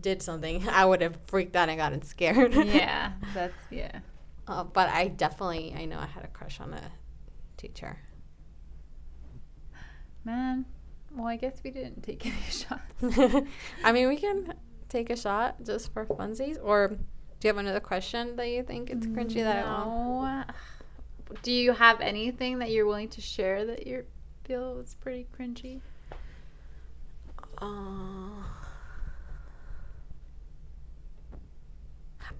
did 0.00 0.22
something, 0.22 0.66
I 0.80 0.84
would 0.84 1.00
have 1.02 1.16
freaked 1.26 1.56
out 1.56 1.68
and 1.68 1.78
gotten 1.78 2.02
scared. 2.02 2.54
yeah, 2.54 3.12
that's 3.34 3.54
yeah. 3.70 4.00
uh, 4.46 4.64
but 4.64 4.88
I 4.90 5.08
definitely 5.08 5.74
I 5.76 5.84
know 5.86 5.98
I 5.98 6.06
had 6.06 6.24
a 6.24 6.28
crush 6.28 6.60
on 6.60 6.72
a 6.74 6.92
teacher. 7.56 7.98
Man, 10.24 10.66
well, 11.14 11.26
I 11.26 11.36
guess 11.36 11.60
we 11.64 11.70
didn't 11.70 12.02
take 12.02 12.24
any 12.26 12.36
shots. 12.50 13.46
I 13.84 13.92
mean, 13.92 14.08
we 14.08 14.16
can 14.16 14.54
take 14.88 15.10
a 15.10 15.16
shot 15.16 15.56
just 15.64 15.92
for 15.92 16.04
funsies, 16.06 16.58
or 16.62 16.88
do 16.88 16.96
you 17.42 17.48
have 17.48 17.58
another 17.58 17.80
question 17.80 18.36
that 18.36 18.48
you 18.48 18.62
think 18.62 18.90
it's 18.90 19.06
cringy 19.06 19.42
that 19.42 19.64
I 19.64 19.84
won't? 19.86 20.50
Do 21.42 21.52
you 21.52 21.72
have 21.72 22.00
anything 22.00 22.58
that 22.58 22.70
you're 22.70 22.86
willing 22.86 23.08
to 23.10 23.20
share 23.20 23.64
that 23.66 23.86
you 23.86 24.04
feel 24.44 24.78
is 24.80 24.94
pretty 24.94 25.26
cringy? 25.38 25.80
Uh, 27.60 28.44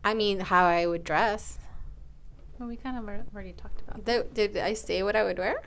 I 0.04 0.14
mean, 0.14 0.40
how 0.40 0.64
I 0.64 0.86
would 0.86 1.04
dress. 1.04 1.58
Well, 2.58 2.68
we 2.68 2.76
kind 2.76 2.96
of 2.96 3.08
already 3.32 3.52
talked 3.52 3.82
about. 3.82 4.04
Did, 4.04 4.34
did 4.34 4.56
I 4.56 4.72
say 4.72 5.02
what 5.02 5.14
I 5.14 5.22
would 5.22 5.38
wear? 5.38 5.62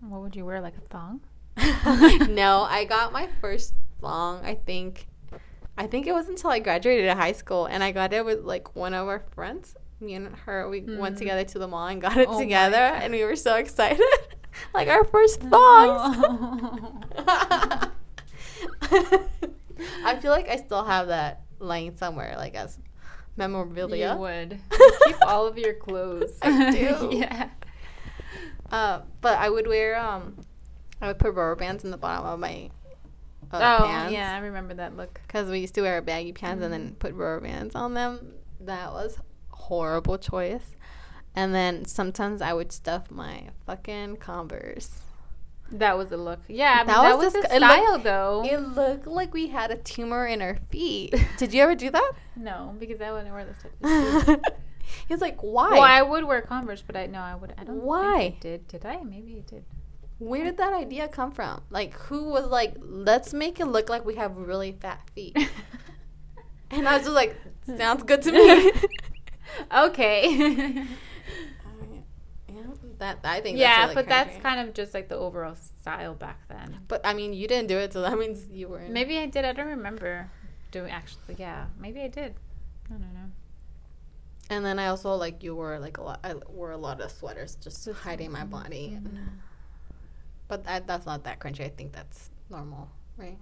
What 0.00 0.22
would 0.22 0.36
you 0.36 0.46
wear, 0.46 0.60
like 0.60 0.76
a 0.76 0.80
thong? 0.80 1.20
no, 2.28 2.62
I 2.68 2.84
got 2.88 3.12
my 3.12 3.28
first 3.40 3.74
thong. 4.00 4.44
I 4.44 4.54
think, 4.54 5.06
I 5.76 5.86
think 5.86 6.06
it 6.06 6.12
was 6.12 6.28
until 6.28 6.50
I 6.50 6.58
graduated 6.58 7.10
high 7.16 7.32
school, 7.32 7.66
and 7.66 7.82
I 7.84 7.92
got 7.92 8.12
it 8.12 8.24
with 8.24 8.44
like 8.44 8.74
one 8.76 8.94
of 8.94 9.08
our 9.08 9.20
friends. 9.34 9.74
Me 10.00 10.14
and 10.14 10.34
her, 10.46 10.68
we 10.68 10.80
went 10.80 11.16
Mm. 11.16 11.18
together 11.18 11.44
to 11.44 11.58
the 11.58 11.68
mall 11.68 11.86
and 11.88 12.00
got 12.00 12.16
it 12.16 12.28
Oh 12.30 12.38
together, 12.38 12.76
and 12.76 13.12
we 13.12 13.22
were 13.24 13.36
so 13.36 13.56
excited, 13.56 14.00
like 14.74 14.88
our 14.88 15.04
first 15.04 15.40
thongs. 15.40 16.16
Oh. 17.22 17.90
I 20.04 20.16
feel 20.20 20.30
like 20.30 20.48
I 20.48 20.56
still 20.56 20.84
have 20.84 21.08
that 21.08 21.42
lying 21.58 21.96
somewhere, 21.96 22.34
like 22.36 22.54
as 22.54 22.78
memorabilia. 23.36 24.12
You 24.14 24.18
would 24.20 24.58
keep 25.06 25.16
all 25.26 25.46
of 25.46 25.58
your 25.58 25.74
clothes. 25.74 26.38
I 26.42 26.70
do. 26.70 27.10
yeah. 27.12 27.48
Uh, 28.70 29.00
but 29.20 29.38
I 29.38 29.48
would 29.50 29.66
wear 29.66 29.98
um, 29.98 30.36
I 31.00 31.06
would 31.06 31.18
put 31.18 31.28
rubber 31.34 31.56
bands 31.56 31.84
in 31.84 31.90
the 31.90 31.96
bottom 31.96 32.26
of 32.26 32.38
my 32.38 32.70
uh, 33.52 33.78
oh, 33.80 33.86
pants. 33.86 34.12
yeah, 34.12 34.34
I 34.34 34.38
remember 34.38 34.74
that 34.74 34.96
look. 34.96 35.20
Because 35.26 35.48
we 35.48 35.58
used 35.60 35.74
to 35.74 35.82
wear 35.82 36.00
baggy 36.02 36.32
pants 36.32 36.62
and 36.62 36.72
then 36.72 36.94
put 36.98 37.12
rubber 37.14 37.40
bands 37.40 37.74
on 37.74 37.94
them. 37.94 38.34
That 38.60 38.92
was 38.92 39.18
horrible 39.50 40.18
choice. 40.18 40.76
And 41.34 41.54
then 41.54 41.84
sometimes 41.84 42.42
I 42.42 42.52
would 42.52 42.72
stuff 42.72 43.10
my 43.10 43.48
fucking 43.66 44.16
Converse. 44.16 44.90
That 45.72 45.96
was 45.96 46.10
a 46.10 46.16
look. 46.16 46.40
Yeah, 46.48 46.82
That 46.82 47.14
was 47.16 47.32
was, 47.32 47.34
disg- 47.34 47.54
it 47.54 47.60
looked- 47.60 47.72
style, 47.72 47.98
though. 47.98 48.42
It 48.44 48.58
looked 48.58 49.06
like 49.06 49.32
we 49.32 49.46
had 49.46 49.70
a 49.70 49.76
tumor 49.76 50.26
in 50.26 50.42
our 50.42 50.56
feet. 50.70 51.14
Did 51.38 51.54
you 51.54 51.62
ever 51.62 51.76
do 51.76 51.90
that? 51.90 52.12
no, 52.36 52.74
because 52.78 53.00
I 53.00 53.12
wouldn't 53.12 53.32
wear 53.32 53.44
this 53.46 53.62
shoes. 54.26 54.36
He's 55.08 55.20
like, 55.20 55.40
why? 55.40 55.70
Well, 55.70 55.82
I 55.82 56.02
would 56.02 56.24
wear 56.24 56.42
Converse, 56.42 56.82
but 56.84 56.96
I 56.96 57.06
no, 57.06 57.20
I 57.20 57.36
would. 57.36 57.54
I 57.56 57.62
don't. 57.62 57.82
Why? 57.82 58.18
Think 58.18 58.34
I 58.34 58.38
did 58.40 58.68
did 58.68 58.86
I? 58.86 59.02
Maybe 59.04 59.36
I 59.36 59.48
did. 59.48 59.64
Where 60.20 60.44
did 60.44 60.58
that 60.58 60.74
idea 60.74 61.08
come 61.08 61.32
from? 61.32 61.62
Like, 61.70 61.94
who 61.94 62.24
was 62.24 62.46
like, 62.46 62.74
let's 62.78 63.32
make 63.32 63.58
it 63.58 63.64
look 63.64 63.88
like 63.88 64.04
we 64.04 64.16
have 64.16 64.36
really 64.36 64.72
fat 64.72 65.00
feet? 65.14 65.34
and 66.70 66.86
I 66.86 66.98
was 66.98 67.04
just 67.04 67.14
like, 67.14 67.36
sounds 67.78 68.02
good 68.02 68.20
to 68.22 68.32
me. 68.32 68.70
okay. 69.74 70.84
yeah, 72.48 72.62
that 72.98 73.18
I 73.24 73.40
think. 73.40 73.56
yeah, 73.56 73.86
that's 73.86 73.94
really 73.94 73.94
but 73.94 74.08
that's 74.10 74.36
kind 74.42 74.60
of 74.60 74.74
just 74.74 74.92
like 74.92 75.08
the 75.08 75.16
overall 75.16 75.54
style 75.54 76.14
back 76.14 76.46
then. 76.48 76.80
But 76.86 77.00
I 77.02 77.14
mean, 77.14 77.32
you 77.32 77.48
didn't 77.48 77.68
do 77.68 77.78
it, 77.78 77.94
so 77.94 78.02
that 78.02 78.18
means 78.18 78.46
you 78.50 78.68
weren't. 78.68 78.92
Maybe 78.92 79.16
I 79.16 79.24
did. 79.24 79.46
I 79.46 79.54
don't 79.54 79.68
remember 79.68 80.30
doing 80.70 80.90
actually. 80.90 81.36
Yeah, 81.38 81.64
maybe 81.78 82.02
I 82.02 82.08
did. 82.08 82.34
I 82.88 82.92
don't 82.92 83.14
know. 83.14 83.30
And 84.50 84.66
then 84.66 84.78
I 84.78 84.88
also 84.88 85.14
like 85.14 85.42
you 85.42 85.56
wore 85.56 85.78
like 85.78 85.96
a 85.96 86.02
lot. 86.02 86.20
I 86.22 86.34
wore 86.46 86.72
a 86.72 86.76
lot 86.76 87.00
of 87.00 87.10
sweaters 87.10 87.54
just 87.54 87.88
hiding 87.90 88.32
my 88.32 88.44
body. 88.44 88.98
Mm. 89.00 89.28
But 90.50 90.64
that, 90.64 90.86
that's 90.86 91.06
not 91.06 91.22
that 91.24 91.38
cringy. 91.38 91.64
I 91.64 91.68
think 91.68 91.92
that's 91.92 92.30
normal, 92.50 92.90
right? 93.16 93.38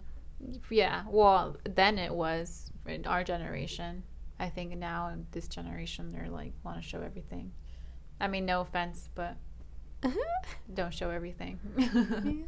Yeah. 0.71 1.03
Well, 1.09 1.57
then 1.65 1.99
it 1.99 2.15
was 2.15 2.71
in 2.87 3.07
our 3.07 3.25
generation. 3.25 4.03
I 4.39 4.49
think 4.51 4.77
now 4.77 5.09
in 5.09 5.27
this 5.33 5.49
generation, 5.49 6.13
they're 6.13 6.29
like 6.29 6.53
want 6.63 6.77
to 6.81 6.87
show 6.87 7.01
everything. 7.01 7.51
I 8.21 8.29
mean, 8.29 8.45
no 8.47 8.61
offense, 8.61 9.09
but 9.15 9.37
don't 10.75 10.93
show 10.95 11.09
everything. 11.11 11.59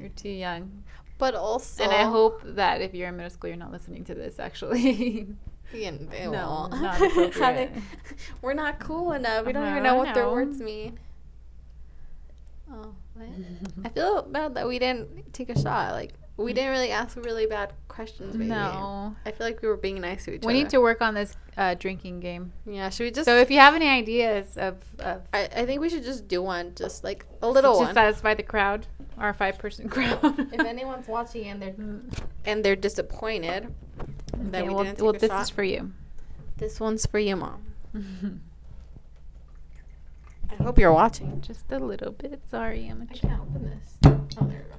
you're 0.00 0.08
too 0.16 0.30
young. 0.30 0.82
but 1.18 1.34
also, 1.34 1.84
And 1.84 1.92
I 1.92 2.04
hope 2.04 2.40
that 2.44 2.80
if 2.80 2.94
you're 2.94 3.08
in 3.08 3.16
middle 3.18 3.30
school, 3.30 3.48
you're 3.48 3.56
not 3.58 3.72
listening 3.72 4.04
to 4.06 4.14
this. 4.14 4.38
Actually, 4.38 5.28
Yeah, 5.74 5.90
No, 6.30 6.70
won't. 6.70 7.32
they- 7.38 7.70
we're 8.40 8.54
not 8.54 8.78
cool 8.80 9.12
enough. 9.12 9.44
We 9.44 9.52
don't 9.52 9.64
Uh-huh, 9.64 9.72
even 9.72 9.82
know 9.82 9.96
what 9.96 10.14
their 10.14 10.30
words 10.30 10.60
mean. 10.60 10.98
Oh, 12.72 12.94
what? 13.18 13.86
I 13.86 13.88
feel 13.90 14.22
bad 14.22 14.54
that 14.54 14.66
we 14.66 14.78
didn't 14.78 15.32
take 15.32 15.48
a 15.50 15.58
shot. 15.58 15.92
Like 15.92 16.12
we 16.36 16.52
didn't 16.52 16.70
really 16.70 16.92
ask 16.92 17.16
really 17.16 17.46
bad 17.46 17.72
questions. 17.88 18.36
Maybe. 18.36 18.50
no. 18.50 19.16
I 19.26 19.32
feel 19.32 19.46
like 19.46 19.60
we 19.60 19.66
were 19.68 19.76
being 19.76 20.00
nice 20.00 20.24
to 20.26 20.30
each 20.34 20.42
We 20.42 20.46
other. 20.46 20.46
We 20.48 20.52
need 20.54 20.70
to 20.70 20.80
work 20.80 21.02
on 21.02 21.14
this 21.14 21.36
uh, 21.56 21.74
drinking 21.74 22.20
game. 22.20 22.52
Yeah. 22.64 22.90
Should 22.90 23.04
we 23.04 23.10
just? 23.10 23.24
So 23.24 23.36
if 23.38 23.50
you 23.50 23.58
have 23.58 23.74
any 23.74 23.88
ideas 23.88 24.56
of, 24.56 24.76
of 25.00 25.22
I, 25.34 25.48
I 25.56 25.66
think 25.66 25.80
we 25.80 25.88
should 25.88 26.04
just 26.04 26.28
do 26.28 26.40
one, 26.42 26.74
just 26.76 27.02
like 27.02 27.26
a 27.42 27.48
little 27.48 27.74
to 27.74 27.84
one. 27.86 27.94
satisfy 27.94 28.34
the 28.34 28.44
crowd, 28.44 28.86
our 29.18 29.34
five 29.34 29.58
person 29.58 29.88
crowd. 29.94 30.20
if 30.52 30.60
anyone's 30.60 31.08
watching 31.08 31.46
and 31.48 31.60
they're 31.60 31.74
and 32.44 32.64
they're 32.64 32.76
disappointed 32.76 33.74
that 34.52 34.60
Okay, 34.60 34.68
we 34.68 34.74
well, 34.74 34.84
didn't 34.84 34.98
take 34.98 35.02
well 35.04 35.14
a 35.16 35.18
this 35.18 35.30
shot, 35.30 35.42
is 35.42 35.50
for 35.50 35.64
you. 35.64 35.92
this 36.58 36.78
one's 36.78 37.04
for 37.06 37.18
you, 37.18 37.34
mom. 37.34 37.62
I 40.50 40.62
hope 40.62 40.78
you're 40.78 40.92
watching. 40.92 41.40
Just 41.40 41.70
a 41.72 41.78
little 41.78 42.12
bit. 42.12 42.40
Sorry, 42.50 42.88
I'm 42.88 43.02
a 43.02 43.04
I 43.04 43.14
ch- 43.14 43.20
can't 43.22 43.40
open 43.40 43.62
this. 43.64 43.98
Oh, 44.40 44.46
there 44.46 44.64
we 44.70 44.70
go. 44.70 44.76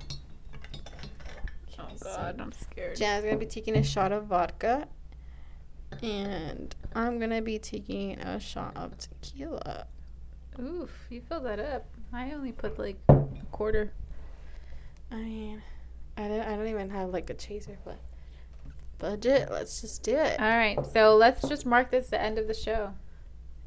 Oh 1.79 1.87
God, 2.01 2.39
I'm 2.41 2.51
scared. 2.51 2.95
Jen's 2.97 3.23
gonna 3.23 3.37
be 3.37 3.45
taking 3.45 3.75
a 3.77 3.83
shot 3.83 4.11
of 4.11 4.25
vodka, 4.25 4.87
and 6.01 6.75
I'm 6.95 7.19
gonna 7.19 7.41
be 7.41 7.59
taking 7.59 8.19
a 8.19 8.39
shot 8.39 8.75
of 8.75 8.93
tequila. 8.97 9.85
Oof, 10.59 10.91
you 11.09 11.21
filled 11.21 11.45
that 11.45 11.59
up. 11.59 11.85
I 12.11 12.31
only 12.31 12.51
put 12.51 12.77
like 12.77 12.97
a 13.09 13.15
quarter. 13.51 13.93
I 15.11 15.15
mean, 15.15 15.61
I 16.17 16.27
don't, 16.27 16.41
I 16.41 16.55
don't 16.55 16.67
even 16.67 16.89
have 16.89 17.09
like 17.09 17.29
a 17.29 17.33
chaser, 17.33 17.77
but 17.85 17.99
budget. 18.97 19.49
Let's 19.51 19.81
just 19.81 20.03
do 20.03 20.15
it. 20.15 20.39
All 20.39 20.47
right, 20.47 20.77
so 20.93 21.15
let's 21.15 21.47
just 21.47 21.65
mark 21.65 21.91
this 21.91 22.09
the 22.09 22.21
end 22.21 22.37
of 22.37 22.47
the 22.47 22.53
show. 22.53 22.93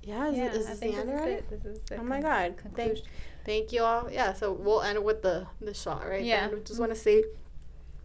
Yeah, 0.03 0.29
is, 0.29 0.39
it, 0.39 0.55
is 0.55 0.66
I 0.66 0.70
this 0.70 0.81
the 0.81 0.95
end 0.95 1.11
it. 1.11 1.51
This 1.51 1.65
is 1.65 1.83
the 1.85 1.97
Oh 1.99 2.03
my 2.03 2.20
god! 2.20 2.55
Thank, 2.74 2.97
conclusion. 2.97 3.05
thank 3.45 3.73
you 3.73 3.83
all. 3.83 4.11
Yeah, 4.11 4.33
so 4.33 4.53
we'll 4.53 4.83
end 4.83 5.03
with 5.05 5.23
the 5.23 5.47
the 5.61 5.74
shot, 5.74 6.09
right? 6.09 6.24
Yeah. 6.24 6.51
Just 6.65 6.81
want 6.81 6.93
to 6.93 6.99
say 6.99 7.24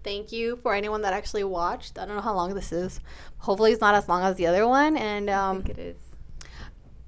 thank 0.04 0.32
you 0.32 0.58
for 0.58 0.74
anyone 0.74 1.02
that 1.02 1.14
actually 1.14 1.44
watched. 1.44 1.98
I 1.98 2.06
don't 2.06 2.16
know 2.16 2.22
how 2.22 2.36
long 2.36 2.54
this 2.54 2.72
is. 2.72 3.00
Hopefully, 3.40 3.72
it's 3.72 3.82
not 3.82 3.96
as 3.96 4.08
long 4.08 4.24
as 4.24 4.36
the 4.36 4.48
other 4.48 4.68
one. 4.68 4.96
And 4.98 5.30
I 5.30 5.50
um, 5.50 5.64
think 5.64 5.78
it 5.78 5.82
is. 5.82 5.98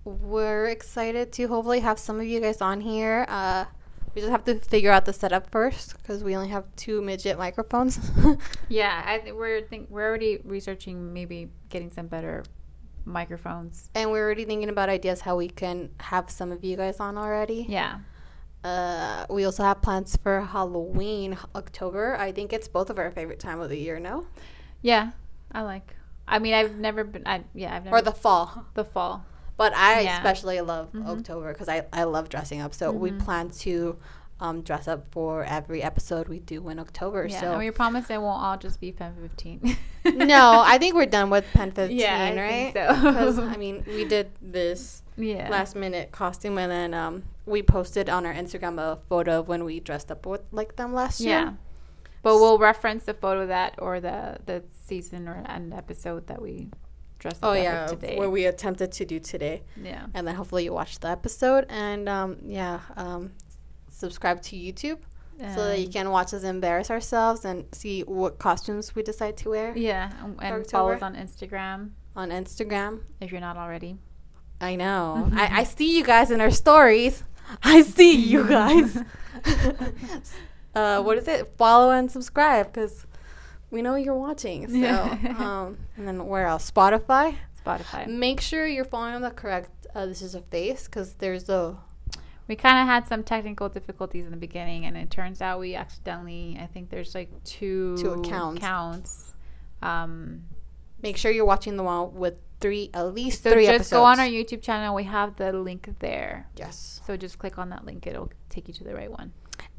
we're 0.03 0.65
excited 0.67 1.31
to 1.33 1.47
hopefully 1.47 1.81
have 1.81 1.99
some 1.99 2.19
of 2.19 2.25
you 2.25 2.39
guys 2.39 2.61
on 2.61 2.81
here. 2.81 3.25
Uh, 3.29 3.65
we 4.15 4.21
just 4.21 4.31
have 4.31 4.43
to 4.45 4.55
figure 4.55 4.91
out 4.91 5.05
the 5.05 5.13
setup 5.13 5.49
first 5.51 5.95
because 5.97 6.23
we 6.23 6.35
only 6.35 6.49
have 6.49 6.65
two 6.75 7.01
midget 7.01 7.37
microphones. 7.37 7.99
Yeah, 8.69 9.01
I 9.05 9.19
th- 9.19 9.33
we're 9.33 9.61
think 9.61 9.89
we're 9.89 10.07
already 10.07 10.39
researching 10.43 11.13
maybe 11.13 11.49
getting 11.69 11.91
some 11.91 12.07
better 12.07 12.43
microphones. 13.05 13.89
and 13.95 14.11
we're 14.11 14.23
already 14.23 14.45
thinking 14.45 14.69
about 14.69 14.89
ideas 14.89 15.21
how 15.21 15.35
we 15.35 15.47
can 15.49 15.89
have 15.99 16.29
some 16.29 16.51
of 16.51 16.63
you 16.63 16.75
guys 16.77 16.99
on 16.99 17.17
already. 17.17 17.65
Yeah. 17.69 17.99
Uh, 18.63 19.25
we 19.29 19.45
also 19.45 19.63
have 19.63 19.81
plans 19.81 20.17
for 20.17 20.41
Halloween, 20.41 21.37
October. 21.55 22.15
I 22.17 22.31
think 22.31 22.51
it's 22.51 22.67
both 22.67 22.89
of 22.89 22.99
our 22.99 23.09
favorite 23.11 23.39
time 23.39 23.61
of 23.61 23.69
the 23.69 23.77
year, 23.77 23.99
no? 23.99 24.25
Yeah, 24.81 25.11
I 25.51 25.61
like. 25.61 25.95
I 26.27 26.39
mean, 26.39 26.53
I've 26.53 26.75
never 26.77 27.03
been. 27.03 27.23
I, 27.25 27.43
yeah, 27.53 27.75
I've 27.75 27.85
never. 27.85 27.97
Or 27.97 28.01
the 28.01 28.11
fall. 28.11 28.65
the 28.73 28.83
fall. 28.83 29.25
But 29.57 29.73
I 29.75 30.01
Yeah. 30.01 30.17
especially 30.17 30.59
love 30.61 30.91
Mhm. 30.93 31.07
October 31.07 31.51
because 31.53 31.67
I, 31.69 31.85
I 31.91 32.03
love 32.03 32.29
dressing 32.29 32.61
up. 32.61 32.73
So 32.73 32.91
we 32.91 33.11
Mhm. 33.11 33.19
plan 33.19 33.49
to 33.65 33.97
um, 34.39 34.61
dress 34.61 34.87
up 34.87 35.05
for 35.11 35.43
every 35.43 35.83
episode 35.83 36.27
we 36.27 36.39
do 36.39 36.67
in 36.69 36.79
October. 36.79 37.27
Yeah, 37.29 37.41
so 37.41 37.49
and 37.51 37.59
we 37.59 37.71
promise 37.71 38.09
it 38.09 38.21
won't 38.21 38.41
all 38.41 38.57
just 38.57 38.79
be 38.79 38.91
Pen 38.91 39.13
15. 39.21 39.77
no, 40.15 40.63
I 40.65 40.77
think 40.77 40.95
we're 40.95 41.05
done 41.05 41.29
with 41.29 41.45
Pen 41.53 41.71
15, 41.71 41.97
Yeah, 41.99 42.31
I 42.35 42.41
right? 42.41 42.73
so. 42.73 43.01
Because, 43.09 43.39
I 43.39 43.57
mean, 43.57 43.83
we 43.87 44.05
did 44.05 44.31
this 44.41 45.03
yeah. 45.17 45.49
last 45.49 45.75
minute 45.75 46.11
costume 46.11 46.57
and 46.57 46.71
then 46.71 46.93
um, 46.93 47.23
we 47.45 47.61
posted 47.61 48.09
on 48.09 48.25
our 48.25 48.33
Instagram 48.33 48.79
a 48.79 48.99
photo 49.09 49.39
of 49.39 49.47
when 49.47 49.65
we 49.65 49.79
dressed 49.79 50.11
up 50.11 50.25
with 50.25 50.41
like 50.51 50.75
them 50.77 50.93
last 50.93 51.19
year. 51.19 51.39
Yeah. 51.39 51.53
But 52.21 52.35
we'll 52.35 52.57
reference 52.57 53.05
the 53.05 53.13
photo 53.13 53.47
that 53.47 53.75
or 53.77 54.01
the 54.01 54.37
the 54.45 54.63
season 54.71 55.27
or 55.29 55.41
an 55.45 55.71
episode 55.71 56.27
that 56.27 56.41
we 56.41 56.69
dressed 57.17 57.39
Oh 57.43 57.51
up 57.51 57.57
yeah, 57.57 57.87
today. 57.87 58.17
what 58.17 58.31
we 58.31 58.45
attempted 58.45 58.91
to 58.93 59.05
do 59.05 59.19
today, 59.19 59.63
yeah. 59.81 60.07
and 60.13 60.27
then 60.27 60.35
hopefully 60.35 60.65
you 60.65 60.73
watch 60.73 60.99
the 60.99 61.07
episode 61.09 61.65
and 61.69 62.09
um, 62.09 62.37
yeah, 62.45 62.81
um, 62.97 63.31
subscribe 63.99 64.41
to 64.43 64.55
YouTube 64.55 64.99
so 65.55 65.69
that 65.69 65.79
you 65.79 65.87
can 65.87 66.09
watch 66.09 66.33
us 66.33 66.43
embarrass 66.43 66.91
ourselves 66.91 67.45
and 67.45 67.65
see 67.71 68.01
what 68.01 68.39
costumes 68.39 68.93
we 68.93 69.01
decide 69.03 69.37
to 69.37 69.49
wear 69.49 69.77
Yeah, 69.77 70.11
and, 70.41 70.69
follow 70.69 70.91
us 70.91 71.01
on 71.01 71.15
Instagram 71.15 71.91
on 72.15 72.29
Instagram. 72.29 72.99
if 73.21 73.31
you're 73.31 73.39
not 73.39 73.55
already. 73.55 73.97
I 74.59 74.75
know. 74.75 75.29
I, 75.33 75.61
I 75.61 75.63
see 75.77 75.97
you 75.97 76.03
guys 76.03 76.31
in 76.31 76.41
our 76.41 76.51
stories. 76.51 77.23
I 77.63 77.81
see 77.81 78.15
you 78.15 78.45
guys. 78.47 78.97
uh, 80.75 81.01
what 81.01 81.17
is 81.17 81.27
it? 81.27 81.47
Follow 81.57 81.91
and 81.91 82.11
subscribe 82.11 82.67
because 82.67 83.07
we 83.71 83.81
know 83.81 83.95
you're 83.95 84.15
watching. 84.15 84.67
So, 84.69 85.17
um, 85.37 85.77
and 85.95 86.07
then 86.07 86.27
where 86.27 86.45
else? 86.45 86.69
Spotify. 86.69 87.35
Spotify. 87.65 88.07
Make 88.07 88.41
sure 88.41 88.67
you're 88.67 88.85
following 88.85 89.21
the 89.21 89.31
correct. 89.31 89.87
Uh, 89.95 90.05
this 90.05 90.21
is 90.21 90.35
a 90.35 90.41
face 90.41 90.85
because 90.85 91.13
there's 91.13 91.49
a. 91.49 91.77
We 92.49 92.55
kind 92.55 92.79
of 92.79 92.87
had 92.87 93.07
some 93.07 93.23
technical 93.23 93.69
difficulties 93.69 94.25
in 94.25 94.31
the 94.31 94.37
beginning, 94.37 94.85
and 94.85 94.97
it 94.97 95.09
turns 95.11 95.41
out 95.41 95.59
we 95.59 95.75
accidentally. 95.75 96.57
I 96.59 96.65
think 96.65 96.89
there's 96.89 97.13
like 97.15 97.29
two 97.43 97.95
Two 97.97 98.13
accounts. 98.13 98.59
Counts. 98.59 99.33
Um, 99.81 100.43
Make 101.01 101.15
sure 101.15 101.31
you're 101.31 101.45
watching 101.45 101.77
the 101.77 101.83
one 101.83 102.13
with 102.15 102.33
three, 102.59 102.89
at 102.93 103.13
least 103.13 103.43
so 103.43 103.51
three 103.51 103.65
just 103.65 103.75
episodes. 103.75 103.91
go 103.91 104.03
on 104.03 104.19
our 104.19 104.25
YouTube 104.25 104.61
channel. 104.61 104.93
We 104.95 105.03
have 105.05 105.35
the 105.37 105.53
link 105.53 105.89
there. 105.99 106.47
Yes. 106.57 107.01
So 107.05 107.15
just 107.15 107.39
click 107.39 107.57
on 107.57 107.69
that 107.69 107.85
link. 107.85 108.05
It'll 108.07 108.31
take 108.49 108.67
you 108.67 108.73
to 108.73 108.83
the 108.83 108.93
right 108.95 109.11
one. 109.11 109.31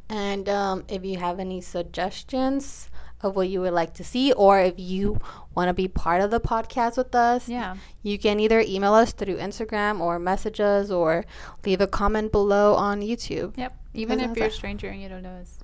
And 0.09 0.49
um, 0.49 0.85
if 0.89 1.05
you 1.05 1.19
have 1.19 1.39
any 1.39 1.61
suggestions 1.61 2.90
of 3.23 3.37
what 3.37 3.49
you 3.49 3.61
would 3.61 3.73
like 3.75 3.93
to 3.95 4.05
see, 4.05 4.33
or 4.33 4.61
if 4.61 4.75
you 4.79 5.19
want 5.55 5.69
to 5.69 5.75
be 5.75 5.89
part 5.89 6.21
of 6.23 6.31
the 6.31 6.41
podcast 6.41 6.97
with 6.97 7.15
us, 7.15 7.49
Yeah. 7.49 7.77
you 8.03 8.19
can 8.19 8.41
either 8.41 8.61
email 8.61 8.95
us 8.95 9.13
through 9.13 9.37
Instagram 9.37 10.01
or 10.01 10.19
message 10.19 10.59
us 10.61 10.91
or 10.91 11.25
leave 11.65 11.81
a 11.81 11.87
comment 11.87 12.33
below 12.33 12.75
on 12.75 13.01
YouTube. 13.03 13.57
Yep. 13.59 13.77
Even 13.95 14.21
if 14.21 14.37
you're 14.37 14.47
a 14.47 14.51
stranger 14.51 14.89
and 14.89 15.03
you 15.03 15.09
don't 15.09 15.23
know 15.23 15.37
us, 15.41 15.59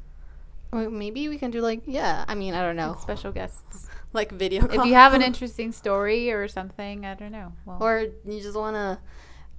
Or 0.72 0.90
maybe 0.90 1.28
we 1.28 1.38
can 1.38 1.50
do 1.50 1.60
like, 1.60 1.82
yeah, 1.86 2.24
I 2.28 2.34
mean, 2.34 2.52
I 2.52 2.60
don't 2.60 2.76
know, 2.76 2.96
special 3.00 3.32
guests. 3.32 3.88
like 4.12 4.32
video 4.32 4.64
If 4.66 4.84
you 4.84 4.94
have 4.94 5.14
an 5.14 5.22
interesting 5.30 5.72
story 5.72 6.30
or 6.32 6.48
something, 6.48 7.06
I 7.06 7.14
don't 7.14 7.32
know. 7.32 7.52
Well, 7.64 7.78
or 7.80 8.00
you 8.26 8.40
just 8.40 8.56
want 8.56 8.74
to 8.76 8.98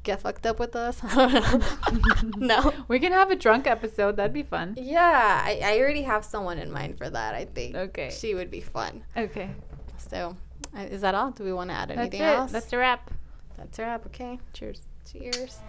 get 0.07 0.21
fucked 0.21 0.45
up 0.47 0.57
with 0.57 0.75
us. 0.75 1.01
no. 2.37 2.73
we 2.87 2.99
can 2.99 3.11
have 3.11 3.29
a 3.29 3.35
drunk 3.35 3.67
episode. 3.67 4.15
That'd 4.15 4.33
be 4.33 4.41
fun. 4.41 4.75
Yeah, 4.77 5.43
I, 5.45 5.61
I 5.63 5.79
already 5.79 6.03
have 6.03 6.25
someone 6.25 6.57
in 6.57 6.71
mind 6.71 6.97
for 6.97 7.09
that, 7.09 7.35
I 7.35 7.45
think. 7.45 7.75
Okay. 7.75 8.09
She 8.09 8.33
would 8.33 8.49
be 8.49 8.61
fun. 8.61 9.03
Okay. 9.15 9.51
So, 9.97 10.35
uh, 10.75 10.81
is 10.81 11.01
that 11.01 11.13
all? 11.13 11.31
Do 11.31 11.43
we 11.43 11.53
want 11.53 11.69
to 11.69 11.75
add 11.75 11.89
That's 11.89 11.99
anything 11.99 12.21
it. 12.21 12.25
else? 12.25 12.51
That's 12.51 12.73
a 12.73 12.77
wrap. 12.77 13.11
That's 13.57 13.77
a 13.77 13.81
wrap. 13.83 14.05
Okay. 14.07 14.39
Cheers. 14.53 14.81
Cheers. 15.11 15.59